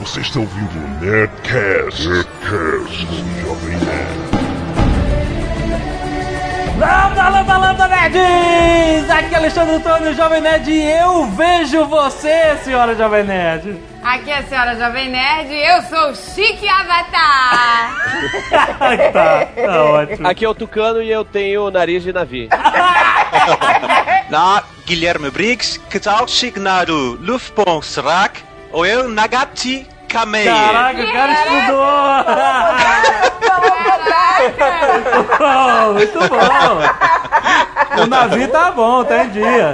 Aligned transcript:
Você 0.00 0.20
está 0.22 0.40
ouvindo 0.40 0.78
o 0.78 0.88
Nerdcast, 1.04 2.08
Nerdcast 2.08 3.04
do 3.04 3.40
Jovem 3.42 3.76
Nerd. 3.76 4.30
Lambda, 6.78 7.28
lambda, 7.28 7.58
lambda, 7.58 7.88
nerds! 7.88 9.10
Aqui 9.10 9.34
é 9.34 9.36
Alexandre 9.36 9.74
Antônio, 9.74 10.14
Jovem 10.14 10.40
Nerd, 10.40 10.70
e 10.70 10.90
eu 10.90 11.26
vejo 11.26 11.84
você, 11.84 12.56
senhora 12.64 12.96
Jovem 12.96 13.24
Nerd. 13.24 13.78
Aqui 14.02 14.30
é 14.30 14.38
a 14.38 14.42
senhora 14.44 14.74
Jovem 14.74 15.10
Nerd, 15.10 15.52
eu 15.52 15.82
sou 15.82 16.12
o 16.12 16.16
Chique 16.16 16.66
Avatar. 16.66 17.94
tá, 19.12 19.46
tá 19.46 19.84
ótimo. 19.84 20.26
Aqui 20.26 20.46
é 20.46 20.48
o 20.48 20.54
Tucano 20.54 21.02
e 21.02 21.10
eu 21.10 21.26
tenho 21.26 21.70
nariz 21.70 22.02
de 22.02 22.10
navio. 22.10 22.48
Na 24.30 24.62
Guilherme 24.86 25.30
Briggs, 25.30 25.78
getalsignado 25.92 27.18
Luftbonstrak, 27.20 28.42
ou 28.72 28.86
eu 28.86 29.06
Nagati 29.06 29.89
Kamei. 30.10 30.44
Caraca, 30.44 31.02
o 31.02 31.12
cara 31.12 31.32
estudou! 31.32 31.86
Bom, 35.38 35.92
muito 35.94 36.18
bom! 36.18 38.02
O 38.02 38.06
navio 38.06 38.48
tá 38.48 38.72
bom, 38.72 39.04
tá 39.04 39.24
em 39.24 39.28
dia. 39.30 39.72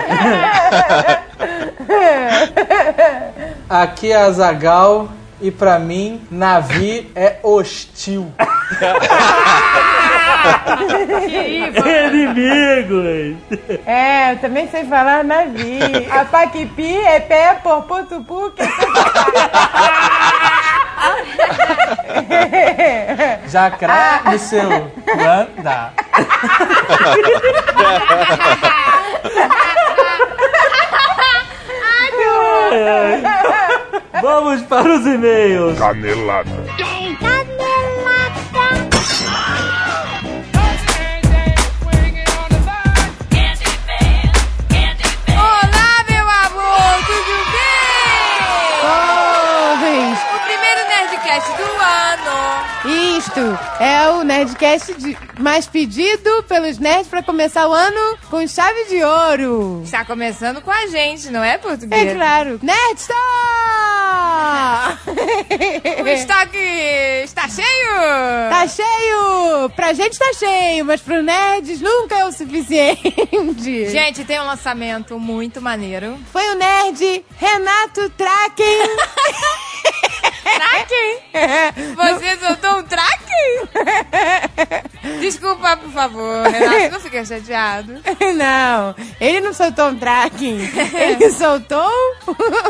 Aqui 3.69 4.13
é 4.13 4.17
a 4.17 4.31
Zagal 4.31 5.09
e 5.41 5.51
pra 5.51 5.79
mim, 5.79 6.27
Navi 6.31 7.11
é 7.15 7.37
hostil. 7.43 8.33
Inimigos! 12.07 13.37
É, 13.87 14.33
eu 14.33 14.39
também 14.39 14.69
sei 14.69 14.85
falar 14.85 15.25
navi. 15.25 15.79
A 16.11 16.25
Paquipi 16.25 16.97
é 16.97 17.21
pé 17.21 17.55
por 17.63 17.83
potupu 17.83 18.51
que 18.53 18.63
Jacrá 23.49 24.23
no 24.25 24.39
seu 24.39 24.69
Wanda. 24.69 25.93
Vamos 34.23 34.63
para 34.63 34.89
os 34.89 35.07
e-mails. 35.07 35.79
Canelada. 35.79 36.51
É 53.81 54.09
o 54.11 54.23
Nerdcast 54.25 54.95
de- 54.95 55.17
mais 55.39 55.67
pedido 55.67 56.43
pelos 56.45 56.79
nerds 56.79 57.09
pra 57.09 57.23
começar 57.23 57.69
o 57.69 57.73
ano 57.73 58.19
com 58.31 58.47
chave 58.47 58.85
de 58.87 59.03
ouro. 59.05 59.83
Está 59.85 60.05
começando 60.05 60.61
com 60.63 60.71
a 60.71 60.87
gente, 60.87 61.31
não 61.31 61.43
é, 61.45 61.59
português? 61.59 62.13
É 62.13 62.15
claro. 62.15 62.59
Nerd 62.63 62.99
Store! 62.99 63.17
O 66.03 66.09
estoque 66.09 66.59
está 67.25 67.49
cheio? 67.49 67.95
Tá 68.51 68.67
cheio! 68.69 69.69
Pra 69.75 69.93
gente 69.93 70.19
tá 70.19 70.33
cheio, 70.35 70.85
mas 70.85 71.01
pro 71.01 71.23
nerds 71.23 71.81
nunca 71.81 72.17
é 72.17 72.25
o 72.25 72.33
suficiente. 72.33 73.91
Gente, 73.91 74.25
tem 74.25 74.41
um 74.41 74.47
lançamento 74.47 75.19
muito 75.19 75.61
maneiro. 75.61 76.17
Foi 76.33 76.47
o 76.51 76.55
nerd 76.55 77.25
Renato 77.39 78.09
Traken. 78.11 78.97
Traque? 80.55 81.23
Você 81.97 82.37
soltou 82.39 82.79
um 82.79 82.83
traque? 82.85 83.27
Desculpa, 85.21 85.77
por 85.77 85.91
favor, 85.91 86.47
Renato, 86.47 86.93
não 86.93 87.01
fique 87.01 87.25
chateado. 87.25 88.01
Não, 88.37 88.95
ele 89.21 89.41
não 89.41 89.53
soltou 89.53 89.89
um 89.89 89.97
tracking, 89.99 90.59
ele 90.95 91.31
soltou 91.31 91.91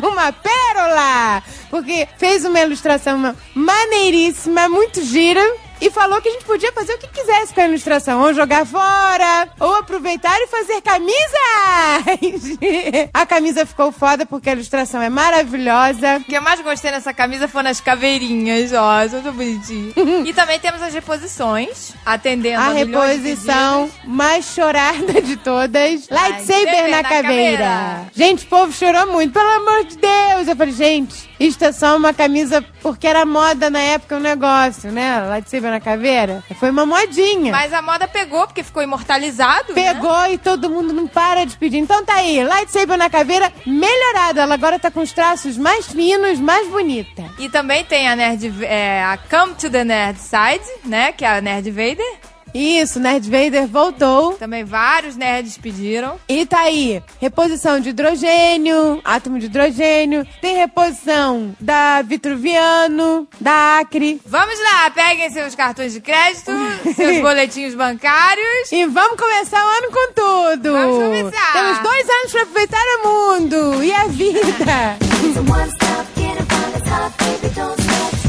uma 0.03 0.33
pérola, 0.33 1.43
porque 1.71 2.09
fez 2.19 2.45
uma 2.45 2.61
ilustração 2.61 3.35
maneiríssima, 3.55 4.69
muito 4.69 5.03
gira. 5.03 5.43
E 5.81 5.91
falou 5.91 6.21
que 6.21 6.29
a 6.29 6.33
gente 6.33 6.45
podia 6.45 6.73
fazer 6.73 6.95
o 6.95 6.99
que 6.99 7.09
quisesse 7.09 7.53
com 7.53 7.61
a 7.61 7.69
ilustração, 7.69 8.23
ou 8.23 8.33
jogar 8.33 8.65
fora, 8.67 9.49
ou 9.61 9.75
aproveitar 9.75 10.37
e 10.41 10.47
fazer 10.47 10.81
camisas. 10.81 12.59
A 13.13 13.27
camisa 13.27 13.67
ficou 13.67 13.93
foda 13.93 14.27
porque 14.27 14.51
a 14.51 14.53
ilustração 14.53 15.01
é 15.01 15.09
maravilhosa. 15.09 16.17
O 16.19 16.25
que 16.25 16.37
eu 16.37 16.43
mais 16.43 16.61
gostei 16.61 16.91
nessa 16.91 17.13
camisa 17.13 17.49
foram 17.49 17.71
as 17.71 17.81
caveirinhas, 17.81 18.73
ó, 18.73 19.07
tão 19.09 19.33
bonitinho. 19.33 19.93
e 20.27 20.33
também 20.33 20.59
temos 20.59 20.83
as 20.83 20.93
reposições, 20.93 21.95
atendendo 22.05 22.61
a, 22.61 22.67
A 22.67 22.73
reposição 22.73 23.91
mais 24.05 24.47
chorada 24.47 25.21
de 25.21 25.37
todas. 25.37 26.09
Lightsaber 26.09 26.91
na 26.91 26.97
na 26.97 27.03
caveira. 27.03 27.23
caveira. 27.23 28.07
Gente, 28.15 28.45
o 28.45 28.49
povo 28.49 28.73
chorou 28.73 29.07
muito, 29.07 29.33
pelo 29.33 29.49
amor 29.49 29.85
de 29.85 29.97
Deus. 29.97 30.49
Eu 30.49 30.57
falei, 30.57 30.75
gente, 30.75 31.29
isto 31.39 31.65
é 31.65 31.73
só 31.73 31.97
uma 31.97 32.13
camisa 32.15 32.65
porque 32.83 33.07
era 33.07 33.25
moda 33.25 33.69
na 33.71 33.81
época 33.81 34.17
o 34.17 34.21
negócio, 34.21 34.91
né? 34.91 35.21
Lightsaber 35.29 35.66
na 35.71 35.81
caveira. 35.81 36.43
Foi 36.59 36.71
uma 36.71 36.87
modinha. 36.87 37.53
Mas 37.53 37.73
a 37.73 37.83
moda 37.83 38.07
pegou, 38.09 38.47
porque 38.47 38.63
ficou 38.63 38.83
imortalizado, 38.83 39.75
né? 39.75 39.95
Pegou 39.95 40.27
e 40.27 40.39
todo 40.39 40.71
mundo 40.71 40.93
não 40.93 41.07
para 41.07 41.45
de 41.45 41.57
pedir. 41.57 41.79
Então 41.79 42.05
tá 42.05 42.15
aí, 42.15 42.43
Lightsaber 42.43 42.97
na 42.97 43.11
caveira 43.11 43.53
melhorada. 43.67 44.43
Ela 44.43 44.55
agora 44.55 44.79
tá 44.79 44.91
com 44.91 45.01
os 45.01 45.13
traços 45.13 45.57
mais 45.57 45.87
finos, 45.87 46.39
mais 46.39 46.69
bonita. 46.69 47.25
E 47.39 47.49
também 47.49 47.85
tem 47.85 48.09
a 48.09 48.17
Nerd, 48.17 48.65
é, 48.65 49.03
a 49.03 49.17
Come 49.17 49.55
to 49.55 49.71
the 49.71 49.85
Nerd 49.85 50.19
Side, 50.19 50.65
né, 50.85 51.13
que 51.13 51.25
é 51.25 51.29
a 51.29 51.41
Nerd 51.41 51.71
Vader. 51.71 52.36
Isso, 52.57 52.99
Nerd 52.99 53.29
Vader 53.31 53.67
voltou. 53.67 54.33
Também 54.33 54.65
vários 54.65 55.15
nerds 55.15 55.59
pediram. 55.59 56.19
E 56.27 56.47
tá 56.47 56.61
aí, 56.61 57.03
reposição 57.21 57.79
de 57.79 57.91
hidrogênio, 57.91 59.03
átomo 59.05 59.39
de 59.39 59.45
hidrogênio, 59.45 60.27
tem 60.41 60.57
reposição 60.57 61.55
da 61.61 62.01
Vitruviano, 62.01 63.29
da 63.39 63.81
Acre. 63.81 64.23
Vamos 64.25 64.59
lá, 64.59 64.91
peguem 64.91 65.29
seus 65.31 65.55
cartões 65.55 65.93
de 65.93 66.01
crédito, 66.01 66.51
seus 66.97 67.21
boletinhos 67.21 67.75
bancários. 67.75 68.73
E 68.73 68.87
vamos 68.87 69.21
começar 69.21 69.63
o 69.63 69.69
ano 69.69 69.93
com 69.93 70.13
tudo! 70.15 70.73
Vamos 70.73 70.97
começar. 70.97 71.53
Temos 71.53 71.79
dois 71.81 72.09
anos 72.09 72.33
pra 72.33 72.43
aproveitar 72.43 72.85
o 73.05 73.09
mundo 73.09 73.85
e 73.85 73.93
a 73.93 74.07
vida! 74.07 74.97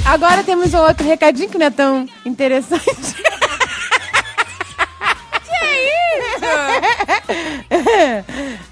Agora 0.06 0.44
temos 0.44 0.74
um 0.74 0.80
outro 0.80 1.06
recadinho 1.06 1.50
que 1.50 1.58
não 1.58 1.66
é 1.66 1.70
tão 1.70 2.06
interessante. 2.26 3.16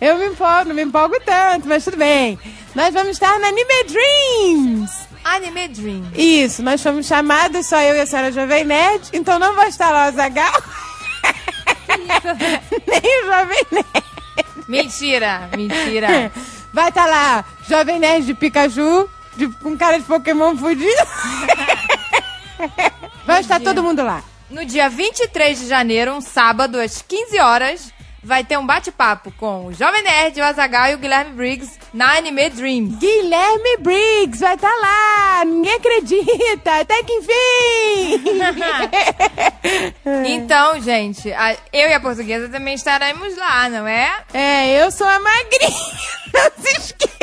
Eu 0.01 0.17
me 0.17 0.25
empolgo, 0.27 0.65
não 0.65 0.75
me 0.75 0.83
empolgo 0.83 1.15
tanto, 1.25 1.67
mas 1.67 1.83
tudo 1.83 1.97
bem. 1.97 2.39
Nós 2.73 2.93
vamos 2.93 3.11
estar 3.11 3.37
na 3.39 3.47
Anime 3.47 3.83
Dreams. 3.87 4.91
Anime 5.23 5.67
Dream. 5.69 6.03
Isso, 6.13 6.61
nós 6.61 6.83
fomos 6.83 7.07
chamados, 7.07 7.65
só 7.65 7.81
eu 7.81 7.95
e 7.95 8.01
a 8.01 8.05
senhora 8.05 8.31
Jovem 8.31 8.63
Nerd, 8.63 9.09
então 9.13 9.39
não 9.39 9.55
vai 9.55 9.69
estar 9.69 9.89
lá 9.89 10.09
o 10.09 10.11
Zagal. 10.11 10.53
Nem 12.87 13.23
o 13.23 13.25
Jovem 13.25 13.65
Nerd. 13.71 14.05
Mentira, 14.67 15.49
mentira. 15.55 16.31
Vai 16.73 16.89
estar 16.89 17.05
lá, 17.05 17.45
Jovem 17.67 17.99
Nerd 17.99 18.25
de 18.25 18.33
Pikachu, 18.33 19.07
de, 19.35 19.47
com 19.47 19.77
cara 19.77 19.97
de 19.97 20.03
Pokémon 20.03 20.57
fudido. 20.57 20.89
Vai 23.25 23.41
estar 23.41 23.59
todo 23.59 23.83
mundo 23.83 24.03
lá. 24.03 24.23
No 24.49 24.63
dia 24.63 24.87
23 24.87 25.59
de 25.59 25.67
janeiro, 25.67 26.13
um 26.13 26.21
sábado, 26.21 26.79
às 26.79 27.01
15 27.01 27.39
horas, 27.39 27.93
vai 28.25 28.43
ter 28.43 28.57
um 28.57 28.65
bate-papo 28.65 29.31
com 29.37 29.67
o 29.67 29.73
Jovem 29.73 30.01
Nerd, 30.01 30.39
o 30.39 30.43
Azagal 30.43 30.87
e 30.89 30.95
o 30.95 30.97
Guilherme 30.97 31.31
Briggs 31.33 31.79
na 31.93 32.17
Anime 32.17 32.49
Dream. 32.49 32.87
Guilherme 32.97 33.77
Briggs 33.77 34.39
vai 34.39 34.55
estar 34.55 34.73
lá, 34.73 35.45
ninguém 35.45 35.75
acredita, 35.75 36.79
até 36.81 37.03
que 37.03 37.13
enfim. 37.13 38.23
Então, 40.25 40.79
gente, 40.81 41.29
eu 41.73 41.89
e 41.89 41.93
a 41.93 41.99
portuguesa 41.99 42.49
também 42.49 42.75
estaremos 42.75 43.35
lá, 43.37 43.69
não 43.69 43.87
é? 43.87 44.11
É, 44.33 44.83
eu 44.83 44.91
sou 44.91 45.07
a 45.07 45.19
magrinha, 45.19 45.69
não 46.33 46.51
se 46.63 46.77
esqueça. 46.77 47.15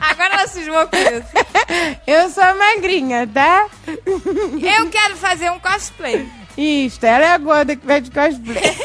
Agora 0.00 0.34
ela 0.34 0.46
cismou 0.46 0.86
com 0.86 0.96
isso. 0.96 2.00
Eu 2.06 2.28
sou 2.30 2.42
a 2.42 2.54
magrinha, 2.54 3.26
tá? 3.26 3.68
Eu 3.86 4.88
quero 4.90 5.16
fazer 5.16 5.50
um 5.50 5.58
cosplay. 5.58 6.28
Isto, 6.56 7.04
ela 7.04 7.24
é 7.24 7.32
a 7.32 7.38
gorda 7.38 7.76
que 7.76 7.86
vai 7.86 8.00
de 8.00 8.10
cosplay. 8.10 8.60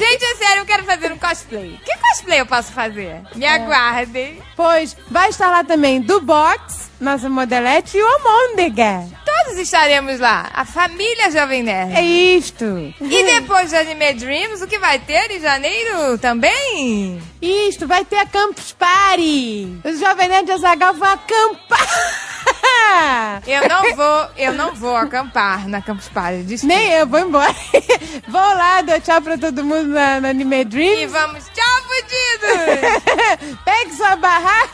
Gente, 0.00 0.24
é 0.24 0.34
sério, 0.36 0.62
eu 0.62 0.66
quero 0.66 0.84
fazer 0.84 1.12
um 1.12 1.18
cosplay. 1.18 1.78
Que 1.84 1.98
cosplay 1.98 2.40
eu 2.40 2.46
posso 2.46 2.72
fazer? 2.72 3.20
Me 3.34 3.44
aguardem. 3.44 4.40
Pois 4.56 4.96
vai 5.10 5.28
estar 5.28 5.50
lá 5.50 5.62
também 5.62 6.00
do 6.00 6.20
Box, 6.22 6.90
nossa 6.98 7.28
modelete, 7.28 7.98
e 7.98 8.02
o 8.02 8.06
Almôndega. 8.06 9.06
Todos 9.26 9.58
estaremos 9.58 10.18
lá. 10.18 10.50
A 10.54 10.64
família 10.64 11.30
Jovem 11.30 11.62
Nerd. 11.62 11.94
É 11.94 12.02
isto. 12.02 12.94
E 13.00 13.24
depois 13.24 13.70
de 13.70 13.76
Anime 13.76 14.14
Dreams, 14.14 14.62
o 14.62 14.66
que 14.66 14.78
vai 14.78 14.98
ter 15.00 15.30
em 15.32 15.40
janeiro 15.40 16.16
também? 16.18 17.20
Isto, 17.42 17.86
vai 17.86 18.04
ter 18.04 18.16
a 18.16 18.26
Campus 18.26 18.72
Party. 18.72 19.80
Os 19.84 19.98
Jovem 19.98 20.28
Nerd 20.28 20.46
de 20.46 20.52
Azaghal 20.52 20.94
vão 20.94 21.10
acampar. 21.10 22.20
Eu 23.46 23.68
não 23.68 23.96
vou, 23.96 24.28
eu 24.36 24.52
não 24.52 24.74
vou 24.74 24.94
acampar 24.96 25.66
na 25.68 25.80
Campus 25.80 26.08
Party. 26.08 26.42
desculpa. 26.42 26.74
Nem 26.74 26.90
eu, 26.92 27.06
vou 27.06 27.18
embora. 27.20 27.54
vou 28.28 28.40
lá, 28.40 28.82
dou 28.82 29.00
tchau 29.00 29.20
pra 29.22 29.38
todo 29.38 29.64
mundo 29.64 29.88
na, 29.88 30.20
na 30.20 30.28
Anime 30.30 30.60
E 30.60 30.64
Dreams. 30.64 31.12
vamos, 31.12 31.44
tchau, 31.48 31.82
fudidos! 31.82 33.58
Pegue 33.64 33.94
sua 33.94 34.16
barraca 34.16 34.70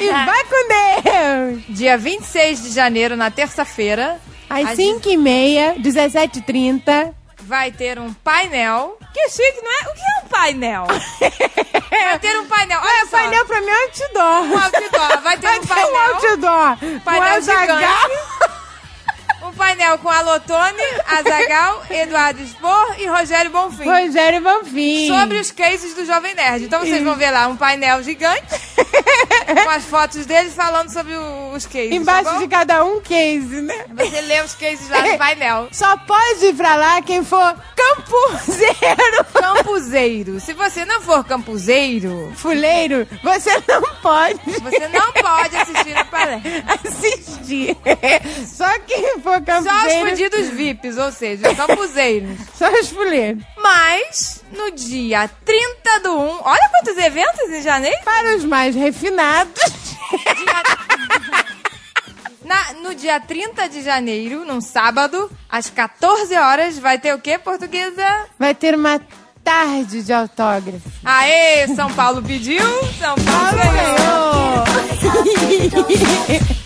e 0.00 0.08
vai 0.10 0.44
com 0.44 0.68
Deus. 0.68 1.62
Dia 1.68 1.96
26 1.96 2.62
de 2.64 2.70
janeiro, 2.70 3.16
na 3.16 3.30
terça-feira, 3.30 4.18
Às 4.50 4.70
Às 4.70 4.78
5h30, 4.78 5.80
17h30. 5.80 7.14
Vai 7.46 7.70
ter 7.72 7.98
um 7.98 8.12
painel. 8.14 8.96
Que 9.12 9.28
chique, 9.28 9.60
não 9.62 9.70
é? 9.70 9.90
O 9.90 9.94
que 9.94 10.00
é 10.00 10.24
um 10.24 10.28
painel? 10.28 10.86
vai 11.90 12.18
ter 12.18 12.38
um 12.38 12.46
painel. 12.46 12.80
Olha 12.80 13.02
É, 13.02 13.06
só. 13.06 13.16
painel 13.18 13.44
pra 13.46 13.60
mim 13.60 13.68
é 13.68 13.82
outdoor. 13.84 14.42
Um 14.44 14.58
outdoor. 14.58 15.20
Vai 15.22 15.36
ter 15.36 15.42
Vai 15.48 15.58
um 15.58 15.60
ter 15.62 15.64
um 15.64 15.66
painel. 15.66 16.14
outdoor. 16.14 17.00
Painel 17.04 17.22
Azaghal. 17.36 17.78
gigante. 17.78 18.51
Um 19.52 19.56
painel 19.56 19.98
com 19.98 20.08
Alotone, 20.08 20.82
Azagal, 21.06 21.82
Eduardo 21.90 22.42
Spor 22.44 22.94
e 22.98 23.06
Rogério 23.06 23.50
Bonfim. 23.50 23.84
Rogério 23.84 24.40
Bonfim. 24.40 25.08
Sobre 25.08 25.38
os 25.38 25.50
cases 25.50 25.94
do 25.94 26.04
Jovem 26.06 26.34
Nerd. 26.34 26.64
Então 26.64 26.80
vocês 26.80 27.02
vão 27.02 27.14
ver 27.16 27.30
lá 27.30 27.46
um 27.48 27.56
painel 27.56 28.02
gigante 28.02 28.42
com 29.62 29.70
as 29.70 29.84
fotos 29.84 30.24
deles 30.26 30.54
falando 30.54 30.90
sobre 30.90 31.14
o- 31.14 31.52
os 31.52 31.66
cases. 31.66 31.92
Embaixo 31.92 32.30
tá 32.30 32.38
de 32.38 32.48
cada 32.48 32.82
um 32.84 33.00
case, 33.02 33.60
né? 33.60 33.84
Você 33.94 34.20
lê 34.22 34.40
os 34.40 34.54
cases 34.54 34.88
lá 34.88 35.02
no 35.02 35.16
painel. 35.18 35.68
Só 35.70 35.96
pode 35.98 36.46
ir 36.46 36.54
pra 36.54 36.74
lá 36.76 37.02
quem 37.02 37.22
for 37.22 37.54
campuzeiro. 37.76 39.24
Campuzeiro. 39.34 40.40
Se 40.40 40.54
você 40.54 40.84
não 40.86 41.00
for 41.02 41.24
campuzeiro, 41.24 42.32
Fuleiro, 42.36 43.06
você 43.22 43.50
não 43.68 43.82
pode 44.00 44.40
você 44.62 44.88
não 44.88 45.12
pode 45.12 45.56
assistir 45.56 45.96
a 45.96 46.04
palestra. 46.06 46.64
assistir. 46.68 47.76
Só 48.46 48.78
quem 48.86 49.20
for 49.20 49.40
Só 49.46 49.86
os 49.86 49.92
fudidos 50.10 50.48
VIPs, 50.48 50.96
ou 50.98 51.12
seja, 51.12 51.50
os 51.50 51.56
campuzeiros. 51.56 52.38
Só 52.56 52.70
os 52.72 52.88
fuleiros. 52.88 53.42
Mas, 53.56 54.42
no 54.52 54.70
dia 54.70 55.28
30 55.44 56.00
do 56.00 56.18
1, 56.18 56.40
olha 56.42 56.68
quantos 56.70 56.96
eventos 56.96 57.50
em 57.50 57.62
janeiro. 57.62 57.98
Para 58.04 58.36
os 58.36 58.44
mais 58.44 58.74
refinados. 58.74 59.60
Na- 62.44 62.72
no 62.82 62.94
dia 62.94 63.20
30 63.20 63.68
de 63.68 63.82
janeiro, 63.82 64.44
num 64.44 64.60
sábado, 64.60 65.30
às 65.48 65.70
14 65.70 66.34
horas, 66.36 66.78
vai 66.78 66.98
ter 66.98 67.14
o 67.14 67.20
quê, 67.20 67.38
portuguesa? 67.38 68.26
Vai 68.38 68.54
ter 68.54 68.74
uma 68.74 69.00
tarde 69.44 70.02
de 70.02 70.12
autógrafo. 70.12 70.90
Aê, 71.04 71.66
São 71.74 71.92
Paulo 71.92 72.22
pediu, 72.22 72.64
São 72.98 73.14
Paulo 73.16 73.58
ganhou. 73.74 74.62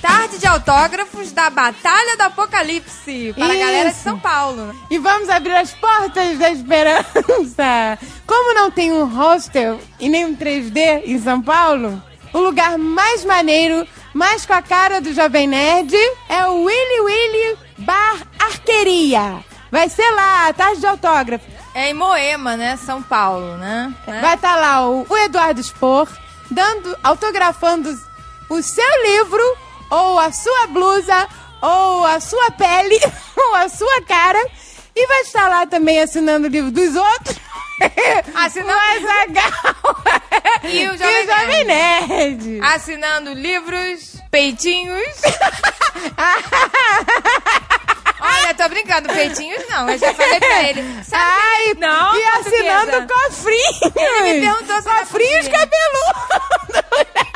Tarde 0.01 0.39
de 0.39 0.47
autógrafos 0.47 1.33
da 1.33 1.51
Batalha 1.51 2.17
do 2.17 2.23
Apocalipse 2.23 3.35
para 3.37 3.53
a 3.53 3.57
galera 3.57 3.91
de 3.91 3.95
Isso. 3.97 4.05
São 4.05 4.19
Paulo. 4.19 4.75
E 4.91 4.99
vamos 4.99 5.29
abrir 5.29 5.55
as 5.57 5.73
portas 5.73 6.39
da 6.39 6.51
esperança. 6.51 7.99
Como 8.27 8.55
não 8.55 8.71
tem 8.71 8.93
um 8.93 9.05
hostel 9.05 9.81
e 9.99 10.09
nem 10.09 10.25
um 10.27 10.37
3D 10.37 11.03
em 11.07 11.19
São 11.19 11.41
Paulo, 11.41 12.03
o 12.33 12.39
lugar 12.39 12.77
mais 12.79 13.25
maneiro, 13.25 13.87
mais 14.13 14.45
com 14.45 14.53
a 14.53 14.63
cara 14.63 15.01
do 15.01 15.13
Jovem 15.13 15.47
Nerd, 15.47 15.95
é 16.29 16.47
o 16.47 16.65
Willy 16.65 17.01
Willy 17.01 17.59
Bar 17.79 18.23
Arqueria. 18.39 19.45
Vai 19.71 19.89
ser 19.89 20.09
lá, 20.13 20.53
tarde 20.53 20.81
de 20.81 20.87
autógrafo. 20.87 21.56
É 21.79 21.91
em 21.91 21.95
Moema, 21.95 22.57
né? 22.57 22.75
São 22.79 23.03
Paulo, 23.03 23.59
né? 23.59 23.93
Vai 24.23 24.35
estar 24.35 24.57
lá 24.57 24.89
o, 24.89 25.05
o 25.07 25.17
Eduardo 25.19 25.63
Spor, 25.63 26.09
dando, 26.51 26.97
autografando 27.05 27.95
o 28.49 28.63
seu 28.63 29.03
livro, 29.05 29.43
ou 29.91 30.19
a 30.19 30.33
sua 30.33 30.69
blusa, 30.69 31.29
ou 31.61 32.07
a 32.07 32.19
sua 32.19 32.51
pele, 32.53 32.99
ou 33.37 33.55
a 33.57 33.69
sua 33.69 34.01
cara. 34.09 34.39
E 34.95 35.07
vai 35.07 35.21
estar 35.21 35.49
lá 35.51 35.67
também 35.67 36.01
assinando 36.01 36.47
o 36.47 36.51
livro 36.51 36.71
dos 36.71 36.97
outros. 36.97 37.37
Assinando- 38.35 38.73
o 38.73 38.97
Azaghal. 38.97 40.03
E 40.65 40.89
o 40.89 40.97
Jovem 40.97 41.27
Jovem 41.27 41.65
Nerd. 41.65 42.61
Assinando 42.63 43.35
livros, 43.35 44.17
peitinhos. 44.31 45.05
Olha, 48.21 48.55
tô 48.55 48.69
brincando, 48.69 49.09
peitinhos 49.13 49.63
não. 49.69 49.89
Eu 49.91 49.99
já 49.99 50.15
falei 50.15 50.41
pra 50.41 50.63
ele. 50.65 50.83
Sabe 51.05 51.23
Ai, 51.23 51.75
Não, 51.79 52.17
e 52.19 52.23
portuguesa. 52.23 52.57
assinando 52.57 53.13
cofrinhos. 53.13 53.81
Ele 53.97 54.33
me 54.33 54.41
perguntou 54.41 54.77
se 54.83 54.89
Cofrinhos 54.89 55.49
cabeludos. 55.49 57.27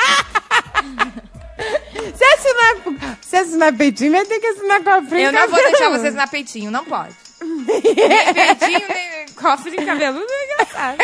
Se 2.16 2.24
assinar, 2.24 3.16
se 3.20 3.36
assinar 3.36 3.72
peitinho, 3.76 4.12
vai 4.12 4.24
ter 4.24 4.40
que 4.40 4.46
assinar 4.46 4.82
cofrinho 4.82 5.26
Eu 5.26 5.32
não 5.32 5.48
vou 5.48 5.62
deixar 5.62 5.90
você 5.90 6.06
assinar 6.08 6.30
peitinho, 6.30 6.70
não 6.70 6.84
pode. 6.84 7.14
Nem 7.40 8.34
peitinho, 8.34 8.86
nem 8.88 9.26
cofre 9.34 9.76
cabeludo 9.84 10.26
é 10.30 10.44
engraçado. 10.44 10.98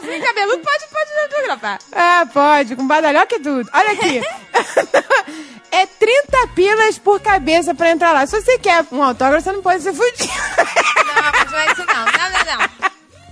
Cofre 0.00 0.20
cabeludo 0.20 0.58
pode, 0.62 0.84
pode 0.90 1.10
autografar. 1.22 1.78
Ah, 1.92 2.26
pode, 2.32 2.76
com 2.76 2.86
badalhoca 2.86 3.36
e 3.36 3.40
tudo. 3.40 3.70
Olha 3.72 3.92
aqui. 3.92 4.20
é 5.70 5.86
30 5.86 6.48
pilas 6.54 6.98
por 6.98 7.20
cabeça 7.20 7.74
pra 7.74 7.90
entrar 7.90 8.12
lá. 8.12 8.26
Se 8.26 8.40
você 8.40 8.58
quer 8.58 8.84
um 8.90 9.02
autógrafo, 9.02 9.44
você 9.44 9.52
não 9.52 9.62
pode 9.62 9.82
ser 9.82 9.92
fudido. 9.94 10.32
Não, 11.14 11.32
mas 11.32 11.50
não 11.52 11.58
é 11.58 11.66
isso 11.72 11.84
não. 11.86 12.04
Não, 12.04 12.30
não, 12.30 12.58
não. 12.58 12.68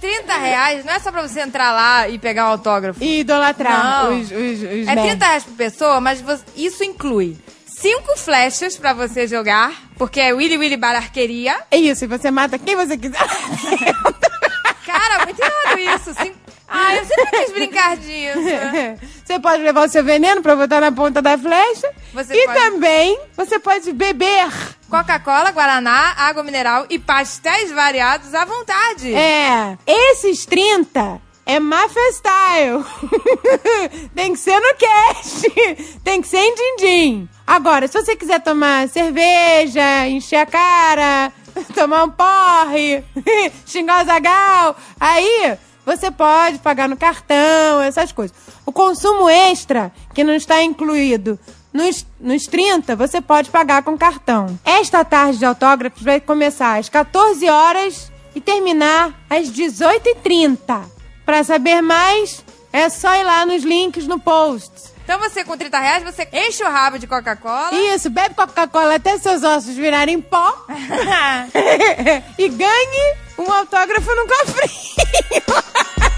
30 0.00 0.32
reais 0.36 0.84
não 0.84 0.92
é 0.94 0.98
só 0.98 1.12
pra 1.12 1.22
você 1.22 1.40
entrar 1.40 1.72
lá 1.72 2.08
e 2.08 2.18
pegar 2.18 2.46
o 2.46 2.52
autógrafo. 2.52 3.02
E 3.02 3.20
idolatrar 3.20 4.04
Não. 4.04 4.18
os, 4.20 4.30
os, 4.32 4.32
os 4.32 4.62
É 4.88 4.94
nerds. 4.94 5.04
30 5.04 5.24
reais 5.26 5.44
por 5.44 5.54
pessoa, 5.54 6.00
mas 6.00 6.20
você- 6.20 6.44
isso 6.56 6.82
inclui 6.82 7.36
cinco 7.66 8.16
flechas 8.16 8.76
pra 8.76 8.92
você 8.92 9.28
jogar, 9.28 9.72
porque 9.96 10.20
é 10.20 10.32
Willy 10.32 10.56
Willy 10.56 10.76
Bar 10.76 10.96
Arqueria. 10.96 11.56
É 11.70 11.76
isso, 11.76 12.04
e 12.04 12.08
você 12.08 12.30
mata 12.32 12.58
quem 12.58 12.74
você 12.74 12.96
quiser. 12.96 13.18
Cara, 14.84 15.24
muito 15.24 15.40
errado 15.40 15.78
isso. 15.78 16.14
Cinco... 16.14 16.36
Ah, 16.74 16.96
eu 16.96 17.04
sempre 17.04 17.30
quis 17.44 17.52
brincar 17.52 17.96
disso. 17.96 18.38
Você 19.24 19.38
pode 19.38 19.62
levar 19.62 19.86
o 19.86 19.88
seu 19.88 20.02
veneno 20.02 20.42
pra 20.42 20.56
botar 20.56 20.80
na 20.80 20.90
ponta 20.90 21.20
da 21.22 21.36
flecha. 21.38 21.90
Você 22.14 22.34
e 22.34 22.46
pode- 22.46 22.58
também 22.58 23.20
você 23.36 23.58
pode 23.58 23.92
beber. 23.92 24.50
Coca-Cola, 24.90 25.50
Guaraná, 25.52 26.14
água 26.18 26.42
mineral 26.42 26.84
e 26.90 26.98
pastéis 26.98 27.70
variados 27.72 28.34
à 28.34 28.44
vontade. 28.44 29.14
É, 29.14 29.78
esses 29.86 30.44
30 30.44 31.20
é 31.46 31.58
Mafestyle. 31.58 32.84
Tem 34.14 34.32
que 34.32 34.38
ser 34.38 34.60
no 34.60 34.74
cast. 34.76 35.50
Tem 36.04 36.20
que 36.20 36.28
ser 36.28 36.38
em 36.38 36.54
din-din. 36.54 37.28
Agora, 37.46 37.86
se 37.88 37.94
você 38.00 38.14
quiser 38.16 38.40
tomar 38.40 38.88
cerveja, 38.88 40.06
encher 40.08 40.36
a 40.36 40.46
cara, 40.46 41.32
tomar 41.74 42.04
um 42.04 42.10
porre, 42.10 43.02
xingar 43.66 44.02
o 44.02 44.06
Zagal, 44.06 44.76
aí 45.00 45.56
você 45.84 46.10
pode 46.10 46.58
pagar 46.58 46.88
no 46.88 46.96
cartão, 46.96 47.80
essas 47.80 48.12
coisas. 48.12 48.36
O 48.64 48.72
consumo 48.72 49.28
extra, 49.28 49.92
que 50.14 50.22
não 50.22 50.34
está 50.34 50.62
incluído 50.62 51.38
nos, 51.72 52.06
nos 52.20 52.46
30, 52.46 52.94
você 52.94 53.20
pode 53.20 53.50
pagar 53.50 53.82
com 53.82 53.96
cartão. 53.96 54.58
Esta 54.64 55.04
tarde 55.04 55.38
de 55.38 55.44
autógrafos 55.44 56.02
vai 56.02 56.20
começar 56.20 56.78
às 56.78 56.88
14 56.88 57.48
horas 57.48 58.12
e 58.34 58.40
terminar 58.40 59.14
às 59.28 59.50
18h30. 59.50 60.82
Para 61.24 61.42
saber 61.42 61.80
mais, 61.80 62.44
é 62.72 62.88
só 62.88 63.14
ir 63.16 63.24
lá 63.24 63.44
nos 63.46 63.62
links 63.62 64.06
no 64.06 64.18
post. 64.18 64.91
Então 65.04 65.18
você 65.18 65.44
com 65.44 65.56
30 65.56 65.78
reais, 65.78 66.02
você 66.04 66.28
enche 66.32 66.62
o 66.64 66.70
rabo 66.70 66.98
de 66.98 67.06
Coca-Cola. 67.06 67.74
Isso, 67.74 68.08
bebe 68.08 68.34
Coca-Cola 68.34 68.96
até 68.96 69.18
seus 69.18 69.42
ossos 69.42 69.74
virarem 69.74 70.20
pó 70.20 70.66
e 72.38 72.48
ganhe 72.48 73.16
um 73.38 73.50
autógrafo 73.52 74.10
no 74.14 74.26
cofrinho. 74.26 75.42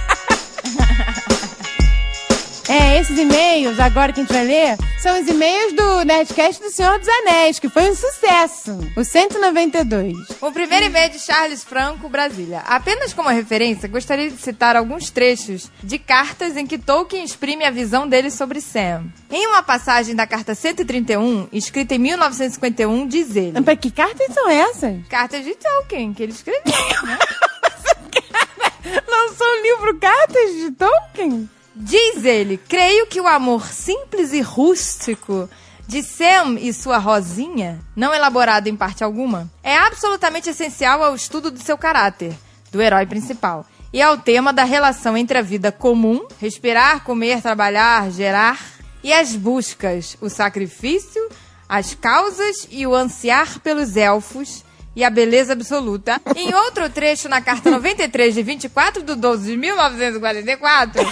É, 2.66 2.98
esses 2.98 3.18
e-mails, 3.18 3.78
agora 3.78 4.10
que 4.12 4.20
a 4.20 4.22
gente 4.22 4.32
vai 4.32 4.44
ler, 4.44 4.78
são 4.98 5.20
os 5.20 5.28
e-mails 5.28 5.74
do 5.74 6.02
Nerdcast 6.04 6.62
do 6.62 6.70
Senhor 6.70 6.98
dos 6.98 7.08
Anéis, 7.08 7.58
que 7.58 7.68
foi 7.68 7.90
um 7.90 7.94
sucesso. 7.94 8.78
O 8.96 9.04
192. 9.04 10.16
O 10.40 10.50
primeiro 10.50 10.86
e-mail 10.86 11.04
é 11.04 11.08
de 11.10 11.18
Charles 11.18 11.62
Franco, 11.62 12.08
Brasília. 12.08 12.60
Apenas 12.60 13.12
como 13.12 13.28
referência, 13.28 13.86
gostaria 13.86 14.30
de 14.30 14.38
citar 14.38 14.76
alguns 14.76 15.10
trechos 15.10 15.70
de 15.82 15.98
cartas 15.98 16.56
em 16.56 16.66
que 16.66 16.78
Tolkien 16.78 17.22
exprime 17.22 17.64
a 17.64 17.70
visão 17.70 18.08
dele 18.08 18.30
sobre 18.30 18.62
Sam. 18.62 19.04
Em 19.30 19.46
uma 19.46 19.62
passagem 19.62 20.14
da 20.14 20.26
carta 20.26 20.54
131, 20.54 21.48
escrita 21.52 21.94
em 21.94 21.98
1951, 21.98 23.06
diz 23.06 23.36
ele... 23.36 23.60
Pra 23.60 23.76
que 23.76 23.90
cartas 23.90 24.32
são 24.32 24.48
essas? 24.48 25.06
Cartas 25.08 25.44
de 25.44 25.54
Tolkien, 25.54 26.14
que 26.14 26.22
ele 26.22 26.32
escreveu. 26.32 26.62
né? 27.04 27.18
Lançou 29.06 29.46
um 29.46 29.62
livro 29.62 29.98
Cartas 29.98 30.54
de 30.56 30.70
Tolkien? 30.72 31.48
Diz 31.76 32.24
ele, 32.24 32.56
creio 32.56 33.06
que 33.06 33.20
o 33.20 33.26
amor 33.26 33.66
simples 33.66 34.32
e 34.32 34.40
rústico 34.40 35.50
de 35.88 36.04
Sam 36.04 36.56
e 36.60 36.72
sua 36.72 36.98
Rosinha, 36.98 37.80
não 37.96 38.14
elaborado 38.14 38.68
em 38.68 38.76
parte 38.76 39.02
alguma, 39.02 39.50
é 39.60 39.76
absolutamente 39.76 40.48
essencial 40.48 41.02
ao 41.02 41.16
estudo 41.16 41.50
do 41.50 41.60
seu 41.60 41.76
caráter, 41.76 42.32
do 42.70 42.80
herói 42.80 43.06
principal, 43.06 43.66
e 43.92 44.00
ao 44.00 44.16
tema 44.16 44.52
da 44.52 44.62
relação 44.62 45.16
entre 45.16 45.36
a 45.36 45.42
vida 45.42 45.72
comum, 45.72 46.26
respirar, 46.40 47.02
comer, 47.02 47.42
trabalhar, 47.42 48.08
gerar, 48.10 48.58
e 49.02 49.12
as 49.12 49.34
buscas, 49.34 50.16
o 50.20 50.28
sacrifício, 50.28 51.28
as 51.68 51.92
causas 51.92 52.68
e 52.70 52.86
o 52.86 52.94
ansiar 52.94 53.58
pelos 53.58 53.96
elfos 53.96 54.64
e 54.96 55.02
a 55.02 55.10
beleza 55.10 55.52
absoluta. 55.52 56.20
Em 56.36 56.54
outro 56.54 56.88
trecho 56.88 57.28
na 57.28 57.40
carta 57.40 57.70
93 57.70 58.32
de 58.34 58.42
24 58.42 59.02
de 59.02 59.14
12 59.16 59.50
de 59.50 59.56
1944, 59.56 61.02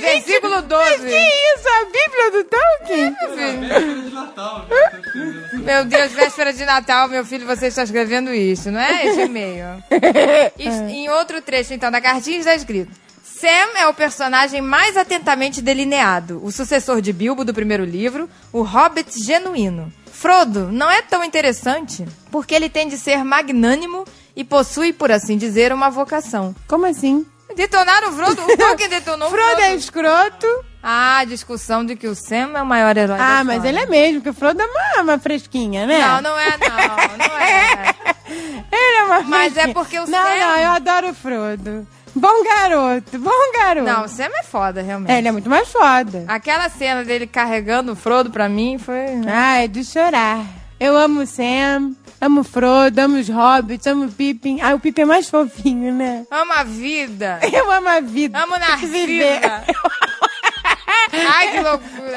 versículo 0.00 0.62
12. 0.62 0.98
Que 0.98 1.16
isso? 1.16 1.68
A 1.68 1.84
Bíblia 1.84 2.30
do 2.32 2.44
Tolkien? 2.44 3.16
Meu 5.64 5.84
Deus, 5.84 6.12
véspera 6.12 6.52
de 6.52 6.64
Natal, 6.64 7.08
meu 7.08 7.24
filho, 7.24 7.46
você 7.46 7.66
está 7.66 7.82
escrevendo 7.82 8.32
isso, 8.32 8.70
não 8.70 8.80
é? 8.80 9.06
Esse 9.06 9.20
e-mail. 9.22 9.82
Isso- 10.58 10.82
Em 10.84 11.08
outro 11.10 11.40
trecho, 11.42 11.72
então, 11.74 11.90
da 11.90 12.00
cartinha 12.00 12.38
está 12.38 12.54
escrito. 12.54 12.90
Sam 13.22 13.78
é 13.78 13.86
o 13.86 13.94
personagem 13.94 14.60
mais 14.60 14.96
atentamente 14.96 15.62
delineado, 15.62 16.40
o 16.44 16.50
sucessor 16.52 17.00
de 17.00 17.12
Bilbo 17.12 17.44
do 17.44 17.54
primeiro 17.54 17.84
livro, 17.84 18.28
o 18.52 18.62
Hobbit 18.62 19.22
genuíno. 19.24 19.90
Frodo 20.12 20.70
não 20.70 20.90
é 20.90 21.00
tão 21.00 21.24
interessante 21.24 22.04
porque 22.30 22.54
ele 22.54 22.68
tem 22.68 22.86
de 22.88 22.98
ser 22.98 23.24
magnânimo 23.24 24.04
e 24.36 24.44
possui, 24.44 24.92
por 24.92 25.10
assim 25.10 25.38
dizer, 25.38 25.72
uma 25.72 25.88
vocação. 25.88 26.54
Como 26.68 26.84
assim? 26.84 27.24
Detonaram 27.56 28.08
o 28.10 28.12
Frodo? 28.12 28.42
O 28.44 28.56
Tolkien 28.56 28.88
detonou 28.88 29.28
o 29.28 29.30
Frodo 29.30 29.46
Frodo. 29.46 29.60
é 29.62 29.74
escroto. 29.74 30.46
Ah, 30.82 31.18
a 31.18 31.24
discussão 31.24 31.84
de 31.84 31.94
que 31.96 32.06
o 32.08 32.14
Sam 32.14 32.52
é 32.56 32.62
o 32.62 32.66
maior 32.66 32.96
herói 32.96 33.18
Ah, 33.20 33.42
mas 33.44 33.62
ele 33.64 33.78
é 33.78 33.86
mesmo, 33.86 34.16
porque 34.20 34.30
o 34.30 34.34
Frodo 34.34 34.62
é 34.62 34.64
uma, 34.66 35.02
uma 35.02 35.18
fresquinha, 35.18 35.86
né? 35.86 35.98
Não, 35.98 36.22
não 36.22 36.38
é 36.38 36.50
não, 36.56 37.18
não 37.28 37.38
é. 37.38 37.94
Ele 38.72 38.96
é 38.98 39.04
uma 39.04 39.22
Mas 39.22 39.52
fresquinha. 39.52 39.70
é 39.70 39.74
porque 39.74 39.98
o 39.98 40.06
Não, 40.06 40.18
Sam- 40.22 40.36
não, 40.36 40.56
eu 40.56 40.70
adoro 40.70 41.10
o 41.10 41.14
Frodo. 41.14 41.86
Bom 42.14 42.44
garoto, 42.44 43.18
bom 43.18 43.52
garoto. 43.52 43.86
Não, 43.90 44.04
o 44.04 44.08
Sam 44.08 44.30
é 44.38 44.42
foda, 44.44 44.80
realmente. 44.82 45.10
É, 45.12 45.18
ele 45.18 45.28
é 45.28 45.32
muito 45.32 45.50
mais 45.50 45.68
foda. 45.68 46.24
Aquela 46.28 46.68
cena 46.68 47.04
dele 47.04 47.26
carregando 47.26 47.92
o 47.92 47.96
Frodo 47.96 48.30
pra 48.30 48.48
mim 48.48 48.78
foi... 48.78 49.04
Ah, 49.28 49.58
é 49.62 49.68
de 49.68 49.84
chorar. 49.84 50.44
Eu 50.78 50.96
amo 50.96 51.20
o 51.22 51.26
Sam, 51.26 51.92
amo 52.20 52.44
Frodo, 52.44 53.00
amo 53.00 53.18
os 53.18 53.28
Hobbits, 53.28 53.86
amo 53.86 54.04
o 54.06 54.12
Pippin. 54.12 54.60
Ah, 54.60 54.74
o 54.74 54.80
Pippin 54.80 55.02
é 55.02 55.04
mais 55.04 55.28
fofinho, 55.30 55.92
né? 55.92 56.26
Amo 56.30 56.52
a 56.52 56.62
vida. 56.62 57.40
Eu 57.52 57.70
amo 57.70 57.88
a 57.88 58.00
vida. 58.00 58.38
Amo. 58.38 58.58
Narcisa. 58.58 59.64
Ai, 61.12 61.50
que 61.52 61.60
loucura. 61.60 62.16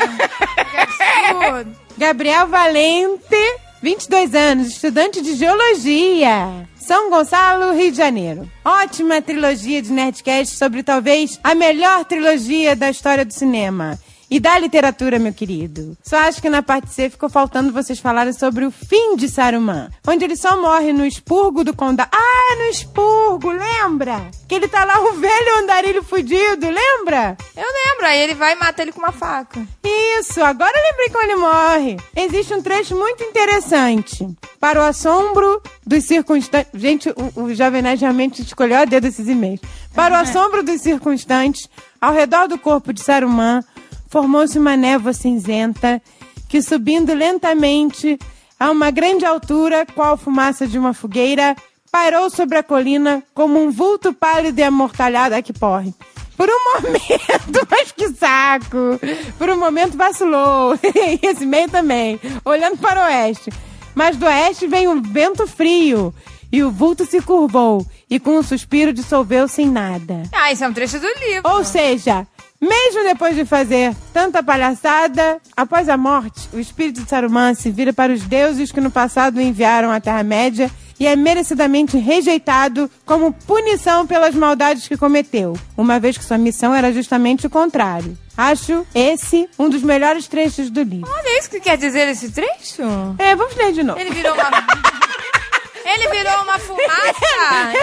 Que 0.70 0.78
absurdo. 0.78 1.76
Gabriel 1.98 2.48
Valente, 2.48 3.60
22 3.82 4.36
anos, 4.36 4.68
estudante 4.68 5.22
de 5.22 5.36
Geologia. 5.36 6.68
São 6.76 7.10
Gonçalo, 7.10 7.74
Rio 7.74 7.92
de 7.92 7.98
Janeiro. 7.98 8.50
Ótima 8.66 9.22
trilogia 9.22 9.82
de 9.82 9.92
Nerdcast 9.92 10.58
sobre 10.58 10.84
talvez 10.84 11.40
a 11.44 11.56
melhor 11.56 12.04
trilogia 12.04 12.76
da 12.76 12.90
história 12.90 13.24
do 13.24 13.34
cinema. 13.34 13.98
E 14.34 14.40
da 14.40 14.58
literatura, 14.58 15.20
meu 15.20 15.32
querido. 15.32 15.96
Só 16.02 16.18
acho 16.18 16.42
que 16.42 16.50
na 16.50 16.64
parte 16.64 16.92
C 16.92 17.08
ficou 17.08 17.30
faltando 17.30 17.72
vocês 17.72 18.00
falarem 18.00 18.34
sobre 18.34 18.66
o 18.66 18.72
fim 18.72 19.16
de 19.16 19.30
Saruman. 19.30 19.92
Onde 20.08 20.26
ele 20.26 20.36
só 20.36 20.60
morre 20.60 20.92
no 20.92 21.06
expurgo 21.06 21.64
do 21.64 21.72
condado. 21.76 22.10
Ah, 22.12 22.56
no 22.58 22.64
expurgo, 22.64 23.52
lembra? 23.52 24.32
Que 24.48 24.56
ele 24.56 24.68
tá 24.68 24.86
lá, 24.86 25.00
o 25.02 25.14
velho 25.14 25.60
andarilho 25.60 26.04
fudido, 26.04 26.68
lembra? 26.68 27.38
Eu 27.56 27.64
lembro, 27.64 28.08
aí 28.08 28.22
ele 28.22 28.34
vai 28.34 28.54
e 28.54 28.56
mata 28.56 28.82
ele 28.82 28.92
com 28.92 28.98
uma 28.98 29.12
faca. 29.12 29.64
Isso, 29.84 30.44
agora 30.44 30.76
eu 30.76 30.84
lembrei 30.84 31.10
como 31.10 31.24
ele 31.26 31.36
morre. 31.36 31.98
Existe 32.16 32.56
um 32.56 32.62
trecho 32.64 32.98
muito 32.98 33.24
interessante. 33.24 34.28
Para 34.60 34.80
o 34.80 34.84
assombro 34.84 35.62
dos 35.86 36.06
circunstantes. 36.06 36.72
Gente, 36.74 37.08
o, 37.36 37.44
o 37.44 37.54
Jovem 37.54 37.84
Nerd 37.84 38.02
realmente 38.02 38.42
escolheu 38.42 38.80
a 38.80 38.86
dedo 38.86 39.06
esses 39.06 39.28
e-mails. 39.28 39.62
Para 39.94 40.16
o 40.16 40.18
assombro 40.24 40.64
dos 40.64 40.82
circunstantes, 40.82 41.70
ao 42.02 42.12
redor 42.12 42.48
do 42.48 42.58
corpo 42.58 42.92
de 42.92 43.02
Saruman, 43.02 43.64
formou-se 44.14 44.60
uma 44.60 44.78
névoa 44.78 45.12
cinzenta 45.12 46.00
que, 46.48 46.62
subindo 46.62 47.16
lentamente 47.16 48.20
a 48.60 48.70
uma 48.70 48.92
grande 48.92 49.26
altura, 49.26 49.88
qual 49.88 50.14
a 50.14 50.18
fumaça 50.18 50.68
de 50.68 50.78
uma 50.78 50.94
fogueira, 50.94 51.56
pairou 51.92 52.30
sobre 52.30 52.60
a 52.60 52.64
colina 52.64 53.24
como 53.34 53.60
um 53.60 53.72
vulto 53.72 54.14
pálido 54.14 54.60
e 54.60 54.64
amortalhado. 54.64 55.34
Ai, 55.34 55.42
que 55.42 55.52
porre. 55.52 55.92
Por 56.38 56.48
um 56.48 56.60
momento, 56.78 57.68
mas 57.72 57.92
que 57.92 58.10
saco! 58.10 59.00
Por 59.40 59.50
um 59.50 59.58
momento 59.58 59.98
vacilou. 59.98 60.78
Esse 61.20 61.44
meio 61.44 61.68
também. 61.72 62.20
Olhando 62.46 62.78
para 62.78 63.02
o 63.02 63.06
oeste. 63.06 63.52
Mas 63.96 64.16
do 64.16 64.28
oeste 64.28 64.68
vem 64.68 64.88
um 64.88 65.02
vento 65.02 65.48
frio. 65.48 66.14
E 66.52 66.62
o 66.62 66.70
vulto 66.70 67.04
se 67.04 67.20
curvou. 67.20 67.84
E 68.08 68.20
com 68.20 68.38
um 68.38 68.44
suspiro 68.44 68.94
dissolveu-se 68.94 69.64
em 69.64 69.72
nada. 69.72 70.22
Ah, 70.32 70.52
isso 70.52 70.64
é 70.64 70.68
um 70.68 70.74
trecho 70.74 71.00
do 71.00 71.08
livro. 71.08 71.50
Ou 71.52 71.64
seja, 71.64 72.28
mesmo 72.64 73.04
depois 73.04 73.36
de 73.36 73.44
fazer 73.44 73.94
tanta 74.14 74.42
palhaçada, 74.42 75.40
após 75.56 75.90
a 75.90 75.98
morte, 75.98 76.48
o 76.54 76.60
espírito 76.60 77.04
de 77.04 77.10
Saruman 77.10 77.54
se 77.54 77.70
vira 77.70 77.92
para 77.92 78.14
os 78.14 78.22
deuses 78.22 78.72
que 78.72 78.80
no 78.80 78.90
passado 78.90 79.38
o 79.38 79.42
enviaram 79.42 79.92
à 79.92 80.00
Terra-média 80.00 80.72
e 81.00 81.06
é 81.06 81.16
merecidamente 81.16 81.98
rejeitado 81.98 82.90
como 83.06 83.34
punição 83.34 84.08
pelas 84.08 84.34
maldades 84.34 84.88
que 84.88 84.96
cometeu, 84.96 85.58
uma 85.76 86.00
vez 86.00 86.18
que 86.18 86.24
sua 86.24 86.38
missão 86.38 86.74
era 86.74 86.94
justamente 86.94 87.46
o 87.46 87.50
contrário. 87.50 88.18
Acho 88.38 88.86
esse 88.96 89.50
um 89.60 89.70
dos 89.70 89.84
melhores 89.84 90.28
trechos 90.28 90.70
do 90.70 90.82
livro. 90.82 91.12
Olha 91.12 91.40
isso 91.40 91.50
que 91.50 91.60
quer 91.60 91.78
dizer 91.78 92.08
esse 92.08 92.32
trecho. 92.32 92.82
É, 93.18 93.36
vamos 93.36 93.56
ler 93.56 93.74
de 93.74 93.84
novo. 93.84 94.00
Ele 94.00 94.12
virou 94.12 94.34
uma... 94.34 94.44
Ele 95.86 96.08
virou 96.10 96.42
uma 96.44 96.60
fumaça. 96.60 97.74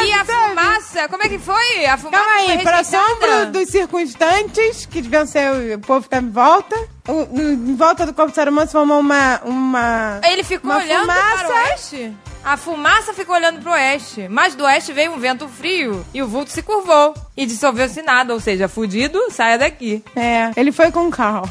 e 0.04 0.12
a 0.12 0.24
fumaça, 0.24 1.08
como 1.08 1.22
é 1.22 1.28
que 1.28 1.38
foi? 1.38 1.86
A 1.86 1.96
fumaça 1.98 2.24
Calma 2.24 2.40
aí, 2.40 2.58
para 2.62 2.78
assombro 2.80 3.46
dos 3.52 3.68
circunstantes, 3.68 4.86
que 4.86 5.02
deviam 5.02 5.26
ser 5.26 5.76
o 5.76 5.78
povo 5.80 6.02
que 6.04 6.08
tá 6.08 6.18
em 6.18 6.30
volta, 6.30 6.76
o- 7.08 7.26
no- 7.26 7.52
em 7.70 7.76
volta 7.76 8.06
do 8.06 8.14
corpo 8.14 8.30
de 8.30 8.36
Saruman 8.36 8.66
se 8.66 8.72
formou 8.72 8.98
uma... 9.00 9.40
uma 9.44 10.20
Ele 10.24 10.42
ficou 10.42 10.70
uma 10.70 10.80
olhando 10.80 11.00
fumaça. 11.02 11.44
para 11.44 11.48
o 11.48 11.52
oeste. 11.52 12.16
A 12.44 12.56
fumaça 12.58 13.14
ficou 13.14 13.34
olhando 13.34 13.60
para 13.60 13.70
o 13.70 13.74
oeste. 13.74 14.28
Mas 14.28 14.54
do 14.54 14.64
oeste 14.64 14.92
veio 14.92 15.12
um 15.12 15.18
vento 15.18 15.48
frio 15.48 16.04
e 16.12 16.22
o 16.22 16.28
vulto 16.28 16.50
se 16.50 16.62
curvou. 16.62 17.14
E 17.36 17.46
dissolveu-se 17.46 18.02
nada. 18.02 18.32
Ou 18.34 18.38
seja, 18.40 18.68
fudido, 18.68 19.18
saia 19.30 19.56
daqui. 19.58 20.04
É, 20.14 20.50
ele 20.56 20.70
foi 20.70 20.92
com 20.92 21.10
cal. 21.10 21.48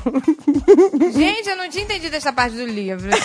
Gente, 1.12 1.50
eu 1.50 1.57
não 1.57 1.67
tinha 1.69 1.83
entendido 1.83 2.15
essa 2.15 2.31
parte 2.31 2.55
do 2.55 2.65
livro. 2.65 3.09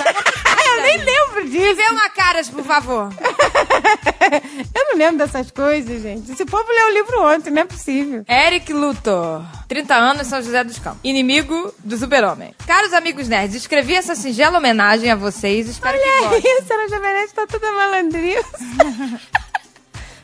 Tá 0.59 0.75
eu 0.77 0.83
nem 0.83 0.99
lembro 0.99 1.45
Me 1.45 1.51
disso. 1.51 1.77
vê 1.77 1.83
uma 1.91 2.11
caras, 2.11 2.49
por 2.49 2.63
favor. 2.65 3.11
eu 4.75 4.85
não 4.91 4.97
lembro 4.97 5.19
dessas 5.19 5.51
coisas, 5.51 6.03
gente. 6.03 6.31
Esse 6.33 6.45
povo 6.45 6.65
leu 6.71 6.87
o 6.89 6.93
livro 6.93 7.23
ontem, 7.23 7.51
não 7.51 7.63
é 7.63 7.65
possível. 7.65 8.25
Eric 8.29 8.73
Luthor, 8.73 9.43
30 9.67 9.95
anos, 9.95 10.27
São 10.27 10.43
José 10.43 10.63
dos 10.65 10.79
Campos. 10.79 11.01
Inimigo 11.03 11.73
do 11.79 11.97
super-homem. 11.97 12.55
Caros 12.67 12.93
amigos 12.93 13.29
nerds, 13.29 13.57
escrevi 13.57 13.95
essa 13.95 14.15
singela 14.15 14.59
homenagem 14.59 15.11
a 15.11 15.17
vocês. 15.17 15.69
Espero 15.69 15.97
que 15.99 16.09
Olha 16.09 16.29
gostem. 16.29 16.59
isso, 16.61 16.73
a 16.73 16.89
Jovenete 16.89 17.35
tá 17.35 17.47
toda 17.59 17.73
malandrinha. 17.73 18.43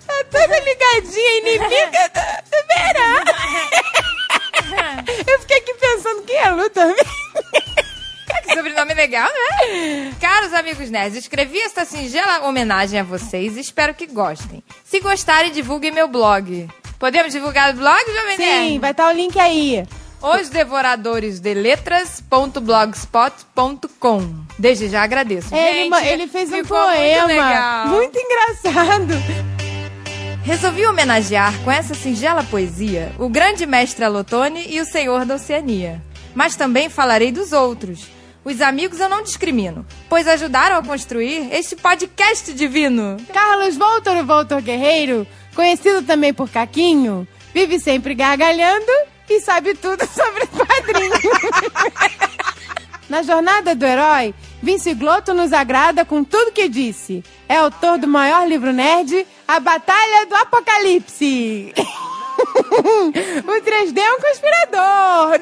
tá 0.07 0.25
toda 0.31 0.61
ligadinha, 0.61 1.39
inimiga 1.39 2.11
do, 2.15 2.21
do 2.51 2.59
verão. 2.69 3.25
eu 5.27 5.41
fiquei 5.41 5.59
aqui 5.59 5.75
pensando 5.75 6.23
quem 6.23 6.37
é 6.37 6.51
Lu 6.51 6.71
também. 6.71 7.05
Que 8.43 8.55
sobrenome 8.55 8.95
legal, 8.95 9.29
né? 9.29 10.13
Caros 10.21 10.53
amigos 10.53 10.91
nerds, 10.91 11.19
escrevi 11.19 11.59
esta 11.61 11.85
singela 11.85 12.47
homenagem 12.47 13.01
a 13.01 13.05
vocês 13.05 13.57
e 13.57 13.61
espero 13.61 13.95
que 13.95 14.07
gostem. 14.07 14.63
Se 14.85 15.01
gostarem, 15.01 15.51
divulguem 15.53 15.91
meu 15.91 16.09
blog. 16.09 16.69
Podemos 16.99 17.33
divulgar 17.33 17.73
o 17.73 17.77
blog, 17.77 18.01
Jovem 18.07 18.37
Sim, 18.37 18.43
Nerd? 18.43 18.79
vai 18.79 18.91
estar 18.93 19.09
o 19.09 19.13
link 19.13 19.39
aí. 19.39 19.87
Os 20.23 20.49
Devoradores 20.49 21.41
de 21.41 21.53
Letras.blogspot.com. 21.55 24.45
Desde 24.59 24.89
já 24.89 25.03
agradeço. 25.03 25.55
Ele, 25.55 25.79
Gente, 25.81 25.91
ma- 25.91 26.05
ele 26.07 26.27
fez 26.27 26.51
um 26.53 26.65
poema. 26.65 27.85
Muito 27.87 27.97
muito 27.97 28.19
engraçado. 28.19 29.13
Resolvi 30.43 30.87
homenagear 30.87 31.53
com 31.63 31.71
essa 31.71 31.95
singela 31.95 32.43
poesia 32.45 33.13
o 33.19 33.29
grande 33.29 33.67
mestre 33.67 34.05
Alotone 34.05 34.65
e 34.69 34.81
o 34.81 34.85
senhor 34.85 35.25
da 35.25 35.35
Oceania. 35.37 36.03
Mas 36.35 36.57
também 36.57 36.89
falarei 36.89 37.31
dos 37.33 37.53
outros. 37.53 38.07
Os 38.45 38.61
amigos 38.61 39.01
eu 39.01 39.09
não 39.09 39.23
discrimino, 39.23 39.87
pois 40.09 40.29
ajudaram 40.29 40.77
a 40.77 40.83
construir 40.83 41.49
este 41.55 41.75
podcast 41.77 42.53
divino. 42.53 43.17
Carlos 43.33 43.77
Voltor, 43.77 44.17
o 44.19 44.27
Voltor 44.27 44.61
Guerreiro, 44.61 45.27
conhecido 45.55 46.03
também 46.03 46.35
por 46.35 46.51
Caquinho, 46.51 47.27
vive 47.55 47.79
sempre 47.81 48.15
gargalhando 48.15 48.93
e 49.29 49.41
sabe 49.41 49.75
tudo 49.75 50.07
sobre 50.09 50.47
quadrinhos. 50.47 51.21
Na 53.09 53.23
jornada 53.23 53.75
do 53.75 53.85
herói, 53.85 54.35
Vince 54.63 54.95
Glotto 54.95 55.35
nos 55.35 55.53
agrada 55.53 56.05
com 56.05 56.25
tudo 56.25 56.53
que 56.53 56.69
disse. 56.69 57.23
É 57.49 57.57
autor 57.57 57.99
do 57.99 58.09
maior 58.09 58.49
livro 58.49 58.73
nerd, 58.73 59.27
A 59.47 59.61
Batalha 59.61 60.27
do 60.27 60.35
Apocalipse. 60.37 61.75
o 61.77 63.61
3D 63.63 63.99
é 63.99 64.13
um 64.13 64.21
conspirador. 64.21 65.41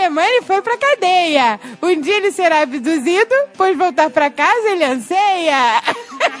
Alemanha 0.00 0.30
ele 0.30 0.42
foi 0.42 0.62
pra 0.62 0.78
cadeia. 0.78 1.60
Um 1.82 2.00
dia 2.00 2.16
ele 2.16 2.32
será 2.32 2.62
abduzido, 2.62 3.34
pois 3.56 3.76
voltar 3.76 4.08
pra 4.08 4.30
casa 4.30 4.70
ele 4.70 4.84
anseia. 4.84 5.82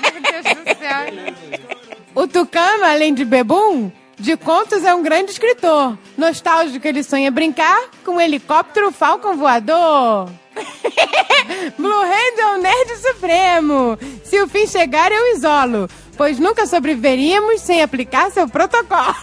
Meu 0.02 0.22
Deus 0.22 0.56
do 0.56 0.78
céu. 0.78 1.69
O 2.14 2.26
Tucano, 2.26 2.84
além 2.84 3.14
de 3.14 3.24
bebum, 3.24 3.90
de 4.18 4.36
contos 4.36 4.84
é 4.84 4.92
um 4.94 5.02
grande 5.02 5.30
escritor. 5.30 5.96
Nostálgico, 6.16 6.86
ele 6.86 7.02
sonha 7.02 7.30
brincar 7.30 7.88
com 8.04 8.12
um 8.12 8.20
helicóptero 8.20 8.90
Falcon 8.90 9.36
voador. 9.36 10.30
Blue 11.78 12.02
Hand 12.02 12.38
é 12.38 12.46
um 12.48 12.60
nerd 12.60 12.96
supremo. 12.96 13.98
Se 14.24 14.40
o 14.42 14.48
fim 14.48 14.66
chegar, 14.66 15.12
eu 15.12 15.36
isolo, 15.36 15.88
pois 16.16 16.38
nunca 16.38 16.66
sobreviveríamos 16.66 17.60
sem 17.60 17.80
aplicar 17.80 18.30
seu 18.30 18.48
protocolo. 18.48 19.14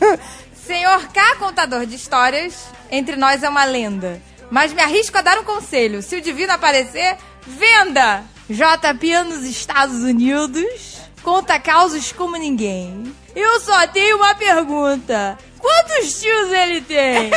Senhor 0.54 1.08
K, 1.08 1.36
contador 1.36 1.86
de 1.86 1.96
histórias, 1.96 2.68
entre 2.90 3.16
nós 3.16 3.42
é 3.42 3.48
uma 3.48 3.64
lenda. 3.64 4.22
Mas 4.50 4.72
me 4.72 4.80
arrisco 4.80 5.18
a 5.18 5.22
dar 5.22 5.38
um 5.38 5.44
conselho. 5.44 6.02
Se 6.02 6.16
o 6.16 6.20
divino 6.20 6.52
aparecer, 6.52 7.16
venda! 7.46 8.22
JP 8.48 9.24
nos 9.24 9.44
Estados 9.44 10.02
Unidos 10.02 10.97
conta 11.28 11.60
causos 11.60 12.10
como 12.10 12.38
ninguém. 12.38 13.14
Eu 13.36 13.60
só 13.60 13.86
tenho 13.88 14.16
uma 14.16 14.34
pergunta. 14.34 15.36
Quantos 15.58 16.18
tios 16.22 16.50
ele 16.50 16.80
tem? 16.80 17.30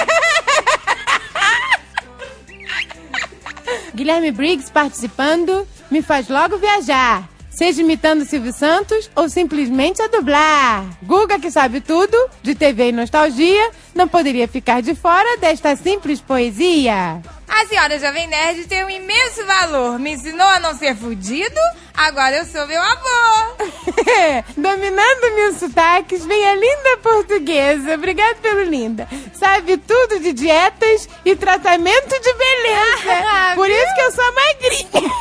Guilherme 3.94 4.32
Briggs 4.32 4.72
participando 4.72 5.68
me 5.92 6.02
faz 6.02 6.30
logo 6.30 6.58
viajar. 6.58 7.28
Seja 7.62 7.84
imitando 7.84 8.26
Silvio 8.26 8.52
Santos 8.52 9.08
ou 9.16 9.30
simplesmente 9.30 10.02
a 10.02 10.08
dublar. 10.08 10.84
Guga, 11.04 11.38
que 11.38 11.52
sabe 11.52 11.80
tudo, 11.80 12.18
de 12.42 12.56
TV 12.56 12.90
e 12.90 12.92
nostalgia, 12.92 13.70
não 13.94 14.08
poderia 14.08 14.48
ficar 14.48 14.82
de 14.82 14.96
fora 14.96 15.38
desta 15.38 15.76
simples 15.76 16.20
poesia. 16.20 17.22
A 17.48 17.66
senhora 17.68 18.00
Jovem 18.00 18.26
Nerd 18.26 18.66
tem 18.66 18.84
um 18.84 18.90
imenso 18.90 19.46
valor. 19.46 20.00
Me 20.00 20.14
ensinou 20.14 20.48
a 20.48 20.60
não 20.60 20.74
ser 20.74 20.96
fudido, 20.96 21.60
agora 21.94 22.38
eu 22.38 22.46
sou 22.46 22.66
meu 22.66 22.82
amor. 22.82 23.58
Dominando 24.58 25.36
mil 25.36 25.54
sotaques, 25.54 26.26
vem 26.26 26.44
a 26.50 26.56
linda 26.56 26.98
portuguesa. 27.04 27.94
Obrigado 27.94 28.38
pelo 28.38 28.64
linda. 28.64 29.08
Sabe 29.36 29.78
tudo 29.78 30.20
de 30.20 30.34
dietas 30.34 31.08
e 31.24 31.36
tratamento 31.36 32.10
de 32.10 32.34
beleza. 32.34 33.54
Por 33.54 33.70
isso 33.70 33.94
que 33.94 34.02
eu 34.02 34.12
sou 34.14 34.34
magrinha. 34.34 35.12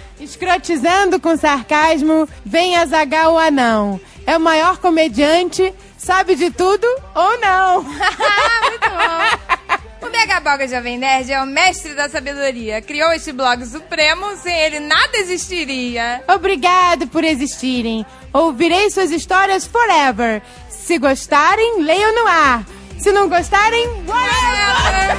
Escrotizando 0.20 1.18
com 1.18 1.36
sarcasmo, 1.36 2.28
vem 2.44 2.76
Azagal 2.76 3.34
o 3.34 3.38
anão. 3.38 4.00
É 4.26 4.36
o 4.36 4.40
maior 4.40 4.78
comediante, 4.78 5.72
sabe 5.96 6.34
de 6.34 6.50
tudo 6.50 6.86
ou 7.14 7.40
não. 7.40 7.82
Muito 8.62 8.90
bom. 8.90 9.80
O 10.06 10.10
Megaboga 10.10 10.66
Jovem 10.66 10.98
Nerd 10.98 11.32
é 11.32 11.42
o 11.42 11.46
mestre 11.46 11.94
da 11.94 12.08
sabedoria. 12.08 12.80
Criou 12.82 13.12
este 13.12 13.32
blog 13.32 13.64
supremo, 13.66 14.36
sem 14.36 14.54
ele 14.58 14.80
nada 14.80 15.16
existiria. 15.18 16.22
Obrigado 16.28 17.06
por 17.06 17.24
existirem. 17.24 18.04
Ouvirei 18.32 18.90
suas 18.90 19.10
histórias 19.10 19.66
forever. 19.66 20.42
Se 20.68 20.98
gostarem, 20.98 21.82
leiam 21.82 22.14
no 22.14 22.26
ar. 22.26 22.64
Se 22.98 23.12
não 23.12 23.28
gostarem, 23.28 23.86
whatever. 24.06 25.16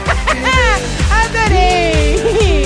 Adorei. 1.25 2.60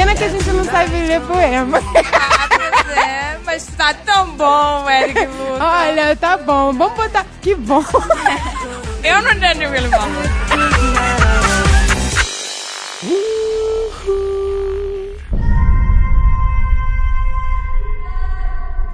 Pena 0.00 0.14
que 0.14 0.24
a 0.24 0.28
gente 0.30 0.50
não 0.52 0.64
sabe 0.64 0.96
ler 1.06 1.20
poema. 1.20 1.78
Ah, 2.14 2.48
pois 2.48 2.96
é, 2.96 3.38
mas 3.44 3.66
tá 3.76 3.92
tão 3.92 4.30
bom, 4.30 4.88
Eric 4.88 5.26
Lucas. 5.26 5.60
Olha, 5.60 6.16
tá 6.16 6.38
bom. 6.38 6.72
Vamos 6.72 6.96
botar. 6.96 7.26
Que 7.42 7.54
bom. 7.54 7.84
Eu 9.04 9.20
não 9.20 9.30
entendi 9.30 9.66
o 9.66 9.70
que 9.70 9.76
ele 9.76 9.88
falou. 9.90 10.22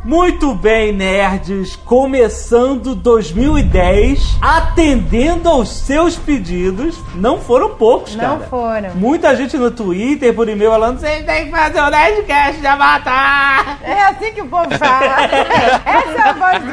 Muito 0.07 0.55
bem, 0.55 0.93
nerds. 0.93 1.75
Começando 1.75 2.95
2010, 2.95 4.39
atendendo 4.41 5.49
aos 5.49 5.69
seus 5.69 6.15
pedidos. 6.17 6.97
Não 7.17 7.41
foram 7.41 7.71
poucos, 7.71 8.15
Não 8.15 8.39
cara. 8.39 8.47
foram. 8.49 8.95
Muita 8.95 9.35
gente 9.35 9.57
no 9.57 9.69
Twitter, 9.69 10.33
por 10.33 10.49
e-mail, 10.49 10.71
falando: 10.71 11.01
vocês 11.01 11.27
têm 11.27 11.47
que 11.47 11.51
fazer 11.51 11.81
o 11.81 11.91
Nerdcast 11.91 12.61
de 12.61 12.67
Avatar. 12.69 13.81
É 13.83 14.03
assim 14.05 14.33
que 14.33 14.43
o 14.43 14.47
povo 14.47 14.71
fala. 14.79 15.17
Essa 15.85 16.19
é 16.19 16.29
a 16.29 16.33
voz 16.35 16.63
do 16.63 16.73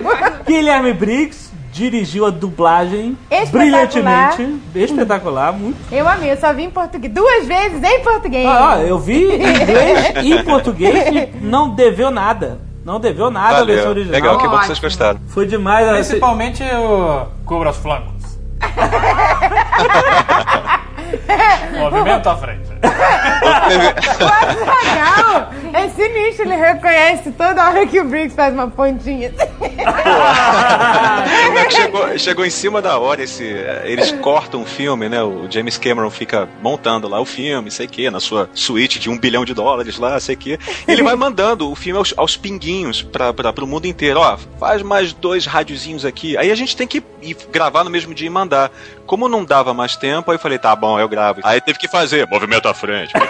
povo. 0.00 0.44
Guilherme 0.46 0.92
Briggs 0.92 1.52
dirigiu 1.74 2.24
a 2.24 2.30
dublagem 2.30 3.18
Espetacular. 3.28 3.88
brilhantemente. 3.88 4.60
Espetacular, 4.76 5.52
muito. 5.52 5.76
Eu 5.92 6.08
amei, 6.08 6.30
eu 6.30 6.36
só 6.36 6.52
vi 6.52 6.62
em 6.62 6.70
português. 6.70 7.12
Duas 7.12 7.44
vezes 7.46 7.82
em 7.82 8.00
português. 8.00 8.46
Ah, 8.46 8.78
eu 8.78 8.96
vi 8.96 9.24
em 9.24 9.42
inglês 9.42 10.12
e 10.22 10.32
em 10.34 10.44
português 10.44 11.08
e 11.12 11.34
não 11.44 11.70
deveu 11.74 12.12
nada. 12.12 12.60
Não 12.84 13.00
deveu 13.00 13.28
nada 13.30 13.62
a 13.62 13.64
versão 13.64 13.88
Valeu. 13.88 13.90
original. 13.90 14.14
Legal, 14.20 14.38
que 14.38 14.46
bom 14.46 14.58
que 14.60 14.66
vocês 14.66 14.78
gostaram. 14.78 15.18
Foi 15.28 15.46
demais. 15.46 15.88
assim, 15.88 15.96
Principalmente 16.10 16.62
o 16.62 17.26
Cubra 17.44 17.70
os 17.70 17.76
flancos. 17.78 18.38
Movimento 21.78 22.28
à 22.28 22.36
frente. 22.36 22.73
Legal! 23.68 25.50
É 25.74 25.88
sinistro, 25.88 26.44
ele 26.44 26.54
reconhece 26.54 27.32
toda 27.32 27.68
hora 27.68 27.84
que 27.84 27.98
o 28.00 28.04
Briggs 28.04 28.36
faz 28.36 28.54
uma 28.54 28.68
pontinha. 28.70 29.32
É 31.56 31.70
chegou, 31.70 32.18
chegou 32.18 32.44
em 32.46 32.50
cima 32.50 32.80
da 32.82 32.98
hora 32.98 33.22
esse. 33.22 33.44
eh, 33.44 33.82
Eles 33.86 34.12
cortam 34.12 34.62
o 34.62 34.64
filme, 34.66 35.08
né? 35.08 35.22
O 35.22 35.46
James 35.50 35.76
Cameron 35.78 36.10
fica 36.10 36.48
montando 36.62 37.08
lá 37.08 37.20
o 37.20 37.24
filme, 37.24 37.70
sei 37.70 37.86
que, 37.86 38.08
na 38.10 38.20
sua 38.20 38.48
suíte 38.54 38.98
de 38.98 39.08
um 39.10 39.18
bilhão 39.18 39.44
de 39.44 39.52
dólares 39.54 39.98
lá, 39.98 40.18
sei 40.20 40.36
que. 40.36 40.58
Ele 40.86 41.02
vai 41.02 41.14
mandando 41.16 41.70
o 41.70 41.74
filme 41.74 41.98
aos, 41.98 42.14
aos 42.16 42.36
pinguinhos 42.36 43.02
pra, 43.02 43.32
pra, 43.32 43.52
pro 43.52 43.66
mundo 43.66 43.86
inteiro. 43.86 44.20
Ó, 44.20 44.36
faz 44.58 44.82
mais 44.82 45.12
dois 45.12 45.44
rádiozinhos 45.46 46.04
aqui. 46.04 46.36
Aí 46.36 46.50
a 46.50 46.54
gente 46.54 46.76
tem 46.76 46.86
que 46.86 47.02
ir 47.22 47.36
gravar 47.50 47.82
no 47.84 47.90
mesmo 47.90 48.14
dia 48.14 48.26
e 48.26 48.30
mandar. 48.30 48.70
Como 49.06 49.28
não 49.28 49.44
dava 49.44 49.74
mais 49.74 49.96
tempo, 49.96 50.30
aí 50.30 50.36
eu 50.36 50.40
falei, 50.40 50.58
tá 50.58 50.74
bom, 50.74 50.98
eu 50.98 51.08
gravo. 51.08 51.40
Aí 51.44 51.60
teve 51.60 51.78
que 51.78 51.88
fazer, 51.88 52.26
movimento 52.28 52.66
frente. 52.74 53.12
Tá 53.12 53.24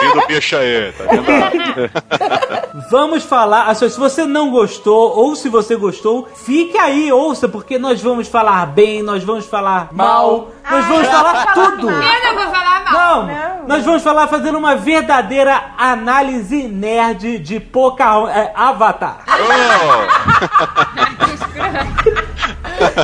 vindo 0.00 0.22
o 0.22 0.26
bicho 0.26 0.56
aí, 0.56 0.92
tá 0.92 1.04
vendo? 1.04 2.88
Vamos 2.90 3.24
falar. 3.24 3.66
assim, 3.68 3.88
se 3.88 3.98
você 3.98 4.24
não 4.24 4.50
gostou 4.50 5.16
ou 5.16 5.34
se 5.34 5.48
você 5.48 5.76
gostou, 5.76 6.28
fique 6.34 6.78
aí, 6.78 7.12
ouça, 7.12 7.48
porque 7.48 7.78
nós 7.78 8.00
vamos 8.00 8.28
falar 8.28 8.66
bem, 8.66 9.02
nós 9.02 9.24
vamos 9.24 9.46
falar 9.46 9.88
mal, 9.92 10.50
nós 10.70 10.84
vamos 10.86 11.08
falar 11.08 11.52
tudo. 11.52 11.90
Eu 11.90 12.24
não 12.24 12.34
vou 12.34 12.54
falar 12.54 12.84
mal. 12.84 13.26
Não, 13.26 13.66
nós 13.66 13.84
vamos 13.84 14.02
falar 14.02 14.28
fazendo 14.28 14.58
uma 14.58 14.74
verdadeira 14.76 15.72
análise 15.76 16.68
nerd 16.68 17.38
de 17.38 17.60
Pocahontas, 17.60 18.36
é, 18.36 18.52
Avatar. 18.54 19.24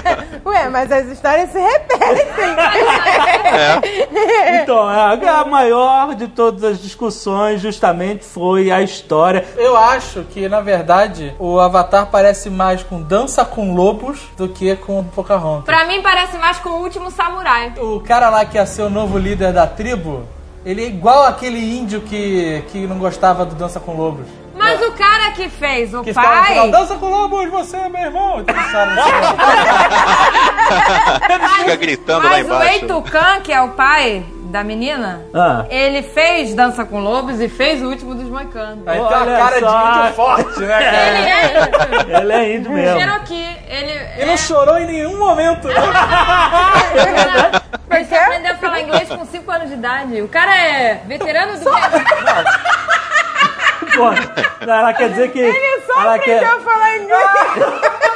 Ué, 0.44 0.68
mas 0.68 0.90
as 0.90 1.06
histórias 1.06 1.50
se 1.50 1.58
repetem. 1.58 2.04
Então, 4.62 4.82
a, 4.82 5.12
a 5.12 5.44
maior 5.44 6.14
de 6.14 6.28
todas 6.28 6.64
as 6.64 6.82
discussões 6.82 7.60
justamente 7.60 8.24
foi 8.24 8.70
a 8.70 8.82
história. 8.82 9.44
Eu 9.56 9.76
acho 9.76 10.24
que, 10.24 10.48
na 10.48 10.60
verdade, 10.60 11.34
o 11.38 11.58
Avatar 11.58 12.06
parece 12.06 12.50
mais 12.50 12.82
com 12.82 13.00
Dança 13.00 13.44
com 13.44 13.74
Lobos 13.74 14.20
do 14.36 14.48
que 14.48 14.76
com 14.76 15.02
Pocahontas. 15.04 15.64
Pra 15.64 15.86
mim 15.86 16.02
parece 16.02 16.36
mais 16.38 16.58
com 16.58 16.70
o 16.70 16.82
último 16.82 17.10
samurai. 17.10 17.74
O 17.78 18.00
cara 18.00 18.28
lá 18.30 18.44
que 18.44 18.56
ia 18.56 18.66
ser 18.66 18.82
o 18.82 18.90
novo 18.90 19.18
líder 19.18 19.52
da 19.52 19.66
tribo, 19.66 20.26
ele 20.64 20.82
é 20.82 20.86
igual 20.86 21.24
aquele 21.24 21.58
índio 21.58 22.00
que, 22.00 22.62
que 22.68 22.86
não 22.86 22.98
gostava 22.98 23.44
do 23.44 23.54
Dança 23.54 23.78
com 23.80 23.96
Lobos. 23.96 24.43
Mas 24.64 24.82
o 24.82 24.92
cara 24.92 25.30
que 25.32 25.48
fez 25.48 25.92
o 25.94 26.02
Que 26.02 26.12
final, 26.12 26.28
pai. 26.30 26.70
Dança 26.70 26.94
com 26.96 27.08
Lobos, 27.08 27.50
você 27.50 27.76
é 27.76 27.88
meu 27.88 28.00
irmão. 28.02 28.40
E 28.40 28.44
tudo 28.44 28.70
sabe, 28.70 28.92
Fica 31.58 31.76
gritando 31.76 32.24
lá 32.24 32.30
Mas 32.30 32.44
o 32.46 32.48
embaixo. 32.54 32.72
Eitucan, 32.74 33.40
que 33.42 33.52
é 33.52 33.60
o 33.60 33.68
pai 33.70 34.24
da 34.50 34.62
menina, 34.62 35.22
Ah. 35.34 35.64
ele 35.68 36.00
fez 36.02 36.54
Dança 36.54 36.84
com 36.84 37.00
Lobos 37.00 37.40
e 37.40 37.48
fez 37.48 37.82
o 37.82 37.88
último 37.88 38.14
dos 38.14 38.28
Moicanos. 38.28 38.86
Aí 38.86 38.94
tem 38.98 39.04
uma 39.06 39.10
cara 39.36 39.58
só. 39.60 39.82
de 39.92 39.98
índio 39.98 40.12
forte, 40.14 40.60
né, 40.60 40.68
cara? 40.68 41.08
Ele 41.08 41.28
é 41.28 42.20
Ele 42.20 42.32
é 42.32 42.56
índio 42.56 42.70
mesmo. 42.72 43.00
Cherokee. 43.00 43.56
Ele, 43.68 43.92
Ele 44.16 44.26
não 44.26 44.36
chorou 44.36 44.78
em 44.78 44.86
nenhum 44.86 45.18
momento. 45.18 45.68
Ele 47.90 48.04
só 48.06 48.16
aprendeu 48.16 48.52
a 48.52 48.56
falar 48.56 48.80
inglês 48.80 49.08
com 49.08 49.24
5 49.24 49.50
anos 49.50 49.68
de 49.68 49.74
idade. 49.74 50.22
O 50.22 50.28
cara 50.28 50.54
é 50.56 51.00
veterano 51.06 51.52
do 51.58 51.64
Vietnã. 51.70 52.44
Pô, 53.96 54.10
ela 54.66 54.92
quer 54.92 55.10
dizer 55.10 55.30
que. 55.32 55.38
Ele 55.38 55.80
só 55.82 56.00
ela 56.00 56.18
quer, 56.18 56.60
falar 56.60 56.96
inglês. 56.98 57.30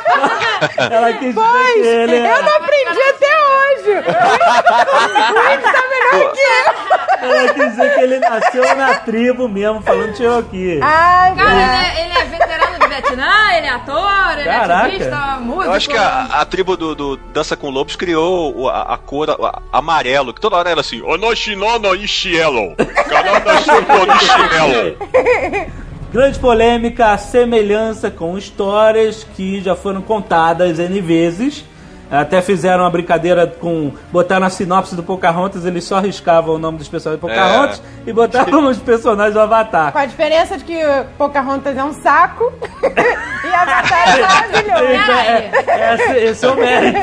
ela 0.90 1.12
quis 1.14 1.35
dizer 1.35 1.73
que 1.75 1.79
ele 1.81 2.16
é- 2.16 2.33
eu 2.38 2.42
não 2.42 2.57
aprendi 2.57 3.01
até 3.11 3.27
hoje. 3.49 3.99
O 3.99 5.33
Briggs 5.33 5.73
tá 5.73 5.83
melhor 5.88 6.33
que 6.33 6.40
eu. 6.40 7.31
Ela 7.31 7.55
quis 7.55 7.64
dizer 7.71 7.94
que 7.94 8.01
ele 8.01 8.18
nasceu 8.21 8.77
na 8.77 8.94
tribo 9.01 9.49
mesmo, 9.49 9.83
falando 9.83 10.16
Cherokee. 10.16 10.81
Ai, 10.83 11.35
Cara, 11.35 11.51
ele 11.53 11.61
é, 11.61 12.05
ele 12.05 12.12
é 12.18 12.25
veterano 12.25 12.79
do 12.79 12.88
Vietnã, 12.88 13.53
ele 13.57 13.66
é 13.66 13.71
ator, 13.71 14.33
ele 14.38 14.44
Caraca. 14.44 14.87
ativista, 14.87 15.16
músico. 15.40 15.64
Eu 15.64 15.73
acho 15.73 15.88
que 15.88 15.97
a, 15.97 16.23
a 16.31 16.44
tribo 16.44 16.77
do, 16.77 16.94
do 16.94 17.16
Dança 17.16 17.57
com 17.57 17.71
Lobos 17.71 17.97
criou 17.97 18.68
a, 18.68 18.94
a 18.94 18.99
cor 18.99 19.31
a- 19.31 19.62
amarelo, 19.73 20.33
que 20.33 20.40
toda 20.40 20.57
hora 20.57 20.71
era 20.71 20.81
assim, 20.81 21.03
Onoshinona 21.03 21.88
Ishielo. 21.97 22.75
Canada 22.77 23.57
Shinona 23.62 24.14
Ishielo. 24.14 25.79
Grande 26.11 26.38
polêmica, 26.38 27.12
a 27.12 27.18
semelhança 27.18 28.11
com 28.11 28.38
histórias 28.38 29.25
que 29.37 29.61
já 29.61 29.77
foram 29.77 30.01
contadas 30.01 30.79
N 30.79 31.03
vezes. 31.03 31.66
Até 32.11 32.40
fizeram 32.40 32.85
uma 32.85 32.90
brincadeira 32.90 33.47
com. 33.47 33.92
Botaram 34.11 34.47
a 34.47 34.51
sinopse 34.51 34.94
do 34.97 35.03
Pocahontas, 35.03 35.64
eles 35.66 35.85
só 35.85 36.01
riscavam 36.01 36.55
o 36.55 36.59
nome 36.59 36.79
dos 36.79 36.88
personagens 36.88 37.21
do 37.21 37.29
Pocahontas 37.29 37.83
e 38.07 38.12
botaram 38.12 38.66
os 38.68 38.79
personagens 38.79 39.35
do 39.35 39.40
Avatar. 39.40 39.92
Com 39.92 39.99
a 39.99 40.07
diferença 40.07 40.57
de 40.57 40.64
que 40.64 40.79
Pocahontas 41.18 41.77
é 41.77 41.85
um 41.85 41.92
saco 41.92 42.53
e 43.44 43.49
Avatar 43.55 44.09
é 44.18 44.21
maravilhoso. 44.23 44.85
É, 44.85 45.51
é, 45.66 45.94
esse, 45.94 46.12
esse 46.31 46.47
é 46.47 46.49
o 46.49 46.57
mérito. 46.57 46.99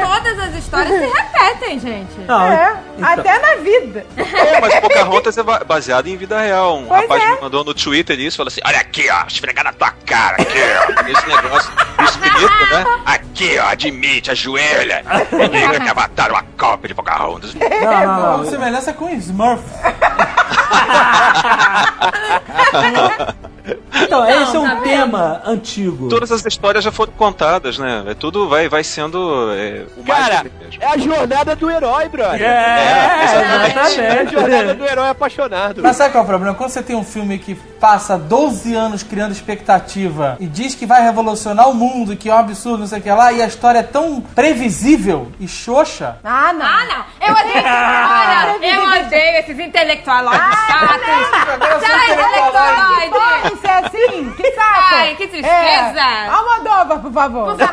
Todas 0.00 0.38
as 0.40 0.54
histórias 0.56 0.92
se 1.00 1.06
repetem, 1.06 1.78
gente. 1.80 2.20
Não, 2.26 2.42
É, 2.46 2.76
então- 2.98 3.08
até 3.12 3.38
na 3.38 3.56
vida. 3.62 4.04
É, 4.16 4.60
mas 4.60 4.74
Pocahontas 4.80 5.38
é 5.38 5.42
ba- 5.42 5.62
baseado 5.66 6.06
em 6.06 6.16
vida 6.16 6.38
real. 6.40 6.78
Um 6.78 6.86
Pois 6.86 7.00
rapaz 7.02 7.22
é. 7.22 7.34
me 7.34 7.40
mandou 7.40 7.64
no 7.64 7.72
Twitter 7.74 8.18
isso, 8.20 8.36
falou 8.36 8.48
assim, 8.48 8.60
olha 8.64 8.78
aqui, 8.78 9.06
ó, 9.10 9.26
esfregar 9.26 9.64
na 9.64 9.72
tua 9.72 9.90
cara, 10.04 10.36
aqui, 10.42 10.58
ó. 10.58 11.08
Esse 11.10 11.26
negócio 11.26 11.72
escrito, 12.04 12.74
né? 12.74 12.84
Aqui, 13.06 13.58
ó, 13.58 13.66
admite, 13.68 14.30
ajoelha. 14.34 15.02
E 15.32 15.48
diga 15.48 15.80
que 15.80 15.88
Avatar 15.88 16.28
é 16.28 16.32
uma 16.32 16.44
cópia 16.58 16.88
de 16.88 16.94
Pocahontas. 16.94 17.54
Não, 17.54 17.68
não, 17.68 18.34
Uma 18.34 18.38
não. 18.38 18.50
semelhança 18.50 18.92
com 18.92 19.08
Smurf. 19.10 19.62
Então, 23.94 24.28
esse 24.28 24.54
é 24.54 24.58
um 24.58 24.64
tá 24.64 24.76
tema 24.82 25.42
antigo. 25.44 26.08
Todas 26.08 26.30
as 26.30 26.44
histórias 26.44 26.84
já 26.84 26.92
foram 26.92 27.12
contadas, 27.12 27.78
né? 27.78 28.04
É 28.08 28.14
tudo 28.14 28.48
vai, 28.48 28.68
vai 28.68 28.84
sendo 28.84 29.50
é, 29.54 29.84
o 29.96 30.04
Cara, 30.04 30.44
é 30.78 30.86
a 30.86 30.98
jornada 30.98 31.56
do 31.56 31.70
herói, 31.70 32.08
brother. 32.08 32.42
É, 32.42 32.44
É 32.44 33.24
a 33.24 33.26
jornada 33.26 33.68
exatamente. 33.68 34.74
do 34.74 34.84
herói 34.84 35.08
apaixonado. 35.08 35.82
Mas 35.82 35.96
sabe 35.96 36.12
qual 36.12 36.22
é 36.22 36.24
o 36.24 36.28
problema? 36.28 36.54
Quando 36.54 36.70
você 36.70 36.82
tem 36.82 36.94
um 36.94 37.04
filme 37.04 37.38
que 37.38 37.54
passa 37.54 38.18
12 38.18 38.74
anos 38.74 39.02
criando 39.02 39.32
expectativa 39.32 40.36
e 40.38 40.46
diz 40.46 40.74
que 40.74 40.84
vai 40.84 41.02
revolucionar 41.02 41.68
o 41.68 41.74
mundo, 41.74 42.12
e 42.12 42.16
que 42.16 42.28
é 42.28 42.34
um 42.34 42.38
absurdo, 42.38 42.78
não 42.80 42.86
sei 42.86 42.98
o 42.98 43.02
que 43.02 43.10
lá, 43.10 43.32
e 43.32 43.40
a 43.40 43.46
história 43.46 43.78
é 43.78 43.82
tão 43.82 44.20
previsível 44.20 45.32
e 45.40 45.48
xoxa. 45.48 46.16
Ah, 46.22 46.52
não. 46.52 46.66
Ah, 46.66 46.84
não. 46.84 47.28
Eu 47.28 47.32
odeio. 47.34 47.64
Olha, 47.64 48.74
eu 48.74 49.06
odeio 49.06 49.36
esses 49.38 49.58
intelectuais 49.58 50.28
chatos. 50.28 51.08
Agora 51.48 51.80
são 51.80 51.88
Sai, 51.88 52.12
intelectuais. 52.12 53.53
Pode 53.54 53.60
ser 53.60 53.70
assim? 53.70 54.32
Que 54.32 54.50
saco! 54.52 54.94
Ai, 54.94 55.14
que 55.16 55.26
tristeza. 55.28 56.00
É. 56.00 56.28
Almodóvar, 56.28 56.98
por 57.00 57.12
favor. 57.12 57.56
Por 57.56 57.66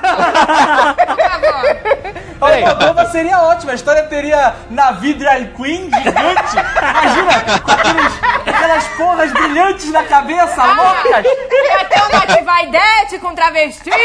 favor. 1.20 1.82
A 2.42 2.60
Moldova 2.60 3.06
seria 3.06 3.40
ótima, 3.40 3.72
a 3.72 3.76
história 3.76 4.04
teria 4.04 4.56
navio 4.70 5.16
drag 5.16 5.54
queen 5.56 5.90
gigante. 5.92 6.56
Imagina, 6.82 7.60
com 7.64 7.72
aqueles, 7.72 8.14
aquelas 8.62 8.88
porras 8.90 9.32
brilhantes 9.32 9.92
na 9.92 10.04
cabeça, 10.04 10.64
loucas. 10.64 11.26
Ia 11.26 11.86
ter 11.86 12.02
um 12.04 12.10
Nativaidete 12.10 13.20
com 13.20 13.34
travesti. 13.34 13.90
Um 13.90 13.96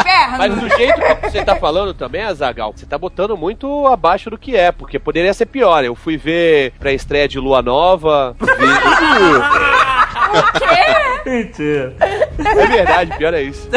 inferno. 0.00 0.38
Mas 0.38 0.54
do 0.54 0.68
jeito 0.70 1.00
que 1.00 1.30
você 1.30 1.44
tá 1.44 1.56
falando 1.56 1.92
também, 1.92 2.22
Azagal, 2.22 2.72
você 2.74 2.86
tá 2.86 2.96
botando 2.96 3.36
muito 3.36 3.86
abaixo 3.86 4.30
do 4.30 4.38
que 4.38 4.56
é, 4.56 4.72
porque 4.72 4.98
poderia 4.98 5.34
ser 5.34 5.46
pior. 5.46 5.84
Eu 5.84 5.94
fui 5.94 6.16
ver 6.16 6.72
pré-estreia 6.78 7.28
de 7.28 7.38
Lua 7.38 7.60
Nova. 7.60 8.34
Mentira. 11.24 11.94
É 12.00 12.66
verdade, 12.66 13.16
pior 13.16 13.34
é 13.34 13.42
isso. 13.42 13.68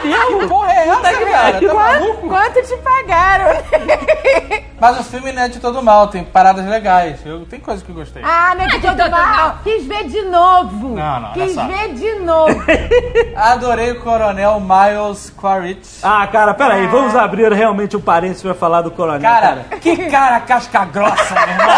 Que 0.00 0.46
porra 0.48 0.72
é 0.72 0.88
essa, 0.88 1.24
cara? 1.24 1.60
Tá 1.60 1.74
maluco? 1.74 2.28
Quanto 2.28 2.62
te 2.62 2.76
pagaram? 2.78 3.62
Mas 4.80 5.00
o 5.00 5.04
filme 5.04 5.32
não 5.32 5.42
é 5.42 5.48
de 5.48 5.60
todo 5.60 5.82
mal, 5.82 6.08
tem 6.08 6.24
paradas 6.24 6.66
legais. 6.66 7.24
Eu, 7.24 7.46
tem 7.46 7.58
coisas 7.58 7.82
que 7.82 7.88
eu 7.90 7.94
gostei. 7.94 8.22
Ah, 8.24 8.54
não 8.56 8.64
é 8.64 8.68
de 8.68 8.80
todo 8.80 8.96
todo 8.96 9.10
mal. 9.10 9.26
mal. 9.26 9.58
Quis 9.64 9.86
ver 9.86 10.04
de 10.04 10.22
novo. 10.22 10.88
Não, 10.96 11.20
não, 11.20 11.32
Quis 11.32 11.54
ver 11.54 11.94
de 11.94 12.14
novo. 12.16 12.62
Adorei 13.36 13.92
o 13.92 14.00
Coronel 14.00 14.60
Miles 14.60 15.30
Quaritch. 15.30 16.00
Ah, 16.02 16.26
cara, 16.26 16.52
peraí, 16.54 16.86
vamos 16.88 17.14
abrir 17.14 17.50
realmente 17.52 17.96
um 17.96 18.00
parênteses 18.00 18.42
pra 18.42 18.52
falar 18.54 18.82
do 18.82 18.90
coronel. 18.90 19.20
Cara, 19.22 19.64
que 19.80 19.96
cara 20.10 20.40
casca 20.40 20.84
grossa, 20.84 21.34
meu 21.34 21.48
irmão. 21.48 21.74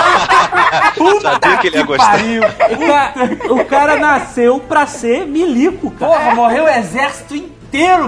Puta 0.97 1.31
Sabia 1.33 1.57
que 1.59 1.67
ele 1.69 1.77
ia 1.77 1.85
gostar. 1.85 2.11
pariu. 2.11 2.43
O, 2.43 2.87
ca- 2.89 3.53
o 3.55 3.65
cara 3.67 3.97
nasceu 3.97 4.59
pra 4.61 4.87
ser 4.87 5.27
milico, 5.27 5.91
cara. 5.93 6.13
Porra, 6.13 6.35
morreu 6.35 6.65
o 6.65 6.69
exército 6.69 7.35
inteiro, 7.37 7.56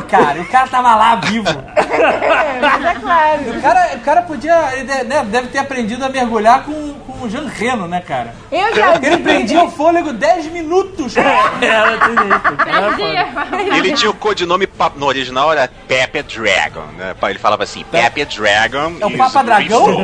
cara. 0.03 0.39
E 0.39 0.41
o 0.43 0.49
cara 0.49 0.67
tava 0.69 0.95
lá 0.97 1.17
vivo. 1.17 1.49
É, 1.99 2.61
mas 2.61 2.85
é 2.85 2.95
claro. 2.95 3.43
O 3.59 3.61
cara, 3.63 3.97
o 3.97 4.01
cara 4.01 4.23
podia. 4.23 4.73
Ele 4.75 4.85
de- 4.85 5.05
né, 5.05 5.25
deve 5.25 5.49
ter 5.49 5.59
aprendido 5.59 6.05
a 6.05 6.09
mergulhar 6.09 6.63
com, 6.65 6.95
com 7.19 7.27
o 7.27 7.31
Jean 7.31 7.47
Reno, 7.49 7.87
né, 7.89 8.01
cara? 8.01 8.35
Eu 8.51 8.75
já 8.75 8.99
vi. 8.99 9.07
Ele 9.07 9.19
prendia 9.19 9.63
o 9.65 9.71
fôlego 9.71 10.13
10 10.13 10.47
minutos, 10.47 11.15
cara. 11.15 11.53
Era 11.65 11.99
tudo 11.99 12.23
isso, 12.23 13.47
foda. 13.51 13.77
Ele 13.77 13.93
tinha 13.95 14.11
o 14.11 14.15
codinome 14.15 14.69
no 14.97 15.07
original 15.07 15.53
era 15.53 15.69
Pepe 15.87 16.23
Dragon, 16.23 16.85
né? 16.97 17.15
Ele 17.29 17.39
falava 17.39 17.63
assim, 17.65 17.85
Pepe 17.91 18.25
Dragon. 18.25 18.95
É 19.01 19.07
o 19.07 19.17
Papa 19.17 19.43
Dragão? 19.43 20.01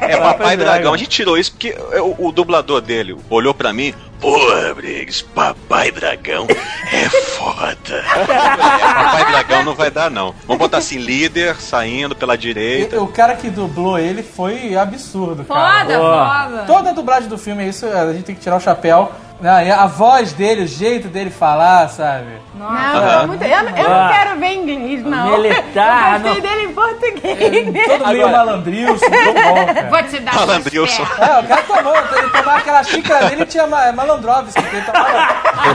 É 0.00 0.16
o 0.16 0.20
Papai 0.20 0.56
Dragão. 0.56 0.92
A 0.92 0.96
gente 0.96 1.10
tirou 1.10 1.38
isso 1.38 1.52
porque 1.52 1.76
o, 2.00 2.28
o 2.28 2.32
dublador 2.32 2.80
dele 2.80 3.16
olhou 3.30 3.54
pra 3.54 3.72
mim. 3.72 3.94
Porra, 4.20 4.74
Briggs, 4.74 5.22
Papai 5.22 5.92
Dragão 5.92 6.44
é 6.92 7.08
foda. 7.08 8.04
É, 8.16 8.24
Papai 8.26 9.24
Dragão 9.30 9.62
não 9.64 9.74
vai 9.76 9.92
dar, 9.92 10.10
não. 10.10 10.34
Vamos 10.44 10.58
botar 10.58 10.78
assim, 10.78 10.98
líder 10.98 11.54
saindo 11.60 12.16
pela 12.16 12.34
E- 12.34 12.38
direita. 12.38 13.00
O 13.00 13.06
cara 13.06 13.36
que 13.36 13.48
dublou 13.48 13.96
ele 13.96 14.24
foi 14.24 14.76
absurdo, 14.76 15.44
cara. 15.44 15.84
Foda, 15.84 15.98
Boa. 15.98 16.24
Toda 16.66 16.90
a 16.90 16.92
dublagem 16.92 17.28
do 17.28 17.38
filme 17.38 17.64
é 17.64 17.68
isso, 17.68 17.86
a 17.86 18.12
gente 18.12 18.24
tem 18.24 18.34
que 18.34 18.40
tirar 18.40 18.56
o 18.56 18.60
chapéu. 18.60 19.10
né? 19.40 19.68
E 19.68 19.70
a 19.70 19.86
voz 19.86 20.32
dele, 20.32 20.64
o 20.64 20.66
jeito 20.66 21.06
dele 21.06 21.30
falar, 21.30 21.88
sabe? 21.90 22.26
Não, 22.56 22.68
não, 22.68 23.26
muito- 23.28 23.44
eu, 23.44 23.62
não- 23.62 23.76
eu 23.76 23.88
não 23.88 24.08
quero 24.12 24.40
ver 24.40 24.52
inglês, 24.54 25.04
não. 25.04 25.30
Militar, 25.38 26.14
eu 26.14 26.20
gostei 26.22 26.42
não. 26.42 26.50
dele 26.50 26.64
em 26.64 26.72
português. 26.74 27.86
Todo 27.86 28.06
meio 28.08 28.28
malandrilson, 28.32 29.06
muito 29.08 29.34
bom, 29.42 29.66
cara. 29.74 29.88
Vou 29.90 30.02
te 30.02 30.18
dar 30.18 30.34
Malandrilson. 30.34 31.02
É, 31.02 31.38
o 31.38 31.46
cara 31.46 31.62
tomou, 31.62 31.94
ele 31.96 32.30
tomava 32.30 32.56
aquela 32.58 32.82
xícara 32.82 33.26
dele 33.28 33.42
e 33.42 33.46
tinha 33.46 33.66
ma- 33.68 33.92
malandrovski, 33.92 34.58
ele 34.60 34.82
tomava. 34.82 35.28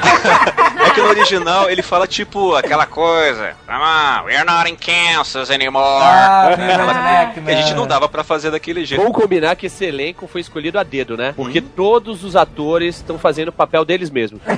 É 0.93 0.95
que 0.95 1.01
no 1.01 1.07
original 1.09 1.69
ele 1.71 1.81
fala 1.81 2.05
tipo 2.05 2.55
aquela 2.55 2.85
coisa. 2.85 3.55
Come 3.65 3.79
on, 3.79 4.25
we're 4.25 4.43
not 4.45 4.69
in 4.69 4.75
Kansas 4.75 5.49
anymore. 5.49 5.83
Ah, 6.03 6.49
redneck, 6.55 7.41
que 7.41 7.51
a 7.51 7.55
gente 7.55 7.69
né? 7.71 7.75
não 7.75 7.87
dava 7.87 8.07
pra 8.07 8.23
fazer 8.23 8.51
daquele 8.51 8.85
jeito. 8.85 9.01
Vamos 9.01 9.19
combinar 9.19 9.55
que 9.55 9.65
esse 9.65 9.83
elenco 9.85 10.27
foi 10.27 10.41
escolhido 10.41 10.77
a 10.77 10.83
dedo, 10.83 11.17
né? 11.17 11.33
Porque 11.35 11.61
todos 11.61 12.23
os 12.23 12.35
atores 12.35 12.97
estão 12.97 13.17
fazendo 13.17 13.47
o 13.47 13.51
papel 13.51 13.83
deles 13.83 14.09
mesmos. 14.09 14.39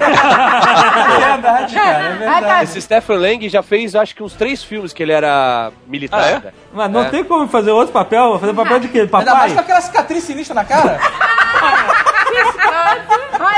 É 1.16 1.20
verdade, 1.36 1.74
cara, 1.76 1.90
é 2.04 2.08
Ah, 2.12 2.16
verdade. 2.16 2.46
tá. 2.46 2.64
Esse 2.64 2.82
Stephen 2.82 3.18
Lang 3.18 3.50
já 3.50 3.62
fez, 3.64 3.96
acho 3.96 4.16
que 4.16 4.24
uns 4.24 4.34
três 4.34 4.64
filmes 4.64 4.92
que 4.94 5.02
ele 5.04 5.12
era 5.12 5.72
militar. 5.88 6.20
Ah, 6.22 6.28
é? 6.30 6.34
né? 6.40 6.54
Mas 6.74 6.92
não 6.92 7.02
É. 7.04 7.10
tem 7.10 7.24
como 7.24 7.48
fazer 7.48 7.72
outro 7.72 7.94
papel? 7.94 8.38
Fazer 8.40 8.54
papel 8.54 8.80
de 8.80 8.88
quê? 8.90 9.00
Ainda 9.02 9.12
mais 9.12 9.26
Papai? 9.28 9.54
com 9.54 9.60
aquela 9.60 9.82
cicatriz 9.82 10.24
sinistra 10.24 10.54
na 10.56 10.66
cara. 10.66 11.00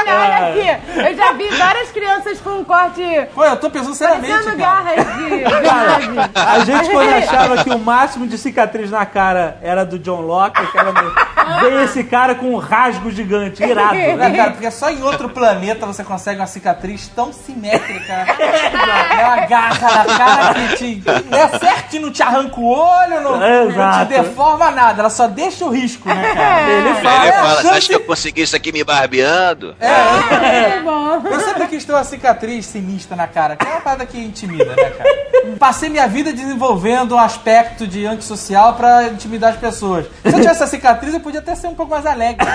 Olha, 0.08 0.20
olha 0.20 0.50
aqui. 0.50 1.00
Eu 1.08 1.16
já 1.16 1.34
vi 1.34 1.50
várias 1.50 1.92
crianças 1.92 2.40
com 2.40 2.50
um 2.52 2.64
corte 2.64 3.02
Pô, 3.34 3.44
eu 3.44 3.58
tô 3.58 3.70
pensando 3.70 3.96
seriamente, 3.96 4.32
parecendo 4.32 4.58
cara. 4.58 4.96
garras 4.96 5.06
de. 5.06 6.38
A 6.40 6.60
gente 6.60 6.90
quando 6.90 7.14
achava 7.14 7.64
que 7.64 7.70
o 7.70 7.80
máximo 7.80 8.28
de 8.28 8.38
cicatriz 8.38 8.92
na 8.92 9.06
cara 9.06 9.58
era 9.62 9.86
do 9.86 10.00
John 10.00 10.22
Locke, 10.22 10.62
aquela... 10.62 10.92
veio 11.62 11.82
esse 11.82 12.04
cara 12.04 12.36
com 12.36 12.54
um 12.54 12.58
rasgo 12.58 13.12
gigante, 13.12 13.64
irado. 13.64 13.98
Né, 14.18 14.36
cara? 14.36 14.52
Porque 14.52 14.72
só 14.72 14.90
em 14.90 15.04
outro 15.04 15.30
planeta 15.30 15.86
você 15.86 16.04
consegue 16.04 16.40
uma 16.40 16.48
cicatriz 16.48 17.08
tão 17.10 17.32
simétrica. 17.32 18.26
É 19.18 19.24
uma 19.26 19.46
garra 19.48 20.06
na 20.06 20.18
cara 20.18 20.54
que 20.54 20.76
te. 20.78 21.04
É 21.32 21.58
certo 21.58 21.90
que 21.90 22.00
não 22.00 22.12
te 22.12 22.22
arranca 22.22 22.60
o 22.60 22.66
olho, 22.66 23.22
não, 23.22 23.38
não 23.38 24.00
te 24.00 24.06
deforma 24.10 24.72
nada, 24.72 25.02
ela 25.02 25.10
só 25.10 25.28
deixa 25.28 25.66
o 25.66 25.70
risco, 25.70 26.08
né, 26.08 26.34
cara? 26.34 26.70
Ele 26.70 26.90
Aí 26.90 27.04
fala, 27.04 27.18
ele 27.18 27.28
é 27.28 27.34
fala, 27.34 27.62
você 27.62 27.68
acha 27.68 27.88
que 27.88 27.96
eu 27.96 28.00
consegui 28.02 28.42
isso 28.42 28.56
aqui 28.56 28.72
me 28.72 28.84
barbeando? 28.84 29.76
É 29.80 29.97
bom. 30.84 31.28
Eu 31.28 31.40
sempre 31.40 31.68
quis 31.68 31.86
ter 31.86 31.92
uma 31.92 32.04
cicatriz 32.04 32.66
sinistra 32.66 33.16
na 33.16 33.28
cara, 33.28 33.56
que 33.56 33.66
é 33.66 33.70
uma 33.72 33.82
parada 33.82 34.06
que 34.06 34.20
intimida, 34.20 34.76
né, 34.76 34.90
cara? 34.92 35.10
Passei 35.58 35.90
minha 35.90 36.08
vida 36.08 36.34
desenvolvendo 36.34 37.16
um 37.16 37.20
aspecto 37.20 37.88
de 37.88 38.06
antissocial 38.06 38.76
pra 38.76 39.06
intimidar 39.06 39.54
as 39.54 39.60
pessoas. 39.60 40.06
Se 40.06 40.30
eu 40.30 40.34
tivesse 40.34 40.50
essa 40.50 40.68
cicatriz, 40.68 41.14
eu 41.14 41.20
podia 41.20 41.40
até 41.40 41.56
ser 41.56 41.68
um 41.68 41.76
pouco 41.76 41.92
mais 41.92 42.06
alegre. 42.06 42.46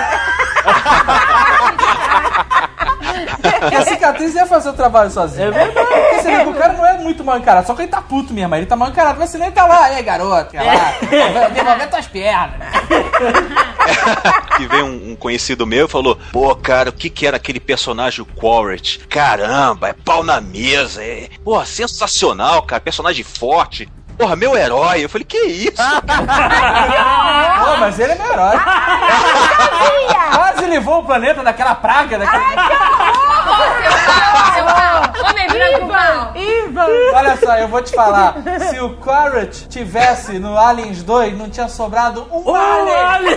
Porque 3.61 3.75
a 3.75 3.85
cicatriz 3.85 4.35
ia 4.35 4.47
fazer 4.47 4.71
o 4.71 4.73
trabalho 4.73 5.11
sozinho. 5.11 5.49
É 5.49 5.51
verdade. 5.51 5.89
Porque 5.89 6.23
você 6.23 6.37
vê 6.37 6.45
que 6.45 6.51
o 6.51 6.55
cara 6.55 6.73
não 6.73 6.87
é 6.87 6.99
muito 6.99 7.25
mal 7.25 7.39
encarado, 7.39 7.67
só 7.67 7.75
que 7.75 7.83
ele 7.83 7.91
tá 7.91 8.01
puto 8.01 8.33
mesmo, 8.33 8.55
ele 8.55 8.67
tá 8.67 8.77
mal 8.77 8.89
encarado, 8.89 9.19
mas 9.19 9.31
senão 9.31 9.47
ele 9.47 9.55
tá 9.55 9.67
lá, 9.67 9.93
ei 9.95 10.03
garoto, 10.03 10.53
vai 10.53 10.67
lá, 10.67 11.87
tuas 11.87 12.07
pernas. 12.07 12.69
que 14.57 14.67
veio 14.67 14.87
um, 14.87 15.13
um 15.13 15.17
conhecido 15.17 15.67
meu 15.67 15.87
e 15.87 15.89
falou: 15.89 16.19
Pô, 16.33 16.55
cara, 16.55 16.91
o 16.91 16.93
que 16.93 17.11
que 17.11 17.27
era 17.27 17.37
aquele 17.37 17.61
personagem 17.61 18.23
o 18.23 18.27
Quaritch? 18.27 18.99
Caramba, 19.09 19.89
é 19.89 19.93
pau 19.93 20.23
na 20.23 20.41
mesa, 20.41 21.03
é. 21.03 21.29
Pô, 21.45 21.65
sensacional, 21.65 22.63
cara, 22.63 22.81
personagem 22.81 23.25
forte. 23.25 23.89
Porra, 24.19 24.37
meu 24.37 24.57
herói. 24.57 25.05
Eu 25.05 25.09
falei, 25.09 25.25
que 25.25 25.39
isso? 25.39 25.77
Pô, 27.65 27.77
mas 27.79 27.99
ele 27.99 28.13
é 28.13 28.15
meu 28.17 28.33
herói. 28.33 28.57
Quase 30.35 30.67
levou 30.67 31.01
o 31.01 31.05
planeta 31.05 31.43
daquela 31.43 31.75
praga. 31.75 32.19
Daquele... 32.19 32.43
Homem 35.29 35.47
branco 35.49 35.87
mal. 35.87 36.33
Olha 37.15 37.37
só, 37.37 37.57
eu 37.59 37.69
vou 37.69 37.83
te 37.83 37.95
falar. 37.95 38.35
Se 38.71 38.81
o 38.81 38.91
Quaritch 38.97 39.67
tivesse 39.69 40.39
no 40.39 40.57
Aliens 40.59 41.03
2, 41.03 41.37
não 41.37 41.49
tinha 41.51 41.69
sobrado 41.69 42.27
um 42.31 42.55
alien. 42.55 42.97
Olha! 43.03 43.37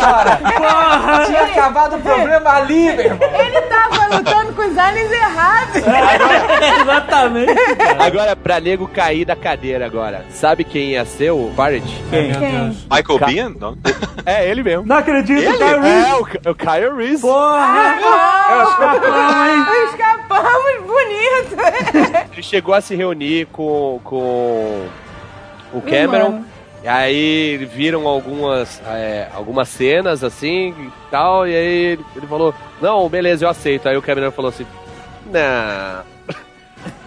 Cara, 0.00 1.26
tinha 1.26 1.42
acabado 1.44 1.96
o 1.96 2.00
problema 2.00 2.50
ali, 2.50 2.92
meu 2.94 3.04
irmão. 3.06 3.28
Ele 3.38 3.60
tava 3.62 4.16
lutando 4.16 4.52
com 4.54 4.62
os 4.62 4.78
aliens 4.78 5.10
errados. 5.12 5.82
Exatamente. 6.80 7.52
Agora, 7.98 8.36
pra 8.36 8.60
nego 8.60 8.86
cair 8.88 9.24
da 9.24 9.36
cadeira 9.36 9.86
agora. 9.86 10.24
Sabe 10.30 10.64
quem 10.64 10.90
ia 10.90 11.04
ser 11.04 11.30
o 11.30 11.48
Barrett? 11.50 11.86
Quem? 12.10 12.32
Deus. 12.32 12.76
Michael 12.90 13.18
Ca- 13.18 13.26
Bean? 13.26 13.52
Não. 13.60 13.76
É, 14.26 14.48
ele 14.48 14.62
mesmo. 14.62 14.84
Não 14.86 14.96
acredito, 14.96 15.40
Ele? 15.40 15.56
Kyle 15.58 15.80
Reese. 15.80 16.06
É, 16.08 16.14
o, 16.14 16.50
o 16.50 16.54
Kyle 16.54 16.96
Reese. 16.96 17.20
Porra! 17.22 17.94
Escapamos 19.86 20.86
bonito. 20.86 22.23
Ele 22.32 22.42
chegou 22.42 22.74
a 22.74 22.80
se 22.80 22.94
reunir 22.94 23.46
com, 23.46 24.00
com 24.04 24.86
o 25.72 25.80
Cameron. 25.80 26.30
Mano. 26.30 26.46
E 26.82 26.88
aí 26.88 27.56
viram 27.72 28.06
algumas, 28.06 28.80
é, 28.86 29.28
algumas 29.32 29.68
cenas 29.68 30.22
assim 30.22 30.74
e 30.78 31.10
tal. 31.10 31.48
E 31.48 31.54
aí 31.54 31.84
ele, 31.92 32.04
ele 32.14 32.26
falou: 32.26 32.54
Não, 32.80 33.08
beleza, 33.08 33.44
eu 33.44 33.48
aceito. 33.48 33.88
Aí 33.88 33.96
o 33.96 34.02
Cameron 34.02 34.30
falou 34.30 34.50
assim: 34.50 34.66
Não. 35.26 36.13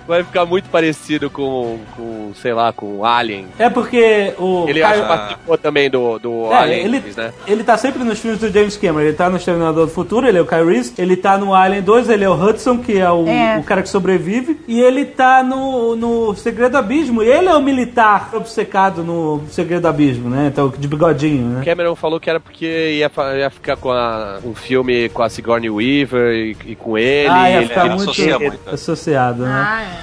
Vai 0.08 0.24
ficar 0.24 0.46
muito 0.46 0.70
parecido 0.70 1.30
com, 1.30 1.80
com 1.96 2.32
sei 2.42 2.54
lá, 2.54 2.72
com 2.72 3.04
Alien. 3.04 3.48
É 3.60 3.70
porque 3.70 4.34
o 4.40 4.66
Ele 4.68 4.82
acho 4.82 5.02
que 5.02 5.08
participou 5.08 5.58
também 5.58 5.90
do, 5.90 6.18
do 6.18 6.46
É, 6.52 6.56
Alien, 6.56 6.86
ele, 6.86 7.04
né? 7.16 7.34
ele 7.46 7.64
tá 7.64 7.78
sempre 7.78 8.04
nos 8.04 8.20
filmes 8.20 8.40
do 8.40 8.50
James 8.50 8.78
Cameron. 8.78 9.02
Ele 9.02 9.14
tá 9.14 9.30
no 9.30 9.38
Exterminador 9.38 9.86
do 9.88 9.92
Futuro, 9.92 10.28
ele 10.28 10.38
é 10.38 10.42
o 10.42 10.46
Kyle 10.46 10.64
Reese. 10.66 10.94
Ele 10.98 11.18
tá 11.18 11.38
no 11.38 11.54
Alien 11.54 11.82
2, 11.82 12.10
ele 12.10 12.24
é 12.24 12.30
o 12.30 12.34
Hudson, 12.34 12.78
que 12.78 12.98
é 12.98 13.12
o, 13.12 13.28
É. 13.28 13.58
o 13.60 13.64
cara 13.64 13.82
que 13.82 13.90
sobrevive. 13.90 14.60
E 14.68 14.80
ele 14.80 15.06
tá 15.06 15.44
no, 15.44 15.96
no 15.96 16.36
Segredo 16.36 16.72
do 16.72 16.78
Abismo. 16.78 17.22
E 17.22 17.28
ele 17.28 17.50
é 17.50 17.56
o 17.56 17.62
militar 17.62 18.30
obcecado 18.34 19.04
no 19.04 19.44
Segredo 19.50 19.82
do 19.82 19.88
Abismo, 19.90 20.30
né? 20.30 20.48
Então, 20.52 20.70
de 20.78 20.88
bigodinho, 20.88 21.48
né? 21.50 21.66
Cameron 21.66 21.96
falou 21.96 22.20
que 22.20 22.30
era 22.30 22.40
porque 22.40 22.66
ia, 22.66 23.12
ia 23.38 23.50
ficar 23.50 23.76
com 23.76 23.92
a- 23.92 24.40
um 24.46 24.54
filme 24.56 25.10
com 25.10 25.22
a 25.22 25.30
Sigourney 25.30 25.70
Weaver 25.70 26.34
e, 26.34 26.58
e 26.72 26.76
com 26.76 26.98
ele. 26.98 27.28
ah, 27.30 27.50
ia 27.50 27.58
ele- 27.58 27.68
ficar 27.68 27.82
ele 27.86 27.96
muito 27.96 28.04
associa 28.12 28.40
muito, 28.40 28.54
né? 28.54 28.72
associado, 28.74 29.44
né? 29.44 29.52
Ah, 29.68 29.84
é. 29.84 29.97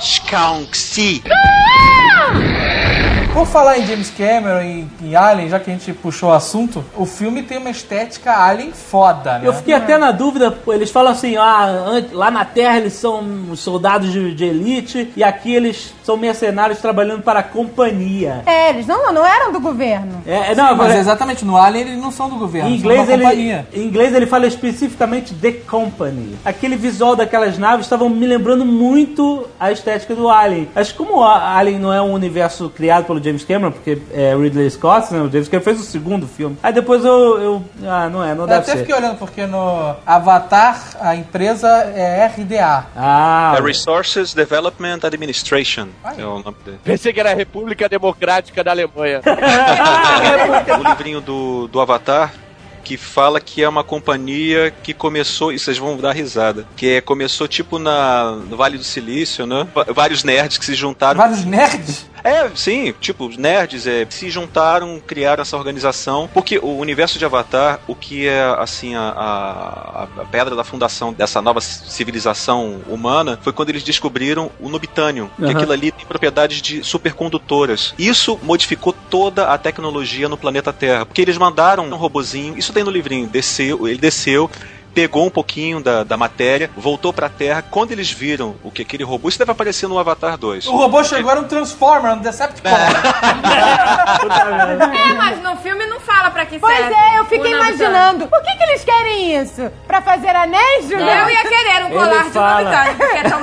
Skunksy. 0.00 1.22
Por 3.38 3.46
falar 3.46 3.78
em 3.78 3.86
James 3.86 4.10
Cameron 4.10 4.60
e 4.62 4.88
em 5.00 5.14
Alien, 5.14 5.48
já 5.48 5.60
que 5.60 5.70
a 5.70 5.72
gente 5.72 5.92
puxou 5.92 6.30
o 6.30 6.32
assunto, 6.32 6.84
o 6.96 7.06
filme 7.06 7.44
tem 7.44 7.56
uma 7.56 7.70
estética 7.70 8.36
Alien 8.36 8.72
foda, 8.72 9.38
né? 9.38 9.46
Eu 9.46 9.52
fiquei 9.52 9.74
até 9.74 9.96
na 9.96 10.10
dúvida, 10.10 10.58
eles 10.66 10.90
falam 10.90 11.12
assim, 11.12 11.36
ah, 11.36 12.02
lá 12.10 12.32
na 12.32 12.44
Terra 12.44 12.78
eles 12.78 12.94
são 12.94 13.54
soldados 13.54 14.10
de, 14.10 14.34
de 14.34 14.44
elite 14.44 15.12
e 15.16 15.22
aqui 15.22 15.54
eles 15.54 15.94
são 16.02 16.16
mercenários 16.16 16.80
trabalhando 16.80 17.22
para 17.22 17.38
a 17.38 17.42
companhia. 17.44 18.42
É, 18.44 18.70
eles 18.70 18.88
não, 18.88 19.12
não 19.12 19.24
eram 19.24 19.52
do 19.52 19.60
governo. 19.60 20.20
É, 20.26 20.50
é, 20.50 20.54
não, 20.56 20.64
Mas 20.64 20.72
agora, 20.72 20.98
exatamente, 20.98 21.44
no 21.44 21.56
Alien 21.56 21.86
eles 21.86 22.02
não 22.02 22.10
são 22.10 22.28
do 22.28 22.34
governo, 22.34 22.70
em 22.70 22.74
inglês, 22.74 23.06
são 23.06 23.06
de 23.06 23.22
uma 23.22 23.32
ele, 23.32 23.52
companhia. 23.52 23.68
em 23.72 23.84
inglês 23.84 24.14
ele 24.14 24.26
fala 24.26 24.48
especificamente 24.48 25.32
The 25.32 25.52
Company. 25.52 26.36
Aquele 26.44 26.74
visual 26.74 27.14
daquelas 27.14 27.56
naves 27.56 27.86
estavam 27.86 28.10
me 28.10 28.26
lembrando 28.26 28.64
muito 28.64 29.46
a 29.60 29.70
estética 29.70 30.16
do 30.16 30.28
Alien. 30.28 30.68
Acho 30.74 30.90
que 30.90 30.98
como 30.98 31.22
a 31.22 31.56
Alien 31.56 31.78
não 31.78 31.92
é 31.92 32.02
um 32.02 32.12
universo 32.12 32.68
criado 32.68 33.04
pelo 33.04 33.27
James 33.28 33.44
Cameron, 33.44 33.72
porque 33.72 33.98
é 34.12 34.34
Ridley 34.34 34.70
Scott, 34.70 35.12
né? 35.12 35.20
O 35.20 35.30
James 35.30 35.48
Cameron 35.48 35.64
fez 35.64 35.80
o 35.80 35.84
segundo 35.84 36.26
filme. 36.26 36.56
Aí 36.62 36.72
depois 36.72 37.04
eu... 37.04 37.40
eu 37.40 37.64
ah, 37.86 38.08
não 38.08 38.24
é, 38.24 38.34
não 38.34 38.44
Eu 38.44 38.48
deve 38.48 38.60
até 38.60 38.72
ser. 38.72 38.78
fiquei 38.78 38.94
olhando 38.94 39.16
porque 39.18 39.46
no 39.46 39.94
Avatar 40.06 40.96
a 41.00 41.14
empresa 41.14 41.68
é 41.68 42.26
RDA. 42.26 42.86
Ah, 42.96 43.54
É 43.56 43.62
Resources 43.62 44.34
Development 44.34 45.00
Administration. 45.02 45.88
É 46.16 46.24
o 46.24 46.38
nome 46.38 46.56
dele. 46.64 46.80
Pensei 46.82 47.12
que 47.12 47.20
era 47.20 47.30
a 47.32 47.34
República 47.34 47.88
Democrática 47.88 48.64
da 48.64 48.70
Alemanha. 48.70 49.20
o 50.80 50.88
livrinho 50.88 51.20
do, 51.20 51.68
do 51.68 51.80
Avatar 51.80 52.32
que 52.88 52.96
fala 52.96 53.38
que 53.38 53.62
é 53.62 53.68
uma 53.68 53.84
companhia 53.84 54.70
que 54.82 54.94
começou, 54.94 55.52
e 55.52 55.58
vocês 55.58 55.76
vão 55.76 55.98
dar 55.98 56.12
risada, 56.12 56.66
que 56.74 56.88
é, 56.88 57.00
começou 57.02 57.46
tipo 57.46 57.78
na, 57.78 58.30
no 58.30 58.56
Vale 58.56 58.78
do 58.78 58.84
Silício, 58.84 59.46
né? 59.46 59.68
Vários 59.94 60.24
nerds 60.24 60.56
que 60.56 60.64
se 60.64 60.74
juntaram. 60.74 61.18
Vários 61.18 61.44
nerds? 61.44 62.06
É, 62.22 62.48
sim, 62.54 62.94
tipo, 63.00 63.26
os 63.26 63.36
nerds 63.36 63.86
é, 63.86 64.06
se 64.08 64.30
juntaram, 64.30 65.00
criaram 65.04 65.42
essa 65.42 65.56
organização, 65.56 66.28
porque 66.32 66.58
o 66.58 66.76
universo 66.76 67.18
de 67.18 67.24
Avatar, 67.24 67.80
o 67.86 67.94
que 67.94 68.26
é, 68.26 68.42
assim, 68.58 68.94
a, 68.94 69.00
a, 69.00 70.02
a 70.22 70.24
pedra 70.26 70.54
da 70.54 70.64
fundação 70.64 71.12
dessa 71.12 71.40
nova 71.40 71.60
civilização 71.60 72.80
humana, 72.88 73.38
foi 73.42 73.52
quando 73.52 73.70
eles 73.70 73.82
descobriram 73.82 74.50
o 74.60 74.68
Nubitanium, 74.68 75.28
que 75.36 75.44
Aham. 75.44 75.52
aquilo 75.52 75.72
ali 75.72 75.92
tem 75.92 76.06
propriedades 76.06 76.60
de 76.60 76.82
supercondutoras. 76.82 77.94
Isso 77.98 78.38
modificou 78.42 78.94
toda 79.10 79.48
a 79.48 79.58
tecnologia 79.58 80.28
no 80.28 80.36
planeta 80.36 80.72
Terra, 80.72 81.06
porque 81.06 81.22
eles 81.22 81.38
mandaram 81.38 81.84
um 81.84 81.96
robozinho, 81.96 82.58
isso 82.58 82.72
tem 82.72 82.84
no 82.84 82.90
livrinho, 82.90 83.26
desceu, 83.26 83.86
ele 83.88 83.98
desceu, 83.98 84.50
pegou 84.98 85.26
um 85.26 85.30
pouquinho 85.30 85.80
da, 85.80 86.02
da 86.02 86.16
matéria, 86.16 86.68
voltou 86.76 87.12
pra 87.12 87.28
Terra. 87.28 87.62
Quando 87.62 87.92
eles 87.92 88.10
viram 88.10 88.56
o 88.64 88.70
que 88.72 88.82
aquele 88.82 89.04
robô, 89.04 89.28
isso 89.28 89.38
deve 89.38 89.52
aparecer 89.52 89.88
no 89.88 89.96
Avatar 89.96 90.36
2. 90.36 90.66
O 90.66 90.72
robô 90.72 91.04
chegou, 91.04 91.30
era 91.30 91.38
um 91.38 91.44
Transformer, 91.44 92.14
um 92.14 92.18
Decepticon. 92.18 92.68
É, 92.68 92.88
mas 95.14 95.40
no 95.40 95.54
filme 95.58 95.86
não 95.86 96.00
fala 96.00 96.32
pra 96.32 96.44
que 96.46 96.58
Pois 96.58 96.76
serve. 96.76 96.94
é, 96.94 97.18
eu 97.20 97.24
fiquei 97.26 97.52
imaginando. 97.52 98.26
Por 98.26 98.42
que, 98.42 98.56
que 98.56 98.62
eles 98.64 98.82
querem 98.82 99.40
isso? 99.40 99.70
Pra 99.86 100.02
fazer 100.02 100.34
anéis, 100.34 100.88
Julião? 100.88 101.08
Eu 101.08 101.30
ia 101.30 101.42
querer 101.42 101.84
um 101.84 101.90
colar 101.90 102.24
de. 102.24 102.34
Nobitano, 102.38 102.94
porque 102.96 103.16
é 103.18 103.22
tão. 103.22 103.38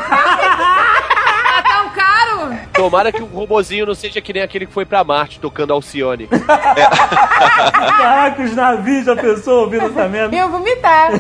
É. 2.86 2.90
Tomara 2.90 3.12
que 3.12 3.22
o 3.22 3.26
robozinho 3.26 3.86
não 3.86 3.96
seja 3.96 4.22
que 4.22 4.32
nem 4.32 4.44
aquele 4.44 4.66
que 4.66 4.74
foi 4.74 4.86
pra 4.86 5.04
Marte 5.04 5.40
tocando 5.40 5.74
Alcione. 5.74 6.28
Caraca, 7.98 8.44
os 8.44 8.56
navios, 8.56 9.06
já 9.06 9.16
pensou 9.16 9.64
ouvindo 9.64 9.86
essa 9.86 10.08
merda? 10.08 10.36
Eu 10.36 10.50
vomitar. 10.50 11.12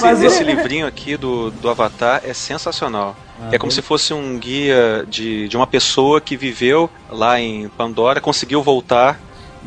Mas 0.00 0.22
esse 0.22 0.42
livrinho 0.42 0.86
aqui 0.86 1.16
do, 1.16 1.50
do 1.50 1.70
Avatar 1.70 2.20
é 2.24 2.32
sensacional. 2.34 3.16
é 3.52 3.58
como 3.58 3.70
se 3.70 3.80
fosse 3.80 4.12
um 4.12 4.38
guia 4.38 5.04
de, 5.08 5.48
de 5.48 5.56
uma 5.56 5.66
pessoa 5.66 6.20
que 6.20 6.36
viveu 6.36 6.90
lá 7.10 7.40
em 7.40 7.68
Pandora, 7.68 8.20
conseguiu 8.20 8.62
voltar 8.62 9.20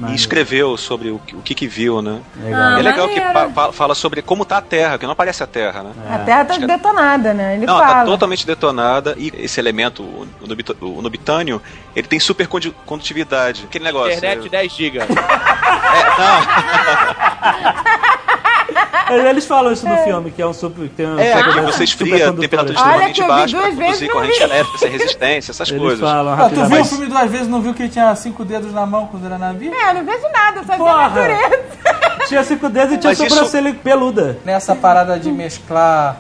e 0.10 0.16
escreveu 0.16 0.78
sobre 0.78 1.10
o, 1.10 1.18
que- 1.20 1.36
o 1.36 1.42
que, 1.42 1.56
que 1.56 1.68
viu, 1.68 2.02
né? 2.02 2.20
Legal. 2.36 2.78
é 2.78 2.82
legal 2.84 3.08
que 3.10 3.20
maneiro. 3.20 3.52
pa- 3.52 3.68
pa- 3.68 3.72
fala 3.74 3.96
sobre 3.96 4.22
como 4.22 4.46
tá 4.46 4.58
a 4.58 4.62
Terra, 4.62 4.98
que 4.98 5.06
não 5.06 5.14
aparece 5.14 5.42
a 5.44 5.48
Terra, 5.48 5.84
né? 5.84 5.92
A 6.10 6.20
terra 6.20 6.46
tá 6.46 6.58
detonada, 6.58 7.34
né? 7.34 7.56
Ele 7.56 7.66
Não, 7.66 7.78
fala. 7.80 7.94
tá 7.96 8.06
totalmente 8.06 8.46
detonada 8.46 9.16
e 9.18 9.32
esse 9.38 9.60
elemento, 9.60 10.04
o, 10.04 10.28
o 10.42 10.48
nubita- 10.48 10.76
o 10.82 11.02
nubitânio, 11.02 11.62
ele 11.96 12.08
tem 12.08 12.20
super 12.20 12.48
condu- 12.48 12.76
condutividade. 12.86 13.64
Aquele 13.68 13.86
negócio. 13.86 14.16
Internet 14.16 14.48
10 14.50 14.72
GB. 14.76 15.00
Mas 15.00 15.08
Eles 19.10 19.46
falam 19.46 19.72
isso 19.72 19.88
no 19.88 19.98
filme, 19.98 20.32
que 20.32 20.42
é 20.42 20.46
um 20.48 20.54
super. 20.54 20.90
Tem 20.90 21.06
um 21.08 21.20
É, 21.20 21.38
super- 21.38 21.54
que 21.54 21.62
você 21.62 21.84
esfria 21.84 22.34
temperatura 22.34 22.74
extremamente 22.74 23.14
que 23.16 23.22
eu 23.22 23.26
vi 23.26 23.30
baixa 23.32 23.58
pra 23.58 23.66
duas 23.68 23.78
vezes 23.78 23.98
produzir 23.98 24.10
corrente 24.10 24.44
elétrica, 24.44 24.78
sem 24.78 24.90
resistência, 24.92 25.52
essas 25.52 25.70
Eles 25.70 25.82
coisas. 25.82 26.00
falam 26.00 26.34
Ah, 26.34 26.50
tu 26.50 26.66
viu 26.66 26.82
o 26.82 26.86
filme 26.86 27.06
duas 27.08 27.32
vezes 27.32 27.48
não 27.48 27.62
viu 27.62 27.74
que 27.74 27.84
ele 27.84 27.90
tinha 27.92 28.14
cinco 28.16 28.44
dedos 28.44 28.74
na 28.74 28.86
mão 28.86 29.08
quando 29.08 29.26
era 29.26 29.38
navio? 29.38 29.74
É, 29.74 29.90
eu 29.92 29.94
não 29.96 30.04
vejo 30.06 30.24
nada, 30.34 30.64
só 30.66 30.76
vi 30.76 30.82
a 30.90 30.96
natureza. 31.10 31.60
Tinha 32.28 32.44
cinco 32.44 32.70
dedos 32.70 32.94
e 32.96 32.98
tinha 32.98 33.12
Mas 33.12 33.20
isso- 33.20 33.30
sobrancelha 33.30 33.74
peluda. 33.82 34.38
Nessa 34.44 34.76
parada 34.76 35.18
de 35.20 35.32
mesclar 35.32 36.18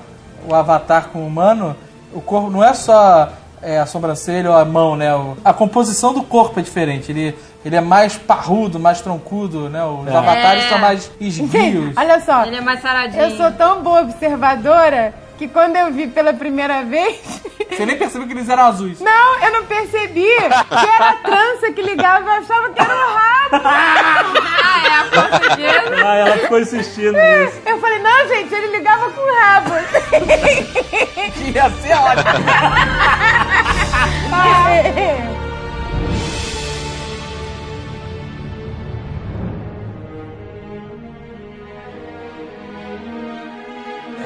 o 0.48 0.56
avatar 0.56 1.10
com 1.12 1.20
o 1.20 1.28
humano, 1.28 1.76
o 2.14 2.22
corpo 2.22 2.50
não 2.50 2.64
é 2.64 2.74
só 2.74 3.30
é, 3.62 3.80
a 3.80 3.86
sobrancelha 3.88 4.52
ou 4.52 4.56
a 4.56 4.64
mão, 4.64 4.96
né? 4.96 5.14
O- 5.16 5.36
a 5.44 5.52
composição 5.52 6.14
do 6.14 6.22
corpo 6.24 6.60
é 6.60 6.64
diferente. 6.64 7.12
Ele, 7.12 7.36
ele 7.68 7.76
é 7.76 7.82
mais 7.82 8.16
parrudo, 8.16 8.80
mais 8.80 9.02
troncudo, 9.02 9.70
né? 9.70 9.84
Os 9.84 10.08
avatares 10.08 10.64
É. 10.64 10.70
são 10.70 10.78
mais 10.80 11.12
esguios. 11.20 11.94
Olha 11.98 12.20
só, 12.22 12.46
Ele 12.46 12.56
é 12.56 12.62
mais 12.62 12.82
saradinho. 12.82 13.22
eu 13.24 13.32
sou 13.36 13.52
tão 13.52 13.84
boa 13.84 14.02
observadora 14.04 15.14
que 15.38 15.50
quando 15.50 15.76
eu 15.76 15.92
vi 15.92 16.08
pela 16.08 16.34
primeira 16.34 16.84
vez. 16.86 17.20
Você 17.70 17.86
nem 17.86 17.98
percebeu 17.98 18.26
que 18.26 18.34
eles 18.34 18.48
eram 18.48 18.64
azuis. 18.68 19.02
Não, 19.02 19.40
eu 19.44 19.52
não 19.52 19.66
percebi 19.66 20.24
que 20.24 20.86
era 20.96 21.10
a 21.10 21.14
trança 21.16 21.72
que 21.76 21.82
ligava, 21.82 22.26
eu 22.26 22.32
achava 22.40 22.70
que 22.70 22.82
era 22.82 22.96
o 22.96 23.14
rabo. 23.14 23.64
Ah, 24.70 24.84
é 24.86 24.92
a 25.00 25.04
portuguesa. 25.30 26.06
Ah, 26.06 26.16
ela 26.16 26.38
ficou 26.38 26.60
insistindo 26.60 27.14
nisso. 27.14 27.60
Eu 27.66 27.80
falei, 27.80 28.00
não, 28.00 28.28
gente, 28.28 28.54
ele 28.54 28.78
ligava 28.78 29.10
com 29.10 29.22
o 29.22 29.40
rabo. 29.42 29.72
Ia 31.54 31.70
ser 31.70 31.94
ótimo. 31.96 32.28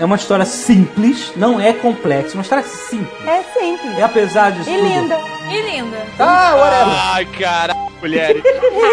É 0.01 0.05
uma 0.05 0.15
história 0.15 0.45
simples, 0.45 1.31
não 1.35 1.59
é 1.61 1.73
complexa, 1.73 2.29
é 2.29 2.33
uma 2.33 2.41
história 2.41 2.63
simples. 2.63 3.27
É 3.27 3.43
simples. 3.53 3.99
E 3.99 4.01
apesar 4.01 4.51
disso 4.51 4.67
E 4.67 4.73
tudo, 4.75 4.87
linda. 4.87 5.19
E 5.47 5.61
linda. 5.61 5.97
Ah, 6.17 6.55
whatever. 6.55 6.95
Ai, 7.13 7.25
cara, 7.25 7.75
mulheres. 8.01 8.43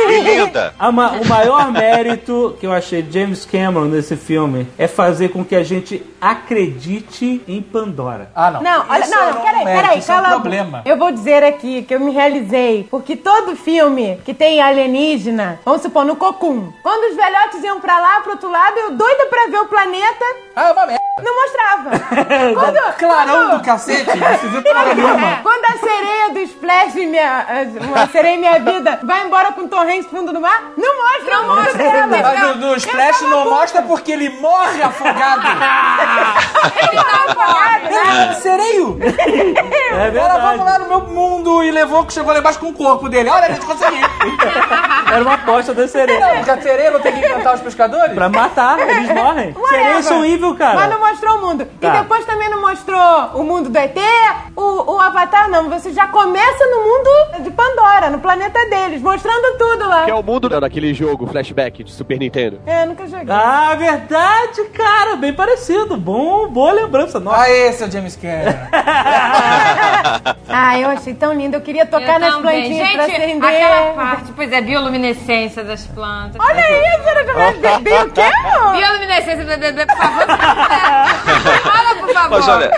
E 0.08 0.20
linda. 0.20 0.74
a 0.78 0.90
ma- 0.90 1.12
o 1.12 1.26
maior 1.26 1.70
mérito 1.70 2.56
que 2.58 2.66
eu 2.66 2.72
achei 2.72 3.02
de 3.02 3.18
James 3.20 3.44
Cameron 3.44 3.84
nesse 3.86 4.16
filme 4.16 4.66
é 4.78 4.88
fazer 4.88 5.28
com 5.28 5.44
que 5.44 5.54
a 5.54 5.62
gente 5.62 6.02
acredite 6.20 7.42
em 7.46 7.60
Pandora. 7.62 8.30
Ah, 8.34 8.50
não. 8.50 8.62
Não, 8.62 8.84
olha, 8.88 9.00
Isso 9.04 9.10
não, 9.10 9.22
é 9.22 9.32
não, 9.32 9.40
peraí, 9.42 9.64
peraí, 9.64 9.98
isso 9.98 10.10
é 10.10 10.14
um 10.16 10.22
cala 10.22 10.34
problema. 10.40 10.82
Eu 10.84 10.96
vou 10.96 11.12
dizer 11.12 11.44
aqui 11.44 11.82
que 11.82 11.94
eu 11.94 12.00
me 12.00 12.10
realizei, 12.10 12.86
porque 12.90 13.16
todo 13.16 13.54
filme 13.56 14.18
que 14.24 14.32
tem 14.34 14.60
alienígena, 14.60 15.60
vamos 15.64 15.82
supor, 15.82 16.04
no 16.04 16.16
Cocum, 16.16 16.72
quando 16.82 17.10
os 17.10 17.16
velhotes 17.16 17.62
iam 17.62 17.80
pra 17.80 17.98
lá, 18.00 18.20
pro 18.20 18.32
outro 18.32 18.50
lado, 18.50 18.78
eu 18.78 18.90
doida 18.92 19.26
pra 19.26 19.46
ver 19.46 19.58
o 19.58 19.66
planeta, 19.66 20.24
Ah, 20.56 20.68
é 20.68 20.72
uma 20.72 20.86
merda. 20.86 20.98
não 21.22 21.34
mostrava. 21.42 21.90
quando, 22.54 22.96
Clarão 22.96 23.34
quando- 23.48 23.58
do 23.58 23.64
cacete, 23.64 24.16
não 24.16 24.38
se 24.38 24.46
viu 24.48 24.62
nenhuma. 24.62 25.36
Quando 25.42 25.64
a 25.64 25.78
sereia 25.78 26.30
do 26.32 26.38
Splash, 26.40 26.94
minha, 26.94 27.46
uma 27.88 28.06
sereia 28.08 28.34
em 28.34 28.38
minha 28.38 28.58
vida, 28.58 28.97
vai 29.04 29.26
embora 29.26 29.52
com 29.52 29.66
torrente 29.68 30.08
fundo 30.08 30.32
do 30.32 30.40
mar, 30.40 30.72
não 30.76 30.96
mostra 30.96 31.36
não 31.36 31.56
mostra 31.56 32.06
dela. 32.06 32.06
Mas 32.08 32.40
no, 32.40 32.54
no 32.68 32.76
Splash 32.76 33.22
não 33.22 33.50
mostra 33.50 33.82
porque 33.82 34.12
ele 34.12 34.28
morre 34.40 34.82
afogado. 34.82 35.42
Ele 36.78 36.96
não 36.96 37.34
pode. 37.34 37.94
É, 37.94 38.32
sereio. 38.34 38.98
É 39.88 39.94
Ela, 39.94 40.10
verdade. 40.10 40.40
vamos 40.40 40.66
lá 40.66 40.78
no 40.78 40.88
meu 40.88 41.00
mundo 41.00 41.62
e 41.64 41.70
levou 41.70 42.04
que 42.04 42.12
chegou 42.12 42.32
lá 42.32 42.38
embaixo 42.38 42.58
com 42.58 42.68
o 42.68 42.74
corpo 42.74 43.08
dele. 43.08 43.30
Olha, 43.30 43.46
a 43.46 43.50
gente 43.52 43.64
conseguiu. 43.64 44.06
Era 45.10 45.22
uma 45.22 45.34
aposta 45.34 45.72
da 45.72 45.88
sereia. 45.88 46.20
Não, 46.20 46.36
porque 46.36 46.50
a 46.50 46.60
sereia 46.60 46.90
não 46.90 47.00
tem 47.00 47.12
que 47.12 47.18
encantar 47.20 47.54
os 47.54 47.60
pescadores? 47.62 48.14
Pra 48.14 48.28
matar, 48.28 48.78
eles 48.78 49.10
morrem. 49.10 49.54
Sereias 49.68 50.04
são 50.04 50.24
evil, 50.24 50.54
cara. 50.56 50.74
Mas 50.74 50.90
não 50.90 51.00
mostrou 51.00 51.36
o 51.36 51.40
mundo. 51.40 51.66
Tá. 51.80 51.88
E 51.88 52.02
depois 52.02 52.24
também 52.26 52.50
não 52.50 52.60
mostrou 52.60 53.30
o 53.34 53.42
mundo 53.42 53.70
do 53.70 53.78
ET, 53.78 53.96
o, 54.54 54.92
o 54.92 55.00
Avatar, 55.00 55.48
não. 55.48 55.70
Você 55.70 55.90
já 55.92 56.06
começa 56.08 56.66
no 56.66 56.82
mundo 56.82 57.42
de 57.44 57.50
Pandora, 57.50 58.10
no 58.10 58.18
planeta 58.18 58.58
deles, 58.88 59.02
mostrando 59.02 59.56
tudo 59.58 59.88
lá. 59.88 60.04
Que 60.04 60.10
é 60.10 60.14
o 60.14 60.22
mundo 60.22 60.48
daquele 60.48 60.92
jogo, 60.94 61.26
flashback 61.26 61.84
de 61.84 61.92
Super 61.92 62.18
Nintendo. 62.18 62.60
É, 62.66 62.84
nunca 62.86 63.06
joguei. 63.06 63.26
Ah, 63.28 63.74
verdade, 63.76 64.64
cara. 64.74 65.16
Bem 65.16 65.32
parecido. 65.32 65.96
Bom, 65.96 66.48
boa 66.48 66.72
lembrança. 66.72 67.20
Nossa. 67.20 67.42
Ah, 67.42 67.50
esse 67.50 67.82
é 67.82 67.86
o 67.86 67.90
James 67.90 68.16
Cameron. 68.16 68.58
Ah, 70.50 70.78
eu 70.78 70.88
achei 70.88 71.12
tão 71.14 71.32
lindo. 71.34 71.56
Eu 71.56 71.60
queria 71.60 71.84
tocar 71.84 72.14
Eu 72.14 72.20
nas 72.20 72.34
também. 72.36 72.62
plantinhas 72.62 72.90
pra 72.92 73.06
Gente, 73.06 73.22
acender. 73.22 73.44
aquela 73.48 73.92
parte, 73.92 74.32
pois 74.34 74.50
é, 74.50 74.60
bioluminescência 74.62 75.62
das 75.62 75.86
plantas. 75.86 76.40
Olha 76.40 76.64
aí, 76.64 77.02
senhora 77.02 77.26
Jonas. 77.26 77.58
Bebê 77.58 77.94
o 78.02 78.10
quê, 78.10 78.20
amor? 78.22 78.72
Bioluminescência 78.76 79.44
do 79.44 79.58
bebê, 79.60 79.86
por 79.86 79.96
favor. 79.96 80.24
Por 82.08 82.14
favor. 82.14 82.30
Mas 82.30 82.48
olha, 82.48 82.70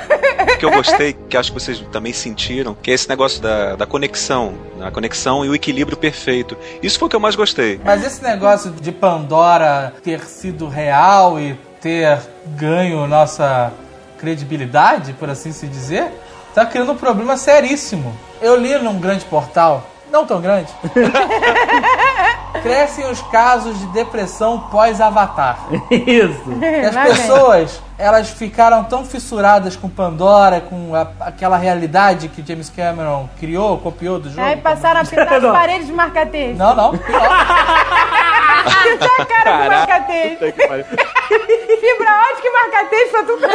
o 0.55 0.59
que 0.59 0.65
eu 0.65 0.71
gostei, 0.71 1.13
que 1.13 1.37
acho 1.37 1.53
que 1.53 1.61
vocês 1.61 1.81
também 1.93 2.13
sentiram, 2.13 2.75
que 2.75 2.91
é 2.91 2.95
esse 2.95 3.09
negócio 3.09 3.41
da, 3.41 3.77
da 3.77 3.87
conexão. 3.87 4.55
né? 4.77 4.87
A 4.87 4.91
conexão 4.91 5.45
e 5.45 5.49
o 5.49 5.55
equilíbrio 5.55 5.97
perfeito. 5.97 6.57
Isso 6.83 6.99
foi 6.99 7.07
o 7.07 7.09
que 7.09 7.17
eu 7.17 7.21
mais 7.21 7.37
gostei. 7.37 7.81
Mas 7.85 8.05
esse 8.05 8.23
negócio 8.23 8.71
de 8.71 8.93
Pandora 8.93 9.93
ter 10.03 10.21
sido 10.25 10.69
real 10.69 11.39
e 11.39 11.55
ter 11.81 12.19
ganho 12.57 13.07
nossa 13.07 13.73
credibilidade, 14.19 15.13
por 15.15 15.31
assim 15.31 15.51
se 15.53 15.67
dizer, 15.67 16.09
tá 16.55 16.67
criando 16.67 16.93
um 16.93 16.97
problema 16.97 17.37
seríssimo. 17.37 18.15
Eu 18.43 18.57
li 18.57 18.77
num 18.79 18.99
grande 19.01 19.25
portal, 19.25 19.87
não 20.11 20.27
tão 20.27 20.41
grande, 20.41 20.69
crescem 22.63 23.11
os 23.11 23.21
casos 23.23 23.79
de 23.79 23.87
depressão 23.87 24.61
pós-avatar. 24.71 25.59
Isso. 25.91 26.45
E 26.61 26.85
as 26.87 27.17
pessoas, 27.17 27.83
elas 28.01 28.31
ficaram 28.31 28.83
tão 28.85 29.05
fissuradas 29.05 29.77
com 29.77 29.89
Pandora, 29.89 30.61
com 30.61 30.95
a- 30.95 31.07
aquela 31.21 31.57
realidade 31.57 32.29
que 32.29 32.43
James 32.47 32.71
Cameron 32.71 33.29
criou, 33.39 33.79
copiou 33.79 34.19
do 34.19 34.29
jogo. 34.31 34.41
Aí 34.43 34.57
passaram 34.57 35.01
a 35.01 35.05
pintar 35.05 35.35
as 35.35 35.43
Não. 35.43 35.53
paredes 35.53 35.87
de 35.87 35.93
marca-texto. 35.93 36.59
Não, 36.59 36.75
não. 36.75 36.97
pior. 36.99 37.21
Pintar 38.83 39.21
a 39.21 39.25
cara 39.27 39.85
de. 40.01 40.31
Puta 40.37 40.53
que 40.53 40.67
pariu. 40.67 40.85
Fibra 40.85 42.21
ótica 42.31 42.49
e 42.49 42.53
marca-texto 42.53 43.11
pra 43.13 43.23
tudo. 43.25 43.47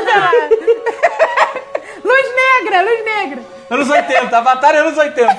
Luz 2.03 2.27
negra, 2.35 2.81
luz 2.83 3.03
negra. 3.05 3.41
Anos 3.67 3.89
80, 3.89 4.37
Avatar 4.37 4.75
é 4.75 4.77
anos 4.77 4.95
80. 4.97 5.33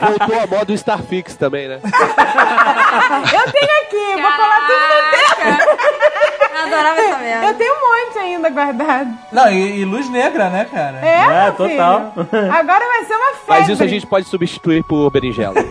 Voltou 0.00 0.40
a 0.42 0.46
moda 0.48 0.72
Starfix 0.72 1.36
também, 1.36 1.68
né? 1.68 1.78
Eu 1.84 3.52
tenho 3.52 3.72
aqui, 3.82 4.20
vou 4.20 4.32
falar 4.32 4.60
tudo 4.66 4.84
no 4.90 5.00
tempo. 5.14 6.39
Eu 6.60 6.66
adorava 6.74 7.00
essa 7.00 7.18
merda. 7.18 7.46
Eu 7.46 7.54
tenho 7.54 7.72
um 7.74 7.80
monte 7.80 8.18
ainda 8.18 8.50
guardado. 8.50 9.10
Não, 9.32 9.50
e, 9.50 9.80
e 9.80 9.84
luz 9.84 10.08
negra, 10.10 10.48
né, 10.50 10.66
cara? 10.70 10.98
É, 11.04 11.14
É, 11.24 11.44
meu 11.44 11.52
total. 11.54 12.12
filho. 12.12 12.52
Agora 12.52 12.84
vai 12.86 13.04
ser 13.04 13.14
uma 13.14 13.30
febre. 13.32 13.44
Mas 13.48 13.68
isso 13.68 13.82
a 13.82 13.86
gente 13.86 14.06
pode 14.06 14.26
substituir 14.26 14.82
por 14.84 15.10
berinjela. 15.10 15.54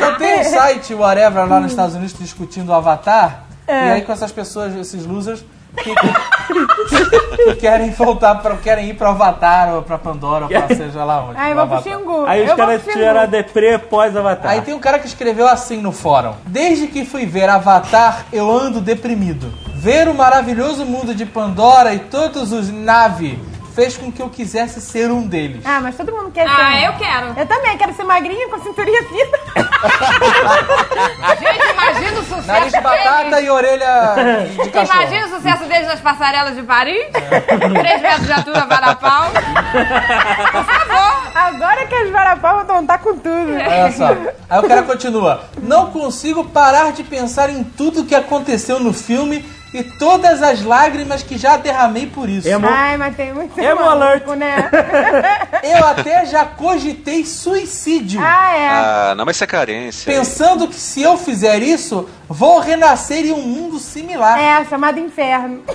Eu 0.00 0.16
tenho 0.16 0.40
um 0.40 0.44
site, 0.44 0.94
whatever, 0.94 1.48
lá 1.48 1.60
nos 1.60 1.70
Estados 1.72 1.94
Unidos 1.94 2.18
discutindo 2.18 2.68
o 2.70 2.74
Avatar. 2.74 3.44
E 3.66 3.72
aí 3.72 4.02
com 4.02 4.12
essas 4.12 4.30
pessoas, 4.30 4.74
esses 4.76 5.06
losers, 5.06 5.42
que, 5.76 5.94
que 7.44 7.54
querem 7.56 7.90
voltar 7.90 8.36
para 8.36 8.56
querem 8.56 8.90
ir 8.90 8.94
pro 8.94 9.08
Avatar 9.08 9.74
ou 9.74 9.82
pra 9.82 9.98
Pandora 9.98 10.44
ou 10.44 10.50
pra 10.50 10.68
seja 10.74 11.04
lá 11.04 11.24
onde. 11.24 11.38
Aí 11.38 11.50
eu 11.50 11.56
vou 11.56 11.66
pro 11.66 11.76
Avatar. 11.76 11.98
Xingu. 11.98 12.24
Aí 12.26 12.44
os 12.44 12.54
caras 12.54 12.82
tiveram 12.84 13.20
a 13.20 13.26
deprê 13.26 13.78
pós-avatar. 13.78 14.52
Aí 14.52 14.60
tem 14.62 14.74
um 14.74 14.78
cara 14.78 14.98
que 14.98 15.06
escreveu 15.06 15.46
assim 15.48 15.80
no 15.80 15.92
fórum: 15.92 16.34
Desde 16.46 16.86
que 16.86 17.04
fui 17.04 17.26
ver 17.26 17.48
Avatar, 17.48 18.26
eu 18.32 18.50
ando 18.50 18.80
deprimido. 18.80 19.52
Ver 19.74 20.08
o 20.08 20.14
maravilhoso 20.14 20.86
mundo 20.86 21.14
de 21.14 21.26
Pandora 21.26 21.92
e 21.92 21.98
todos 21.98 22.52
os 22.52 22.70
Na'vi 22.70 23.38
fez 23.74 23.96
com 23.96 24.10
que 24.12 24.22
eu 24.22 24.28
quisesse 24.30 24.80
ser 24.80 25.10
um 25.10 25.26
deles. 25.26 25.62
Ah, 25.64 25.80
mas 25.80 25.96
todo 25.96 26.12
mundo 26.12 26.30
quer 26.30 26.46
Ah, 26.46 26.72
ser. 26.72 26.84
eu 26.86 26.92
quero. 26.94 27.38
Eu 27.40 27.46
também 27.46 27.76
quero 27.76 27.92
ser 27.94 28.04
magrinha 28.04 28.48
com 28.48 28.56
a 28.56 28.60
cinturinha 28.60 29.02
fina. 29.02 29.38
Gente, 31.40 31.72
imagina 31.72 32.20
o 32.20 32.24
sucesso 32.24 32.46
Nariz 32.46 32.72
de 32.72 32.80
batata 32.80 33.30
deles. 33.30 33.46
e 33.46 33.50
orelha 33.50 34.14
de 34.62 34.70
cachorro. 34.70 35.00
Imagina 35.02 35.26
o 35.26 35.30
sucesso 35.30 35.64
deles 35.64 35.86
nas 35.88 36.00
passarelas 36.00 36.54
de 36.54 36.62
Paris. 36.62 37.04
Três 37.12 38.02
metros 38.02 38.26
de 38.26 38.32
altura, 38.32 38.66
varapau. 38.66 39.30
Por 39.30 40.64
favor. 40.64 41.30
Agora 41.34 41.86
que 41.86 41.94
as 41.94 42.10
varapau 42.10 42.64
vão 42.64 42.80
estar 42.82 42.98
com 42.98 43.14
tudo. 43.18 43.52
Olha 43.54 43.92
só. 43.92 44.08
Aí 44.50 44.58
o 44.60 44.68
cara 44.68 44.82
continua. 44.82 45.44
Não 45.62 45.90
consigo 45.90 46.44
parar 46.44 46.92
de 46.92 47.02
pensar 47.02 47.50
em 47.50 47.64
tudo 47.64 48.04
que 48.04 48.14
aconteceu 48.14 48.78
no 48.78 48.92
filme 48.92 49.44
e 49.74 49.82
todas 49.82 50.40
as 50.42 50.62
lágrimas 50.62 51.22
que 51.22 51.36
já 51.36 51.56
derramei 51.56 52.06
por 52.06 52.28
isso. 52.28 52.46
Emo- 52.48 52.68
Ai, 52.68 52.96
mas 52.96 53.14
tem 53.16 53.32
muito 53.34 53.58
Emo 53.60 53.80
maluco, 53.84 54.30
alert. 54.32 54.38
né? 54.38 54.70
Eu 55.62 55.84
até 55.86 56.24
já 56.26 56.44
cogitei 56.44 57.24
suicídio. 57.26 58.20
Ah, 58.22 58.56
é. 58.56 58.68
Ah, 58.68 59.14
não, 59.16 59.24
mas 59.24 59.36
isso 59.36 59.44
é 59.44 59.46
carência. 59.46 60.12
Pensando 60.14 60.68
que 60.68 60.76
se 60.76 61.02
eu 61.02 61.16
fizer 61.16 61.60
isso, 61.62 62.08
vou 62.28 62.60
renascer 62.60 63.26
em 63.26 63.32
um 63.32 63.42
mundo 63.42 63.78
similar. 63.78 64.38
É, 64.38 64.64
chamado 64.66 64.98
inferno. 65.00 65.62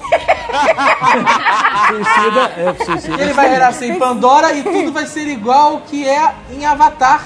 Suicida, 1.88 2.52
é, 2.58 2.86
suicida. 2.86 3.22
Ele 3.22 3.34
vai 3.34 3.50
renascer 3.50 3.90
em 3.90 4.00
Pandora 4.00 4.54
e 4.54 4.64
tudo 4.64 4.92
vai 4.92 5.06
ser 5.06 5.28
igual 5.28 5.74
ao 5.74 5.82
que 5.82 6.08
é 6.08 6.34
em 6.52 6.66
Avatar. 6.66 7.24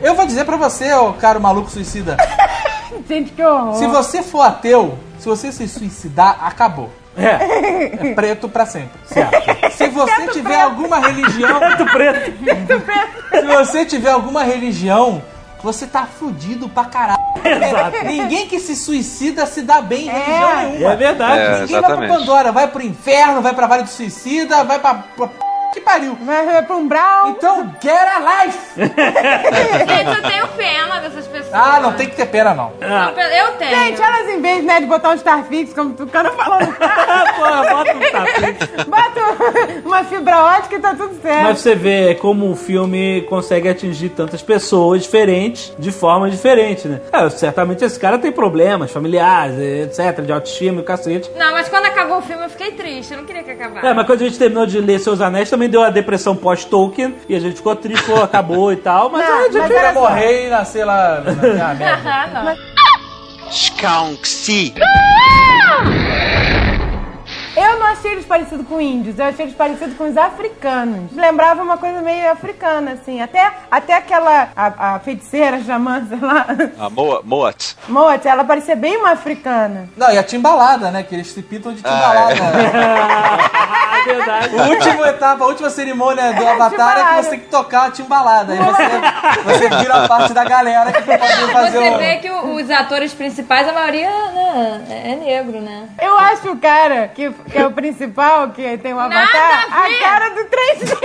Eu 0.00 0.14
vou 0.14 0.26
dizer 0.26 0.44
pra 0.44 0.56
você, 0.56 0.92
ô 0.94 1.12
caro 1.14 1.40
maluco 1.40 1.70
suicida, 1.70 2.16
Gente, 3.08 3.32
que 3.32 3.42
horror. 3.42 3.74
se 3.76 3.86
você 3.86 4.22
for 4.22 4.42
ateu, 4.42 4.98
se 5.18 5.28
você 5.28 5.50
se 5.52 5.66
suicidar, 5.68 6.38
acabou. 6.42 6.90
É, 7.16 8.04
É 8.10 8.14
preto 8.14 8.48
pra 8.48 8.64
sempre. 8.64 9.00
certo. 9.06 9.72
Se 9.72 9.88
você 9.88 10.28
tiver 10.28 10.60
alguma 10.60 11.00
religião, 11.00 11.58
Muito 11.60 11.84
preto. 11.92 12.32
se 13.30 13.42
você 13.46 13.84
tiver 13.84 14.10
alguma 14.10 14.44
religião, 14.44 15.20
você 15.62 15.86
tá 15.86 16.06
fudido 16.06 16.68
pra 16.68 16.84
caralho. 16.84 17.18
Exato. 17.44 18.04
Ninguém 18.04 18.46
que 18.46 18.60
se 18.60 18.76
suicida 18.76 19.46
se 19.46 19.62
dá 19.62 19.80
bem 19.80 20.06
em 20.06 20.10
religião 20.10 20.50
É 20.60 20.66
nenhuma. 20.66 20.96
verdade. 20.96 21.38
É. 21.40 21.60
Ninguém 21.60 21.66
vai 21.66 21.66
pra 21.68 21.78
Exatamente. 21.78 22.18
Pandora, 22.18 22.52
vai 22.52 22.68
pro 22.68 22.82
inferno, 22.82 23.40
vai 23.42 23.54
pra 23.54 23.66
Vale 23.66 23.82
do 23.84 23.88
Suicida, 23.88 24.62
vai 24.64 24.78
pra. 24.78 24.94
pra 25.16 25.28
que 25.72 25.80
pariu. 25.80 26.16
Vai 26.22 26.44
vai 26.44 26.62
pra 26.62 26.76
um 26.76 26.88
brau. 26.88 27.30
Então, 27.30 27.72
get 27.82 27.92
a 27.92 28.44
life! 28.44 28.58
Gente, 28.76 30.16
eu 30.16 30.30
tenho 30.30 30.48
pena 30.48 31.00
dessas 31.00 31.26
pessoas. 31.26 31.52
Ah, 31.52 31.80
não 31.80 31.92
tem 31.92 32.08
que 32.08 32.16
ter 32.16 32.26
pena, 32.26 32.54
não. 32.54 32.72
Não, 32.80 33.10
Eu 33.10 33.52
tenho. 33.52 33.70
Gente, 33.76 34.00
elas 34.02 34.28
em 34.28 34.40
vez 34.40 34.64
né, 34.64 34.80
de 34.80 34.86
botar 34.86 35.10
um 35.10 35.14
Starfix, 35.14 35.72
como 35.72 35.90
o 35.90 35.94
Tucano 35.94 36.30
falou, 36.32 36.58
Porra, 36.58 37.62
bota 37.70 37.92
um 37.94 38.00
tapete. 38.00 38.84
bota 38.86 39.80
uma 39.84 40.04
fibra 40.04 40.44
ótica 40.44 40.76
e 40.76 40.80
tá 40.80 40.94
tudo 40.94 41.20
certo. 41.20 41.42
Mas 41.44 41.58
você 41.60 41.74
vê 41.74 42.14
como 42.14 42.50
o 42.50 42.56
filme 42.56 43.22
consegue 43.28 43.68
atingir 43.68 44.10
tantas 44.10 44.42
pessoas 44.42 45.02
diferentes, 45.02 45.72
de 45.78 45.92
forma 45.92 46.30
diferente, 46.30 46.88
né? 46.88 47.00
É, 47.12 47.28
certamente 47.30 47.84
esse 47.84 47.98
cara 47.98 48.18
tem 48.18 48.32
problemas 48.32 48.90
familiares, 48.90 49.58
etc, 49.58 50.22
de 50.24 50.32
autoestima 50.32 50.80
e 50.80 50.84
cacete. 50.84 51.30
Não, 51.36 51.52
mas 51.52 51.68
quando 51.68 51.86
acabou 51.86 52.18
o 52.18 52.22
filme 52.22 52.44
eu 52.44 52.50
fiquei 52.50 52.72
triste. 52.72 53.12
Eu 53.12 53.18
não 53.18 53.24
queria 53.24 53.42
que 53.42 53.50
acabasse. 53.50 53.86
É, 53.86 53.94
mas 53.94 54.06
quando 54.06 54.22
a 54.22 54.24
gente 54.24 54.38
terminou 54.38 54.66
de 54.66 54.80
ler 54.80 54.98
Seus 54.98 55.20
Anéis, 55.20 55.48
também 55.58 55.68
deu 55.68 55.82
a 55.82 55.90
depressão 55.90 56.36
pós-Tolkien, 56.36 57.16
e 57.28 57.34
a 57.34 57.40
gente 57.40 57.56
ficou 57.56 57.74
triste, 57.74 58.04
pô, 58.04 58.22
acabou 58.22 58.72
e 58.72 58.76
tal, 58.76 59.10
mas 59.10 59.28
Não, 59.28 59.38
a 59.40 59.42
gente 59.42 59.58
mas 59.58 59.70
era 59.72 59.92
morrer 59.92 60.46
e 60.46 60.50
nascer 60.50 60.84
lá 60.84 61.20
na 61.20 61.32
minha 61.32 61.74
merda. 61.74 62.56
Ah. 64.80 65.97
Eu 67.58 67.80
não 67.80 67.86
achei 67.86 68.12
eles 68.12 68.24
parecidos 68.24 68.66
com 68.68 68.80
índios, 68.80 69.18
eu 69.18 69.24
achei 69.24 69.46
eles 69.46 69.56
parecidos 69.56 69.96
com 69.96 70.08
os 70.08 70.16
africanos. 70.16 71.10
Lembrava 71.12 71.60
uma 71.60 71.76
coisa 71.76 72.00
meio 72.00 72.30
africana, 72.30 72.92
assim. 72.92 73.20
Até, 73.20 73.52
até 73.68 73.94
aquela, 73.94 74.48
a, 74.54 74.94
a 74.94 74.98
feiticeira 75.00 75.60
xamã, 75.62 76.04
sei 76.08 76.18
lá, 76.20 76.46
A 76.78 76.88
Moa, 76.88 77.20
Moat. 77.24 77.76
Moat, 77.88 78.26
ela 78.28 78.44
parecia 78.44 78.76
bem 78.76 78.96
uma 78.96 79.10
africana. 79.10 79.88
Não, 79.96 80.12
e 80.12 80.18
a 80.18 80.22
timbalada, 80.22 80.92
né? 80.92 81.02
Que 81.02 81.16
eles 81.16 81.26
se 81.26 81.42
pintam 81.42 81.72
de 81.72 81.82
timbalada. 81.82 82.34
Ah, 82.40 84.02
verdade. 84.06 84.58
A 84.58 84.66
última 84.68 85.08
etapa, 85.08 85.44
a 85.44 85.46
última 85.48 85.70
cerimônia 85.70 86.32
do 86.32 86.46
Avatar 86.46 86.98
é 86.98 87.04
que 87.16 87.22
você 87.24 87.30
tem 87.30 87.40
que 87.40 87.48
tocar 87.48 87.86
a 87.86 87.90
timbalada. 87.90 88.52
Aí 88.52 88.58
você, 88.58 89.44
você 89.44 89.68
vira 89.68 90.06
parte 90.06 90.32
da 90.32 90.44
galera 90.44 90.92
que 90.92 91.02
pode 91.02 91.52
fazer 91.52 91.78
Você 91.78 91.90
o... 91.90 91.98
vê 91.98 92.16
que 92.16 92.30
os 92.30 92.70
atores 92.70 93.12
principais, 93.12 93.68
a 93.68 93.72
maioria 93.72 94.08
né, 94.08 95.02
é 95.04 95.16
negro, 95.16 95.60
né? 95.60 95.88
Eu 96.00 96.16
acho 96.16 96.52
o 96.52 96.56
cara 96.56 97.08
que, 97.08 97.30
que 97.50 97.58
é 97.58 97.66
o 97.66 97.70
principal, 97.72 98.50
que 98.50 98.78
tem 98.78 98.92
o 98.92 98.96
Nada 98.96 99.14
avatar, 99.16 99.66
a 99.72 99.88
ver. 99.88 99.94
a 99.94 99.98
cara 100.00 100.28
do 100.30 100.44
3D. 100.44 100.96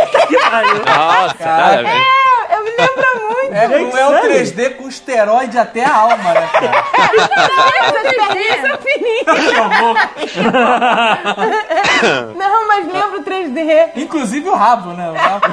Nossa, 0.96 1.34
cara. 1.36 1.90
É, 1.90 2.56
eu 2.56 2.64
me 2.64 2.70
lembro 2.72 3.06
muito. 3.32 3.54
É, 3.54 3.68
não 3.68 3.98
é 3.98 4.08
o 4.08 4.12
3D 4.28 4.76
com 4.78 4.88
esteroide 4.88 5.58
até 5.58 5.84
a 5.86 5.96
alma, 5.96 6.34
né, 6.34 6.48
cara? 6.52 6.84
São 8.64 8.78
fininhas. 8.78 10.34
Não, 12.36 12.68
mas 12.68 12.86
lembro 12.92 13.20
o 13.20 13.24
3D. 13.24 13.90
Inclusive 13.96 14.50
o 14.50 14.56
rabo, 14.56 14.90
né? 14.92 15.10
O 15.10 15.14
rabo. 15.14 15.46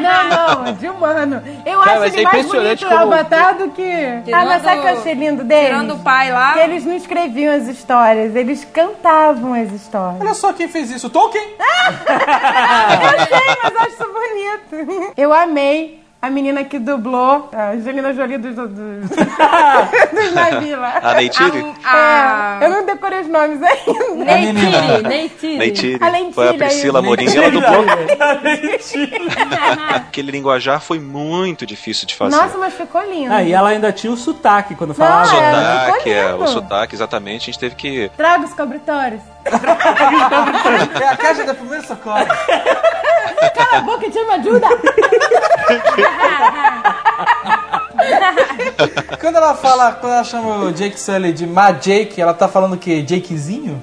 Não, 0.00 0.64
não, 0.64 0.72
de 0.74 0.88
humano. 0.88 1.42
Eu 1.66 1.78
Cara, 1.80 1.90
acho 1.92 2.00
mas 2.00 2.14
ele 2.14 2.22
é 2.22 2.24
mais 2.32 2.46
bonito 2.46 2.84
o 2.84 2.88
como- 2.88 3.00
Avatar 3.14 3.54
do 3.56 3.68
que... 3.70 3.82
Ah, 3.82 4.22
Tirando- 4.24 4.46
mas 4.46 4.62
sabe 4.62 4.78
o 4.78 4.82
que 4.82 4.88
eu 4.88 4.98
achei 4.98 5.14
lindo 5.14 5.44
deles? 5.44 5.66
Tirando 5.66 5.94
o 5.94 5.98
pai 5.98 6.32
lá. 6.32 6.52
Que 6.54 6.60
eles 6.60 6.84
não 6.84 6.96
escreviam 6.96 7.54
as 7.54 7.66
histórias, 7.68 8.34
eles 8.34 8.64
cantavam 8.64 9.54
as 9.54 9.70
histórias. 9.72 9.91
Olha 9.98 10.34
só 10.34 10.52
quem 10.52 10.68
fez 10.68 10.90
isso. 10.90 11.08
Tolkien! 11.10 11.42
Eu 11.58 13.26
sei, 13.26 13.56
mas 13.62 13.76
acho 13.76 13.90
isso 13.90 14.12
bonito. 14.12 15.12
Eu 15.16 15.32
amei 15.32 16.01
a 16.22 16.30
menina 16.30 16.62
que 16.62 16.78
dublou 16.78 17.50
a 17.52 17.72
Angelina 17.72 18.14
Jolie 18.14 18.38
dos, 18.38 18.54
dos, 18.54 18.68
dos 18.70 19.10
navios 20.32 20.78
lá. 20.78 21.00
A 21.02 21.14
Neytiri? 21.14 21.74
A... 21.84 22.58
É, 22.60 22.64
eu 22.64 22.70
não 22.70 22.86
decorei 22.86 23.22
os 23.22 23.26
nomes 23.26 23.60
ainda. 23.60 24.24
Neytiri, 24.24 25.02
Neytiri. 25.02 25.58
Neytiri. 25.58 25.98
A 26.00 26.32
Foi 26.32 26.48
a 26.50 26.54
Priscila. 26.54 27.02
Morim. 27.02 27.26
Ela 27.26 27.50
dublou. 27.50 27.84
Aquele 29.96 30.30
linguajar 30.30 30.80
foi 30.80 31.00
muito 31.00 31.66
difícil 31.66 32.06
de 32.06 32.14
fazer. 32.14 32.36
Nossa, 32.36 32.56
mas 32.56 32.72
ficou 32.72 33.02
lindo. 33.02 33.34
Ah, 33.34 33.42
e 33.42 33.52
ela 33.52 33.70
ainda 33.70 33.90
tinha 33.90 34.12
o 34.12 34.16
sotaque 34.16 34.76
quando 34.76 34.94
falava. 34.94 35.32
Não, 35.32 35.40
é. 35.40 35.86
sotaque, 35.86 36.10
é, 36.10 36.34
o 36.34 36.46
sotaque, 36.46 36.94
exatamente. 36.94 37.42
A 37.42 37.46
gente 37.46 37.58
teve 37.58 37.74
que. 37.74 38.08
Traga 38.16 38.44
os 38.44 38.54
cobritórios. 38.54 39.20
É 41.02 41.08
a 41.08 41.16
caixa 41.16 41.44
da 41.44 41.54
primeira 41.54 41.84
socorro. 41.84 42.24
Cala 43.54 43.78
a 43.78 43.80
boca, 43.80 44.08
tia, 44.10 44.24
me 44.24 44.32
ajuda. 44.34 44.68
Quando 49.20 49.36
ela 49.36 49.54
fala, 49.54 49.92
quando 49.92 50.12
ela 50.12 50.24
chama 50.24 50.56
o 50.64 50.72
Jake 50.72 50.98
Sully 50.98 51.32
de 51.32 51.46
Ma 51.46 51.70
Jake, 51.72 52.20
ela 52.20 52.34
tá 52.34 52.48
falando 52.48 52.74
o 52.74 52.78
quê? 52.78 53.04
Jakezinho? 53.06 53.82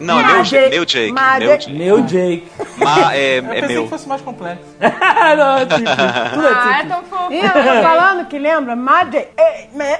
Não, 0.00 0.18
é 0.18 0.22
meu, 0.24 0.42
Jake. 0.42 0.70
meu 0.70 0.84
Jake. 0.86 1.12
Meu 1.12 1.38
Jake. 1.38 1.46
Jake. 1.48 1.72
Meu 1.72 2.00
Jake. 2.02 2.48
Ma 2.78 3.14
é, 3.14 3.38
Eu 3.38 3.44
é 3.44 3.60
pensei 3.60 3.68
meu. 3.76 3.82
que 3.84 3.90
fosse 3.90 4.08
mais 4.08 4.20
complexo. 4.22 4.64
não, 4.80 5.66
tipo, 5.66 5.78
tudo 5.78 6.46
é 6.46 6.52
Ah, 6.54 6.72
é 6.72 6.76
tipo. 6.82 6.88
tão 6.88 7.04
fofo. 7.04 7.32
Ih, 7.32 7.44
eu 7.44 7.50
tô 7.52 7.62
falando 7.82 8.24
que 8.26 8.38
lembra? 8.38 8.74
Magic. 8.74 9.28
Ei, 9.38 9.68
me- 9.74 9.98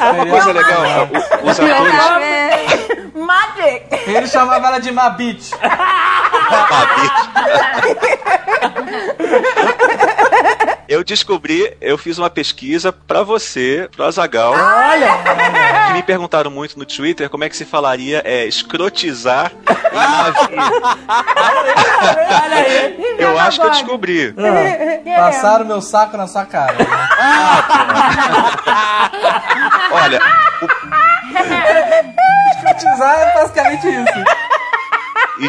Uma 0.00 0.26
coisa 0.26 0.52
legal, 0.52 0.82
o- 1.42 1.50
os 1.50 1.60
atores. 1.60 1.92
Magic. 3.14 3.84
Ele 4.10 4.26
chamava 4.28 4.66
ela 4.68 4.78
de 4.78 4.90
Ma 4.92 5.10
Bitch. 5.10 5.50
Eu 10.92 11.02
descobri, 11.02 11.74
eu 11.80 11.96
fiz 11.96 12.18
uma 12.18 12.28
pesquisa 12.28 12.92
pra 12.92 13.22
você, 13.22 13.88
pro 13.96 14.04
Azagal, 14.04 14.52
Olha! 14.52 15.86
que 15.86 15.92
me 15.94 16.02
perguntaram 16.02 16.50
muito 16.50 16.78
no 16.78 16.84
Twitter 16.84 17.30
como 17.30 17.44
é 17.44 17.48
que 17.48 17.56
se 17.56 17.64
falaria 17.64 18.20
é, 18.26 18.44
escrotizar 18.44 19.50
em 19.90 19.96
navio. 19.96 20.58
Olha 22.42 22.56
aí! 22.56 23.16
Eu 23.18 23.40
acho 23.40 23.58
que 23.58 23.66
eu 23.66 23.70
descobri. 23.70 24.34
Querendo. 24.34 25.16
Passaram 25.16 25.64
meu 25.64 25.80
saco 25.80 26.18
na 26.18 26.26
sua 26.26 26.44
cara. 26.44 26.74
né? 26.74 26.86
Olha, 29.92 30.20
Escrotizar 32.52 33.18
é 33.18 33.34
basicamente 33.34 33.88
isso. 33.88 34.11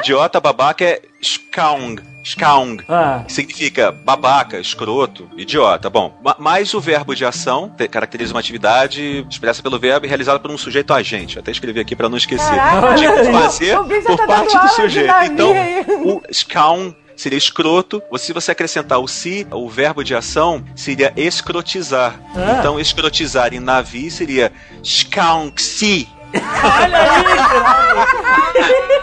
Idiota 0.03 0.39
babaca 0.39 0.83
é 0.83 1.01
skaung. 1.21 1.95
Skaung. 2.25 2.77
Ah, 2.87 3.23
que 3.25 3.33
significa 3.33 3.91
babaca, 3.91 4.57
escroto, 4.59 5.29
idiota. 5.35 5.89
Bom, 5.89 6.17
ma- 6.23 6.35
mas 6.39 6.73
o 6.73 6.79
verbo 6.79 7.13
de 7.13 7.25
ação 7.25 7.69
te- 7.69 7.85
caracteriza 7.87 8.33
uma 8.33 8.39
atividade 8.39 9.25
expressa 9.29 9.61
pelo 9.61 9.77
verbo 9.77 10.05
e 10.05 10.09
realizada 10.09 10.39
por 10.39 10.49
um 10.49 10.57
sujeito 10.57 10.93
agente. 10.93 11.37
Até 11.37 11.51
escrevi 11.51 11.81
aqui 11.81 11.95
pra 11.97 12.07
não 12.07 12.17
esquecer. 12.17 12.55
Caraca, 12.55 12.95
Tinha 12.95 13.11
que 13.13 13.31
fazer 13.31 13.77
por 14.05 14.17
tá 14.17 14.25
parte 14.25 14.57
do 14.57 14.67
sujeito. 14.69 15.13
Então, 15.25 15.53
o 16.05 16.21
skaun 16.29 16.93
seria 17.15 17.37
escroto. 17.37 18.01
Se 18.17 18.31
você 18.31 18.51
acrescentar 18.51 18.99
o 18.99 19.07
si, 19.07 19.45
o 19.51 19.69
verbo 19.69 20.01
de 20.01 20.15
ação 20.15 20.63
seria 20.77 21.11
escrotizar. 21.17 22.19
Ah. 22.35 22.55
Então, 22.59 22.79
escrotizar 22.79 23.53
em 23.53 23.59
navio 23.59 24.09
seria 24.09 24.49
skaung-si. 24.81 26.07
olha 26.33 27.01
aí! 27.03 27.23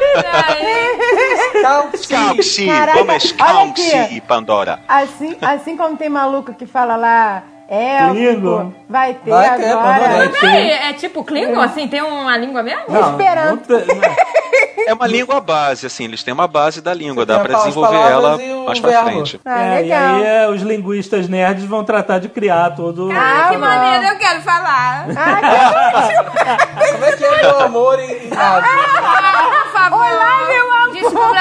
Calci. 2.08 2.68
É 2.68 2.94
olha 3.00 3.16
skaung-si, 3.18 3.94
aqui. 3.96 4.20
Pandora? 4.20 4.80
Assim, 4.88 5.36
assim 5.40 5.76
como 5.76 5.96
tem 5.96 6.08
maluco 6.08 6.52
que 6.54 6.66
fala 6.66 6.96
lá, 6.96 7.42
élfico, 7.68 8.14
Klingon. 8.14 8.72
vai 8.88 9.14
ter 9.14 9.30
Vai 9.30 9.56
ter, 9.56 9.70
agora. 9.70 10.28
Peraí, 10.40 10.70
é 10.70 10.92
tipo 10.94 11.22
Klingon, 11.24 11.60
assim? 11.60 11.86
Tem 11.88 12.02
uma 12.02 12.36
língua 12.36 12.62
mesmo? 12.62 12.82
Não, 12.88 13.10
Esperando. 13.12 13.62
não 13.68 13.78
não. 13.78 14.40
É 14.86 14.94
uma 14.94 15.06
língua 15.06 15.40
base, 15.40 15.86
assim, 15.86 16.04
eles 16.04 16.22
têm 16.22 16.32
uma 16.34 16.48
base 16.48 16.80
da 16.80 16.92
língua, 16.94 17.24
dá 17.26 17.38
tem 17.38 17.44
pra 17.44 17.58
desenvolver 17.58 17.96
ela 17.96 18.42
e 18.42 18.50
o 18.52 18.64
mais 18.66 18.80
pra 18.80 18.90
verbo. 18.90 19.10
frente. 19.10 19.40
Ah, 19.44 19.60
É, 19.76 19.84
e 19.86 19.92
aí 19.92 20.24
é, 20.24 20.48
os 20.48 20.62
linguistas 20.62 21.28
nerds 21.28 21.64
vão 21.64 21.84
tratar 21.84 22.18
de 22.18 22.28
criar 22.28 22.70
todo. 22.74 23.10
Ah, 23.12 23.46
que 23.50 23.56
Ah, 23.56 23.58
maneiro, 23.58 24.06
eu 24.14 24.18
quero 24.18 24.40
falar. 24.40 25.06
Ah, 25.16 26.62
Como 26.92 27.04
é 27.04 27.12
que 27.12 27.24
é 27.24 27.42
meu 27.42 27.60
amor 27.60 27.98
em, 28.00 28.10
em 28.26 28.30
nave? 28.34 28.66
Por 28.68 29.72
favor. 29.72 29.98
Olá, 30.00 30.40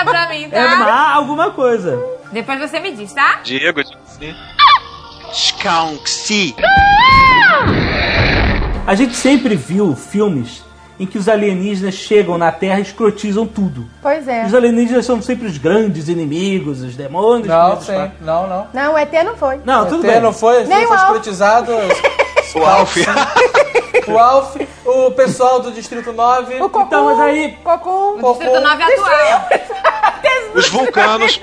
pra 0.06 0.30
mim, 0.30 0.48
É 0.52 0.64
tá? 0.68 0.76
má 0.78 1.14
alguma 1.14 1.52
coisa. 1.52 2.02
Depois 2.32 2.60
você 2.60 2.80
me 2.80 2.92
diz, 2.92 3.12
tá? 3.14 3.40
Diego, 3.44 3.82
sim. 4.06 4.36
Skaunk-si. 5.32 6.56
A 8.88 8.96
gente 8.96 9.16
sempre 9.16 9.56
viu 9.56 9.96
filmes 9.96 10.64
em 11.00 11.06
que 11.06 11.18
os 11.18 11.30
alienígenas 11.30 11.94
chegam 11.94 12.38
na 12.38 12.52
Terra 12.52 12.80
e 12.80 12.82
escrotizam 12.82 13.46
tudo. 13.48 13.88
Pois 14.02 14.28
é. 14.28 14.46
Os 14.46 14.54
alienígenas 14.54 15.06
são 15.06 15.22
sempre 15.22 15.48
os 15.48 15.58
grandes 15.58 16.10
inimigos, 16.10 16.82
os 16.82 16.96
demônios. 16.96 17.48
Não, 17.48 17.80
sim. 17.80 18.12
Não, 18.22 18.48
não. 18.48 18.68
Não, 18.74 18.94
o 18.94 18.98
ET 18.98 19.12
não 19.24 19.38
foi. 19.38 19.62
Não, 19.64 19.86
tudo 19.88 20.04
Até 20.04 20.14
bem. 20.14 20.22
não 20.22 20.34
foi, 20.34 20.66
Nem 20.66 20.80
não 20.80 20.84
o 20.86 20.88
foi 20.88 20.98
escrotizado. 20.98 21.72
O 22.56 22.66
Alf. 22.66 22.98
O 24.14 24.18
Alf, 24.20 24.56
o 24.86 25.12
pessoal 25.12 25.60
do 25.60 25.72
Distrito 25.72 26.12
9. 26.14 26.56
O 26.56 26.70
Cocum. 26.70 26.82
Então, 26.86 27.06
mas 27.06 27.20
aí- 27.20 27.58
Cocum. 27.64 28.20
O 28.22 28.30
Distrito 28.34 28.60
9 28.60 28.84
atual. 28.84 29.50
Os 30.56 30.68
vulcanos. 30.70 31.42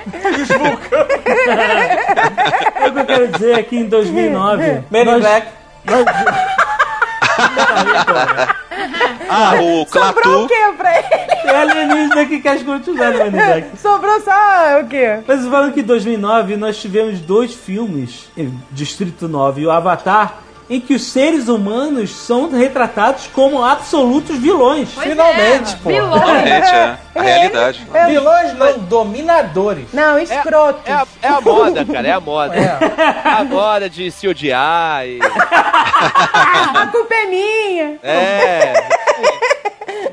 O 2.86 2.92
que 2.92 2.98
eu 3.00 3.04
quero 3.06 3.28
dizer 3.28 3.58
é 3.58 3.62
que 3.62 3.76
em 3.76 3.84
2009... 3.88 4.84
Men 4.90 5.02
in 5.02 5.04
nós- 5.04 5.20
Black. 5.20 5.46
nós- 5.84 6.04
Ah, 9.28 9.54
o 9.54 9.56
Sobrou 9.58 9.82
o 9.82 9.86
Clatu. 9.86 10.46
quê 10.48 10.72
pra 10.76 10.98
ele? 10.98 11.06
É 11.44 11.56
alienígena 11.60 12.26
que 12.26 12.40
quer 12.40 12.56
escrotizar 12.56 13.12
no 13.12 13.18
Maniac. 13.18 13.76
Sobrou 13.78 14.20
só 14.20 14.80
o 14.82 14.86
quê? 14.88 15.20
Mas 15.26 15.44
falando 15.46 15.72
que 15.72 15.80
em 15.80 15.84
2009 15.84 16.56
nós 16.56 16.76
tivemos 16.78 17.20
dois 17.20 17.52
filmes, 17.54 18.30
Distrito 18.70 19.28
9 19.28 19.62
e 19.62 19.66
o 19.66 19.70
Avatar, 19.70 20.36
em 20.68 20.80
que 20.80 20.94
os 20.94 21.04
seres 21.04 21.48
humanos 21.48 22.10
são 22.10 22.50
retratados 22.50 23.28
como 23.28 23.64
absolutos 23.64 24.36
vilões. 24.36 24.92
Finalmente, 24.92 25.76
pô. 25.76 25.90
Vilões. 25.90 26.20
Realmente, 26.24 26.74
é 26.74 26.98
a 27.14 27.22
realidade. 27.22 27.86
Vilões 28.08 28.54
não, 28.54 28.78
dominadores. 28.80 29.92
Não, 29.92 30.18
escroto. 30.18 30.80
É 30.84 30.92
a, 30.92 31.06
é 31.22 31.28
a 31.28 31.40
moda, 31.40 31.84
cara, 31.84 32.08
é 32.08 32.12
a 32.12 32.20
moda. 32.20 32.54
É. 32.56 32.78
A 33.24 33.44
moda 33.44 33.88
de 33.88 34.10
se 34.10 34.26
odiar 34.26 35.06
e. 35.06 35.20
A 35.96 36.86
culpa 36.88 37.14
é 37.14 37.26
minha. 37.26 37.98
É. 38.02 38.72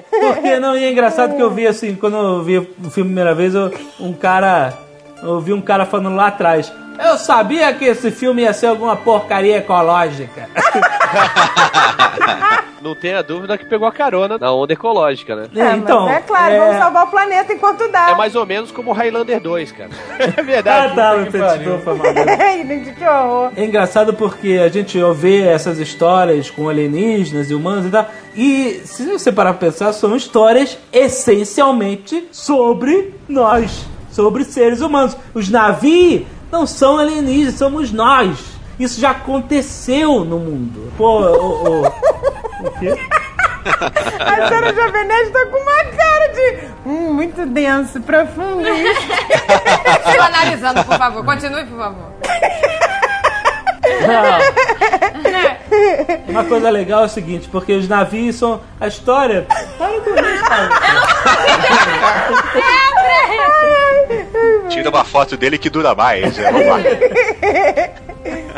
Porque 0.09 0.59
não, 0.59 0.77
e 0.77 0.85
é 0.85 0.91
engraçado 0.91 1.35
que 1.35 1.41
eu 1.41 1.51
vi 1.51 1.67
assim, 1.67 1.95
quando 1.95 2.15
eu 2.15 2.43
vi 2.43 2.57
o 2.57 2.65
filme 2.89 3.09
a 3.09 3.13
primeira 3.13 3.35
vez, 3.35 3.53
eu, 3.53 3.71
um 3.99 4.13
cara. 4.13 4.73
Eu 5.21 5.39
vi 5.39 5.53
um 5.53 5.61
cara 5.61 5.85
falando 5.85 6.15
lá 6.15 6.27
atrás. 6.27 6.71
Eu 6.99 7.17
sabia 7.17 7.73
que 7.73 7.85
esse 7.85 8.11
filme 8.11 8.43
ia 8.43 8.53
ser 8.53 8.67
alguma 8.67 8.95
porcaria 8.95 9.57
ecológica. 9.57 10.47
Não 12.81 12.93
tenha 12.93 13.23
dúvida 13.23 13.57
que 13.57 13.63
pegou 13.65 13.87
a 13.87 13.93
carona 13.93 14.37
na 14.37 14.51
onda 14.51 14.73
ecológica, 14.73 15.33
né? 15.37 15.47
É, 15.55 15.71
então, 15.77 16.03
mas 16.05 16.17
é 16.17 16.19
claro, 16.19 16.53
é- 16.53 16.59
vamos 16.59 16.75
salvar 16.77 17.05
o 17.05 17.07
planeta 17.07 17.53
enquanto 17.53 17.87
dá. 17.89 18.09
É 18.09 18.15
mais 18.15 18.35
ou 18.35 18.45
menos 18.45 18.71
como 18.71 18.91
o 18.91 18.93
Highlander 18.93 19.39
2, 19.39 19.71
cara. 19.71 19.89
É 20.19 20.25
Ah, 20.37 20.41
verdade. 20.43 20.95
tá, 20.95 21.25
que 21.25 22.91
que 22.93 23.05
horror. 23.05 23.51
É 23.55 23.63
engraçado 23.63 24.13
porque 24.13 24.59
a 24.63 24.67
gente 24.67 24.99
vê 25.15 25.43
essas 25.47 25.79
histórias 25.79 26.49
com 26.51 26.67
alienígenas 26.67 27.49
e 27.49 27.53
humanos 27.55 27.85
e 27.85 27.89
tal. 27.89 28.05
E 28.35 28.81
se 28.83 29.05
você 29.05 29.31
parar 29.31 29.53
pra 29.53 29.69
pensar, 29.69 29.93
são 29.93 30.13
histórias 30.13 30.77
essencialmente 30.91 32.27
sobre 32.33 33.13
nós, 33.29 33.85
sobre 34.11 34.43
seres 34.43 34.81
humanos. 34.81 35.15
Os 35.33 35.47
navios 35.49 36.23
não 36.53 36.67
são 36.67 36.99
alienígenas, 36.99 37.55
somos 37.55 37.91
nós. 37.91 38.37
Isso 38.79 39.01
já 39.01 39.09
aconteceu 39.09 40.23
no 40.23 40.37
mundo. 40.37 40.93
Pô, 40.95 41.19
o. 41.21 41.83
o, 41.83 41.87
o 41.87 42.71
quê? 42.79 42.93
A 43.63 44.47
senhora 44.49 44.73
Jovem 44.75 45.05
Nerd 45.05 45.31
tá 45.31 45.45
com 45.45 45.57
uma 45.57 45.83
cara 45.85 46.27
de. 46.33 46.67
Hum, 46.85 47.13
muito 47.13 47.45
denso, 47.45 48.01
profundo. 48.01 48.67
Estou 48.67 50.21
analisando, 50.21 50.83
por 50.83 50.97
favor. 50.97 51.23
Continue, 51.23 51.63
por 51.65 51.77
favor. 51.77 52.11
Não. 54.05 54.39
Uma 56.27 56.43
coisa 56.43 56.69
legal 56.69 57.03
é 57.03 57.05
o 57.05 57.09
seguinte, 57.09 57.47
porque 57.49 57.71
os 57.73 57.87
navios 57.87 58.35
são 58.35 58.59
a 58.81 58.87
história. 58.87 59.47
Para 59.77 60.01
com 60.01 60.09
isso, 60.09 60.43
cara. 60.43 60.69
Tira 64.69 64.89
uma 64.89 65.03
foto 65.03 65.38
dele 65.38 65.57
que 65.57 65.69
dura 65.69 65.93
mais. 65.93 66.38
É, 66.38 66.51
vamos 66.51 66.67
lá. 66.67 66.79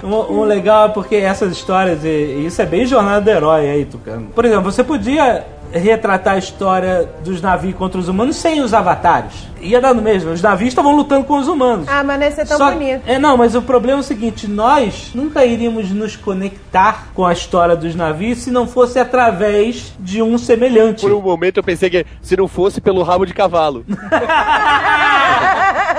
Um, 0.03 0.41
um 0.41 0.43
legal 0.43 0.85
é 0.85 0.89
porque 0.89 1.15
essas 1.15 1.51
histórias, 1.51 2.03
e 2.03 2.45
isso 2.45 2.61
é 2.61 2.65
bem 2.65 2.85
jornada 2.85 3.21
do 3.21 3.29
herói 3.31 3.67
aí, 3.67 3.85
Tucano. 3.85 4.27
Por 4.27 4.45
exemplo, 4.45 4.71
você 4.71 4.83
podia 4.83 5.43
retratar 5.79 6.35
a 6.35 6.37
história 6.37 7.09
dos 7.23 7.41
navios 7.41 7.75
contra 7.75 7.99
os 7.99 8.07
humanos 8.07 8.35
sem 8.37 8.61
os 8.61 8.73
avatares. 8.73 9.33
Ia 9.59 9.81
dar 9.81 9.93
no 9.93 10.01
mesmo. 10.01 10.31
Os 10.31 10.41
navios 10.41 10.69
estavam 10.69 10.95
lutando 10.95 11.25
com 11.25 11.37
os 11.37 11.47
humanos. 11.47 11.87
Ah, 11.89 12.03
mas 12.03 12.19
não 12.19 12.25
ia 12.25 12.31
ser 12.31 12.45
tão 12.47 12.57
Só- 12.57 12.71
bonito. 12.71 13.01
É, 13.05 13.17
não, 13.19 13.35
mas 13.35 13.55
o 13.55 13.61
problema 13.61 13.99
é 13.99 14.01
o 14.01 14.03
seguinte: 14.03 14.47
nós 14.47 15.11
nunca 15.13 15.43
iríamos 15.45 15.89
nos 15.91 16.15
conectar 16.15 17.07
com 17.13 17.25
a 17.25 17.33
história 17.33 17.75
dos 17.75 17.95
navios 17.95 18.39
se 18.39 18.51
não 18.51 18.67
fosse 18.67 18.99
através 18.99 19.93
de 19.99 20.21
um 20.21 20.37
semelhante. 20.37 21.01
Por 21.01 21.11
um 21.11 21.21
momento 21.21 21.57
eu 21.57 21.63
pensei 21.63 21.89
que 21.89 22.05
se 22.21 22.37
não 22.37 22.47
fosse 22.47 22.79
pelo 22.79 23.03
rabo 23.03 23.25
de 23.25 23.33
cavalo. 23.33 23.83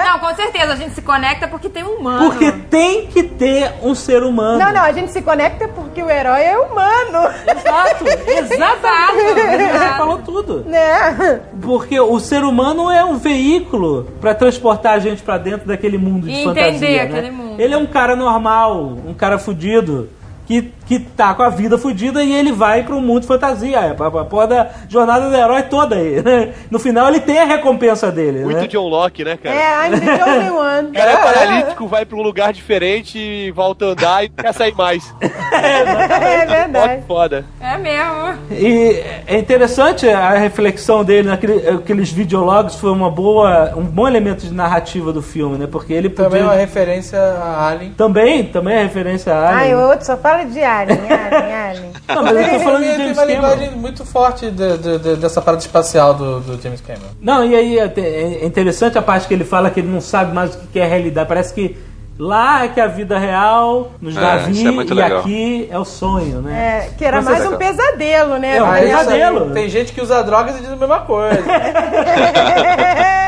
Não, 0.06 0.18
com 0.20 0.34
certeza. 0.34 0.72
A 0.72 0.76
gente 0.76 0.94
se 0.94 1.02
conecta 1.02 1.48
porque 1.48 1.68
tem 1.68 1.82
um 1.82 1.96
humano. 1.96 2.30
Porque 2.30 2.52
tem 2.52 3.06
que 3.06 3.22
ter 3.24 3.72
um 3.82 3.94
ser 3.94 4.22
humano. 4.22 4.58
Não, 4.58 4.72
não, 4.72 4.82
a 4.82 4.92
gente 4.92 5.10
se 5.10 5.20
conecta 5.20 5.66
porque 5.68 6.02
o 6.02 6.08
herói 6.08 6.42
é 6.42 6.56
humano. 6.56 7.28
Exato, 7.46 8.04
exatamente. 8.06 9.72
Você 9.72 9.88
falou 9.96 10.18
tudo. 10.18 10.64
Né? 10.66 11.40
Porque 11.60 11.98
o 11.98 12.18
ser 12.20 12.44
humano 12.44 12.90
é 12.90 13.04
um 13.04 13.16
veículo 13.18 14.06
pra 14.20 14.34
transportar 14.34 14.94
a 14.94 14.98
gente 14.98 15.22
pra 15.22 15.38
dentro 15.38 15.66
daquele 15.66 15.98
mundo 15.98 16.26
de 16.26 16.32
E 16.40 16.44
fantasia. 16.44 16.70
entender 16.70 16.96
né? 16.96 17.02
aquele 17.02 17.30
mundo. 17.30 17.60
Ele 17.60 17.74
é 17.74 17.78
um 17.78 17.86
cara 17.86 18.14
normal, 18.14 18.96
um 19.06 19.14
cara 19.14 19.38
fudido. 19.38 20.08
Que, 20.46 20.72
que 20.86 20.98
tá 21.00 21.34
com 21.34 21.42
a 21.42 21.48
vida 21.50 21.76
fudida 21.76 22.22
e 22.22 22.32
ele 22.32 22.52
vai 22.52 22.82
pro 22.84 23.00
mundo 23.00 23.20
de 23.22 23.26
fantasia. 23.26 23.78
É 23.78 23.88
a, 23.90 24.06
a 24.06 24.24
porra 24.24 24.46
da 24.46 24.66
jornada 24.88 25.28
do 25.28 25.36
herói 25.36 25.62
toda 25.64 25.96
aí, 25.96 26.22
né? 26.22 26.54
No 26.70 26.78
final 26.78 27.08
ele 27.08 27.20
tem 27.20 27.38
a 27.38 27.44
recompensa 27.44 28.10
dele, 28.10 28.44
Muito 28.44 28.60
né? 28.60 28.66
John 28.66 28.86
Locke, 28.88 29.24
né, 29.24 29.36
cara? 29.36 29.54
É, 29.56 29.88
I'm 29.88 30.00
the 30.00 30.24
only 30.24 30.50
one. 30.50 30.88
O 30.90 30.92
cara 30.92 31.10
é 31.10 31.16
paralítico, 31.16 31.86
vai 31.88 32.06
pra 32.06 32.16
um 32.16 32.22
lugar 32.22 32.52
diferente 32.52 33.18
e 33.18 33.50
volta 33.50 33.84
a 33.84 33.88
andar 33.88 34.24
e 34.24 34.28
quer 34.28 34.52
sair 34.54 34.74
mais. 34.74 35.12
É 35.56 36.46
verdade. 36.46 37.02
Foda. 37.06 37.44
É 37.60 37.76
mesmo. 37.78 38.38
E 38.50 39.02
é 39.26 39.38
interessante 39.38 40.08
a 40.08 40.30
reflexão 40.34 41.04
dele 41.04 41.28
naquele- 41.28 41.68
aqueles 41.68 42.10
videologs 42.12 42.76
foi 42.76 42.90
uma 42.90 43.10
boa, 43.10 43.72
um 43.76 43.82
bom 43.84 44.06
elemento 44.06 44.46
de 44.46 44.52
narrativa 44.52 45.12
do 45.12 45.22
filme, 45.22 45.56
né? 45.58 45.66
Porque 45.70 45.92
ele 45.92 46.08
podia... 46.08 46.24
Também 46.26 46.40
é 46.42 46.44
uma 46.44 46.54
referência 46.54 47.18
a 47.18 47.68
Alien. 47.68 47.92
Também, 47.92 48.44
também 48.44 48.74
é 48.76 48.82
referência 48.82 49.32
a 49.34 49.48
Alien. 49.48 49.74
Ai, 49.74 49.74
o 49.74 49.88
outro 49.88 50.04
só 50.06 50.16
fala 50.16 50.44
de 50.44 50.62
Alien, 50.62 50.75
Alien, 50.80 50.98
Alien. 51.70 51.92
Não, 52.08 52.22
mas 52.22 52.36
eu 52.36 52.50
tô 52.58 52.60
falando 52.64 52.82
de 52.82 52.88
Tem- 52.88 52.96
tem 52.96 52.98
James 53.06 53.16
uma 53.18 53.26
Cameron. 53.26 53.40
linguagem 53.48 53.70
muito 53.72 54.04
forte 54.04 54.50
de- 54.50 54.78
de- 54.78 54.98
de- 54.98 55.16
dessa 55.16 55.40
parada 55.42 55.62
espacial 55.62 56.14
do, 56.14 56.40
do 56.40 56.60
James 56.62 56.80
Cameron. 56.80 57.08
Não, 57.20 57.44
e 57.44 57.54
aí 57.54 57.78
é 57.78 57.88
te- 57.88 58.00
é 58.00 58.44
interessante 58.46 58.96
a 58.98 59.02
parte 59.02 59.26
que 59.28 59.34
ele 59.34 59.44
fala 59.44 59.70
que 59.70 59.80
ele 59.80 59.88
não 59.88 60.00
sabe 60.00 60.32
mais 60.34 60.54
o 60.54 60.58
que 60.72 60.78
é 60.78 60.86
realidade. 60.86 61.28
Parece 61.28 61.52
que 61.54 61.76
lá 62.18 62.64
é 62.64 62.68
que 62.68 62.80
é 62.80 62.84
a 62.84 62.86
vida 62.86 63.18
real, 63.18 63.90
nos 64.00 64.16
É, 64.16 64.20
navios, 64.20 64.56
isso 64.58 64.68
é 64.68 64.70
e 64.72 64.94
legal. 64.94 65.18
aqui 65.20 65.68
é 65.70 65.78
o 65.78 65.84
sonho, 65.84 66.40
né? 66.40 66.86
É, 66.86 66.90
que 66.96 67.04
era 67.04 67.20
Você- 67.20 67.30
mais 67.30 67.46
um 67.46 67.56
pesadelo, 67.56 68.38
né? 68.38 68.56
É, 68.56 68.62
um 68.62 68.72
pesadelo. 68.72 69.50
Tem 69.50 69.68
gente 69.68 69.92
que 69.92 70.00
usa 70.00 70.22
drogas 70.22 70.56
e 70.56 70.60
diz 70.60 70.70
a 70.72 70.76
mesma 70.76 71.00
coisa. 71.00 71.42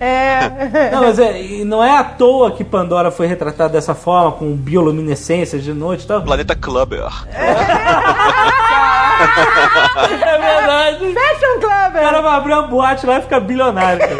é. 0.00 0.90
Não, 0.92 1.00
mas 1.02 1.18
é, 1.18 1.64
não 1.64 1.82
é 1.82 1.96
à 1.98 2.04
toa 2.04 2.50
que 2.52 2.62
Pandora 2.64 3.10
foi 3.10 3.26
retratada 3.26 3.70
dessa 3.72 3.94
forma, 3.94 4.32
com 4.32 4.54
bioluminescências 4.54 5.62
de 5.62 5.72
noite 5.72 6.04
e 6.04 6.06
tal. 6.06 6.22
Planeta 6.22 6.54
Clubber. 6.54 7.04
É 10.20 10.38
verdade. 10.38 11.14
Fashion 11.14 11.60
Club! 11.60 11.90
O 11.90 12.00
cara 12.00 12.20
vai 12.20 12.36
abrir 12.36 12.52
uma 12.52 12.62
boate 12.66 13.06
lá 13.06 13.18
e 13.18 13.22
fica 13.22 13.40
bilionário. 13.40 14.00
cara. 14.00 14.16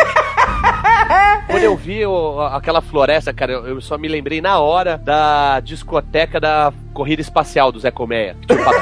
Quando 1.46 1.62
eu 1.62 1.76
vi 1.76 2.04
o- 2.04 2.40
aquela 2.40 2.80
floresta, 2.82 3.32
cara, 3.32 3.52
eu, 3.52 3.66
eu 3.68 3.80
só 3.80 3.96
me 3.96 4.08
lembrei 4.08 4.40
na 4.40 4.58
hora 4.58 4.98
da 4.98 5.60
discoteca 5.60 6.40
da 6.40 6.72
corrida 6.92 7.22
espacial 7.22 7.70
do 7.70 7.78
Zé 7.78 7.90
Colmeia. 7.90 8.36
Que 8.40 8.48
tinha 8.54 8.64
pato 8.64 8.80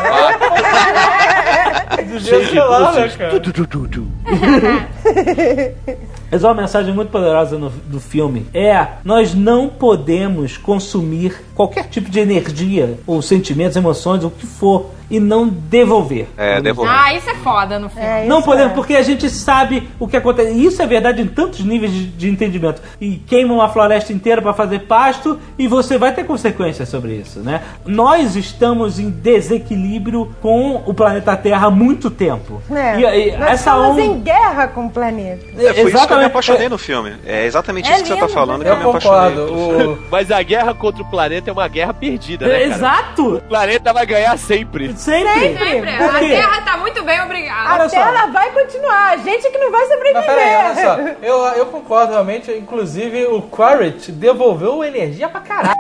Do 2.19 2.25
jeito 2.25 2.51
que 2.51 2.59
lá, 2.59 2.93
né, 2.93 3.09
cara? 3.09 3.31
Mas 6.31 6.43
uma 6.43 6.55
mensagem 6.55 6.93
muito 6.93 7.11
poderosa 7.11 7.57
no- 7.59 7.71
do 7.71 8.01
filme 8.01 8.47
é: 8.53 8.87
nós 9.05 9.35
não 9.35 9.69
podemos 9.69 10.57
consumir 10.57 11.37
qualquer 11.55 11.85
tipo 11.89 12.11
de 12.11 12.19
energia, 12.19 12.99
ou 13.07 13.23
sentimentos, 13.23 13.77
emoções, 13.77 14.25
o 14.25 14.31
que 14.31 14.45
for, 14.47 14.91
e 15.09 15.21
não 15.21 15.47
devolver. 15.47 16.27
É, 16.37 16.61
devolver. 16.61 16.93
Ah, 16.93 17.15
isso 17.15 17.31
é 17.31 17.35
foda 17.37 17.79
no 17.79 17.89
filme. 17.89 18.05
É, 18.05 18.25
Não 18.27 18.39
isso 18.39 18.47
podemos, 18.47 18.73
é. 18.73 18.75
porque 18.75 18.97
a 18.97 19.03
gente 19.03 19.29
sabe 19.31 19.89
o 20.01 20.09
que 20.09 20.17
acontece. 20.17 20.53
E 20.53 20.65
isso 20.67 20.83
é 20.83 20.87
verdade 20.87 21.23
em 21.23 21.27
tantos 21.27 21.61
níveis 21.61 21.93
de, 21.93 22.07
de 22.07 22.29
entendimento. 22.29 22.83
E 23.01 23.17
queima 23.17 23.55
uma 23.55 23.69
floresta 23.69 24.13
inteira 24.13 24.43
para 24.43 24.53
fazer 24.55 24.81
pasto 24.81 25.39
e 25.59 25.69
você 25.69 25.99
vai 25.99 26.13
ter 26.13 26.25
consequências 26.25 26.89
sobre 26.89 27.13
isso, 27.15 27.41
né? 27.41 27.61
Nós 27.87 28.35
estamos 28.35 28.99
em 28.99 29.11
desequilíbrio 29.11 30.35
com 30.43 30.83
o 30.87 30.95
planeta 30.95 31.37
Terra 31.37 31.69
há 31.69 31.71
muito 32.05 32.11
tempo. 32.11 32.63
É. 32.71 32.97
E, 32.99 33.29
e 33.29 33.33
Nós 33.33 33.51
essa 33.53 33.71
estamos 33.71 33.89
onda. 33.91 34.03
em 34.03 34.21
guerra 34.21 34.69
com 34.69 34.87
o 34.87 34.91
planeta. 34.91 35.45
É, 35.57 35.57
foi 35.57 35.61
isso 35.61 35.75
que 35.75 35.79
eu 35.79 35.85
me 35.85 35.91
Exatamente. 35.91 36.27
apaixonei 36.27 36.69
no 36.69 36.79
filme. 36.79 37.17
É 37.25 37.45
exatamente 37.47 37.89
É 37.91 37.95
isso 37.95 38.03
que 38.03 38.09
você 38.09 38.15
tá 38.15 38.21
lindo, 38.27 38.33
falando 38.33 38.63
que 38.63 38.69
eu 38.69 38.73
Eu 38.75 38.79
me 38.79 38.89
apaixonei. 38.89 39.39
O, 39.39 39.99
Mas 40.11 40.31
a 40.31 40.43
guerra 40.43 40.75
contra 40.75 41.03
o 41.03 41.07
planeta 41.07 41.51
é 41.51 41.53
uma 41.53 41.69
guerra 41.69 41.95
perdida, 41.95 42.47
né, 42.47 42.53
cara? 42.53 42.65
Exato! 42.65 43.37
O 43.37 43.43
planeta 43.43 43.93
vai 43.93 44.07
ganhar 44.07 44.37
sempre. 44.39 44.95
Sempre! 44.97 45.57
Sempre. 45.59 45.97
Por 45.97 46.17
A? 46.17 46.19
Terra 46.21 46.61
tá 46.63 46.77
muito 46.77 47.03
bem, 47.03 47.21
obrigada. 47.23 47.85
A. 47.85 47.89
Terra 47.89 48.27
vai 48.27 48.51
continuar, 48.51 49.13
a 49.13 49.17
gente 49.19 49.51
que 49.51 49.59
não 49.59 49.71
vai 49.71 49.87
sobreviver. 49.87 50.15
Mas 50.15 50.27
peraí, 50.27 50.57
olha 50.57 50.75
só. 50.75 51.15
Eu, 51.25 51.39
eu 51.57 51.67
concordo 51.67 52.13
realmente. 52.13 52.51
Inclusive, 52.51 53.25
o 53.27 53.41
Quaritch 53.43 54.09
devolveu 54.11 54.85
energia 54.85 55.29
pra 55.29 55.41
caralho. 55.41 55.75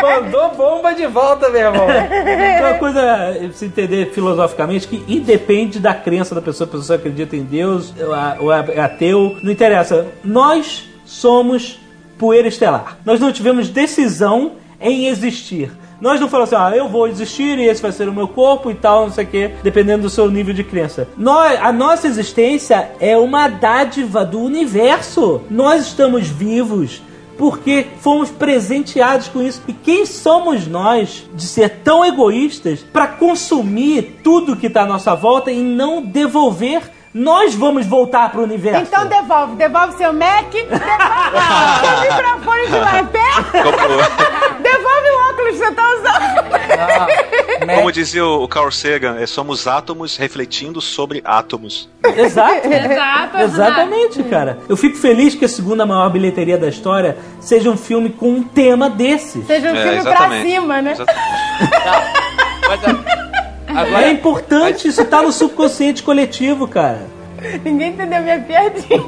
Mandou, 0.00 0.22
mandou 0.22 0.50
bomba 0.56 0.94
de 0.94 1.06
volta, 1.06 1.48
meu 1.50 1.60
irmão. 1.60 1.86
Então, 2.36 2.70
uma 2.70 2.78
coisa, 2.78 3.00
pra 3.00 3.48
você 3.52 3.66
entender 3.66 4.10
filosoficamente, 4.12 4.88
que 4.88 5.04
independe 5.08 5.78
da 5.78 5.94
crença 5.94 6.34
da 6.34 6.40
pessoa, 6.42 6.68
a 6.68 6.70
pessoa 6.70 6.98
acredita 6.98 7.36
em 7.36 7.42
Deus, 7.42 7.92
ou 7.98 8.12
a- 8.14 8.36
ou 8.40 8.52
é 8.52 8.80
ateu, 8.80 9.36
não 9.42 9.50
interessa. 9.52 10.06
Nós 10.24 10.88
somos 11.04 11.78
poeira 12.18 12.48
estelar. 12.48 12.96
Nós 13.04 13.20
não 13.20 13.32
tivemos 13.32 13.68
decisão 13.68 14.52
em 14.80 15.06
existir. 15.06 15.70
Nós 16.00 16.20
não 16.20 16.28
falamos 16.28 16.52
assim, 16.52 16.62
ah, 16.62 16.76
eu 16.76 16.88
vou 16.88 17.08
existir 17.08 17.58
e 17.58 17.64
esse 17.64 17.82
vai 17.82 17.92
ser 17.92 18.08
o 18.08 18.12
meu 18.12 18.28
corpo 18.28 18.70
e 18.70 18.74
tal, 18.74 19.06
não 19.06 19.12
sei 19.12 19.24
o 19.24 19.28
quê, 19.28 19.50
dependendo 19.62 20.02
do 20.02 20.10
seu 20.10 20.30
nível 20.30 20.52
de 20.52 20.62
crença. 20.62 21.08
Nós, 21.16 21.58
a 21.60 21.72
nossa 21.72 22.06
existência 22.06 22.90
é 23.00 23.16
uma 23.16 23.48
dádiva 23.48 24.24
do 24.24 24.40
universo. 24.40 25.42
Nós 25.50 25.86
estamos 25.86 26.28
vivos 26.28 27.02
porque 27.36 27.86
fomos 28.00 28.30
presenteados 28.30 29.28
com 29.28 29.42
isso. 29.42 29.62
E 29.68 29.72
quem 29.72 30.06
somos 30.06 30.66
nós 30.66 31.28
de 31.34 31.46
ser 31.46 31.80
tão 31.84 32.04
egoístas 32.04 32.80
para 32.80 33.06
consumir 33.06 34.20
tudo 34.22 34.56
que 34.56 34.66
está 34.66 34.82
à 34.82 34.86
nossa 34.86 35.14
volta 35.14 35.50
e 35.50 35.60
não 35.60 36.02
devolver? 36.02 36.82
Nós 37.12 37.54
vamos 37.54 37.86
voltar 37.86 38.30
para 38.30 38.40
o 38.40 38.44
universo. 38.44 38.82
Então 38.82 39.06
devolve, 39.06 39.56
devolve 39.56 39.96
seu 39.96 40.12
Mac, 40.12 40.50
devolve 40.52 40.76
seu 41.80 42.00
microfone 42.02 42.66
de 42.66 42.76
lapé, 42.76 43.28
devolve 44.62 45.15
que 45.58 45.64
você 45.64 45.72
tá 45.72 45.82
usando. 45.94 46.56
Ah, 46.78 47.06
como 47.76 47.90
dizia 47.92 48.24
o 48.24 48.46
Carl 48.46 48.70
Sagan, 48.70 49.16
é, 49.18 49.26
somos 49.26 49.66
átomos 49.66 50.16
refletindo 50.16 50.80
sobre 50.80 51.22
átomos. 51.24 51.88
Exato. 52.16 52.66
Exato, 52.68 53.38
Exatamente, 53.38 54.22
cara. 54.24 54.58
Eu 54.68 54.76
fico 54.76 54.96
feliz 54.96 55.34
que 55.34 55.44
a 55.44 55.48
segunda 55.48 55.84
maior 55.86 56.10
bilheteria 56.10 56.58
da 56.58 56.68
história 56.68 57.16
seja 57.40 57.70
um 57.70 57.76
filme 57.76 58.10
com 58.10 58.30
um 58.30 58.42
tema 58.42 58.88
desse. 58.90 59.42
Seja 59.44 59.72
um 59.72 59.76
É, 59.76 59.82
filme 59.82 60.00
pra 60.02 60.10
exatamente. 60.12 60.50
cima, 60.50 60.82
né? 60.82 60.92
Exatamente. 60.92 61.26
Mas, 62.68 62.84
a- 62.84 63.80
agora, 63.80 64.06
É 64.06 64.10
importante, 64.10 64.88
isso 64.88 65.04
tá 65.04 65.22
no 65.22 65.32
subconsciente 65.32 66.02
coletivo, 66.02 66.66
cara. 66.68 67.06
Ninguém 67.64 67.90
entendeu 67.90 68.22
minha 68.22 68.40
piadinha. 68.40 69.00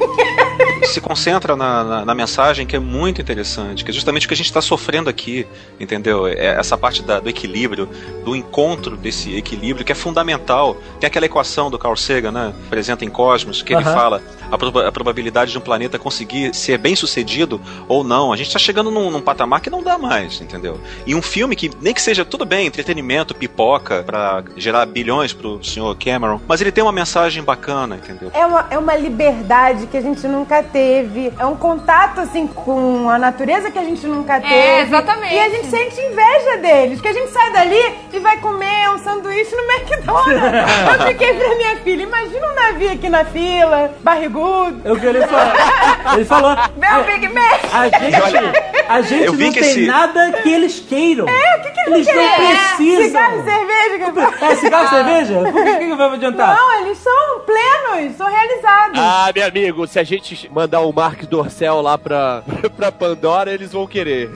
se 0.83 0.99
concentra 1.01 1.55
na, 1.55 1.83
na, 1.83 2.05
na 2.05 2.15
mensagem 2.15 2.65
que 2.65 2.75
é 2.75 2.79
muito 2.79 3.21
interessante, 3.21 3.83
que 3.83 3.91
é 3.91 3.93
justamente 3.93 4.25
o 4.25 4.27
que 4.27 4.33
a 4.33 4.37
gente 4.37 4.47
está 4.47 4.61
sofrendo 4.61 5.09
aqui, 5.09 5.45
entendeu? 5.79 6.27
É 6.27 6.47
essa 6.59 6.77
parte 6.77 7.01
da- 7.03 7.19
do 7.19 7.29
equilíbrio, 7.29 7.87
do 8.23 8.35
encontro 8.35 8.95
desse 8.97 9.35
equilíbrio 9.35 9.85
que 9.85 9.91
é 9.91 9.95
fundamental. 9.95 10.77
Tem 10.99 11.07
aquela 11.07 11.25
equação 11.25 11.69
do 11.69 11.77
Carl 11.77 11.95
Sagan, 11.95 12.31
né? 12.31 12.53
Presente 12.69 13.05
em 13.05 13.09
Cosmos, 13.09 13.61
que 13.61 13.73
ele 13.73 13.83
Aham. 13.83 13.93
fala 13.93 14.23
a, 14.51 14.57
proba- 14.57 14.87
a 14.87 14.91
probabilidade 14.91 15.51
de 15.51 15.57
um 15.57 15.61
planeta 15.61 15.97
conseguir 15.99 16.53
ser 16.55 16.77
bem 16.77 16.95
sucedido 16.95 17.61
ou 17.87 18.03
não. 18.03 18.31
A 18.33 18.37
gente 18.37 18.47
está 18.47 18.59
chegando 18.59 18.89
num, 18.91 19.09
num 19.11 19.21
patamar 19.21 19.61
que 19.61 19.69
não 19.69 19.83
dá 19.83 19.97
mais, 19.97 20.41
entendeu? 20.41 20.79
E 21.05 21.13
um 21.15 21.21
filme 21.21 21.55
que 21.55 21.69
nem 21.81 21.93
que 21.93 22.01
seja 22.01 22.25
tudo 22.25 22.45
bem, 22.45 22.67
entretenimento, 22.67 23.33
pipoca, 23.35 24.03
para 24.03 24.43
gerar 24.57 24.85
bilhões 24.85 25.33
pro 25.33 25.63
senhor 25.63 25.95
Cameron, 25.97 26.39
mas 26.47 26.61
ele 26.61 26.71
tem 26.71 26.83
uma 26.83 26.91
mensagem 26.91 27.43
bacana, 27.43 27.95
entendeu? 27.95 28.28
É 28.33 28.45
uma, 28.45 28.65
é 28.69 28.77
uma 28.77 28.95
liberdade 28.95 29.87
que 29.87 29.97
a 29.97 30.01
gente 30.01 30.27
nunca 30.27 30.61
teve. 30.63 31.33
É 31.39 31.45
um 31.45 31.55
contato, 31.55 32.19
assim, 32.21 32.47
com 32.47 33.09
a 33.09 33.17
natureza 33.17 33.69
que 33.71 33.79
a 33.79 33.83
gente 33.83 34.05
nunca 34.07 34.39
teve. 34.39 34.81
exatamente. 34.81 35.33
E 35.35 35.39
a 35.39 35.49
gente 35.49 35.67
sente 35.67 35.99
inveja 36.01 36.57
deles. 36.57 37.01
Que 37.01 37.07
a 37.07 37.13
gente 37.13 37.31
sai 37.31 37.51
dali 37.51 37.95
e 38.13 38.19
vai 38.19 38.37
comer 38.37 38.89
um 38.91 38.97
sanduíche 38.99 39.55
no 39.55 39.63
McDonald's. 39.71 40.99
Eu 40.99 41.07
fiquei 41.07 41.33
pra 41.33 41.55
minha 41.55 41.75
filha. 41.77 42.03
Imagina 42.03 42.47
um 42.51 42.55
navio 42.55 42.91
aqui 42.91 43.09
na 43.09 43.25
fila, 43.25 43.91
barrigudo. 44.01 44.81
É 44.85 44.91
o 44.91 44.99
que 44.99 45.05
ele 45.05 45.25
falou. 45.27 45.53
Ele 46.15 46.25
falou. 46.25 46.55
Vê 46.77 46.87
o 46.87 47.03
Big 47.05 47.27
Mac. 47.33 47.59
A 47.73 47.83
gente, 47.89 48.85
a 48.87 49.01
gente 49.01 49.23
eu 49.25 49.33
não 49.33 49.39
tem 49.51 49.57
esse- 49.61 49.85
nada 49.87 50.31
que 50.41 50.49
eles 50.51 50.79
queiram. 50.87 51.27
É, 51.27 51.57
O 51.57 51.61
que, 51.61 51.71
que 51.71 51.79
Eles 51.89 52.07
eles 52.07 52.07
não 52.07 52.35
querem? 52.35 52.55
precisam. 52.57 53.03
Cigarro 53.05 53.39
e 53.39 53.43
cerveja. 53.43 54.11
que- 54.39 54.45
É 54.45 54.55
cigarro 54.55 54.85
e 54.85 54.89
cerveja? 54.89 55.51
Por 55.51 55.63
que, 55.63 55.75
que 55.77 55.95
vai 55.95 56.13
adiantar? 56.13 56.55
Não, 56.57 56.81
eles 56.81 56.97
são 56.97 57.39
plenos, 57.45 58.08
são 58.15 58.27
realizados. 58.27 58.99
Ah, 58.99 59.31
meu 59.33 59.45
amigo, 59.45 59.87
se 59.87 59.99
a 59.99 60.03
gente 60.03 60.49
mandar 60.51 60.81
o 60.81 60.91
Mark 60.91 61.23
Dorcel 61.23 61.81
lá 61.81 61.97
pra, 61.97 62.43
pra 62.75 62.91
Pandora, 62.91 63.51
eles 63.51 63.71
vão 63.71 63.87
querer. 63.87 64.29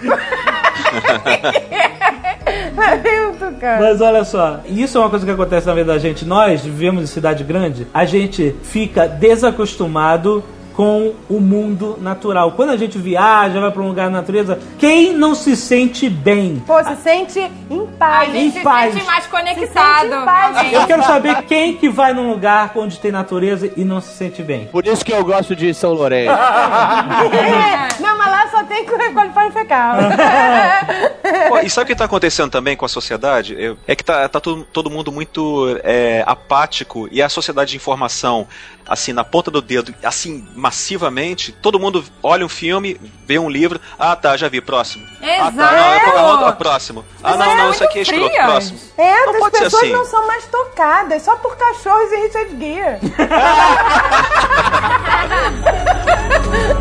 Lamento, 2.75 3.59
cara. 3.59 3.81
Mas 3.81 4.01
olha 4.01 4.23
só, 4.23 4.59
isso 4.65 4.97
é 4.97 5.01
uma 5.01 5.09
coisa 5.09 5.25
que 5.25 5.31
acontece 5.31 5.67
na 5.67 5.73
vida 5.73 5.93
da 5.93 5.99
gente. 5.99 6.25
Nós 6.25 6.63
vivemos 6.63 7.03
em 7.03 7.07
cidade 7.07 7.43
grande, 7.43 7.87
a 7.93 8.05
gente 8.05 8.55
fica 8.63 9.07
desacostumado 9.07 10.43
com 10.75 11.13
o 11.29 11.39
mundo 11.39 11.97
natural. 12.01 12.51
Quando 12.53 12.71
a 12.71 12.77
gente 12.77 12.97
viaja, 12.97 13.59
vai 13.59 13.71
pra 13.71 13.81
um 13.81 13.87
lugar 13.87 14.05
da 14.05 14.11
natureza, 14.11 14.59
quem 14.79 15.13
não 15.13 15.35
se 15.35 15.55
sente 15.55 16.09
bem? 16.09 16.61
Pô, 16.65 16.83
se 16.83 16.95
sente 16.97 17.39
em 17.69 17.83
A 17.83 17.97
paz. 17.97 18.31
gente 18.31 18.45
Em 18.45 18.51
se 18.51 18.59
paz. 18.61 18.93
sente 18.93 19.05
mais 19.05 19.23
Se 19.23 19.29
conectado. 19.29 20.01
sente 20.09 20.15
em 20.21 20.25
paz. 20.25 20.73
Eu 20.73 20.87
quero 20.87 21.03
saber 21.03 21.43
quem 21.43 21.75
que 21.77 21.89
vai 21.89 22.13
num 22.13 22.29
lugar 22.29 22.71
onde 22.75 22.99
tem 22.99 23.11
natureza 23.11 23.71
e 23.77 23.83
não 23.85 24.01
se 24.01 24.15
sente 24.17 24.41
bem. 24.41 24.65
Por 24.67 24.85
isso 24.87 25.05
que 25.05 25.11
eu 25.13 25.23
gosto 25.23 25.55
de 25.55 25.73
São 25.73 25.93
Lourenço. 25.93 26.33
Não, 27.99 28.17
mas 28.17 28.27
lá 28.31 28.47
só 28.49 28.63
tem 28.63 28.85
qualify 28.85 29.51
fecal. 29.51 29.95
Pô, 31.49 31.59
e 31.59 31.69
sabe 31.69 31.83
o 31.83 31.87
que 31.87 31.93
está 31.93 32.05
acontecendo 32.05 32.49
também 32.49 32.75
com 32.75 32.85
a 32.85 32.89
sociedade? 32.89 33.55
É 33.87 33.95
que 33.95 34.03
tá, 34.03 34.27
tá 34.27 34.39
todo, 34.39 34.63
todo 34.71 34.89
mundo 34.89 35.11
muito 35.11 35.79
é, 35.83 36.23
apático 36.25 37.07
e 37.11 37.21
a 37.21 37.29
sociedade 37.29 37.71
de 37.71 37.77
informação, 37.77 38.47
assim, 38.87 39.13
na 39.13 39.23
ponta 39.23 39.49
do 39.49 39.61
dedo, 39.61 39.93
assim, 40.03 40.47
massivamente, 40.55 41.51
todo 41.51 41.79
mundo 41.79 42.03
olha 42.21 42.45
um 42.45 42.49
filme, 42.49 42.99
vê 43.25 43.39
um 43.39 43.49
livro, 43.49 43.79
ah 43.97 44.15
tá, 44.15 44.35
já 44.37 44.47
vi, 44.47 44.61
próximo. 44.61 45.05
Ah 45.21 45.45
tá, 45.45 45.51
não, 45.51 45.63
é, 45.65 45.97
Exato. 45.97 46.45
é, 46.45 46.49
é, 46.49 46.51
próximo. 46.53 47.05
Ah 47.23 47.37
não, 47.37 47.55
não, 47.55 47.71
isso 47.71 47.83
aqui 47.83 47.99
é 47.99 48.01
escroto, 48.01 48.35
próximo. 48.35 48.79
É, 48.97 49.25
Não 49.25 49.33
as 49.33 49.39
pode 49.39 49.57
ser 49.57 49.63
pessoas 49.65 49.83
assim. 49.83 49.93
não 49.93 50.05
são 50.05 50.27
mais 50.27 50.45
tocadas, 50.45 51.21
só 51.23 51.35
por 51.37 51.55
cachorros 51.55 52.11
e 52.11 52.15
Richard 52.17 52.57
Gere. 52.59 52.99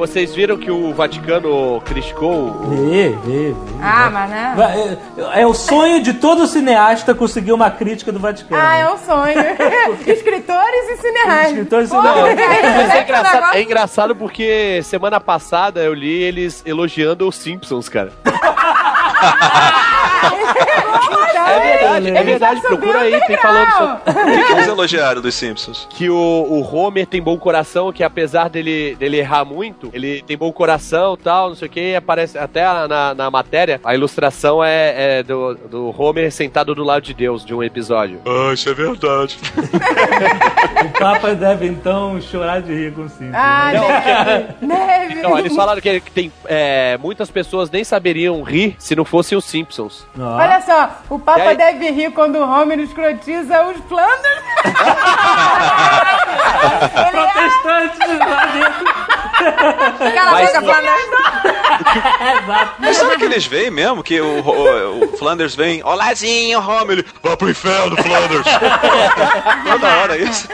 Vocês 0.02 0.34
viram 0.34 0.56
que 0.56 0.68
o 0.68 0.92
Vaticano 0.92 1.80
criticou 1.82 2.50
Vê, 2.70 3.10
vê, 3.24 3.52
vê. 3.52 3.54
Ah, 3.80 4.10
mas 4.10 4.30
né? 4.30 4.98
É, 5.16 5.42
é 5.42 5.46
o 5.46 5.54
sonho 5.54 6.02
de 6.02 6.14
todo 6.14 6.44
cineasta 6.48 7.14
conseguir 7.14 7.52
uma 7.52 7.70
crítica 7.70 8.10
do 8.10 8.18
Vaticano. 8.18 8.60
Ah, 8.60 8.76
é 8.78 8.92
um 8.92 8.98
sonho. 8.98 9.38
Escritores 10.04 10.88
e 10.90 10.96
cineastas. 10.96 11.50
Escritores 11.50 11.88
Pô, 11.88 12.02
cineastas. 12.02 12.34
Mas 12.34 12.90
É 12.90 12.96
é 12.96 12.98
o 12.98 13.02
engraçado, 13.04 13.54
é 13.54 13.62
engraçado 13.62 14.16
porque 14.16 14.80
semana 14.82 15.20
passada 15.20 15.84
eu 15.84 15.94
li 15.94 16.20
eles 16.20 16.64
elogiando 16.66 17.28
os 17.28 17.36
Simpsons, 17.36 17.88
cara. 17.88 18.10
É 21.48 21.76
verdade, 21.76 22.08
é 22.10 22.22
verdade. 22.22 22.60
Procura 22.62 23.00
aí, 23.00 23.20
tem 23.26 23.36
falando 23.36 23.70
sobre 23.72 24.12
O 24.42 24.46
que, 24.46 24.52
eles 24.52 24.66
elogiaram 24.66 25.20
dos 25.20 25.34
Simpsons? 25.34 25.86
que 25.90 26.08
o, 26.08 26.16
o 26.16 26.74
Homer 26.74 27.06
tem 27.06 27.20
bom 27.20 27.36
coração, 27.36 27.92
que 27.92 28.02
apesar 28.02 28.48
dele, 28.48 28.94
dele 28.96 29.18
errar 29.18 29.44
muito, 29.44 29.90
ele 29.92 30.22
tem 30.22 30.36
bom 30.36 30.52
coração 30.52 31.16
tal, 31.16 31.48
não 31.50 31.56
sei 31.56 31.68
o 31.68 31.70
que, 31.70 31.94
aparece 31.94 32.38
até 32.38 32.62
na, 32.88 33.14
na 33.14 33.30
matéria, 33.30 33.80
a 33.84 33.94
ilustração 33.94 34.62
é, 34.62 35.18
é 35.18 35.22
do, 35.22 35.54
do 35.54 35.94
Homer 35.96 36.30
sentado 36.32 36.74
do 36.74 36.84
lado 36.84 37.02
de 37.02 37.14
Deus 37.14 37.44
de 37.44 37.54
um 37.54 37.62
episódio. 37.62 38.20
Ah, 38.26 38.52
isso 38.52 38.68
é 38.68 38.74
verdade. 38.74 39.38
O 40.82 40.98
Papa 40.98 41.34
deve 41.34 41.66
então 41.66 42.20
chorar 42.20 42.60
de 42.60 42.74
rir 42.74 42.92
com 42.92 43.02
o 43.02 43.08
Simpsons. 43.08 43.34
Ah, 43.34 43.70
né? 43.72 44.54
Neve. 44.60 45.22
Não, 45.22 45.38
eles 45.38 45.54
falaram 45.54 45.80
que, 45.80 46.00
que 46.00 46.10
tem 46.10 46.32
é, 46.46 46.98
muitas 46.98 47.30
pessoas 47.30 47.70
nem 47.70 47.84
saberiam 47.84 48.42
rir 48.42 48.74
se 48.78 48.96
não 48.96 49.04
fossem 49.04 49.38
os 49.38 49.44
Simpsons. 49.44 50.06
Ó. 50.18 50.36
Olha 50.36 50.60
só, 50.62 51.02
o 51.08 51.16
E 51.16 51.31
Papa 51.34 51.50
aí? 51.50 51.56
deve 51.56 51.90
rir 51.90 52.10
quando 52.12 52.36
o 52.36 52.48
Homer 52.48 52.78
escrotiza 52.80 53.62
os 53.66 53.76
Flanders. 53.88 54.42
Protestantes 57.10 58.18
lá 58.18 58.46
dentro. 58.46 58.84
Cala 60.14 60.30
a 60.30 60.34
boca, 60.44 60.62
Flanders. 60.62 61.10
Exato. 62.42 62.72
Mas 62.78 62.96
sabe 62.96 63.16
que 63.16 63.24
eles 63.24 63.46
veem 63.46 63.70
mesmo? 63.70 64.02
Que 64.02 64.20
o, 64.20 64.40
o, 64.40 65.04
o 65.04 65.08
Flanders 65.16 65.54
vem, 65.54 65.82
olazinho, 65.84 66.60
Homer, 66.60 66.98
ele, 66.98 67.06
vai 67.22 67.36
pro 67.36 67.50
inferno, 67.50 67.96
Flanders. 67.96 68.46
Toda 69.70 69.96
hora 69.98 70.16
isso. 70.16 70.48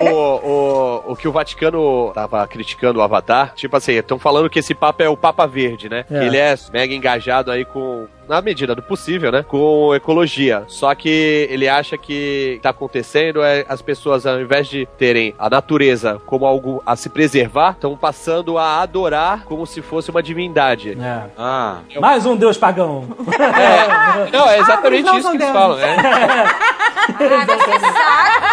o, 0.00 0.08
o, 0.08 1.12
o 1.12 1.16
que 1.16 1.28
o 1.28 1.32
Vaticano 1.32 2.12
tava 2.14 2.46
criticando 2.46 2.98
o 2.98 3.02
Avatar, 3.02 3.54
tipo 3.54 3.76
assim, 3.76 3.92
estão 3.92 4.18
falando 4.18 4.50
que 4.50 4.58
esse 4.58 4.74
Papa 4.74 5.04
é 5.04 5.08
o 5.08 5.16
Papa 5.16 5.46
Verde, 5.46 5.88
né? 5.88 6.04
É. 6.10 6.26
Ele 6.26 6.36
é 6.36 6.54
mega 6.72 6.94
engajado 6.94 7.50
aí 7.50 7.64
com. 7.64 8.06
Na 8.28 8.42
medida 8.42 8.74
do 8.74 8.82
possível, 8.82 9.32
né? 9.32 9.42
Com 9.42 9.94
ecologia. 9.94 10.64
Só 10.68 10.94
que 10.94 11.48
ele 11.50 11.68
acha 11.68 11.96
que 11.96 12.52
o 12.52 12.56
que 12.56 12.60
tá 12.62 12.70
acontecendo 12.70 13.42
é 13.42 13.64
as 13.68 13.80
pessoas, 13.80 14.26
ao 14.26 14.40
invés 14.40 14.68
de 14.68 14.86
terem 14.98 15.34
a 15.38 15.48
natureza 15.48 16.20
como 16.26 16.44
algo 16.44 16.82
a 16.84 16.94
se 16.94 17.08
preservar, 17.08 17.70
estão 17.72 17.96
passando 17.96 18.58
a 18.58 18.82
adorar 18.82 19.44
como 19.44 19.66
se 19.66 19.80
fosse 19.80 20.10
uma 20.10 20.22
divindade. 20.22 20.96
É. 21.00 21.22
Ah, 21.38 21.78
Mais 22.00 22.26
um 22.26 22.36
deus 22.36 22.56
pagão. 22.58 23.08
É, 23.38 24.30
não, 24.30 24.48
é 24.48 24.58
exatamente 24.58 25.04
não 25.04 25.18
isso 25.18 25.30
que 25.30 25.36
eles 25.36 25.48
falam, 25.50 25.76
né? 25.78 25.96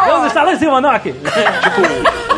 Deus 0.06 0.26
está 0.26 0.44
lá 0.44 0.54
em 0.54 0.58
cima, 0.60 0.80
Nock. 0.80 1.10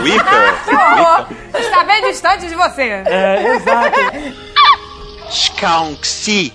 Wicca, 0.02 0.54
Que 0.66 0.76
horror. 0.76 1.26
Está 1.54 1.84
bem 1.84 2.02
distante 2.08 2.48
de 2.48 2.56
você. 2.56 3.04
É, 3.06 3.56
exato. 3.56 4.00
Skunksy. 5.30 6.54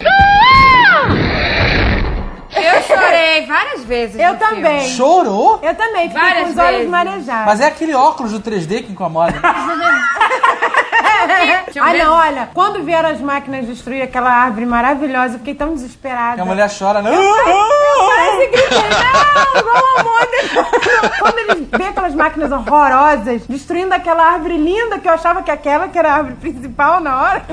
Eu 2.75 2.83
chorei 2.83 3.47
várias 3.47 3.85
vezes. 3.85 4.19
Eu 4.19 4.33
no 4.33 4.39
filme. 4.39 4.55
também. 4.63 4.89
Chorou? 4.89 5.61
Eu 5.63 5.75
também, 5.75 6.09
fiquei 6.09 6.23
Várias 6.23 6.45
com 6.45 6.51
os 6.51 6.59
olhos 6.59 6.71
vezes. 6.77 6.91
marejados. 6.91 7.47
Mas 7.47 7.61
é 7.61 7.67
aquele 7.67 7.95
óculos 7.95 8.33
do 8.33 8.41
3D 8.41 8.85
que 8.85 8.93
incomoda. 8.93 9.35
Eu 11.75 11.83
Ah, 11.85 11.95
não, 11.95 12.15
olha, 12.15 12.49
quando 12.53 12.83
vieram 12.83 13.09
as 13.09 13.21
máquinas 13.21 13.67
destruir 13.67 14.03
aquela 14.03 14.31
árvore 14.31 14.67
maravilhosa, 14.67 15.35
eu 15.35 15.39
fiquei 15.39 15.55
tão 15.55 15.73
desesperada. 15.73 16.35
Que 16.35 16.41
a 16.41 16.45
mulher 16.45 16.69
chora, 16.77 17.01
né? 17.01 17.11
quase 17.13 18.47
gritei, 18.49 18.79
não. 19.65 20.63
Quando 21.21 21.39
eles 21.39 21.69
vê 21.71 21.85
aquelas 21.85 22.15
máquinas 22.15 22.51
horrorosas 22.53 23.43
destruindo 23.49 23.95
aquela 23.95 24.25
árvore 24.33 24.57
linda, 24.59 24.99
que 24.99 25.09
eu 25.09 25.13
achava 25.13 25.43
que 25.43 25.51
aquela 25.51 25.89
que 25.89 25.99
era 25.99 26.11
a 26.11 26.15
árvore 26.17 26.35
principal 26.37 27.01
na 27.01 27.21
hora. 27.23 27.45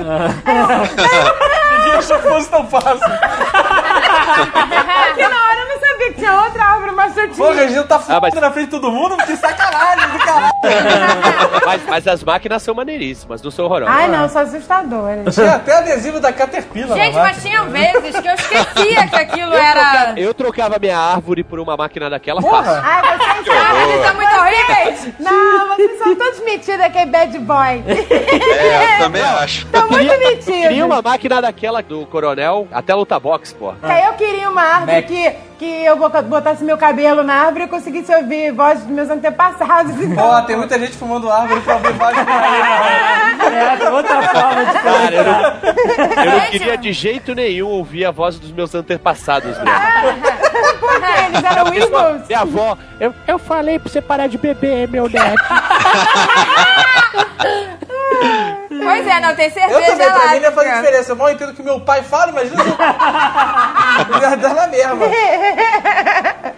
Ninguém 1.78 1.92
achou 1.98 2.18
que 2.22 2.28
fosse 2.28 2.50
tão 2.50 2.66
fácil. 2.66 2.98
Porque 4.34 5.28
na 5.28 5.36
hora 5.46 5.60
eu 5.60 5.68
não 5.68 5.80
sabia 5.80 6.06
que 6.12 6.14
tinha 6.14 6.34
outra 6.42 6.64
árvore 6.64 6.92
mais 6.92 7.12
Pô, 7.12 7.20
certinha. 7.20 7.48
a 7.62 7.66
gente 7.68 7.88
tá 7.88 7.96
Ah, 8.08 8.20
mas- 8.20 8.32
f***ing 8.34 8.40
na 8.40 8.50
frente 8.52 8.66
de 8.66 8.70
todo 8.70 8.90
mundo, 8.90 9.16
que 9.18 9.36
sacanagem 9.36 10.08
do 10.10 10.18
caralho. 10.24 10.49
Mas, 11.66 11.82
mas 11.86 12.06
as 12.08 12.24
máquinas 12.24 12.62
são 12.62 12.74
maneiríssimas, 12.74 13.42
não 13.42 13.50
são 13.50 13.64
horrorosas. 13.66 13.94
Ai, 13.94 14.08
não, 14.08 14.28
são 14.28 14.42
assustadoras. 14.42 15.34
Tinha 15.34 15.54
até 15.54 15.76
adesivo 15.78 16.18
da 16.20 16.32
Caterpillar 16.32 16.98
Gente, 16.98 17.14
na 17.14 17.22
mas 17.22 17.42
tinham 17.42 17.68
vezes 17.70 18.18
que 18.18 18.28
eu 18.28 18.34
esquecia 18.34 19.08
que 19.08 19.16
aquilo 19.16 19.52
Eu 19.54 19.58
era. 19.58 19.80
trocava, 19.80 20.20
eu 20.20 20.34
trocava 20.34 20.78
minha 20.78 20.98
árvore 20.98 21.44
por 21.44 21.60
uma 21.60 21.76
máquina 21.76 22.10
daquela 22.10 22.42
fácil. 22.42 22.56
Porra! 22.64 22.82
Ai, 22.84 23.18
vocês 23.18 23.56
Ah, 23.56 23.84
eles 23.86 24.06
são 24.06 24.14
muito 24.14 24.36
horríveis! 24.36 25.08
Não, 25.20 25.68
vocês 25.68 25.98
são 25.98 26.16
todos 26.16 26.40
metidos 26.44 26.80
aqui, 26.80 27.06
bad 27.06 27.38
boy. 27.38 27.84
É, 27.86 28.94
eu 28.96 28.98
também 29.04 29.22
acho. 29.22 29.66
Estão 29.66 29.88
muito 29.88 30.18
metidos. 30.18 30.44
Queria 30.44 30.86
uma 30.86 31.02
máquina 31.02 31.40
daquela 31.42 31.82
do 31.82 32.06
coronel 32.06 32.66
até 32.72 32.94
luta 32.94 33.18
box, 33.20 33.52
pô. 33.52 33.72
Eu 33.82 34.12
queria 34.14 34.48
uma 34.50 34.62
árvore 34.62 34.96
Mac. 34.96 35.06
que, 35.06 35.32
que 35.58 35.84
eu 35.84 35.96
botasse 35.96 36.64
meu 36.64 36.76
cabelo 36.78 37.22
na 37.22 37.34
árvore 37.34 37.64
e 37.64 37.68
conseguisse 37.68 38.14
ouvir 38.14 38.52
vozes 38.52 38.84
dos 38.84 38.92
meus 38.94 39.10
antepassados. 39.10 39.92
Então, 40.00 40.26
Ó, 40.26 40.42
tem 40.50 40.58
muita 40.58 40.76
gente 40.80 40.96
fumando 40.96 41.30
árvore 41.30 41.60
pra 41.60 41.78
por 41.78 41.92
aí, 41.92 42.16
né? 42.16 43.78
É, 43.80 43.88
outra 43.88 44.20
forma 44.20 44.64
de 44.64 44.72
Cara, 44.80 45.14
eu 45.14 45.24
não, 45.24 46.24
eu 46.24 46.32
não 46.32 46.40
queria 46.50 46.76
de 46.76 46.92
jeito 46.92 47.36
nenhum 47.36 47.68
ouvir 47.68 48.04
a 48.04 48.10
voz 48.10 48.36
dos 48.36 48.50
meus 48.50 48.74
antepassados 48.74 49.56
mesmo. 49.58 49.64
eles 51.28 51.44
eram 51.44 51.72
Eagles. 51.72 52.26
Minha 52.26 52.40
avó, 52.40 52.76
eu, 52.98 53.14
eu 53.28 53.38
falei 53.38 53.78
pra 53.78 53.88
você 53.88 54.02
parar 54.02 54.26
de 54.26 54.38
beber, 54.38 54.88
meu 54.88 55.08
neto. 55.08 55.40
Pois 58.82 59.06
é, 59.06 59.20
não, 59.20 59.34
tem 59.34 59.46
Eu 59.46 59.50
cerveja 59.52 59.86
também, 59.86 60.10
pra 60.10 60.20
mim 60.30 60.36
não 60.36 60.42
ia 60.42 60.52
fazer 60.52 60.68
láctea. 60.68 60.82
diferença. 60.82 61.12
Eu 61.12 61.16
mal 61.16 61.30
entendo 61.30 61.50
o 61.50 61.54
que 61.54 61.62
meu 61.62 61.80
pai 61.80 62.02
fala, 62.02 62.30
imagina 62.30 62.62
se 62.62 62.70
eu... 62.70 62.76
Dar 64.40 64.54
na 64.54 64.66
mesma. 64.68 65.06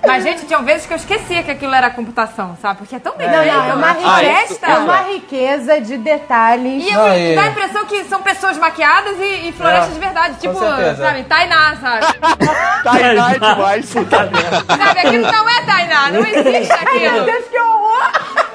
Mas, 0.06 0.22
gente, 0.24 0.46
tinham 0.46 0.62
vezes 0.64 0.86
que 0.86 0.92
eu 0.92 0.96
esquecia 0.96 1.42
que 1.42 1.50
aquilo 1.50 1.74
era 1.74 1.90
computação, 1.90 2.56
sabe? 2.60 2.78
Porque 2.78 2.96
é 2.96 2.98
tão 2.98 3.16
bem 3.16 3.28
Não, 3.28 3.38
feito. 3.42 3.54
não, 3.56 3.70
é 3.70 3.74
uma, 3.74 3.92
riqueza, 3.92 4.46
festa. 4.48 4.66
é 4.66 4.78
uma 4.78 4.96
riqueza 5.02 5.80
de 5.80 5.96
detalhes. 5.96 6.84
E 6.84 6.92
eu, 6.92 7.08
e- 7.14 7.34
dá 7.36 7.42
a 7.42 7.46
impressão 7.48 7.84
que 7.86 8.04
são 8.04 8.20
pessoas 8.22 8.58
maquiadas 8.58 9.16
e, 9.18 9.48
e 9.48 9.52
florestas 9.52 9.90
É, 9.90 9.94
de 9.94 9.98
verdade. 10.00 10.34
Tipo, 10.40 10.58
sabe, 10.58 11.24
Tainá, 11.24 11.76
sabe? 11.80 12.06
Tainá 12.84 13.30
é 13.32 13.38
demais. 13.38 13.86
sabe, 13.88 14.98
aquilo 15.00 15.22
não 15.30 15.48
é 15.48 15.62
Tainá, 15.64 16.10
não 16.10 16.20
existe 16.20 16.72
Ai, 16.72 16.98
meu 16.98 17.10
aquilo. 17.10 17.24
Deus, 17.26 17.44
que 17.48 17.58
horror! 17.58 18.10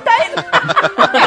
Aí- 0.08 0.32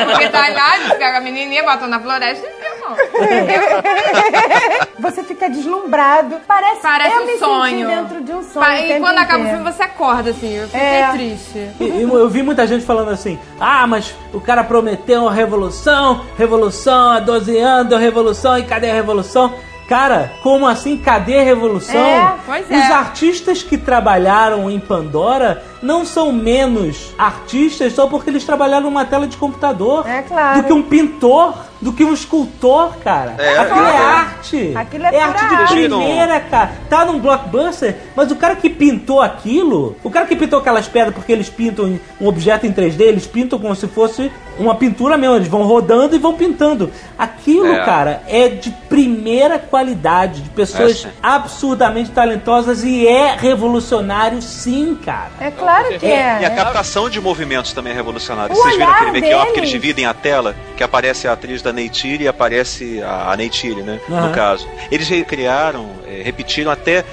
É 0.01 0.05
porque 0.07 0.29
Tainá, 0.29 1.17
a 1.17 1.21
menininha, 1.21 1.63
botam 1.63 1.87
na 1.89 2.01
floresta 2.01 2.30
e 2.39 2.63
filmam. 2.63 2.97
Você 5.01 5.23
fica 5.25 5.49
deslumbrado. 5.49 6.37
Parece, 6.47 6.83
Parece 6.83 7.17
eu 7.17 7.23
um 7.23 7.27
me 7.27 7.39
sonho. 7.39 7.71
senti 7.71 7.87
dentro 7.97 8.21
de 8.23 8.33
um 8.33 8.43
sonho. 8.43 8.67
Pa- 8.67 8.81
E 8.81 9.01
quando 9.01 9.19
acaba 9.19 9.45
o 9.45 9.49
filme, 9.49 9.65
você 9.73 9.83
acorda, 9.83 10.31
assim. 10.31 10.55
Eu 10.57 10.67
fiquei 10.67 10.81
É. 10.81 11.09
triste. 11.13 11.71
E- 11.81 11.85
e 11.85 12.03
eu 12.03 12.29
vi 12.29 12.43
muita 12.43 12.67
gente 12.67 12.85
falando 12.85 13.11
assim: 13.11 13.39
ah, 13.59 13.87
mas 13.87 14.15
o 14.33 14.41
cara 14.41 14.63
prometeu 14.65 15.23
uma 15.23 15.33
revolução, 15.33 16.25
revolução 16.37 17.11
há 17.13 17.21
12 17.21 17.57
anos, 17.59 17.89
deu 17.89 17.99
revolução 17.99 18.59
e 18.59 18.65
cadê 18.65 18.91
a 18.91 18.95
revolução? 18.95 19.55
Cara, 19.91 20.31
como 20.41 20.69
assim? 20.69 20.97
Cadê 20.97 21.41
a 21.41 21.43
revolução? 21.43 21.97
É, 21.97 22.37
pois 22.47 22.71
é. 22.71 22.79
Os 22.79 22.91
artistas 22.93 23.61
que 23.61 23.77
trabalharam 23.77 24.71
em 24.71 24.79
Pandora 24.79 25.65
não 25.83 26.05
são 26.05 26.31
menos 26.31 27.13
artistas 27.19 27.93
só 27.93 28.07
porque 28.07 28.31
eles 28.31 28.45
trabalharam 28.45 28.85
numa 28.85 29.05
tela 29.05 29.27
de 29.27 29.37
computador. 29.37 30.09
É 30.09 30.23
claro. 30.23 30.63
Do 30.63 30.67
que 30.69 30.73
um 30.73 30.81
pintor, 30.81 31.55
do 31.81 31.93
que 31.93 32.05
um 32.05 32.13
escultor, 32.13 32.99
cara. 32.99 33.35
É, 33.37 33.59
Aquilo 33.59 33.85
é, 33.85 33.91
é. 33.91 33.97
arte. 33.97 34.73
Aquilo 34.77 35.07
é 35.07 35.15
é 35.17 35.23
arte 35.23 35.49
de 35.49 35.55
arte. 35.57 35.75
primeira, 35.75 36.39
cara. 36.39 36.71
Tá 36.89 37.05
num 37.05 37.19
blockbuster, 37.19 37.97
mas 38.15 38.31
o 38.31 38.37
cara 38.37 38.55
que 38.55 38.71
pintou 38.71 39.21
aquilo, 39.21 39.97
o 40.05 40.11
cara 40.11 40.25
que 40.25 40.37
pintou 40.37 40.61
aquelas 40.61 40.87
pedras 40.87 41.13
porque 41.13 41.33
eles 41.33 41.51
pintam 41.51 41.99
um 42.21 42.29
objeto 42.29 42.65
em 42.65 42.73
3D, 42.73 43.01
eles 43.01 43.27
pintam 43.27 43.59
como 43.59 43.75
se 43.75 43.89
fosse 43.89 44.31
uma 44.61 44.75
pintura 44.75 45.17
mesmo. 45.17 45.37
Eles 45.37 45.49
vão 45.49 45.63
rodando 45.63 46.15
e 46.15 46.19
vão 46.19 46.35
pintando. 46.35 46.91
Aquilo, 47.19 47.67
É. 47.73 47.85
cara, 47.85 48.23
é 48.29 48.49
de 48.49 48.71
primeira 48.89 49.59
qualidade, 49.59 50.43
de 50.43 50.51
pessoas 50.51 51.05
É, 51.05 51.09
absurdamente 51.23 52.11
talentosas 52.11 52.85
e 52.85 53.07
é 53.07 53.37
revolucionário, 53.37 54.41
sim, 54.43 54.97
cara. 55.05 55.31
É 55.41 55.51
claro 55.51 55.99
que 55.99 56.07
é. 56.07 56.39
E 56.43 56.45
a 56.45 56.51
captação 56.51 57.09
de 57.09 57.21
movimentos 57.21 57.73
também 57.73 57.93
é 57.93 57.97
revolucionária. 57.97 58.53
O 58.53 58.57
Vocês 58.57 58.77
viram 58.77 58.91
aquele 58.91 59.13
make-off 59.13 59.53
que 59.53 59.61
eles 59.61 59.71
dividem 59.71 60.07
a 60.07 60.15
tela? 60.15 60.55
Que 60.77 60.83
aparece 60.85 61.29
a 61.29 61.33
atriz 61.33 61.63
da 61.63 61.73
Neytiri 61.73 62.25
e 62.25 62.29
aparece 62.29 63.03
a, 63.03 63.35
Neytiri, 63.37 63.83
né? 63.83 64.01
Aham. 64.11 64.29
No 64.29 64.35
caso. 64.35 64.67
Eles 64.91 65.09
recriaram, 65.09 65.91
eh, 66.07 66.23
repetiram 66.25 66.71
até 66.71 67.05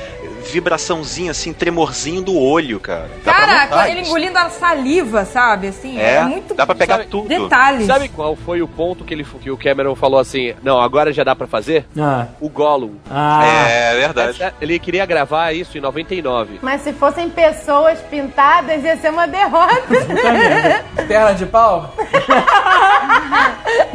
vibraçãozinha, 0.49 1.31
assim, 1.31 1.53
tremorzinho 1.53 2.21
do 2.21 2.37
olho, 2.39 2.79
cara. 2.79 3.09
Dá 3.23 3.33
pra 3.33 3.45
Cara, 3.45 3.63
notar 3.65 3.89
ele 3.91 4.01
engolindo 4.01 4.37
a 4.37 4.49
saliva, 4.49 5.25
sabe? 5.25 5.67
Assim, 5.67 5.99
é, 5.99 6.15
É, 6.17 6.23
muito. 6.23 6.53
dá 6.53 6.65
pra 6.65 6.75
pegar 6.75 6.97
Sabe, 6.97 7.09
tudo. 7.09 7.27
Detalhes. 7.27 7.85
Sabe 7.87 8.09
qual 8.09 8.35
foi 8.35 8.61
o 8.61 8.67
ponto 8.67 9.03
que, 9.03 9.13
ele, 9.13 9.23
que 9.23 9.51
o 9.51 9.57
Cameron 9.57 9.95
falou 9.95 10.19
assim, 10.19 10.53
não, 10.63 10.81
agora 10.81 11.11
já 11.13 11.23
dá 11.23 11.35
pra 11.35 11.47
fazer? 11.47 11.85
Ah. 11.97 12.27
O 12.41 12.49
Gollum. 12.49 12.95
Ah. 13.09 13.45
É, 13.69 13.95
verdade. 13.95 14.39
Ele 14.61 14.79
queria 14.79 15.05
gravar 15.05 15.53
isso 15.53 15.77
em 15.77 15.81
99. 15.81 16.59
Mas 16.61 16.81
se 16.81 16.93
fossem 16.93 17.29
pessoas 17.29 17.99
pintadas, 18.09 18.83
ia 18.83 18.97
ser 18.97 19.09
uma 19.11 19.27
derrota. 19.27 19.83
Perna 21.07 21.33
de 21.33 21.45
pau? 21.45 21.93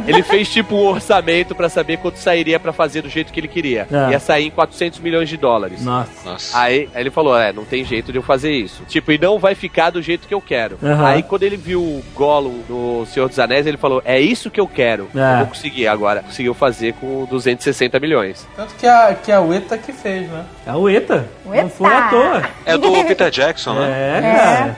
Ele 0.05 0.21
fez 0.23 0.49
tipo 0.49 0.75
um 0.75 0.85
orçamento 0.87 1.55
pra 1.55 1.69
saber 1.69 1.97
quanto 1.97 2.17
sairia 2.17 2.59
pra 2.59 2.73
fazer 2.73 3.01
do 3.01 3.09
jeito 3.09 3.31
que 3.31 3.39
ele 3.39 3.47
queria. 3.47 3.87
É. 3.91 4.11
Ia 4.11 4.19
sair 4.19 4.47
em 4.47 4.51
400 4.51 4.99
milhões 4.99 5.29
de 5.29 5.37
dólares. 5.37 5.83
Nossa. 5.83 6.29
Nossa. 6.29 6.42
Aí, 6.53 6.89
aí 6.93 7.01
ele 7.01 7.11
falou, 7.11 7.37
é, 7.37 7.53
não 7.53 7.65
tem 7.65 7.83
jeito 7.83 8.11
de 8.11 8.17
eu 8.17 8.23
fazer 8.23 8.51
isso. 8.51 8.83
Tipo, 8.87 9.11
e 9.11 9.17
não 9.17 9.39
vai 9.39 9.55
ficar 9.55 9.89
do 9.89 10.01
jeito 10.01 10.27
que 10.27 10.33
eu 10.33 10.41
quero. 10.41 10.77
Aham. 10.83 11.05
Aí 11.05 11.23
quando 11.23 11.43
ele 11.43 11.57
viu 11.57 11.81
o 11.81 12.03
Gollum 12.15 12.63
no 12.67 13.05
Senhor 13.05 13.27
dos 13.27 13.39
Anéis, 13.39 13.67
ele 13.67 13.77
falou, 13.77 14.01
é 14.05 14.19
isso 14.19 14.51
que 14.51 14.59
eu 14.59 14.67
quero. 14.67 15.09
É. 15.15 15.33
Eu 15.33 15.37
vou 15.39 15.47
conseguir 15.47 15.87
agora. 15.87 16.23
Conseguiu 16.23 16.53
fazer 16.53 16.93
com 16.93 17.25
260 17.25 17.99
milhões. 17.99 18.47
Tanto 18.55 18.73
que 18.75 18.87
a, 18.87 19.15
que 19.15 19.31
a 19.31 19.41
Ueta 19.41 19.77
que 19.77 19.93
fez, 19.93 20.29
né? 20.29 20.45
É 20.65 20.73
o 20.73 20.89
ETA. 20.89 21.27
O 21.45 21.53
ETA. 21.53 21.63
Não 21.63 21.69
foi 21.69 21.93
à 21.93 22.09
toa. 22.09 22.43
É 22.65 22.77
do 22.77 22.91
Peter 23.05 23.29
Jackson, 23.29 23.73
né? 23.73 24.17
É, 24.17 24.21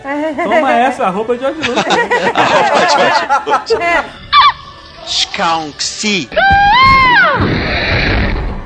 cara. 0.03 0.33
Toma 0.43 0.73
essa, 0.73 1.05
arroba 1.05 1.35
de 1.35 1.41
George 1.41 1.69
Lucas. 1.69 1.85
Skunksy. 5.05 6.29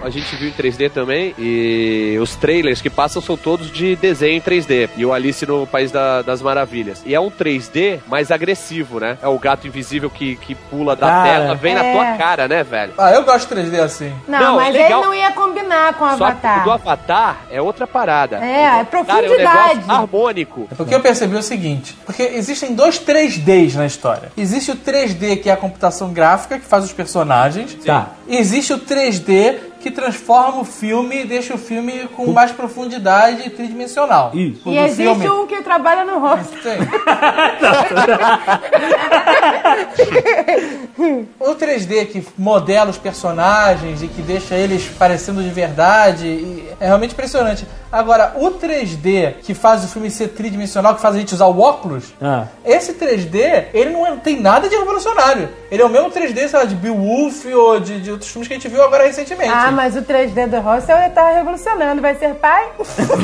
A 0.01 0.09
gente 0.09 0.33
viu 0.37 0.47
em 0.47 0.51
3D 0.53 0.89
também 0.89 1.35
e 1.37 2.17
os 2.21 2.33
trailers 2.35 2.81
que 2.81 2.89
passam 2.89 3.21
são 3.21 3.35
todos 3.35 3.69
de 3.69 3.97
desenho 3.97 4.37
em 4.37 4.41
3D. 4.41 4.89
E 4.95 5.05
o 5.05 5.11
Alice 5.13 5.45
no 5.45 5.67
País 5.67 5.91
da- 5.91 6.21
das 6.21 6.41
Maravilhas. 6.41 7.01
E 7.05 7.13
é 7.13 7.19
um 7.19 7.29
3D 7.29 7.99
mais 8.07 8.31
agressivo, 8.31 8.99
né? 8.99 9.17
É 9.21 9.27
o 9.27 9.37
gato 9.37 9.67
invisível 9.67 10.09
que, 10.09 10.37
que 10.37 10.55
pula 10.55 10.95
da 10.95 11.07
Cara. 11.07 11.29
tela, 11.29 11.55
vem 11.55 11.75
na 11.75 11.83
É. 11.83 11.93
tua 11.93 12.05
cara, 12.17 12.47
né, 12.47 12.63
velho? 12.63 12.93
Ah, 12.97 13.11
eu 13.11 13.23
gosto 13.25 13.53
de 13.53 13.61
3D 13.61 13.77
assim. 13.81 14.13
Não, 14.25 14.39
Não, 14.39 14.55
mas 14.55 14.73
é 14.73 14.83
legal. 14.83 14.99
ele 15.01 15.07
não 15.07 15.13
ia 15.13 15.31
combinar 15.33 15.93
com 15.95 16.05
o 16.05 16.07
Só 16.09 16.13
o 16.15 16.17
do 16.17 16.23
Avatar. 16.25 16.69
Avatar 16.71 17.37
é 17.51 17.61
outra 17.61 17.85
parada. 17.85 18.37
É, 18.37 18.61
é 18.61 18.67
Avatar 18.69 18.85
profundidade. 19.05 19.33
É 19.33 19.35
um 19.35 19.37
negócio 19.75 19.91
harmônico. 19.91 20.69
Porque 20.77 20.95
eu 20.95 21.01
percebi 21.01 21.35
o 21.35 21.43
seguinte, 21.43 21.97
porque 22.05 22.23
existem 22.23 22.73
dois 22.73 22.97
3Ds 22.99 23.75
na 23.75 23.85
história. 23.85 24.31
Existe 24.37 24.71
o 24.71 24.75
3D, 24.77 25.35
que 25.41 25.49
é 25.49 25.53
a 25.53 25.57
computação 25.57 26.13
gráfica, 26.13 26.57
que 26.57 26.65
faz 26.65 26.85
os 26.85 26.93
personagens. 26.93 27.75
Tá. 27.85 28.11
E 28.27 28.37
existe 28.37 28.71
o 28.71 28.77
3D, 28.79 29.55
que 29.79 29.91
transforma 29.91 30.61
o 30.61 30.65
filme 30.65 31.21
e 31.21 31.25
deixa 31.25 31.53
o 31.53 31.57
filme 31.57 32.07
com 32.15 32.31
mais 32.31 32.51
profundidade 32.51 33.47
e 33.47 33.49
tridimensional. 33.49 34.31
Isso. 34.33 34.69
O 34.69 34.73
E 34.73 34.77
existe 34.77 35.03
filme- 35.03 35.29
um 35.29 35.47
que 35.47 35.61
trabalha 35.61 36.03
no 36.05 36.19
rosto. 36.19 36.55
Sim. 36.61 36.79
o 41.51 41.55
3D 41.55 42.05
que 42.07 42.25
modela 42.37 42.89
os 42.89 42.97
personagens 42.97 44.01
e 44.01 44.07
que 44.07 44.21
deixa 44.21 44.55
eles 44.55 44.85
parecendo 44.97 45.41
de 45.43 45.49
verdade 45.49 46.25
e 46.27 46.69
é 46.79 46.85
realmente 46.87 47.13
impressionante. 47.13 47.67
Agora, 47.91 48.33
o 48.35 48.51
3D 48.51 49.35
que 49.41 49.53
faz 49.55 49.83
o 49.83 49.87
filme 49.87 50.11
ser 50.11 50.27
tridimensional, 50.29 50.93
que 50.95 51.01
faz 51.01 51.15
a 51.15 51.19
gente 51.19 51.33
usar 51.33 51.47
o 51.47 51.59
óculos, 51.59 52.13
Ah. 52.21 52.45
esse 52.63 52.93
3D, 52.93 53.65
ele 53.73 53.89
não 53.89 54.05
é- 54.05 54.15
tem 54.17 54.39
nada 54.39 54.69
de 54.69 54.75
revolucionário. 54.75 55.49
Ele 55.71 55.81
é 55.81 55.85
o 55.85 55.89
mesmo 55.89 56.11
3D, 56.11 56.47
sei 56.47 56.59
lá, 56.59 56.65
de 56.65 56.75
Beowulf 56.75 57.45
ou 57.45 57.79
de, 57.79 57.99
de 57.99 58.11
outros 58.11 58.29
filmes 58.29 58.47
que 58.47 58.53
a 58.53 58.57
gente 58.57 58.67
viu 58.67 58.83
agora 58.83 59.05
recentemente. 59.05 59.51
Ah, 59.53 59.71
mas 59.71 59.95
o 59.95 60.01
3D 60.03 60.45
do 60.47 60.59
Russell 60.59 60.97
tá 61.15 61.31
revolucionando. 61.31 61.99
Vai 62.01 62.15
ser 62.15 62.35
pai? 62.35 62.69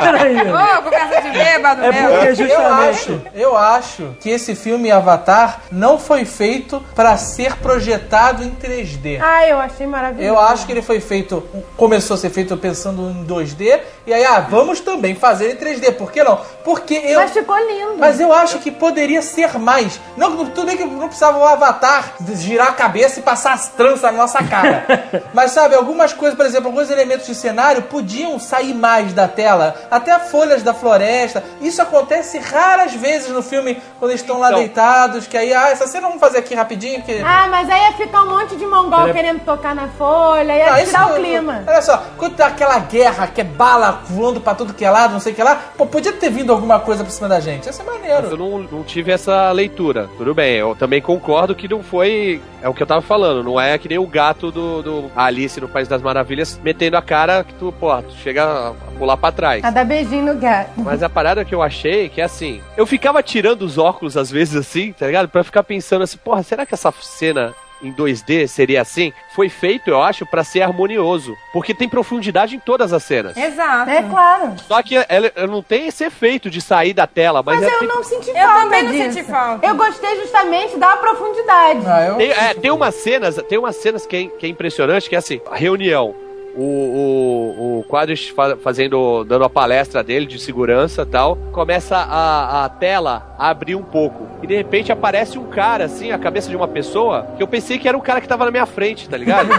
Peraí. 0.00 0.36
Ô, 0.38 0.82
conversa 0.82 1.20
de 1.22 1.30
bêbado 1.30 1.84
É 1.84 1.92
mesmo. 1.92 2.08
porque 2.10 2.26
Eu 2.28 2.34
justamente. 2.34 2.90
acho, 2.90 3.20
eu 3.34 3.56
acho 3.56 4.16
que 4.20 4.30
esse 4.30 4.54
filme 4.54 4.90
Avatar 4.90 5.60
não 5.70 5.98
foi 5.98 6.24
feito 6.24 6.82
pra 6.94 7.16
ser 7.16 7.56
projetado 7.56 8.42
em 8.42 8.50
3D. 8.50 9.20
Ah, 9.22 9.46
eu 9.46 9.58
achei 9.58 9.86
maravilhoso. 9.86 10.28
Eu 10.28 10.38
acho 10.38 10.66
que 10.66 10.72
ele 10.72 10.82
foi 10.82 11.00
feito, 11.00 11.42
começou 11.76 12.14
a 12.14 12.18
ser 12.18 12.30
feito 12.30 12.56
pensando 12.56 13.02
em 13.10 13.24
2D, 13.24 13.80
e 14.06 14.12
aí, 14.12 14.24
ah, 14.24 14.40
vamos 14.40 14.80
também 14.80 15.14
fazer 15.14 15.52
em 15.52 15.56
3D, 15.56 15.92
por 15.92 16.10
que 16.10 16.22
não? 16.24 16.40
Porque 16.64 16.94
eu. 16.94 17.20
Mas 17.20 17.30
ficou 17.32 17.56
lindo. 17.56 17.96
Mas 17.98 18.18
eu 18.20 18.32
acho 18.32 18.58
que 18.58 18.70
poderia 18.70 19.22
ser 19.22 19.58
mais. 19.58 20.00
Não, 20.16 20.46
tudo 20.46 20.66
bem 20.66 20.76
que 20.76 20.84
não 20.84 21.08
precisava 21.08 21.38
o 21.38 21.44
avatar 21.44 22.14
girar 22.34 22.68
a 22.68 22.72
cabeça 22.72 23.20
e 23.20 23.22
passar 23.22 23.52
as 23.52 23.68
tranças 23.68 24.02
na 24.02 24.12
nossa 24.12 24.42
cara. 24.42 24.86
Mas 25.34 25.52
sabe, 25.52 25.74
algumas 25.74 26.12
coisas, 26.12 26.36
por 26.36 26.46
exemplo, 26.46 26.68
alguns 26.68 26.90
elementos 26.90 27.26
de 27.26 27.34
cenário 27.34 27.82
podiam 27.82 28.38
sair 28.38 28.74
mais 28.74 29.12
da 29.12 29.28
tela. 29.28 29.74
Até 29.90 30.18
folhas 30.18 30.62
da 30.62 30.72
floresta. 30.74 31.42
Isso 31.60 31.80
acontece 31.82 32.38
raras 32.38 32.94
vezes 32.94 33.28
no 33.28 33.42
filme, 33.42 33.80
quando 33.98 34.10
eles 34.12 34.20
estão 34.20 34.38
lá 34.38 34.48
Então. 34.48 34.60
deitados, 34.60 35.26
que 35.26 35.36
aí, 35.36 35.52
ah, 35.52 35.68
essa 35.70 35.86
cena 35.86 36.06
vamos 36.06 36.20
fazer 36.20 36.38
aqui 36.38 36.54
rapidinho, 36.54 36.77
que... 36.78 37.20
Ah, 37.24 37.48
mas 37.50 37.68
aí 37.70 37.80
ia 37.82 37.92
ficar 37.92 38.22
um 38.22 38.30
monte 38.30 38.56
de 38.56 38.66
mongol 38.66 39.00
Pera- 39.02 39.12
querendo 39.12 39.40
tocar 39.44 39.74
na 39.74 39.88
folha, 39.88 40.52
ia 40.54 40.82
isso 40.82 40.86
tirar 40.92 41.06
o 41.06 41.08
não- 41.10 41.16
clima. 41.16 41.64
Olha 41.66 41.82
só, 41.82 42.02
quando 42.16 42.36
tá 42.36 42.46
aquela 42.46 42.78
guerra 42.78 43.26
que 43.26 43.40
é 43.40 43.44
bala 43.44 44.00
voando 44.08 44.40
pra 44.40 44.54
tudo 44.54 44.72
que 44.74 44.84
é 44.84 44.90
lado, 44.90 45.12
não 45.12 45.20
sei 45.20 45.32
o 45.32 45.36
que 45.36 45.42
lá, 45.42 45.56
pô, 45.76 45.86
podia 45.86 46.12
ter 46.12 46.30
vindo 46.30 46.52
alguma 46.52 46.78
coisa 46.80 47.02
por 47.04 47.10
cima 47.10 47.28
da 47.28 47.40
gente. 47.40 47.66
Ia 47.66 47.72
ser 47.72 47.82
Eu 47.82 47.86
maneiro. 47.92 48.36
não, 48.36 48.58
não 48.58 48.82
tive 48.84 49.10
essa 49.12 49.50
leitura. 49.52 50.08
Tudo 50.16 50.34
bem, 50.34 50.54
eu 50.56 50.74
também 50.76 51.00
concordo 51.02 51.54
que 51.54 51.68
não 51.68 51.82
foi. 51.82 52.40
É 52.60 52.68
o 52.68 52.74
que 52.74 52.82
eu 52.82 52.86
tava 52.86 53.00
falando, 53.00 53.42
não 53.44 53.60
é 53.60 53.78
que 53.78 53.88
nem 53.88 53.98
o 53.98 54.06
gato 54.06 54.50
do, 54.50 54.82
do 54.82 55.10
Alice 55.14 55.60
no 55.60 55.68
País 55.68 55.86
das 55.86 56.02
Maravilhas 56.02 56.58
metendo 56.62 56.96
a 56.96 57.02
cara 57.02 57.44
que 57.44 57.54
tu, 57.54 57.72
pô, 57.78 57.94
tu 58.02 58.12
chega 58.22 58.42
a 58.44 58.72
pular 58.98 59.16
pra 59.16 59.30
trás. 59.30 59.62
A 59.62 59.70
dar 59.70 59.84
beijinho 59.84 60.34
no 60.34 60.40
gato. 60.40 60.70
Mas 60.76 61.02
a 61.02 61.08
parada 61.08 61.44
que 61.44 61.54
eu 61.54 61.62
achei 61.62 62.08
que 62.08 62.20
é 62.20 62.24
assim, 62.24 62.60
eu 62.76 62.84
ficava 62.84 63.22
tirando 63.22 63.62
os 63.62 63.78
óculos 63.78 64.16
às 64.16 64.28
vezes 64.30 64.56
assim, 64.56 64.92
tá 64.92 65.06
ligado? 65.06 65.28
Pra 65.28 65.44
ficar 65.44 65.62
pensando 65.62 66.02
assim, 66.02 66.18
porra, 66.18 66.42
será 66.42 66.57
que 66.66 66.74
essa 66.74 66.92
cena 67.00 67.54
em 67.80 67.92
2D 67.92 68.48
seria 68.48 68.82
assim? 68.82 69.12
Foi 69.36 69.48
feito, 69.48 69.88
eu 69.88 70.02
acho, 70.02 70.26
pra 70.26 70.42
ser 70.42 70.62
harmonioso, 70.62 71.36
porque 71.52 71.72
tem 71.72 71.88
profundidade 71.88 72.56
em 72.56 72.58
todas 72.58 72.92
as 72.92 73.04
cenas. 73.04 73.36
Exato. 73.36 73.88
É 73.90 74.02
claro. 74.02 74.54
Só 74.66 74.82
que 74.82 74.96
ela, 74.96 75.30
ela 75.36 75.46
não 75.46 75.62
tem 75.62 75.86
esse 75.86 76.02
efeito 76.04 76.50
de 76.50 76.60
sair 76.60 76.92
da 76.92 77.06
tela, 77.06 77.40
mas, 77.40 77.60
Mas 77.60 77.72
eu 77.72 77.78
tem- 77.78 77.88
não 77.88 78.02
senti 78.02 78.30
Eu 78.30 78.34
falta 78.36 78.60
também 78.62 78.82
não 78.82 78.90
disso. 78.92 79.12
senti 79.12 79.24
falta. 79.30 79.64
Eu 79.66 79.74
gostei 79.76 80.16
justamente 80.20 80.76
da 80.76 80.96
profundidade. 80.96 81.80
Ah, 81.86 82.04
eu... 82.06 82.16
Tem, 82.16 82.30
é, 82.30 82.54
tem 82.54 82.70
umas 82.72 82.94
cenas, 82.96 83.36
tem 83.48 83.58
umas 83.58 83.76
cenas 83.76 84.04
que 84.06 84.16
é, 84.16 84.24
que 84.26 84.46
é 84.46 84.48
impressionante, 84.48 85.08
que 85.08 85.14
é 85.14 85.18
assim, 85.18 85.40
a 85.50 85.54
reunião. 85.56 86.14
O, 86.60 86.62
o, 86.64 87.78
o 87.80 87.84
Quadris 87.84 88.28
fa- 88.30 88.56
fazendo, 88.56 89.22
dando 89.22 89.44
a 89.44 89.48
palestra 89.50 90.02
dele 90.02 90.26
de 90.26 90.40
segurança 90.40 91.02
e 91.02 91.06
tal, 91.06 91.36
começa 91.52 91.96
a, 91.96 92.64
a 92.64 92.68
tela 92.68 93.32
a 93.38 93.48
abrir 93.48 93.76
um 93.76 93.82
pouco. 93.82 94.26
E 94.42 94.46
de 94.48 94.56
repente 94.56 94.90
aparece 94.90 95.38
um 95.38 95.44
cara, 95.44 95.84
assim, 95.84 96.10
a 96.10 96.18
cabeça 96.18 96.48
de 96.50 96.56
uma 96.56 96.66
pessoa, 96.66 97.28
que 97.36 97.42
eu 97.42 97.46
pensei 97.46 97.78
que 97.78 97.86
era 97.88 97.96
um 97.96 98.00
cara 98.00 98.20
que 98.20 98.26
tava 98.26 98.44
na 98.44 98.50
minha 98.50 98.66
frente, 98.66 99.08
tá 99.08 99.16
ligado? 99.16 99.50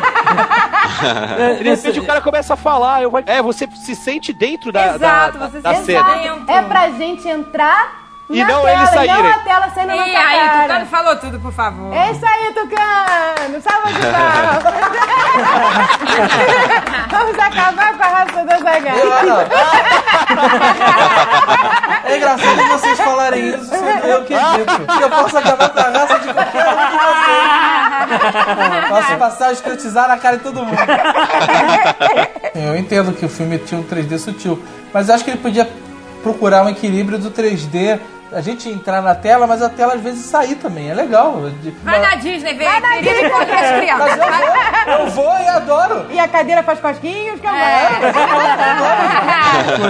E 1.60 1.64
de 1.64 1.70
repente 1.70 2.00
o 2.02 2.06
cara 2.06 2.20
começa 2.20 2.54
a 2.54 2.58
falar. 2.58 3.02
Eu, 3.02 3.10
vai- 3.12 3.24
é, 3.26 3.42
você 3.42 3.66
se 3.68 3.96
sente 3.96 4.34
dentro 4.34 4.70
da, 4.72 4.96
Exato, 4.96 5.38
da, 5.38 5.48
você 5.48 5.62
da 5.62 5.76
se 5.76 5.86
cena. 5.86 6.16
dentro. 6.16 6.52
É 6.52 6.62
pra 6.64 6.90
gente 6.92 7.26
entrar 7.30 8.10
E 8.30 8.40
na 8.44 8.48
não 8.48 8.62
tela, 8.64 8.72
eles 8.72 8.82
e 8.92 8.96
não 8.96 9.06
saírem. 9.06 9.32
a 9.32 9.40
tela 9.40 9.70
saindo 9.70 9.96
na 9.96 10.08
E 10.08 10.16
aí, 10.16 10.38
cara. 10.48 10.62
Tucano 10.64 10.86
falou 10.88 11.16
tudo, 11.16 11.40
por 11.40 11.52
favor. 11.54 11.94
É 11.96 12.12
isso 12.12 12.26
aí, 12.26 12.54
Tucano! 12.54 13.62
Salva 13.62 13.88
de 13.94 14.00
palmas! 14.02 14.39
Vamos 17.12 17.40
acabar 17.40 17.94
com 17.98 18.04
a 18.04 18.08
raça 18.08 18.44
da 18.44 18.58
olha, 18.58 19.48
É 22.06 22.18
engraçado 22.18 22.68
vocês 22.70 23.00
falarem 23.00 23.50
isso 23.50 23.74
eu 23.76 24.24
que 24.24 24.34
dito. 24.34 25.02
Eu 25.02 25.10
posso 25.10 25.38
acabar 25.38 25.70
com 25.70 25.80
a 25.80 25.84
raça 25.84 26.20
de 26.20 26.34
qualquer 26.34 26.68
um 26.68 26.76
de 26.90 26.98
vocês. 27.06 28.90
Posso 28.90 29.16
passar 29.18 29.48
a 29.48 29.52
escrotizar 29.54 30.08
na 30.08 30.18
cara 30.18 30.38
de 30.38 30.44
todo 30.44 30.66
mundo. 30.66 30.78
Eu 32.56 32.76
entendo 32.76 33.14
que 33.14 33.26
o 33.26 33.30
filme 33.30 33.58
tinha 33.60 33.80
um 33.80 33.84
3D 33.84 34.18
sutil, 34.18 34.62
mas 34.94 35.10
eu 35.10 35.16
acho 35.16 35.24
que 35.24 35.32
ele 35.32 35.40
podia 35.40 35.70
procurar 36.24 36.64
um 36.64 36.70
equilíbrio 36.70 37.18
do 37.18 37.32
3D. 37.32 38.00
A 38.32 38.42
gente 38.42 38.70
entrar 38.70 39.02
na 39.02 39.16
tela, 39.16 39.48
mas 39.48 39.60
a 39.62 39.70
tela 39.70 39.96
às 39.96 40.02
vezes 40.02 40.26
sair 40.26 40.56
também. 40.56 40.90
É 40.92 40.94
legal. 40.94 41.36
Vai 41.84 42.00
na 42.00 42.16
Disney, 42.16 42.54
vem 42.54 42.68
aqui 42.68 43.10
e 43.10 43.26
encontra 43.26 43.56
as 43.56 43.72
Mas 43.72 43.80
crianças. 43.80 44.18
eu 44.18 44.28
vou, 44.28 45.00
eu 45.00 45.08
vou 45.10 45.38
e 45.40 45.48
adoro. 45.48 46.06
E 46.12 46.20
a 46.20 46.28
cadeira 46.28 46.62
faz 46.62 46.80
cosquinhos, 46.80 47.40
que 47.40 47.48
eu 47.48 47.52
É. 47.52 48.12
vou. 48.12 48.22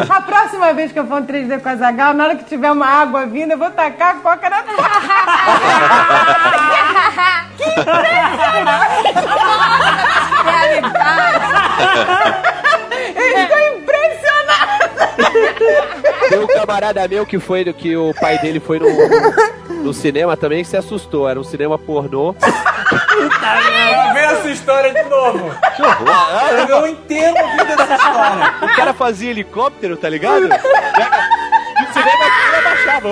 A 0.16 0.22
próxima 0.22 0.72
vez 0.74 0.92
que 0.92 1.00
eu 1.00 1.06
for 1.06 1.22
um 1.22 1.26
3D 1.26 1.60
com 1.62 1.70
a 1.70 1.76
Zagal, 1.76 2.14
na 2.14 2.24
hora 2.26 2.36
que 2.38 2.46
tiver 2.46 2.72
uma 2.72 2.86
água 2.88 3.26
vindo, 3.26 3.52
eu 3.52 3.58
vou 3.58 3.70
tacar 3.72 4.12
a 4.12 4.16
coca 4.20 4.50
na 4.50 4.64
Realidade. 10.46 12.69
Tem 16.30 16.40
um 16.40 16.48
camarada 16.48 17.08
meu 17.08 17.26
que 17.26 17.40
foi 17.40 17.72
que 17.74 17.96
o 17.96 18.14
pai 18.20 18.38
dele 18.40 18.60
foi 18.60 18.80
no, 18.80 18.88
no 19.84 19.94
cinema 19.94 20.38
também 20.38 20.64
que 20.64 20.70
se 20.70 20.78
assustou. 20.78 21.28
Era 21.28 21.40
um 21.40 21.44
cinema 21.44 21.78
pornô. 21.78 22.36
Lá 23.42 24.14
vem 24.14 24.24
essa 24.24 24.50
história 24.50 24.94
de 24.94 25.10
novo. 25.10 25.52
Eu 26.52 26.68
não 26.68 26.88
inteiro 26.88 27.36
ouvindo 27.38 27.82
essa 27.82 27.96
história. 27.96 28.54
O 28.62 28.76
cara 28.76 28.94
fazia 28.94 29.32
helicóptero, 29.32 29.98
tá 29.98 30.10
ligado? 30.10 30.48
E 31.80 31.82
o 31.82 31.94
cinema 31.94 32.26
abaixava. 32.58 33.10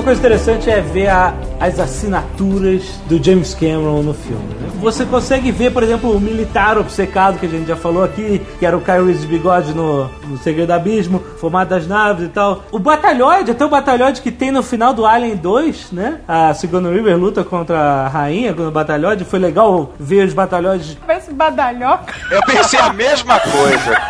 Uma 0.00 0.04
coisa 0.06 0.18
interessante 0.18 0.70
é 0.70 0.80
ver 0.80 1.08
a- 1.08 1.34
as 1.60 1.78
assinaturas 1.78 2.84
do 3.06 3.22
James 3.22 3.52
Cameron 3.52 4.00
no 4.02 4.14
filme. 4.14 4.42
né? 4.58 4.70
Você 4.80 5.04
consegue 5.04 5.52
ver, 5.52 5.72
por 5.74 5.82
exemplo, 5.82 6.10
o 6.16 6.18
militar 6.18 6.78
obcecado 6.78 7.38
que 7.38 7.44
a 7.44 7.48
gente 7.50 7.68
já 7.68 7.76
falou 7.76 8.02
aqui, 8.02 8.40
que 8.58 8.64
era 8.64 8.74
o 8.74 8.80
Kyle 8.80 9.04
Reese 9.04 9.20
de 9.20 9.26
bigode 9.26 9.74
no, 9.74 10.08
no 10.26 10.38
Segredo 10.38 10.68
do 10.68 10.72
Abismo, 10.72 11.22
formato 11.38 11.68
das 11.68 11.86
naves 11.86 12.24
e 12.24 12.28
tal. 12.28 12.62
O 12.72 12.78
batalhões, 12.78 13.46
até 13.50 13.62
o 13.62 13.68
batalhões 13.68 14.18
que 14.18 14.30
tem 14.32 14.50
no 14.50 14.62
final 14.62 14.94
do 14.94 15.04
Alien 15.04 15.36
2, 15.36 15.92
né? 15.92 16.20
A 16.26 16.54
Sigourney 16.54 16.94
Weaver 16.94 17.18
luta 17.18 17.44
contra 17.44 17.78
a 17.78 18.08
rainha 18.08 18.52
no 18.52 18.70
batalhões. 18.70 19.20
Foi 19.28 19.38
legal 19.38 19.92
ver 20.00 20.26
os 20.26 20.32
batalhões 20.32 20.96
Parece 21.06 21.30
badalhoca. 21.30 22.14
Eu 22.30 22.40
pensei 22.46 22.80
a 22.80 22.90
mesma 22.90 23.38
coisa. 23.38 24.00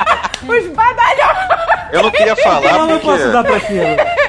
Os 0.43 0.73
badalhocas! 0.73 1.59
Eu 1.93 2.05
não 2.05 2.11
queria 2.13 2.37
falar 2.37 2.63
Eu 2.79 2.87
não 2.87 2.99
posso 3.01 3.29
dar 3.33 3.43
porque. 3.43 3.57
pra 3.57 3.57
aquilo. 3.57 4.21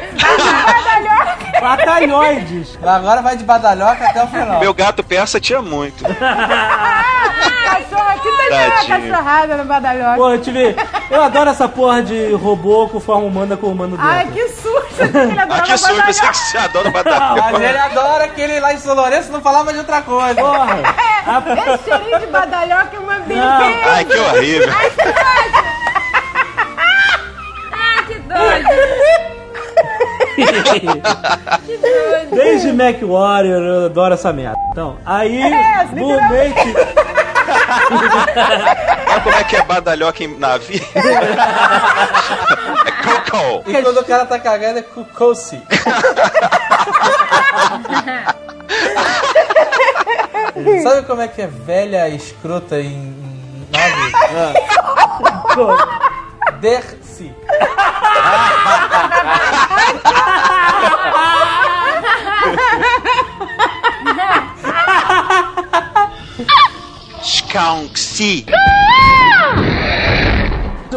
Batalhões. 1.61 2.77
Agora 2.83 3.21
vai 3.21 3.37
de 3.37 3.43
badalhoca 3.43 4.05
até 4.09 4.23
o 4.23 4.27
final. 4.27 4.59
Meu 4.59 4.73
gato 4.73 5.03
persa 5.03 5.39
tinha 5.39 5.61
muito. 5.61 6.03
Cachorro 6.03 8.09
aqui 8.09 8.29
tá 8.49 8.85
cachorrada 8.87 9.57
no 9.57 9.65
badalhoca. 9.65 10.15
Pô, 10.17 10.31
eu 10.31 10.41
tive. 10.41 10.75
Eu 11.09 11.21
adoro 11.21 11.49
essa 11.49 11.67
porra 11.69 12.01
de 12.03 12.33
robô 12.33 12.87
com 12.89 12.99
forma 12.99 13.25
humana 13.25 13.55
com 13.55 13.67
o 13.67 13.71
humano 13.71 13.95
dentro. 13.97 14.11
Ai, 14.11 14.27
que 14.27 14.47
susto! 14.49 15.01
Ele 15.01 15.39
adora 15.39 15.61
Ah, 15.61 15.63
que 15.63 15.77
susto, 15.77 16.03
pensei 16.05 16.29
que 16.29 16.37
você 16.37 16.57
adora 16.57 16.91
Mas 16.91 17.03
badalhoca. 17.03 17.63
ele 17.63 17.77
adora 17.77 18.27
que 18.29 18.41
ele 18.41 18.59
lá 18.59 18.73
em 18.73 18.77
São 18.77 18.95
Lourenço 18.95 19.31
não 19.31 19.41
falava 19.41 19.71
de 19.71 19.79
outra 19.79 20.01
coisa. 20.01 20.35
Porra! 20.35 20.79
A- 21.27 21.73
Esse 21.75 21.83
cheirinho 21.89 22.19
de 22.19 22.27
badalhoca 22.27 22.95
é 22.95 22.99
uma 22.99 23.19
beleza. 23.19 23.89
Ai, 23.91 24.05
que 24.05 24.17
horrível. 24.17 24.69
Ah, 24.73 26.10
Desde 32.31 32.71
Mac 32.73 33.01
Warrior 33.01 33.61
eu 33.61 33.85
adoro 33.85 34.13
essa 34.13 34.31
merda. 34.33 34.57
Então, 34.71 34.97
aí, 35.05 35.41
É, 35.41 35.87
realmente. 35.93 36.73
Sabe 39.05 39.21
como 39.23 39.35
é 39.35 39.43
que 39.43 39.55
é 39.55 39.63
badalhoca 39.63 40.23
em 40.23 40.37
navio? 40.39 40.81
é 42.85 42.91
coco. 43.29 43.69
E 43.69 43.81
quando 43.81 43.97
o 43.99 44.05
cara 44.05 44.25
tá 44.25 44.39
cagando 44.39 44.79
é 44.79 44.81
cucossi. 44.81 45.61
Sabe 50.83 51.03
como 51.07 51.21
é 51.21 51.27
que 51.27 51.41
é 51.41 51.47
velha 51.47 52.09
escrota 52.09 52.79
em, 52.79 53.15
nave? 53.71 54.11
Dersi. 56.59 57.33
Skunksy. 67.21 68.45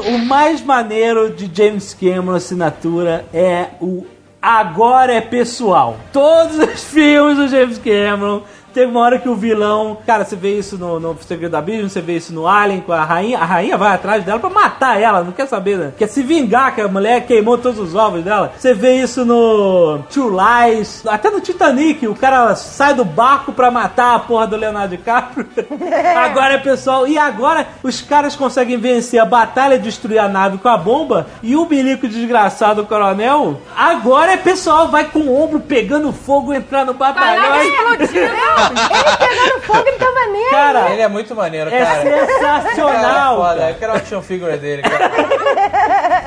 O 0.06 0.18
mais 0.18 0.62
maneiro 0.62 1.30
de 1.30 1.50
James 1.52 1.94
Cameron 1.94 2.34
assinatura 2.34 3.24
é 3.32 3.68
o 3.80 4.04
Agora 4.44 5.14
é 5.14 5.22
pessoal. 5.22 5.96
Todos 6.12 6.58
os 6.58 6.84
filmes 6.84 7.38
do 7.38 7.48
James 7.48 7.78
Cameron 7.78 8.42
Teve 8.74 8.90
uma 8.90 9.00
hora 9.00 9.18
que 9.20 9.28
o 9.28 9.36
vilão. 9.36 9.96
Cara, 10.04 10.24
você 10.24 10.34
vê 10.34 10.58
isso 10.58 10.76
no, 10.76 10.98
no 10.98 11.16
Segredo 11.22 11.52
da 11.52 11.58
Abismo, 11.58 11.88
você 11.88 12.00
vê 12.00 12.16
isso 12.16 12.34
no 12.34 12.48
Alien 12.48 12.80
com 12.80 12.92
a 12.92 13.04
rainha. 13.04 13.38
A 13.38 13.44
rainha 13.44 13.78
vai 13.78 13.94
atrás 13.94 14.24
dela 14.24 14.40
pra 14.40 14.50
matar 14.50 15.00
ela, 15.00 15.22
não 15.22 15.30
quer 15.30 15.46
saber, 15.46 15.78
né? 15.78 15.92
Quer 15.96 16.08
se 16.08 16.22
vingar 16.24 16.74
que 16.74 16.80
a 16.80 16.88
mulher 16.88 17.24
queimou 17.24 17.56
todos 17.56 17.78
os 17.78 17.94
ovos 17.94 18.24
dela. 18.24 18.52
Você 18.58 18.74
vê 18.74 18.96
isso 18.96 19.24
no 19.24 20.00
Two 20.12 20.28
Lies, 20.36 21.06
até 21.06 21.30
no 21.30 21.40
Titanic, 21.40 22.04
o 22.08 22.16
cara 22.16 22.54
sai 22.56 22.94
do 22.94 23.04
barco 23.04 23.52
pra 23.52 23.70
matar 23.70 24.16
a 24.16 24.18
porra 24.18 24.46
do 24.48 24.56
Leonardo 24.56 24.96
DiCaprio. 24.96 25.46
agora 26.16 26.54
é 26.54 26.58
pessoal. 26.58 27.06
E 27.06 27.16
agora 27.16 27.66
os 27.82 28.00
caras 28.00 28.34
conseguem 28.34 28.76
vencer 28.76 29.20
a 29.20 29.24
batalha, 29.24 29.78
destruir 29.78 30.18
a 30.18 30.28
nave 30.28 30.58
com 30.58 30.68
a 30.68 30.76
bomba. 30.76 31.26
E 31.44 31.54
o 31.54 31.64
milico 31.64 32.08
desgraçado, 32.08 32.82
o 32.82 32.86
coronel, 32.86 33.60
agora 33.76 34.32
é 34.32 34.36
pessoal, 34.36 34.88
vai 34.88 35.04
com 35.04 35.20
o 35.20 35.40
ombro 35.40 35.60
pegando 35.60 36.12
fogo, 36.12 36.52
entrar 36.52 36.84
no 36.84 36.94
batalhão. 36.94 37.42
Caraca, 37.44 37.64
e- 37.64 38.04
explodiu. 38.04 38.24
Ele 38.70 39.16
pegando 39.16 39.60
fogo 39.62 39.88
e 39.88 39.92
tava 39.92 40.26
nele. 40.32 40.50
Cara, 40.50 40.90
Ele 40.90 41.02
é 41.02 41.08
muito 41.08 41.34
maneiro, 41.34 41.70
é 41.74 41.78
cara. 41.84 42.10
Cara, 42.10 42.26
sensacional. 42.26 43.36
foda. 43.36 43.58
cara. 43.58 43.70
Eu 43.70 43.74
quero 43.76 43.92
a 43.92 43.96
action 43.96 44.22
figure 44.22 44.56
dele, 44.56 44.82
cara. 44.82 45.10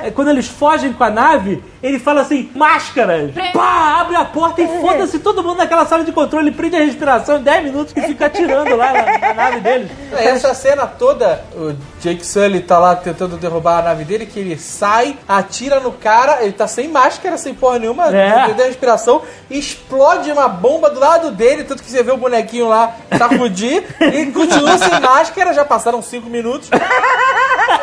É, 0.03 0.11
Quando 0.11 0.29
eles 0.29 0.47
fogem 0.47 0.93
com 0.93 1.03
a 1.03 1.09
nave, 1.09 1.63
ele 1.81 1.99
fala 1.99 2.21
assim: 2.21 2.49
máscaras! 2.55 3.31
Pá, 3.53 3.99
abre 4.01 4.15
a 4.15 4.25
porta 4.25 4.61
e 4.61 4.67
foda-se 4.81 5.19
todo 5.19 5.43
mundo 5.43 5.57
naquela 5.57 5.85
sala 5.85 6.03
de 6.03 6.11
controle, 6.11 6.51
prende 6.51 6.75
a 6.75 6.79
respiração 6.79 7.37
em 7.37 7.43
10 7.43 7.63
minutos 7.63 7.93
que 7.93 8.01
fica 8.01 8.25
atirando 8.27 8.75
lá 8.75 8.93
na, 8.93 9.17
na 9.19 9.33
nave 9.33 9.59
deles. 9.61 9.91
Essa 10.13 10.53
cena 10.53 10.85
toda, 10.87 11.43
o 11.55 11.75
Jake 11.99 12.25
Sully 12.25 12.61
tá 12.61 12.77
lá 12.79 12.95
tentando 12.95 13.37
derrubar 13.37 13.79
a 13.79 13.81
nave 13.83 14.03
dele, 14.05 14.25
que 14.25 14.39
ele 14.39 14.57
sai, 14.57 15.17
atira 15.27 15.79
no 15.79 15.91
cara, 15.91 16.43
ele 16.43 16.53
tá 16.53 16.67
sem 16.67 16.87
máscara, 16.87 17.37
sem 17.37 17.53
porra 17.53 17.79
nenhuma, 17.79 18.07
É. 18.15 18.31
perdendo 18.45 18.61
a 18.63 18.65
respiração, 18.65 19.21
explode 19.49 20.31
uma 20.31 20.47
bomba 20.47 20.89
do 20.89 20.99
lado 20.99 21.31
dele, 21.31 21.63
tanto 21.63 21.83
que 21.83 21.89
você 21.89 22.03
vê 22.03 22.11
o 22.11 22.17
bonequinho 22.29 22.67
lá 22.67 22.95
sacudir, 23.17 23.83
e 23.99 24.25
continua 24.31 24.77
sem 24.77 24.99
máscara, 25.01 25.53
já 25.53 25.65
passaram 25.65 26.01
5 26.01 26.29
minutos. 26.29 26.69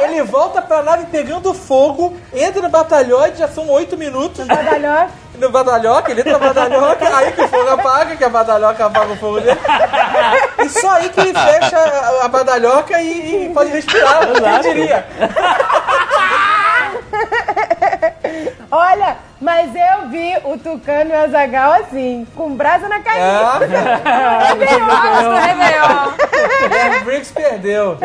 Ele 0.02 0.22
volta 0.22 0.62
pra 0.62 0.82
nave 0.82 1.06
pegando 1.06 1.52
fogo, 1.54 2.16
entra 2.32 2.62
no 2.62 2.68
batalhão, 2.68 3.20
já 3.34 3.48
são 3.48 3.68
8 3.68 3.96
minutos. 3.96 4.46
No 5.38 5.50
badalhoca, 5.50 6.12
ele 6.12 6.20
entra 6.20 6.34
no 6.34 6.38
badalhoca, 6.38 7.16
aí 7.16 7.32
que 7.32 7.42
o 7.42 7.48
fogo 7.48 7.68
apaga, 7.70 8.16
que 8.16 8.24
a 8.24 8.28
badalhoca 8.28 8.86
apaga 8.86 9.12
o 9.12 9.16
fogo 9.16 9.40
dele. 9.40 9.58
E 10.64 10.68
só 10.68 10.90
aí 10.92 11.08
que 11.08 11.20
ele 11.20 11.32
fecha 11.32 11.78
a, 12.22 12.28
badalhoca 12.28 13.00
e, 13.00 13.46
e 13.46 13.48
pode 13.52 13.70
respirar. 13.70 14.20
Quem 14.62 14.74
diria? 14.74 15.06
Olha, 18.70 19.16
mas 19.40 19.70
eu 19.74 20.08
vi 20.08 20.36
o 20.44 20.58
Tucano 20.58 21.10
e 21.10 21.12
o 21.12 21.24
Azagal 21.24 21.72
assim, 21.74 22.26
com 22.34 22.54
brasa 22.54 22.88
na 22.88 23.00
cabeça. 23.00 23.64
É, 23.64 24.54
do 24.54 25.34
Réveillon. 25.34 27.00
o 27.00 27.04
Briggs 27.04 27.32
perdeu. 27.32 27.98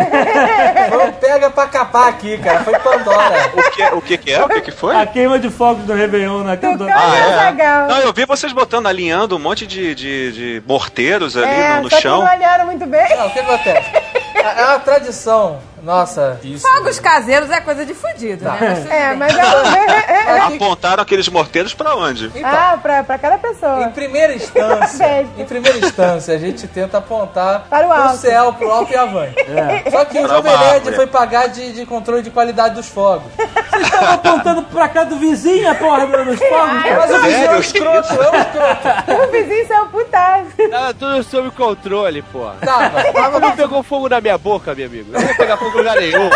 Foi 0.89 1.07
um 1.07 1.11
pega 1.13 1.49
pra 1.49 1.67
capar 1.67 2.07
aqui, 2.09 2.37
cara. 2.37 2.59
Foi 2.63 2.77
Pandora. 2.79 3.49
O 3.53 3.71
que, 3.71 3.83
o 3.95 4.01
que 4.01 4.17
que 4.17 4.31
é? 4.31 4.43
O 4.43 4.49
que 4.49 4.61
que 4.61 4.71
foi? 4.71 4.95
A 4.95 5.05
queima 5.05 5.39
de 5.39 5.49
fogos 5.49 5.83
do 5.85 5.93
Réveillon 5.93 6.43
na 6.43 6.55
Tucano 6.55 6.89
Ah, 6.93 7.15
e 7.17 7.33
Azagal. 7.33 7.87
Não, 7.87 7.97
eu 7.99 8.13
vi 8.13 8.25
vocês 8.25 8.51
botando, 8.53 8.87
alinhando 8.87 9.35
um 9.35 9.39
monte 9.39 9.65
de, 9.65 9.93
de, 9.95 10.31
de 10.31 10.63
morteiros 10.67 11.35
ali 11.37 11.47
É, 11.49 11.75
no, 11.77 11.83
no 11.83 11.89
só 11.89 11.95
que 11.97 12.01
chão. 12.01 12.23
não 12.23 12.31
olharam 12.31 12.65
muito 12.65 12.85
bem. 12.85 13.17
Não, 13.17 13.27
o 13.27 13.31
que 13.31 13.39
acontece? 13.39 13.89
É 14.35 14.65
uma 14.65 14.79
tradição. 14.79 15.59
Nossa, 15.83 16.39
isso. 16.43 16.67
Fogos 16.67 16.99
caseiros 16.99 17.49
é 17.49 17.61
coisa 17.61 17.85
de 17.85 17.93
fudido, 17.93 18.43
Tá. 18.45 18.51
né? 18.55 18.87
É, 18.89 19.13
mas 19.15 19.33
eu... 19.33 19.39
Aqui, 20.45 20.55
Apontaram 20.55 21.01
aqueles 21.03 21.27
morteiros 21.29 21.73
pra 21.73 21.95
onde? 21.95 22.27
então, 22.27 22.41
Ah, 22.49 22.77
pra, 22.81 23.03
pra 23.03 23.17
cada 23.17 23.37
pessoa. 23.37 23.83
Em 23.83 23.91
primeira 23.91 24.33
instância, 24.33 25.21
em 25.37 25.45
primeira 25.45 25.77
instância, 25.79 26.33
a 26.35 26.37
gente 26.37 26.67
tenta 26.67 26.97
apontar 26.99 27.65
Para 27.69 27.85
o 27.87 27.89
pro 27.89 28.01
alto. 28.01 28.17
céu, 28.17 28.53
pro 28.53 28.71
alto 28.71 28.91
e 28.91 28.95
avante. 28.95 29.35
Só 29.91 30.05
que 30.05 30.19
o 30.19 30.27
Jovem 30.27 30.57
Nerd 30.57 30.95
foi 30.95 31.07
pagar 31.07 31.47
de, 31.47 31.73
de 31.73 31.85
controle 31.85 32.21
de 32.21 32.29
qualidade 32.31 32.75
dos 32.75 32.87
fogos. 32.87 33.31
Vocês 33.35 33.83
estavam 33.83 34.13
apontando 34.13 34.63
pra 34.63 34.87
cá 34.89 35.03
do 35.03 35.15
vizinho 35.17 35.69
a 35.69 35.75
porra 35.75 36.05
dos 36.05 36.39
fogos? 36.39 36.83
cara. 36.83 36.97
Mas 36.99 37.11
o 37.11 37.21
vizinho 37.23 37.45
é 37.45 37.51
um 37.55 37.59
escroto, 37.59 38.13
é 38.13 38.29
um 38.31 38.41
escroto. 38.41 39.23
O 39.27 39.31
vizinho 39.31 39.67
saiu 39.67 39.85
putado. 39.87 40.45
Tava 40.69 40.93
tudo 40.93 41.23
sob 41.23 41.51
controle, 41.51 42.21
pô. 42.21 42.49
Tava, 42.63 43.03
tava 43.13 43.39
Não 43.39 43.55
pegou 43.55 43.81
fogo 43.83 44.09
na 44.09 44.21
minha 44.21 44.37
boca, 44.37 44.73
meu 44.75 44.85
amigo. 44.85 45.11
Não 45.11 45.21
ia 45.21 45.35
pegar 45.35 45.57
fogo 45.57 45.68
em 45.75 45.77
lugar 45.77 45.95
nenhum. 45.95 46.29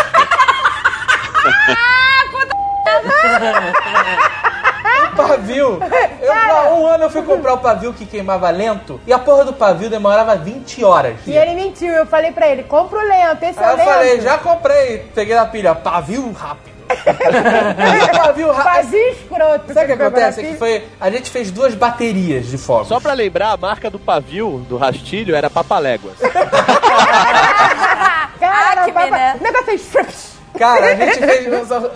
o 5.12 5.16
pavio. 5.16 5.78
Eu, 6.20 6.74
um 6.74 6.86
ano 6.86 7.04
eu 7.04 7.10
fui 7.10 7.22
comprar 7.22 7.54
o 7.54 7.58
pavio 7.58 7.92
que 7.92 8.04
queimava 8.06 8.50
lento 8.50 9.00
e 9.06 9.12
a 9.12 9.18
porra 9.18 9.44
do 9.44 9.52
pavio 9.52 9.88
demorava 9.88 10.36
20 10.36 10.84
horas. 10.84 11.16
E 11.26 11.36
ele 11.36 11.54
mentiu. 11.54 11.92
Eu 11.92 12.06
falei 12.06 12.32
pra 12.32 12.48
ele, 12.48 12.64
compra 12.64 12.98
o 12.98 13.08
lento, 13.08 13.42
esse 13.42 13.58
é 13.58 13.64
Aí 13.64 13.68
o 13.68 13.72
eu 13.72 13.76
lento. 13.76 13.88
falei, 13.88 14.20
já 14.20 14.38
comprei. 14.38 14.98
Peguei 15.14 15.34
na 15.34 15.46
pilha, 15.46 15.74
pavio 15.74 16.32
rápido. 16.32 16.74
pavio 18.16 18.52
rápido. 18.52 18.74
Fazia 18.74 19.10
escroto. 19.12 19.72
Sabe 19.72 19.92
o 19.92 19.96
que 19.96 20.02
acontece? 20.02 20.40
É 20.40 20.42
que 20.44 20.56
foi. 20.56 20.84
A 21.00 21.10
gente 21.10 21.30
fez 21.30 21.50
duas 21.50 21.74
baterias 21.74 22.46
de 22.46 22.58
fogos. 22.58 22.88
Só 22.88 23.00
pra 23.00 23.14
lembrar, 23.14 23.52
a 23.52 23.56
marca 23.56 23.88
do 23.90 23.98
pavio, 23.98 24.64
do 24.68 24.76
rastilho, 24.76 25.34
era 25.34 25.48
Papaléguas. 25.48 26.16
Cara, 28.50 28.82
Ah, 28.82 28.84
que 28.84 28.92
papa- 28.92 29.10
beleza. 29.10 29.36
o 29.38 29.42
negócio 29.42 29.78
fez... 29.78 30.34
Cara, 30.58 30.86
a 30.86 30.94
gente 30.94 31.18
fez. 31.18 31.48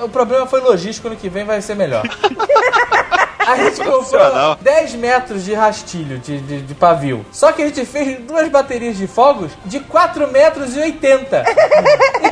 O 0.03 0.09
problema 0.09 0.46
foi 0.46 0.61
logístico, 0.61 1.07
ano 1.09 1.16
que 1.16 1.28
vem 1.28 1.44
vai 1.44 1.61
ser 1.62 1.76
melhor. 1.76 2.03
A 3.53 3.57
gente 3.57 3.76
comprou 3.76 3.94
Profissional. 4.05 4.59
10 4.61 4.94
metros 4.94 5.44
de 5.44 5.55
rastilho, 5.55 6.18
de, 6.18 6.40
de, 6.40 6.62
de 6.62 6.74
pavio. 6.74 7.24
Só 7.32 7.51
que 7.53 7.62
a 7.62 7.66
gente 7.66 7.84
fez 7.86 8.18
duas 8.20 8.49
baterias 8.49 8.96
de 8.96 9.07
fogos 9.07 9.51
de 9.64 9.80
4 9.80 10.30
metros 10.30 10.76
e 10.76 10.80
80. 10.80 11.44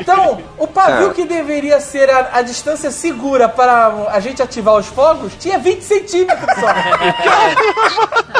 Então, 0.01 0.43
o 0.59 0.67
pavio 0.67 1.13
que 1.13 1.25
deveria 1.25 1.81
ser 1.81 2.11
a, 2.11 2.31
a 2.35 2.43
distância 2.43 2.91
segura 2.91 3.49
para 3.49 4.09
a 4.11 4.21
gente 4.21 4.43
ativar 4.43 4.75
os 4.75 4.87
fogos 4.87 5.33
tinha 5.39 5.59
20 5.59 5.81
centímetros 5.83 6.47
só. 6.61 6.67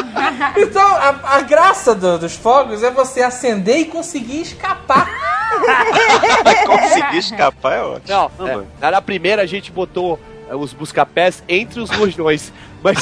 Então, 0.57 0.87
a, 0.95 1.37
a 1.37 1.41
graça 1.41 1.93
do- 1.95 2.17
dos 2.19 2.35
fogos 2.35 2.83
é 2.83 2.91
você 2.91 3.21
acender 3.21 3.77
e 3.77 3.85
conseguir 3.85 4.41
escapar. 4.41 5.07
Conseguir 6.65 7.17
escapar 7.17 7.73
é 7.77 7.81
ótimo. 7.81 8.03
Não, 8.07 8.31
Não, 8.45 8.65
é, 8.81 8.91
na 8.91 9.01
primeira 9.01 9.41
a 9.41 9.45
gente 9.45 9.71
botou 9.71 10.19
é, 10.49 10.55
os 10.55 10.73
busca-pés 10.73 11.41
entre 11.47 11.79
os 11.79 11.89
rojões, 11.89 12.51
mas 12.83 12.97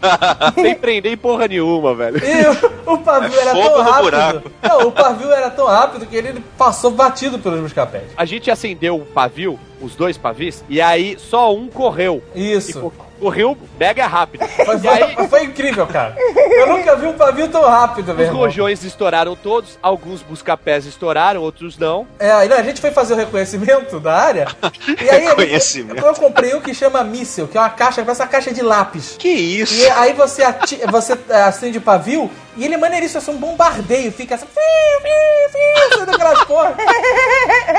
sem 0.54 0.74
prender 0.74 1.12
em 1.12 1.16
porra 1.16 1.48
nenhuma, 1.48 1.94
velho. 1.94 2.18
E 2.24 2.88
o, 2.88 2.92
o 2.94 2.98
pavio 2.98 3.38
É 3.38 3.42
era 3.42 3.52
tão 3.52 3.82
rápido. 3.82 4.02
buraco. 4.04 4.50
Não, 4.62 4.88
o 4.88 4.92
pavio 4.92 5.30
era 5.32 5.50
tão 5.50 5.66
rápido 5.66 6.06
que 6.06 6.16
ele 6.16 6.42
passou 6.58 6.90
batido 6.90 7.38
pelos 7.38 7.60
buscapés. 7.60 8.04
A 8.16 8.24
gente 8.24 8.50
acendeu 8.50 8.96
o 8.96 9.04
pavio, 9.06 9.58
os 9.80 9.94
dois 9.94 10.16
pavis, 10.18 10.64
e 10.68 10.80
aí 10.80 11.16
só 11.18 11.54
um 11.54 11.68
correu. 11.68 12.22
E 12.34 12.52
Isso. 12.52 12.80
co- 12.80 12.92
correu 13.18 13.56
mega 13.78 14.06
rápido. 14.06 14.46
Foi, 14.48 14.76
aí 14.88 15.28
foi- 15.28 15.44
incrível, 15.44 15.86
cara. 15.86 16.14
Eu 16.18 16.66
nunca 16.68 16.96
vi 16.96 17.06
um 17.06 17.12
pavio 17.12 17.48
tão 17.48 17.62
rápido, 17.62 18.14
meu 18.14 18.26
os 18.26 18.32
rojões 18.36 18.82
estouraram 18.84 19.34
todos, 19.36 19.78
alguns 19.82 20.22
busca-pés 20.22 20.86
estouraram, 20.86 21.40
outros 21.42 21.78
não. 21.78 22.06
É, 22.18 22.46
não, 22.48 22.56
a 22.56 22.62
gente 22.62 22.80
foi 22.80 22.90
fazer 22.90 23.14
o 23.14 23.16
reconhecimento 23.16 23.98
da 24.00 24.14
área. 24.14 24.46
E 25.02 25.10
aí 25.10 25.26
Reconhecimento. 25.26 26.04
eu 26.04 26.14
comprei 26.14 26.54
um 26.54 26.60
que 26.60 26.72
chama 26.74 27.02
míssil, 27.04 27.46
que 27.48 27.56
é 27.56 27.60
uma 27.60 27.70
caixa, 27.70 28.02
parece 28.02 28.22
uma 28.22 28.28
caixa 28.28 28.52
de 28.52 28.62
lápis. 28.62 29.16
Que 29.18 29.28
isso? 29.28 29.74
E 29.74 29.88
aí 29.90 30.12
você, 30.12 30.42
ati- 30.42 30.80
você 30.90 31.16
é, 31.28 31.42
acende 31.42 31.78
o 31.78 31.80
pavio 31.80 32.30
e 32.56 32.64
ele 32.64 32.74
é 32.74 32.78
maneiríssimo, 32.78 33.18
é 33.18 33.20
só 33.20 33.32
um 33.32 33.36
bombardeio, 33.36 34.10
fica 34.12 34.34
assim, 34.34 34.46
fiu, 34.46 35.00
fiu, 36.00 36.02
aquelas 36.14 36.44
porra. 36.44 36.74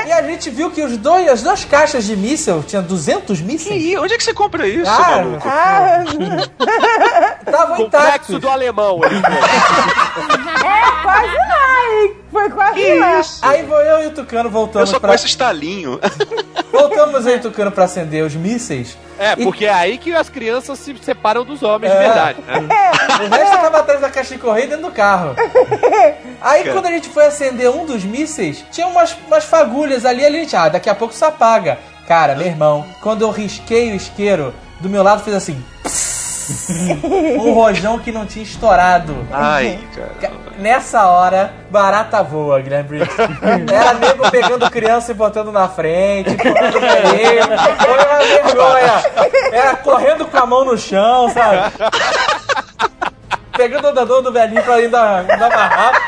E 0.06 0.12
a 0.12 0.22
gente 0.22 0.50
viu 0.50 0.70
que 0.70 0.82
os 0.82 0.96
dois, 0.96 1.28
as 1.28 1.42
duas 1.42 1.64
caixas 1.64 2.04
de 2.04 2.16
míssil, 2.16 2.62
tinha 2.66 2.80
200 2.82 3.38
Que 3.38 3.44
mísseis, 3.44 3.82
isso? 3.82 4.02
Onde 4.02 4.14
é 4.14 4.16
que 4.18 4.24
você 4.24 4.32
compra 4.34 4.66
isso, 4.66 4.90
Ah, 4.90 5.10
maluco? 5.16 5.48
Ah, 5.48 6.04
estavam 7.46 7.76
Complexo 7.76 8.06
intactos. 8.06 8.38
do 8.40 8.48
alemão. 8.48 9.00
é 9.04 11.02
quase 11.02 11.34
lá, 11.36 12.02
hein? 12.02 12.16
Foi 12.30 12.50
quase 12.50 12.94
lá. 12.98 13.22
Aí 13.42 13.62
vou 13.62 13.80
eu 13.80 14.02
e 14.04 14.06
o 14.08 14.10
Tucano 14.10 14.48
Eu 14.48 14.52
voltamos 14.52 14.90
só 14.90 15.00
pra... 15.00 15.08
conheço 15.08 15.26
estalinho. 15.26 15.98
Voltamos 16.70 17.26
eu 17.26 17.34
e 17.34 17.38
o 17.38 17.40
Tucano 17.40 17.72
pra 17.72 17.84
acender 17.84 18.22
os 18.24 18.34
mísseis. 18.34 18.96
É, 19.18 19.32
E- 19.32 19.44
porque 19.44 19.64
é 19.64 19.72
aí 19.72 19.96
que 19.98 20.14
as 20.14 20.28
crianças 20.28 20.78
se 20.78 20.94
separam 21.02 21.44
dos 21.44 21.62
homens 21.62 21.90
É. 21.92 21.96
de 21.96 22.00
verdade. 22.04 22.38
né? 22.46 22.68
O 23.26 23.28
resto 23.30 23.56
tava 23.56 23.78
atrás 23.78 24.00
da 24.00 24.10
caixa 24.10 24.34
de 24.34 24.40
correio 24.40 24.68
dentro 24.68 24.84
do 24.86 24.92
carro. 24.92 25.34
Aí 26.40 26.70
quando 26.70 26.86
a 26.86 26.90
gente 26.90 27.08
foi 27.08 27.26
acender 27.26 27.68
um 27.68 27.84
dos 27.84 28.04
mísseis, 28.04 28.64
tinha 28.70 28.86
umas, 28.86 29.16
umas 29.26 29.42
fagulhas 29.44 30.04
ali, 30.04 30.24
ali 30.24 30.36
a 30.36 30.40
gente, 30.40 30.54
ah, 30.54 30.68
daqui 30.68 30.88
a 30.88 30.94
pouco 30.94 31.12
isso 31.12 31.24
apaga. 31.24 31.78
Cara, 32.06 32.36
meu 32.36 32.46
irmão, 32.46 32.86
quando 33.02 33.22
eu 33.22 33.30
risquei 33.30 33.90
o 33.90 33.96
isqueiro, 33.96 34.54
do 34.78 34.88
meu 34.88 35.02
lado 35.02 35.24
fez 35.24 35.34
assim. 35.36 35.60
Um 37.38 37.52
rojão 37.52 37.98
que 37.98 38.12
não 38.12 38.26
tinha 38.26 38.44
estourado. 38.44 39.26
Ai, 39.32 39.78
cara. 39.94 40.32
Nessa 40.58 41.06
hora, 41.06 41.52
barata 41.70 42.22
voa, 42.22 42.60
Guilherme 42.60 42.88
Briggs. 42.88 43.16
Era 43.72 43.94
nego 43.94 44.30
pegando 44.30 44.70
criança 44.70 45.12
e 45.12 45.14
botando 45.14 45.52
na 45.52 45.68
frente, 45.68 46.30
empurrando 46.30 46.76
o 46.76 46.80
velhinho. 46.80 47.44
Foi 47.78 47.98
uma 48.04 48.18
vergonha. 48.18 49.02
Era 49.52 49.76
correndo 49.76 50.26
com 50.26 50.36
a 50.36 50.46
mão 50.46 50.64
no 50.64 50.76
chão, 50.76 51.30
sabe? 51.30 51.72
Pegando 53.56 53.88
o 53.88 53.92
dador 53.92 54.22
do 54.22 54.32
velhinho 54.32 54.62
pra 54.62 54.74
mais 54.74 55.72
rápido. 55.72 56.02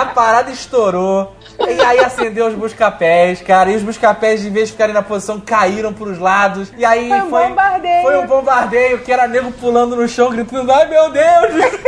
A 0.00 0.06
parada 0.06 0.50
estourou. 0.50 1.37
E 1.60 1.80
aí 1.80 1.98
acendeu 2.00 2.46
os 2.46 2.54
busca-pés, 2.54 3.42
cara. 3.42 3.70
E 3.70 3.76
os 3.76 3.82
busca-pés, 3.82 4.44
em 4.44 4.50
vez 4.50 4.68
de 4.68 4.72
ficarem 4.72 4.94
na 4.94 5.02
posição, 5.02 5.40
caíram 5.40 5.92
pros 5.92 6.18
lados. 6.18 6.72
E 6.76 6.84
aí 6.84 7.08
Foi 7.08 7.20
um 7.20 7.30
bombardeio. 7.30 8.02
Foi 8.02 8.18
um 8.18 8.26
bombardeio 8.26 8.98
que 8.98 9.12
era 9.12 9.26
nego 9.26 9.50
pulando 9.52 9.96
no 9.96 10.06
chão, 10.08 10.30
gritando: 10.30 10.70
Ai 10.70 10.86
meu 10.86 11.10
Deus! 11.10 11.78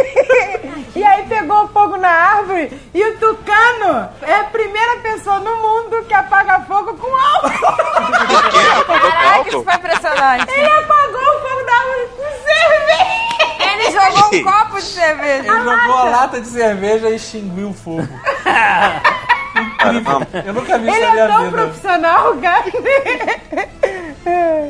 E 0.94 1.04
aí 1.04 1.24
pegou 1.26 1.68
fogo 1.68 1.96
na 1.96 2.10
árvore 2.10 2.78
e 2.92 3.02
o 3.02 3.16
tucano 3.16 4.10
é 4.22 4.34
a 4.34 4.44
primeira 4.44 4.96
pessoa 4.98 5.38
no 5.38 5.56
mundo 5.56 6.04
que 6.06 6.12
apaga 6.12 6.60
fogo 6.62 6.94
com 6.94 7.06
álcool. 7.16 7.76
Caraca, 8.86 9.48
isso 9.48 9.62
foi 9.62 9.74
impressionante. 9.74 10.50
Ele 10.50 10.66
apagou 10.66 11.20
o 11.20 11.40
fogo 11.40 11.64
da 11.64 11.72
árvore 11.72 12.08
com 12.16 12.24
cerveja. 12.44 13.20
Ele 13.72 13.90
jogou 13.92 14.40
um 14.40 14.42
copo 14.42 14.76
de 14.76 14.82
cerveja. 14.82 15.48
Ele 15.48 15.64
jogou 15.64 15.96
a 15.96 16.04
lata 16.04 16.40
de 16.40 16.48
cerveja 16.48 17.08
e 17.08 17.14
extinguiu 17.14 17.70
o 17.70 17.74
fogo. 17.74 18.08
Eu 20.44 20.52
nunca 20.54 20.78
vi 20.78 20.88
isso 20.88 20.96
Ele 20.96 21.06
na 21.06 21.12
minha 21.12 21.24
é 21.24 21.28
tão 21.28 21.44
vida. 21.44 21.56
profissional, 21.56 22.36
cara. 22.36 22.64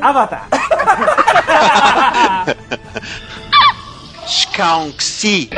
Avatar. 0.00 0.48
Skunksy. 4.26 5.50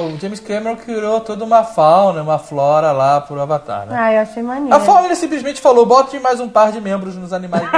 O 0.00 0.18
James 0.20 0.40
Cameron 0.40 0.76
criou 0.76 1.20
toda 1.20 1.44
uma 1.44 1.62
fauna, 1.64 2.22
uma 2.22 2.38
flora 2.38 2.92
lá 2.92 3.20
pro 3.20 3.40
Avatar, 3.40 3.86
né? 3.86 3.96
Ah, 3.98 4.12
eu 4.12 4.20
achei 4.22 4.42
maneiro. 4.42 4.74
A 4.74 4.80
fauna 4.80 5.06
ele 5.06 5.14
simplesmente 5.16 5.60
falou: 5.60 5.84
bote 5.86 6.18
mais 6.18 6.40
um 6.40 6.48
par 6.48 6.72
de 6.72 6.80
membros 6.80 7.16
nos 7.16 7.32
animais. 7.32 7.62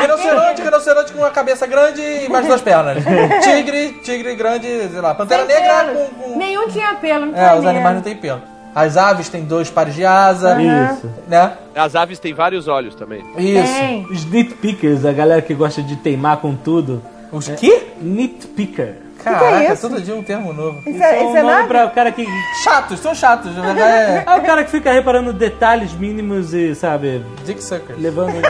rinoceronte, 0.00 0.62
rinoceronte 0.62 1.12
com 1.12 1.18
uma 1.20 1.30
cabeça 1.30 1.66
grande 1.66 2.00
e 2.00 2.28
mais 2.28 2.46
duas 2.46 2.60
pernas. 2.60 3.02
Tigre, 3.42 4.00
tigre 4.02 4.34
grande, 4.34 4.66
sei 4.90 5.00
lá. 5.00 5.14
Pantera 5.14 5.46
Sem 5.46 5.54
negra 5.54 5.84
pelo. 5.84 5.94
com. 6.06 6.14
com- 6.32 6.38
Nenhum 6.38 6.68
tinha 6.68 6.94
pelo, 6.94 7.26
não 7.26 7.36
É, 7.36 7.58
os 7.58 7.64
animais 7.66 7.94
não 7.96 8.02
têm 8.02 8.16
pelo. 8.16 8.42
As 8.74 8.96
aves 8.96 9.28
têm 9.28 9.44
dois 9.44 9.70
pares 9.70 9.94
de 9.94 10.04
asa, 10.04 10.56
Isso. 10.60 11.10
né? 11.26 11.52
As 11.74 11.96
aves 11.96 12.18
têm 12.18 12.32
vários 12.34 12.68
olhos 12.68 12.94
também. 12.94 13.24
Isso. 13.36 13.72
Tem. 13.74 14.06
Os 14.10 14.24
nitpickers, 14.24 15.04
a 15.04 15.12
galera 15.12 15.42
que 15.42 15.54
gosta 15.54 15.82
de 15.82 15.96
teimar 15.96 16.36
com 16.36 16.54
tudo. 16.54 17.02
Os 17.32 17.48
quê? 17.48 17.88
Nitpicker. 18.00 19.07
Caraca, 19.34 19.72
isso? 19.72 19.88
todo 19.88 20.00
dia 20.00 20.14
um 20.14 20.22
termo 20.22 20.52
novo. 20.52 20.82
Isso 20.86 21.02
é, 21.02 21.18
é 21.20 21.22
um 21.22 21.28
isso 21.28 21.36
é 21.36 21.42
nome 21.42 21.54
nada? 21.54 21.68
pra 21.68 21.86
o 21.86 21.90
cara 21.90 22.12
que. 22.12 22.26
Chatos, 22.64 23.00
são 23.00 23.14
chatos. 23.14 23.54
na 23.56 23.62
verdade 23.62 23.92
É 23.92 24.24
É 24.34 24.36
o 24.36 24.42
cara 24.42 24.64
que 24.64 24.70
fica 24.70 24.92
reparando 24.92 25.32
detalhes 25.32 25.92
mínimos 25.94 26.52
e, 26.54 26.74
sabe, 26.74 27.24
Dick 27.44 27.62
Suckers. 27.62 28.00
levando. 28.00 28.32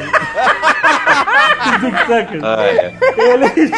Dick 1.80 1.98
suckers. 2.06 2.42
Ah, 2.44 2.62
é. 2.64 2.94
Eles 3.16 3.70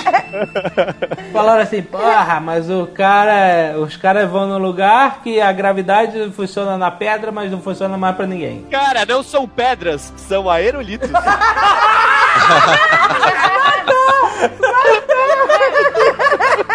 falaram 1.33 1.63
assim, 1.63 1.83
porra, 1.83 2.39
mas 2.41 2.71
o 2.71 2.87
cara. 2.87 3.75
Os 3.79 3.97
caras 3.97 4.31
vão 4.31 4.47
num 4.47 4.59
lugar 4.59 5.21
que 5.23 5.41
a 5.41 5.51
gravidade 5.53 6.31
funciona 6.33 6.77
na 6.79 6.91
pedra, 6.91 7.33
mas 7.33 7.51
não 7.51 7.61
funciona 7.61 7.97
mais 7.97 8.15
pra 8.17 8.27
ninguém. 8.27 8.65
Cara, 8.71 9.05
não 9.07 9.23
são 9.23 9.47
pedras, 9.49 10.13
são 10.17 10.49
aerolitos. 10.49 11.11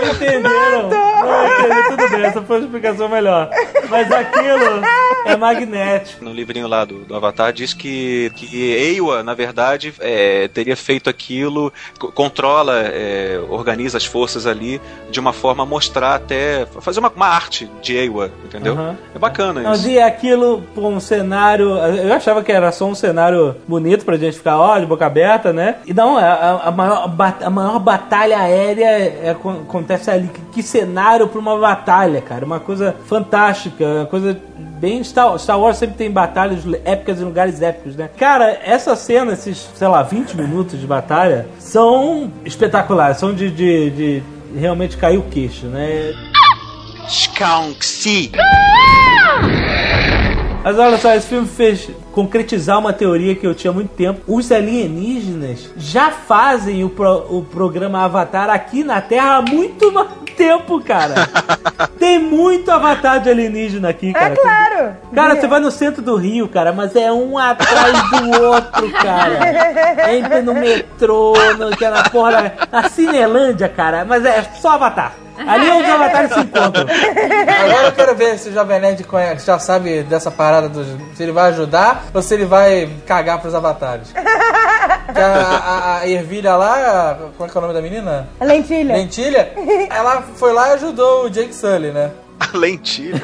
Não 0.00 0.12
entenderam. 0.12 0.88
Não 0.88 1.46
entenderam. 1.46 1.96
Tudo 1.96 2.10
bem, 2.10 2.22
essa 2.24 2.42
foi 2.42 2.56
a 2.56 2.60
explicação 2.60 3.08
melhor. 3.08 3.50
Mas 3.88 4.10
aquilo 4.12 4.82
é 5.26 5.36
magnético. 5.36 6.24
No 6.24 6.32
livrinho 6.32 6.66
lá 6.68 6.84
do, 6.84 7.04
do 7.04 7.14
Avatar 7.14 7.52
diz 7.52 7.72
que, 7.72 8.30
que 8.36 8.72
Eiwa, 8.72 9.22
na 9.22 9.34
verdade, 9.34 9.92
é, 10.00 10.48
teria 10.48 10.76
feito 10.76 11.08
aquilo, 11.08 11.72
co- 11.98 12.10
controla, 12.12 12.80
é, 12.80 13.40
organiza 13.48 13.96
as 13.96 14.04
forças 14.04 14.46
ali 14.46 14.80
de 15.10 15.20
uma 15.20 15.32
forma 15.32 15.62
a 15.62 15.66
mostrar 15.66 16.14
até. 16.16 16.66
fazer 16.80 17.00
uma, 17.00 17.10
uma 17.14 17.26
arte 17.26 17.70
de 17.82 17.96
Eiwa, 17.96 18.30
entendeu? 18.44 18.72
Aham. 18.74 18.96
É 19.14 19.18
bacana 19.18 19.62
Não, 19.62 19.72
isso. 19.72 19.88
e 19.88 20.00
aquilo, 20.00 20.62
pô, 20.74 20.88
um 20.88 21.00
cenário. 21.00 21.70
Eu 21.76 22.12
achava 22.12 22.42
que 22.42 22.52
era 22.52 22.70
só 22.72 22.86
um 22.86 22.94
cenário 22.94 23.56
bonito 23.66 24.04
pra 24.04 24.16
gente 24.16 24.36
ficar, 24.36 24.58
ó, 24.58 24.78
de 24.78 24.86
boca 24.86 25.06
aberta, 25.06 25.52
né? 25.52 25.76
E 25.86 25.94
não, 25.94 26.16
a, 26.16 26.62
a 26.66 26.70
maior, 26.70 27.10
a 27.42 27.50
maior 27.50 27.78
batalha 27.78 28.38
aérea 28.38 28.86
é, 28.86 29.30
acon- 29.30 29.64
acontece 29.86 30.10
ali. 30.10 30.28
Que, 30.28 30.40
que 30.52 30.62
cenário 30.62 31.28
pra 31.28 31.38
uma 31.38 31.56
batalha, 31.56 32.20
cara. 32.20 32.44
Uma 32.44 32.60
coisa 32.60 32.94
fantástica, 33.06 33.84
uma 33.84 34.06
coisa 34.06 34.38
bem. 34.58 35.02
Star, 35.02 35.38
Star 35.38 35.58
Wars 35.58 35.78
sempre 35.78 35.96
tem 35.96 36.10
batalhas 36.10 36.64
épicas 36.84 37.20
em 37.20 37.24
lugares 37.24 37.62
épicos, 37.62 37.96
né? 37.96 38.10
Cara, 38.18 38.58
essa 38.64 38.94
cena, 38.96 39.32
esses, 39.32 39.68
sei 39.74 39.88
lá, 39.88 40.02
20 40.02 40.36
minutos 40.36 40.78
de 40.78 40.86
batalha, 40.86 41.46
são 41.58 42.30
espetaculares, 42.44 43.18
são 43.18 43.32
de, 43.32 43.50
de, 43.50 43.90
de 43.90 44.22
realmente 44.58 44.96
cair 44.96 45.18
o 45.18 45.22
queixo, 45.22 45.66
né? 45.66 46.12
Skunksy. 47.08 48.32
Mas 50.64 50.78
olha 50.78 50.98
só, 50.98 51.14
esse 51.14 51.28
filme 51.28 51.46
fez 51.46 51.88
concretizar 52.16 52.78
uma 52.78 52.94
teoria 52.94 53.34
que 53.34 53.46
eu 53.46 53.54
tinha 53.54 53.70
há 53.70 53.74
muito 53.74 53.90
tempo. 53.90 54.22
Os 54.26 54.50
alienígenas 54.50 55.68
já 55.76 56.10
fazem 56.10 56.82
o, 56.82 56.88
pro- 56.88 57.26
o 57.28 57.44
programa 57.44 58.02
Avatar 58.02 58.48
aqui 58.48 58.82
na 58.82 59.02
Terra 59.02 59.36
há 59.36 59.42
muito 59.42 59.92
mais 59.92 60.08
tempo, 60.34 60.80
cara. 60.82 61.14
Tem 62.00 62.18
muito 62.18 62.70
avatar 62.70 63.20
de 63.20 63.28
alienígena 63.28 63.90
aqui, 63.90 64.14
cara. 64.14 64.32
É 64.32 64.36
claro. 64.36 64.96
Cara, 65.14 65.36
você 65.36 65.46
vai 65.46 65.60
no 65.60 65.70
centro 65.70 66.00
do 66.00 66.16
Rio, 66.16 66.48
cara, 66.48 66.72
mas 66.72 66.96
é 66.96 67.12
um 67.12 67.36
atrás 67.36 67.92
do 68.10 68.42
outro, 68.44 68.90
cara. 68.92 70.08
Entra 70.14 70.40
no 70.42 70.54
metrô, 70.54 71.34
no, 71.58 71.76
que 71.76 71.84
é 71.84 71.90
na 71.90 72.02
porra 72.08 72.32
da, 72.32 72.52
na 72.82 72.88
Cinelândia, 72.88 73.68
cara, 73.68 74.04
mas 74.06 74.24
é 74.24 74.42
só 74.60 74.70
avatar. 74.70 75.12
Ali 75.46 75.68
é 75.68 75.74
onde 75.74 75.88
os 75.88 75.94
avatares 75.94 76.32
se 76.32 76.40
encontram. 76.40 76.86
Agora 77.64 77.86
eu 77.86 77.92
quero 77.92 78.14
ver 78.14 78.38
se 78.38 78.48
o 78.48 78.52
Jovem 78.52 78.80
Nerd 78.80 79.04
conhece, 79.04 79.46
já 79.46 79.58
sabe 79.58 80.02
dessa 80.02 80.30
parada 80.30 80.68
dos. 80.68 80.86
Se 81.14 81.22
ele 81.22 81.32
vai 81.32 81.50
ajudar 81.50 82.04
ou 82.14 82.22
se 82.22 82.34
ele 82.34 82.44
vai 82.46 82.88
cagar 83.06 83.40
pros 83.40 83.54
avatares. 83.54 84.12
Que 84.12 85.20
a, 85.20 85.26
a, 85.26 85.98
a 85.98 86.08
Ervilha 86.08 86.56
lá, 86.56 87.18
como 87.36 87.48
é 87.48 87.52
que 87.52 87.56
é 87.56 87.58
o 87.58 87.62
nome 87.62 87.74
da 87.74 87.80
menina? 87.82 88.28
Lentilha. 88.40 88.94
Lentilha, 88.94 89.52
ela 89.90 90.22
foi 90.36 90.52
lá 90.52 90.68
e 90.70 90.72
ajudou 90.72 91.24
o 91.24 91.30
Jake 91.30 91.54
Sully, 91.54 91.90
né? 91.90 92.10
A 92.38 92.48
lentilha. 92.56 93.20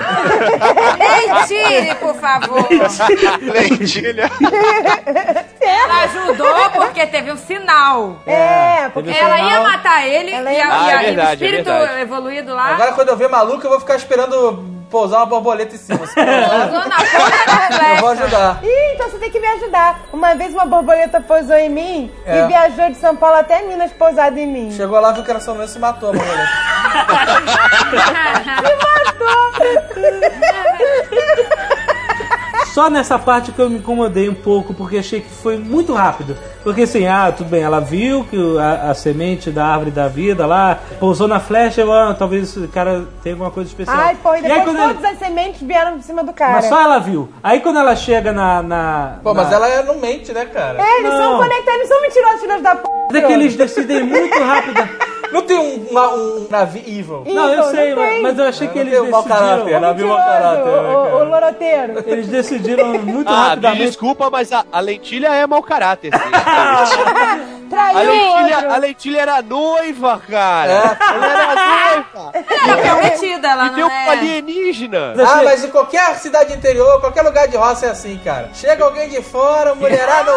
Mentire, 0.98 1.94
por 1.96 2.14
favor. 2.14 2.66
lentilha. 2.70 4.24
Ajudou 4.24 5.44
porque 7.06 7.16
teve 7.18 7.32
um 7.32 7.36
sinal. 7.36 8.16
É, 8.26 8.88
porque 8.90 9.10
Ela 9.10 9.38
ia 9.40 9.60
matar 9.60 10.06
ele 10.06 10.32
Ela 10.32 10.52
e, 10.52 10.56
ia 10.56 10.58
e 10.58 10.62
a- 10.62 10.72
Ah, 10.72 10.90
é 10.90 10.92
e 10.92 10.96
o 10.96 11.00
verdade, 11.06 11.30
é 11.30 11.34
espírito 11.46 11.70
verdade. 11.70 12.00
evoluído 12.00 12.54
lá 12.54 12.66
Agora 12.74 12.92
quando 12.92 13.08
eu 13.08 13.16
ver 13.16 13.28
maluco, 13.28 13.64
eu 13.66 13.70
vou 13.70 13.80
ficar 13.80 13.96
esperando 13.96 14.70
pousar 14.90 15.18
uma 15.18 15.26
borboleta 15.26 15.74
em 15.74 15.78
cima. 15.78 15.98
pousou 16.08 16.88
na 16.88 16.96
ponta 16.96 17.78
da 17.78 17.94
Eu 17.94 18.00
vou 18.00 18.10
ajudar. 18.10 18.58
Ih, 18.62 18.92
então 18.94 19.08
você 19.10 19.18
tem 19.18 19.30
que 19.30 19.40
me 19.40 19.46
ajudar. 19.48 20.00
Uma 20.12 20.34
vez 20.34 20.52
uma 20.52 20.66
borboleta 20.66 21.20
pousou 21.20 21.56
em 21.56 21.70
mim 21.70 22.10
É. 22.26 22.40
e 22.40 22.46
viajou 22.46 22.90
de 22.90 22.96
São 22.98 23.16
Paulo 23.16 23.36
até 23.36 23.62
Minas 23.62 23.90
pousada 23.92 24.38
em 24.38 24.46
mim. 24.46 24.70
Chegou 24.76 25.00
lá, 25.00 25.12
viu 25.12 25.24
que 25.24 25.30
era 25.30 25.40
sonância 25.40 25.70
e 25.70 25.72
se 25.74 25.78
matou 25.78 26.10
a 26.10 26.12
borboleta. 26.12 26.48
Só 32.72 32.88
nessa 32.88 33.18
parte 33.18 33.52
que 33.52 33.58
eu 33.60 33.68
me 33.68 33.76
incomodei 33.78 34.28
um 34.30 34.34
pouco, 34.34 34.72
porque 34.72 34.96
achei 34.96 35.20
que 35.20 35.28
foi 35.28 35.58
muito 35.58 35.92
rápido. 35.92 36.36
Porque 36.64 36.82
assim, 36.82 37.06
ah, 37.06 37.30
tudo 37.36 37.50
bem, 37.50 37.62
ela 37.62 37.80
viu 37.80 38.24
que 38.24 38.36
o- 38.38 38.58
a, 38.58 38.90
a 38.90 38.94
semente 38.94 39.50
da 39.50 39.66
árvore 39.66 39.90
da 39.90 40.08
vida 40.08 40.46
lá 40.46 40.78
pousou 40.98 41.28
na 41.28 41.38
flecha, 41.38 41.82
eu, 41.82 41.92
ah, 41.92 42.14
talvez 42.18 42.56
esse 42.56 42.66
cara 42.68 43.04
tenha 43.22 43.34
alguma 43.34 43.50
coisa 43.50 43.68
especial. 43.68 43.94
Ai, 43.98 44.16
pô, 44.22 44.30
e 44.30 44.36
aí, 44.36 44.42
depois 44.42 44.64
quando 44.64 44.78
todas 44.78 44.96
ele- 45.04 45.06
as 45.12 45.18
sementes 45.18 45.60
vieram 45.60 45.92
por 45.92 46.02
cima 46.02 46.24
do 46.24 46.32
cara. 46.32 46.52
Mas 46.54 46.64
só 46.66 46.80
ela 46.80 46.98
viu. 46.98 47.28
Aí 47.42 47.60
quando 47.60 47.78
ela 47.78 47.94
chega 47.94 48.32
na. 48.32 48.62
na 48.62 49.18
Pô, 49.22 49.34
na- 49.34 49.42
mas 49.42 49.52
ela 49.52 49.68
é- 49.68 49.82
não 49.82 49.98
mente, 49.98 50.32
né, 50.32 50.46
cara? 50.46 50.80
É, 50.82 50.98
eles 51.00 51.12
Não. 51.12 51.18
são 51.18 51.36
conectados, 51.38 51.74
eles 51.74 51.88
são 51.88 52.00
mentirosos, 52.00 52.40
filhos 52.40 52.62
da 52.62 52.74
p. 52.76 52.88
É 53.14 53.20
que 53.20 53.32
eles 53.32 53.54
decidem 53.54 54.02
muito 54.04 54.38
rápido. 54.38 55.11
Não 55.32 55.42
tem 55.42 55.58
um, 55.58 55.86
uma- 55.90 56.08
um 56.14 56.46
navio 56.50 56.82
evil. 56.86 57.22
Não, 57.26 57.48
eu 57.48 57.52
Evil, 57.52 57.64
sei, 57.70 57.94
não 57.94 58.02
mas, 58.02 58.22
mas 58.22 58.38
eu 58.38 58.44
achei 58.48 58.68
que 58.68 58.78
eles 58.78 59.00
um 59.00 59.10
mau 59.10 59.24
caráter, 59.24 59.56
decidiram. 59.56 59.80
navio 59.80 60.08
mau 60.08 60.16
caráter. 60.18 60.64
Mentiroso, 60.64 60.82
né, 60.82 60.88
o, 60.88 61.00
o, 61.00 61.04
cara? 61.04 61.16
o 61.16 61.24
loroteiro. 61.30 62.04
Eles 62.06 62.26
decidiram 62.28 62.86
muito 62.98 63.28
Ah, 63.28 63.32
me 63.32 63.48
rapidamente. 63.48 63.86
desculpa, 63.86 64.30
mas 64.30 64.52
a, 64.52 64.64
a 64.70 64.80
lentilha 64.80 65.28
é 65.28 65.46
mau 65.46 65.62
caráter, 65.62 66.12
sim. 66.14 66.22
Traiu 67.72 67.96
A 67.98 68.02
lentilha, 68.02 68.74
a 68.74 68.76
lentilha 68.76 69.20
era 69.22 69.40
noiva, 69.40 70.20
cara. 70.28 70.70
É. 70.70 70.96
Ela 71.14 71.26
era 71.26 71.46
noiva. 71.54 72.32
Ela 72.34 72.78
é 72.78 72.82
prometida, 72.90 73.48
ela 73.48 73.66
E 73.66 73.70
deu 73.70 73.88
não 73.88 73.94
um 73.94 73.98
é. 73.98 74.08
alienígena. 74.10 75.14
Ah, 75.26 75.40
mas 75.42 75.64
em 75.64 75.70
qualquer 75.70 76.14
cidade 76.18 76.52
interior, 76.52 77.00
qualquer 77.00 77.22
lugar 77.22 77.48
de 77.48 77.56
roça 77.56 77.86
é 77.86 77.90
assim, 77.90 78.20
cara. 78.22 78.50
Chega 78.52 78.84
alguém 78.84 79.08
de 79.08 79.22
fora, 79.22 79.74
mulherada 79.74 80.32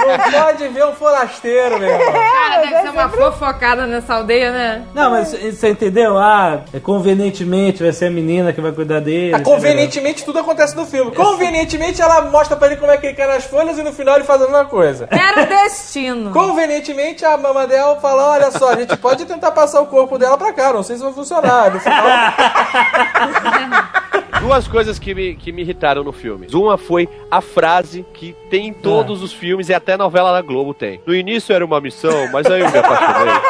Não 0.00 0.44
pode 0.44 0.68
ver 0.68 0.86
um 0.86 0.92
forasteiro, 0.94 1.78
meu 1.78 1.88
irmão. 1.88 2.12
Cara, 2.20 2.56
deve 2.66 2.80
ser 2.82 2.90
uma 2.90 3.08
fofocada 3.20 3.86
nessa 3.86 4.14
aldeia, 4.14 4.50
né? 4.50 4.82
Não, 4.94 5.10
mas 5.10 5.28
você 5.28 5.70
entendeu? 5.70 6.16
Ah, 6.16 6.62
é 6.72 6.80
convenientemente 6.80 7.82
vai 7.82 7.92
ser 7.92 8.06
a 8.06 8.10
menina 8.10 8.52
que 8.52 8.60
vai 8.60 8.72
cuidar 8.72 9.00
dele. 9.00 9.34
Ah, 9.34 9.40
convenientemente 9.40 10.24
tudo 10.24 10.38
acontece 10.38 10.74
no 10.74 10.86
filme. 10.86 11.14
Convenientemente 11.14 12.00
ela 12.00 12.22
mostra 12.22 12.56
pra 12.56 12.68
ele 12.68 12.76
como 12.76 12.90
é 12.90 12.96
que 12.96 13.08
ele 13.08 13.16
cai 13.16 13.26
nas 13.26 13.44
folhas 13.44 13.76
e 13.76 13.82
no 13.82 13.92
final 13.92 14.16
ele 14.16 14.24
faz 14.24 14.40
a 14.40 14.46
mesma 14.46 14.64
coisa. 14.64 15.06
Era 15.10 15.42
o 15.42 15.46
destino. 15.46 16.30
Convenientemente, 16.30 17.24
a 17.24 17.36
Mamadel 17.36 17.98
fala: 18.00 18.30
olha 18.30 18.50
só, 18.50 18.70
a 18.70 18.76
gente 18.76 18.96
pode 18.96 19.26
tentar 19.26 19.50
passar 19.50 19.82
o 19.82 19.86
corpo 19.86 20.16
dela 20.16 20.38
pra 20.38 20.54
cá, 20.54 20.72
não 20.72 20.82
sei 20.82 20.96
se 20.96 21.02
vai 21.02 21.12
funcionar. 21.12 21.72
No 21.72 21.80
final, 21.80 22.04
Duas 24.40 24.66
coisas 24.66 24.98
que 24.98 25.14
me, 25.14 25.34
que 25.34 25.52
me 25.52 25.62
irritaram 25.62 26.02
no 26.02 26.12
filme. 26.12 26.46
Uma 26.52 26.78
foi 26.78 27.08
a 27.30 27.40
frase 27.40 28.04
que 28.14 28.34
tem 28.48 28.68
em 28.68 28.72
todos 28.72 29.22
os 29.22 29.32
filmes 29.32 29.68
e 29.68 29.74
até 29.74 29.96
novela 29.96 30.32
da 30.32 30.40
Globo 30.42 30.72
tem. 30.72 31.00
No 31.06 31.14
início 31.14 31.54
era 31.54 31.64
uma 31.64 31.80
missão, 31.80 32.28
mas 32.32 32.46
aí 32.46 32.60
eu 32.60 32.70
me 32.70 32.78
apaixonei. 32.78 33.34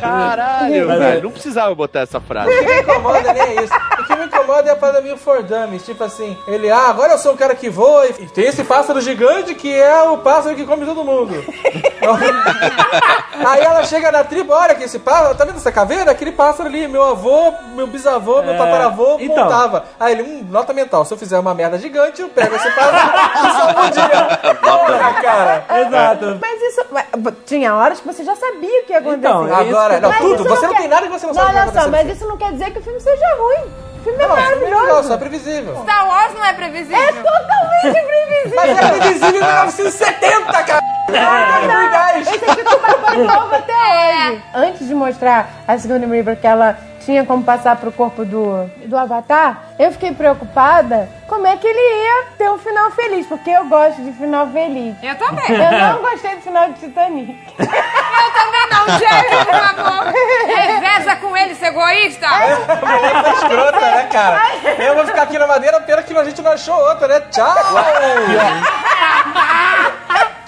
Caralho, 0.00 0.86
velho. 0.88 1.22
Não 1.22 1.30
precisava 1.30 1.74
botar 1.74 2.00
essa 2.00 2.20
frase. 2.20 2.50
o 2.50 2.58
que 2.58 2.64
me 2.64 2.80
incomoda 2.80 3.32
nem 3.32 3.42
é 3.42 3.64
isso. 3.64 3.74
O 3.74 4.04
que 4.04 4.16
me 4.16 4.24
incomoda 4.46 4.68
é 4.70 4.72
a 4.72 4.76
parada 4.76 5.00
meio 5.00 5.16
for 5.16 5.42
dummies. 5.42 5.84
Tipo 5.84 6.04
assim, 6.04 6.36
ele, 6.46 6.70
ah, 6.70 6.88
agora 6.88 7.12
eu 7.12 7.18
sou 7.18 7.32
um 7.32 7.36
cara 7.36 7.54
que 7.54 7.68
voa 7.68 8.06
e 8.06 8.12
tem 8.28 8.46
esse 8.46 8.62
pássaro 8.64 9.00
gigante 9.00 9.54
que 9.54 9.72
é 9.74 10.02
o 10.04 10.18
pássaro 10.18 10.54
que 10.54 10.64
come 10.64 10.86
todo 10.86 11.04
mundo. 11.04 11.34
Aí 13.46 13.60
ela 13.60 13.84
chega 13.84 14.10
na 14.10 14.24
tribo, 14.24 14.52
olha 14.52 14.74
que 14.74 14.84
esse 14.84 14.98
pássaro, 14.98 15.34
tá 15.34 15.44
vendo 15.44 15.56
essa 15.56 15.70
caveira? 15.72 16.10
Aquele 16.10 16.32
pássaro 16.32 16.68
ali, 16.68 16.88
meu 16.88 17.02
avô, 17.02 17.52
meu 17.74 17.86
bisavô, 17.86 18.40
meu 18.42 18.54
É, 18.54 18.56
tataravô 18.56 19.16
então. 19.20 19.44
montava. 19.44 19.84
Aí 20.00 20.12
ele, 20.12 20.22
hum, 20.22 20.46
nota 20.50 20.72
mental, 20.72 21.04
se 21.04 21.12
eu 21.12 21.18
fizer 21.18 21.38
uma 21.38 21.52
merda 21.54 21.78
gigante, 21.78 22.22
eu 22.22 22.28
pego 22.28 22.54
esse 22.56 22.70
pássaro 22.70 23.12
e 23.36 23.52
salvo 23.52 23.80
o 23.86 23.90
dia. 23.90 24.54
Porra, 24.62 25.22
cara. 25.22 25.64
Exato. 25.80 26.38
Mas 26.40 26.62
isso. 26.62 26.80
Tinha 27.44 27.74
horas 27.74 28.00
que 28.00 28.06
você 28.06 28.24
já 28.24 28.34
sabia 28.36 28.82
o 28.82 28.86
que 28.86 28.92
ia 28.92 28.98
acontecer. 28.98 29.18
Então, 29.18 29.42
é 29.58 29.62
isso 29.64 29.76
Agora, 29.76 30.00
não, 30.00 30.08
Mas 30.08 30.18
tudo. 30.20 30.44
Você 30.44 30.66
não 30.66 30.72
quer- 30.74 30.80
tem 30.80 30.88
nada 30.88 31.06
que 31.06 31.12
você 31.12 31.26
não 31.26 31.34
sabe 31.34 31.46
o 31.46 31.48
que 31.48 31.54
vai 31.54 31.62
Olha 31.62 31.72
só, 31.72 31.78
acontecer. 31.80 32.04
mas 32.06 32.16
isso 32.16 32.28
não 32.28 32.36
quer 32.36 32.52
dizer 32.52 32.70
que 32.72 32.78
o 32.78 32.82
filme 32.82 33.00
seja 33.00 33.26
ruim. 33.36 33.85
Filme 34.06 34.22
é 34.22 34.28
Não, 34.28 34.36
é 34.38 34.40
legal, 34.54 34.70
maravilhoso. 34.70 35.08
só 35.08 35.14
é 35.14 35.18
previsível. 35.18 35.82
Star 35.82 36.06
Wars 36.08 36.34
não 36.34 36.44
é 36.44 36.52
previsível. 36.52 36.96
É 37.02 37.12
totalmente 37.12 38.04
previsível. 38.06 38.56
Mas 38.56 38.78
é 38.78 38.88
previsível 38.98 39.28
em 39.28 39.32
1970, 39.32 40.52
cara! 40.64 40.80
Ah, 41.18 42.18
Esse 42.20 42.34
aqui 42.34 42.64
tu 42.64 42.78
vai 42.78 43.16
novo 43.18 43.54
até 43.54 43.72
hoje. 43.72 44.42
Antes 44.54 44.86
de 44.88 44.94
mostrar 44.94 45.48
a 45.66 45.78
Sigourney 45.78 46.08
River 46.10 46.36
que 46.40 46.46
ela 46.46 46.76
tinha 47.06 47.24
como 47.24 47.42
passar 47.44 47.76
pro 47.76 47.92
corpo 47.92 48.24
do, 48.24 48.68
do 48.84 48.98
Avatar, 48.98 49.62
eu 49.78 49.92
fiquei 49.92 50.12
preocupada 50.12 51.08
como 51.28 51.46
é 51.46 51.56
que 51.56 51.64
ele 51.64 51.78
ia 51.78 52.24
ter 52.36 52.50
um 52.50 52.58
final 52.58 52.90
feliz, 52.90 53.24
porque 53.26 53.48
eu 53.48 53.64
gosto 53.66 54.02
de 54.02 54.10
final 54.12 54.48
feliz. 54.48 54.96
Eu 55.00 55.14
também. 55.14 55.44
Eu 55.48 55.92
não 55.94 56.02
gostei 56.02 56.34
do 56.34 56.42
final 56.42 56.68
de 56.70 56.80
Titanic. 56.80 57.38
Eu 57.58 57.66
também 58.34 58.66
não, 58.72 58.88
Jerry, 58.98 59.36
por 59.44 59.54
favor. 59.54 60.12
Reveza 60.46 61.14
com 61.16 61.36
ele, 61.36 61.54
seu 61.54 61.68
egoísta. 61.68 62.26
Mulher 62.28 63.22
foi 63.22 63.32
escrota, 63.32 63.80
né, 63.80 64.08
cara? 64.10 64.40
Eu 64.78 64.96
vou 64.96 65.06
ficar 65.06 65.22
aqui 65.22 65.38
na 65.38 65.46
madeira, 65.46 65.80
pena 65.80 66.02
que 66.02 66.12
a 66.16 66.24
gente 66.24 66.42
não 66.42 66.50
achou 66.50 66.76
outra, 66.76 67.06
né? 67.06 67.20
Tchau! 67.30 67.46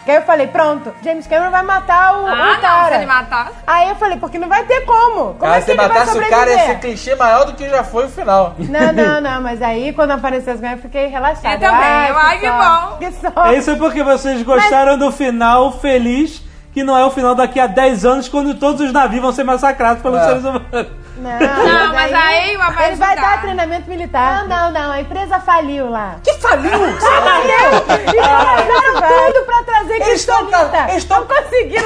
Aí 0.09 0.17
eu 0.17 0.23
falei, 0.23 0.47
pronto, 0.47 0.93
James 1.05 1.27
Cameron 1.27 1.51
vai 1.51 1.63
matar 1.63 2.15
o, 2.19 2.27
Ah, 2.27 2.33
o 2.33 2.37
não, 2.37 2.55
se 2.55 2.61
cara. 2.61 2.95
ele 2.97 3.07
matar. 3.07 3.53
Aí 3.67 3.89
eu 3.91 3.95
falei, 3.97 4.19
porque 4.19 4.39
não 4.39 4.49
vai 4.49 4.65
ter 4.65 4.81
como. 4.87 5.15
Como 5.35 5.35
Cara, 5.39 5.57
é 5.57 5.59
que 5.59 5.65
se 5.67 5.71
ele 5.73 5.77
vai 5.79 5.89
matasse 5.89 6.11
o 6.11 6.13
sobreviver? 6.15 6.39
cara, 6.39 6.51
ia 6.53 6.67
ser 6.67 6.81
clichê 6.81 7.15
maior 7.15 7.45
do 7.45 7.53
que 7.55 7.69
já 7.69 7.85
foi 7.85 8.07
o 8.07 8.09
final. 8.09 8.55
Não, 8.59 8.93
não, 8.93 9.21
não, 9.21 9.41
mas 9.43 9.61
aí 9.63 9.93
quando 9.93 10.13
apareceu 10.13 10.55
as 10.55 10.61
ganhas 10.61 10.79
eu 10.79 10.83
fiquei 10.83 11.07
relaxada. 11.09 11.55
Eu 11.65 11.71
também, 11.71 12.09
eu- 12.09 12.19
ai, 12.19 12.39
que 12.39 12.47
sorte, 12.49 12.91
bom. 12.91 12.97
Que 12.99 13.13
sorte. 13.13 13.57
Isso 13.59 13.71
é 13.71 13.77
porque 13.77 14.03
vocês 14.03 14.43
gostaram 14.43 14.97
do 14.99 15.13
final 15.13 15.73
feliz, 15.73 16.43
que 16.73 16.83
não 16.83 16.97
é 16.97 17.05
o 17.05 17.11
final 17.11 17.35
daqui 17.35 17.59
a 17.61 17.67
10 17.67 18.05
anos, 18.05 18.29
quando 18.29 18.55
todos 18.55 18.81
os 18.81 18.93
navios 18.93 19.21
vão 19.23 19.33
ser 19.33 19.45
massacrados 19.45 20.03
pelos 20.03 20.21
É. 20.21 20.25
seres 20.27 20.45
humanos. 20.45 20.87
Não, 21.19 21.39
Não, 21.39 21.93
mas 21.93 22.13
aí 22.13 22.57
vai 22.57 22.87
ele 22.87 22.97
vai 22.97 23.17
dar 23.17 23.41
treinamento 23.41 23.89
militar. 23.91 24.47
Não, 24.47 24.49
não, 24.49 24.71
não, 24.73 24.93
a 24.93 25.01
empresa 25.01 25.41
faliu 25.41 25.91
lá. 25.91 26.17
Que 26.23 26.33
faliu? 26.35 26.71
E 26.71 28.11
fizeram 28.11 29.33
tudo 29.33 29.45
pra 29.45 29.63
trazer 29.65 29.95
Eles 29.95 30.21
estão 30.21 30.37
cristolita. 30.47 30.69
ca- 30.71 30.89
eles 30.91 31.03
estão- 31.03 31.27
conseguindo. 31.27 31.85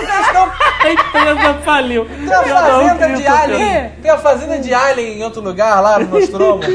A 0.82 0.90
empresa 0.90 1.54
faliu. 1.64 2.04
Tem 2.06 2.32
a 2.52 2.56
fazenda 2.56 3.06
o 3.09 3.14
de 3.16 3.26
Alien. 3.26 3.92
Tem 4.02 4.10
a 4.10 4.18
fazenda 4.18 4.59
de 4.59 4.74
Alien 4.74 5.18
em 5.18 5.24
outro 5.24 5.40
lugar, 5.40 5.80
lá 5.80 5.98
no 5.98 6.06
Nostromo, 6.18 6.60
pô. 6.60 6.66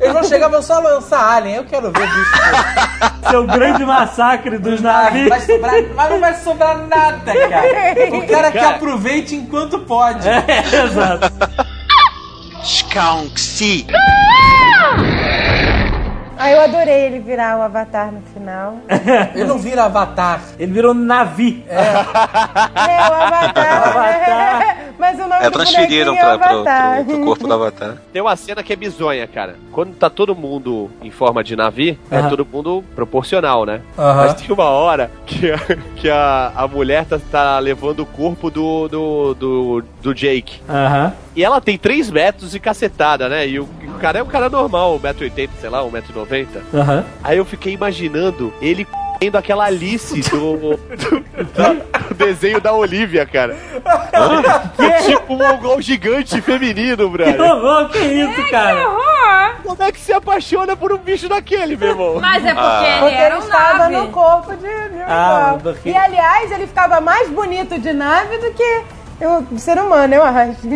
Eles 0.00 0.12
vão 0.12 0.24
chegar, 0.24 0.48
vão 0.48 0.62
só 0.62 0.78
lançar 0.80 1.36
Alien. 1.36 1.56
Eu 1.56 1.64
quero 1.64 1.90
ver 1.92 2.06
bicho. 2.08 2.32
pô. 2.32 3.30
Seu 3.30 3.46
grande 3.46 3.84
massacre 3.86 4.58
dos 4.58 4.80
Ah, 4.84 5.04
navios. 5.04 5.28
vai 5.28 5.40
sobrar, 5.40 5.74
mas 5.94 6.10
não 6.10 6.20
vai 6.20 6.34
sobrar 6.34 6.76
nada, 6.86 7.32
cara. 7.32 8.16
O 8.16 8.26
cara 8.26 8.50
que 8.52 8.58
Cara. 8.58 8.76
aproveite 8.76 9.34
enquanto 9.36 9.78
pode. 9.80 10.28
É, 10.28 10.84
exato. 10.84 11.11
Skunksy. 12.62 13.86
Aí 16.42 16.54
eu 16.54 16.60
adorei 16.62 17.06
ele 17.06 17.20
virar 17.20 17.56
o 17.58 17.62
avatar 17.62 18.10
no 18.10 18.20
final. 18.34 18.78
Ele 19.32 19.44
não 19.44 19.58
vira 19.58 19.84
avatar. 19.84 20.40
Ele 20.58 20.72
virou 20.72 20.92
navi. 20.92 21.64
É, 21.68 21.78
o 23.08 23.14
avatar. 23.14 23.88
Avatar. 23.88 24.76
Mas 24.98 25.18
o 25.18 25.22
nome 25.22 25.34
É, 25.40 25.44
do 25.44 25.52
transferiram 25.52 26.14
bonequinho 26.14 26.30
é 26.30 26.34
o 26.34 26.38
pra, 26.38 26.48
pro, 26.48 26.56
avatar. 26.58 27.04
pro, 27.04 27.14
pro 27.16 27.24
corpo 27.24 27.46
do 27.46 27.54
Avatar. 27.54 27.96
Tem 28.12 28.22
uma 28.22 28.36
cena 28.36 28.62
que 28.62 28.72
é 28.72 28.76
bizonha, 28.76 29.26
cara. 29.26 29.56
Quando 29.72 29.94
tá 29.94 30.08
todo 30.10 30.34
mundo 30.34 30.90
em 31.02 31.10
forma 31.10 31.42
de 31.42 31.56
navi, 31.56 31.98
é 32.10 32.18
Aham. 32.18 32.28
todo 32.28 32.46
mundo 32.46 32.84
proporcional, 32.94 33.64
né? 33.64 33.80
Aham. 33.98 34.14
Mas 34.26 34.34
tem 34.34 34.52
uma 34.54 34.64
hora 34.64 35.10
que 35.26 35.50
a, 35.50 35.58
que 35.96 36.10
a, 36.10 36.52
a 36.54 36.68
mulher 36.68 37.04
tá, 37.04 37.18
tá 37.30 37.58
levando 37.58 38.00
o 38.00 38.06
corpo 38.06 38.50
do, 38.50 38.86
do, 38.88 39.34
do, 39.34 39.84
do 40.02 40.14
Jake. 40.14 40.60
Aham. 40.68 41.12
E 41.34 41.42
ela 41.44 41.60
tem 41.60 41.78
3 41.78 42.10
metros 42.10 42.54
e 42.54 42.60
cacetada, 42.60 43.28
né? 43.28 43.46
E 43.48 43.58
o, 43.58 43.68
e 43.82 43.86
o 43.86 43.94
cara 43.94 44.18
é 44.18 44.22
um 44.22 44.26
cara 44.26 44.48
normal, 44.50 45.00
1,80m, 45.00 45.48
sei 45.60 45.70
lá, 45.70 45.80
1,90m. 45.82 46.46
Aham. 46.74 47.04
Aí 47.24 47.38
eu 47.38 47.44
fiquei 47.44 47.72
imaginando 47.72 48.52
ele 48.60 48.84
comendo 48.84 49.38
aquela 49.38 49.64
Alice 49.64 50.20
do, 50.30 50.56
do, 50.56 50.76
do 52.10 52.14
desenho 52.14 52.60
da 52.60 52.72
Olivia, 52.74 53.24
cara. 53.24 53.56
É 54.78 55.02
tipo 55.02 55.32
um 55.34 55.36
mongol 55.38 55.80
gigante 55.80 56.40
feminino, 56.40 57.08
Que 57.08 57.16
brother. 57.16 57.40
horror, 57.40 57.88
que 57.90 57.98
isso, 57.98 58.50
cara? 58.50 58.88
Horror. 58.88 59.02
Como 59.62 59.82
é 59.82 59.92
que 59.92 60.00
se 60.00 60.12
apaixona 60.12 60.76
por 60.76 60.92
um 60.92 60.98
bicho 60.98 61.28
daquele, 61.28 61.76
meu 61.76 61.90
irmão? 61.90 62.18
Mas 62.20 62.44
é 62.44 62.52
porque 62.52 62.66
Ah. 62.66 63.06
Ele 63.06 63.14
era 63.16 63.36
um 63.36 63.38
estava 63.38 63.78
nave. 63.78 63.96
no 63.96 64.08
corpo 64.08 64.54
de, 64.56 64.66
de 64.66 64.96
um 64.98 65.04
Ah, 65.06 65.56
E 65.84 65.96
aliás, 65.96 66.50
ele 66.50 66.66
ficava 66.66 67.00
mais 67.00 67.28
bonito 67.30 67.78
de 67.78 67.92
nave 67.92 68.36
do 68.38 68.50
que 68.52 68.82
o 69.28 69.58
ser 69.58 69.78
humano, 69.78 70.14
eu 70.14 70.22
acho. 70.22 70.56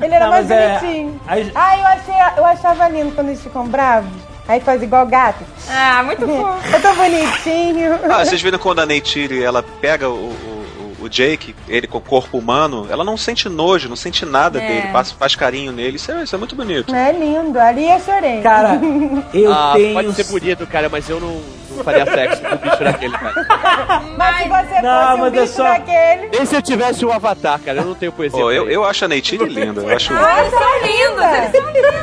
Ele 0.00 0.14
era 0.14 0.24
Não, 0.26 0.30
mais 0.32 0.50
é- 0.50 0.78
bonitinho. 0.78 1.20
aí- 1.26 1.52
Ah, 1.54 1.78
eu, 1.78 1.86
achei, 1.86 2.14
eu 2.38 2.44
achava 2.44 2.88
lindo 2.88 3.12
quando 3.14 3.28
eles 3.28 3.42
ficam 3.42 3.66
bravos. 3.66 4.10
Aí 4.46 4.60
faz 4.60 4.82
igual 4.82 5.06
gato. 5.06 5.42
Ah, 5.70 6.02
muito 6.04 6.20
fofo. 6.28 6.74
Eu 6.74 6.82
tô 6.82 6.92
bonitinho. 6.94 7.98
Ah, 8.10 8.24
vocês 8.24 8.40
viram 8.42 8.58
quando 8.58 8.80
a 8.80 8.86
Neytiri, 8.86 9.42
ela 9.42 9.62
pega 9.62 10.08
o, 10.08 10.12
o, 10.12 10.96
o 11.02 11.08
Jake, 11.08 11.54
ele 11.68 11.86
com 11.86 11.98
o 11.98 12.00
corpo 12.00 12.36
humano, 12.38 12.86
ela 12.90 13.04
não 13.04 13.16
sente 13.16 13.48
nojo, 13.48 13.88
não 13.88 13.96
sente 13.96 14.24
nada 14.26 14.60
É. 14.62 14.66
dele, 14.66 14.92
faz, 14.92 15.12
faz 15.12 15.34
carinho 15.34 15.72
nele, 15.72 15.96
isso 15.96 16.12
é, 16.12 16.22
isso 16.24 16.34
é 16.34 16.38
muito 16.38 16.54
bonito. 16.54 16.94
É 16.94 17.12
lindo. 17.12 17.58
Ali 17.58 17.90
eu 17.90 18.00
chorei. 18.00 18.42
Cara, 18.42 18.78
eu 19.32 19.52
ah, 19.52 19.72
tenho. 19.74 19.94
pode 19.94 20.12
ser 20.14 20.24
bonito, 20.24 20.66
cara, 20.66 20.88
mas 20.90 21.08
eu 21.08 21.18
não 21.20 21.40
faria 21.82 22.04
sexo 22.06 22.42
com 22.42 22.54
o 22.54 22.58
bicho 22.58 22.84
daquele, 22.84 23.18
cara. 23.18 24.02
Mas 24.16 24.36
se 24.36 24.48
você 24.48 24.82
Não, 24.82 25.00
fosse 25.00 25.14
um 25.14 25.18
mas 25.18 25.34
é 25.34 25.40
bicho 25.40 25.52
só- 25.54 25.62
daquele... 25.64 26.28
Nem 26.28 26.46
se 26.46 26.54
eu 26.56 26.62
tivesse 26.62 27.04
um 27.06 27.12
avatar, 27.12 27.58
cara, 27.60 27.78
eu 27.78 27.84
não 27.84 27.94
tenho 27.94 28.12
poesia. 28.12 28.38
Pra 28.44 28.52
eu, 28.54 28.70
eu 28.70 28.84
acho 28.84 29.04
a 29.04 29.08
Neytiri 29.08 29.44
linda, 29.46 29.80
eu 29.82 29.96
acho... 29.96 30.12
Eles 30.12 30.50
são 30.50 30.78
lindos, 30.82 31.24
eles 31.24 31.50
são 31.52 31.70
lindos. 31.72 31.94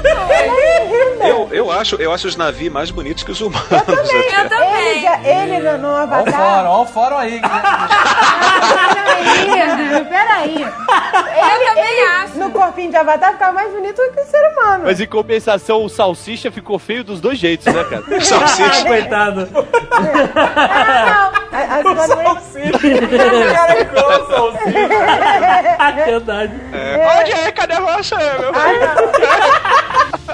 Eu, 1.21 1.47
eu, 1.51 1.71
acho, 1.71 1.95
eu 1.95 2.11
acho 2.11 2.27
os 2.27 2.35
navios 2.35 2.73
mais 2.73 2.89
bonitos 2.91 3.23
que 3.23 3.31
os 3.31 3.39
humanos. 3.41 3.67
Eu 3.71 3.77
Ele, 4.39 4.49
também. 4.49 5.01
já, 5.01 5.19
ele 5.23 5.59
no, 5.59 5.77
no 5.77 5.87
o 5.89 5.95
Avatar... 5.95 6.33
fórum, 6.33 6.69
ó 6.69 6.81
o 6.81 6.85
fórum 6.85 7.17
aí. 7.17 7.39
Peraí, 9.15 10.05
peraí. 10.05 10.61
Eu 10.61 11.65
também 11.75 12.03
acho. 12.07 12.37
No 12.37 12.51
corpinho 12.51 12.89
de 12.91 12.97
Avatar 12.97 13.33
ficava 13.33 13.51
mais 13.53 13.71
bonito 13.71 14.01
do 14.01 14.11
que 14.13 14.21
o 14.21 14.25
ser 14.25 14.41
humano. 14.51 14.83
Mas 14.85 14.99
em 15.01 15.07
compensação, 15.07 15.83
o 15.83 15.89
salsicha 15.89 16.51
ficou 16.51 16.79
feio 16.79 17.03
dos 17.03 17.19
dois 17.21 17.37
jeitos, 17.37 17.65
né, 17.73 17.83
cara? 17.83 18.03
Salsicha. 18.21 18.85
coitado. 18.85 19.49
Ah, 19.91 20.01
não. 20.01 21.41
A, 21.51 21.75
a 21.75 21.79
O 21.81 21.83
cara 23.53 23.73
é 23.73 23.81
igual 23.81 24.21
o 24.21 24.27
salsicha. 24.27 24.71
É 25.81 25.91
verdade. 26.05 26.53
Onde 27.19 27.31
é? 27.31 27.51
Cadê 27.51 27.79
você, 27.79 28.15
meu? 28.15 28.51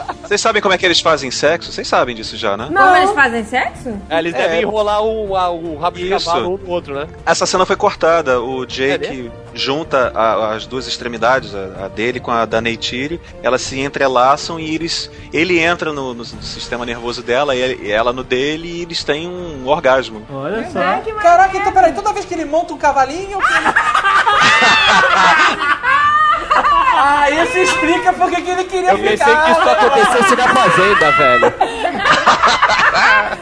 Vocês 0.28 0.42
sabem 0.42 0.62
como 0.62 0.74
é 0.74 0.78
que 0.78 0.86
eles 0.86 1.00
fazem 1.00 1.32
sexo? 1.32 1.72
Vocês 1.72 1.88
sabem 1.88 2.14
disso 2.14 2.36
já, 2.36 2.58
né? 2.58 2.66
Como 2.68 2.96
eles 2.98 3.12
fazem 3.12 3.46
sexo? 3.46 3.98
É, 4.10 4.20
eles 4.20 4.34
É. 4.34 4.38
devem 4.38 4.62
enrolar 4.64 5.02
o, 5.02 5.38
a- 5.38 5.50
o 5.50 5.78
rabo 5.78 5.98
de 5.98 6.14
Isso. 6.14 6.26
cavalo 6.26 6.56
um 6.56 6.58
no 6.58 6.70
outro, 6.70 6.94
né? 6.96 7.08
Essa 7.26 7.46
cena 7.46 7.66
foi 7.66 7.78
cortada. 7.78 8.42
O 8.42 8.66
Jake 8.66 9.32
É 9.34 9.58
junta 9.58 10.12
a- 10.14 10.54
as 10.54 10.68
duas 10.68 10.86
extremidades, 10.86 11.56
a, 11.56 11.86
a 11.86 11.88
dele 11.88 12.20
com 12.20 12.30
a 12.30 12.44
da 12.46 12.60
Neytiri. 12.60 13.22
Elas 13.42 13.62
se 13.62 13.80
entrelaçam 13.80 14.60
e 14.60 14.76
eles, 14.76 15.10
ele 15.32 15.60
entra 15.60 15.94
no, 15.94 16.14
no 16.14 16.26
sistema 16.26 16.86
nervoso 16.86 17.24
dela 17.24 17.56
e 17.56 17.90
ela 17.90 18.12
no 18.12 18.24
dele 18.24 18.68
e 18.68 18.82
eles 18.82 19.06
têm 19.06 19.30
um 19.30 19.66
orgasmo. 19.66 20.28
Olha 20.30 20.70
só. 20.70 20.80
Caraca, 21.22 21.58
então 21.58 21.72
peraí, 21.72 21.94
toda 21.94 22.12
vez 22.12 22.26
que 22.26 22.34
ele 22.34 22.44
monta 22.46 22.74
um 22.74 22.78
cavalinho. 22.78 23.40
Ah, 27.00 27.30
isso 27.30 27.58
explica 27.60 28.12
porque 28.14 28.42
que 28.42 28.50
ele 28.50 28.64
queria 28.64 28.98
ficar. 28.98 29.04
Eu 29.04 29.18
pensei 29.18 29.36
que 29.36 29.52
isso 29.52 29.70
acontecesse 29.70 30.36
na 30.36 30.48
fazenda, 30.48 31.12
velho. 31.12 31.54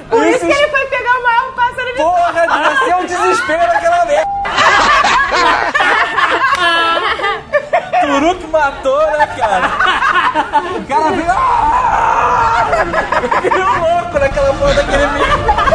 Por 0.09 0.27
isso, 0.27 0.35
isso 0.35 0.45
que 0.45 0.51
ele 0.51 0.67
foi 0.67 0.85
pegar 0.87 1.19
uma 1.19 1.29
arma 1.29 1.51
passando 1.53 1.85
de 1.85 1.93
Porra, 1.95 2.75
você 2.75 2.91
é 2.91 2.95
um 2.97 3.05
desespero 3.05 3.61
aquela 3.61 4.05
merda. 4.05 4.25
Turuk 8.01 8.47
matou, 8.47 9.11
né, 9.11 9.27
cara? 9.37 9.71
O 10.75 10.85
cara 10.85 11.11
veio. 11.11 11.31
Ah! 11.31 12.65
Virou 13.41 13.77
louco 13.77 14.19
naquela 14.19 14.53
porra 14.53 14.73
daquele 14.73 15.07
bicho. 15.07 15.74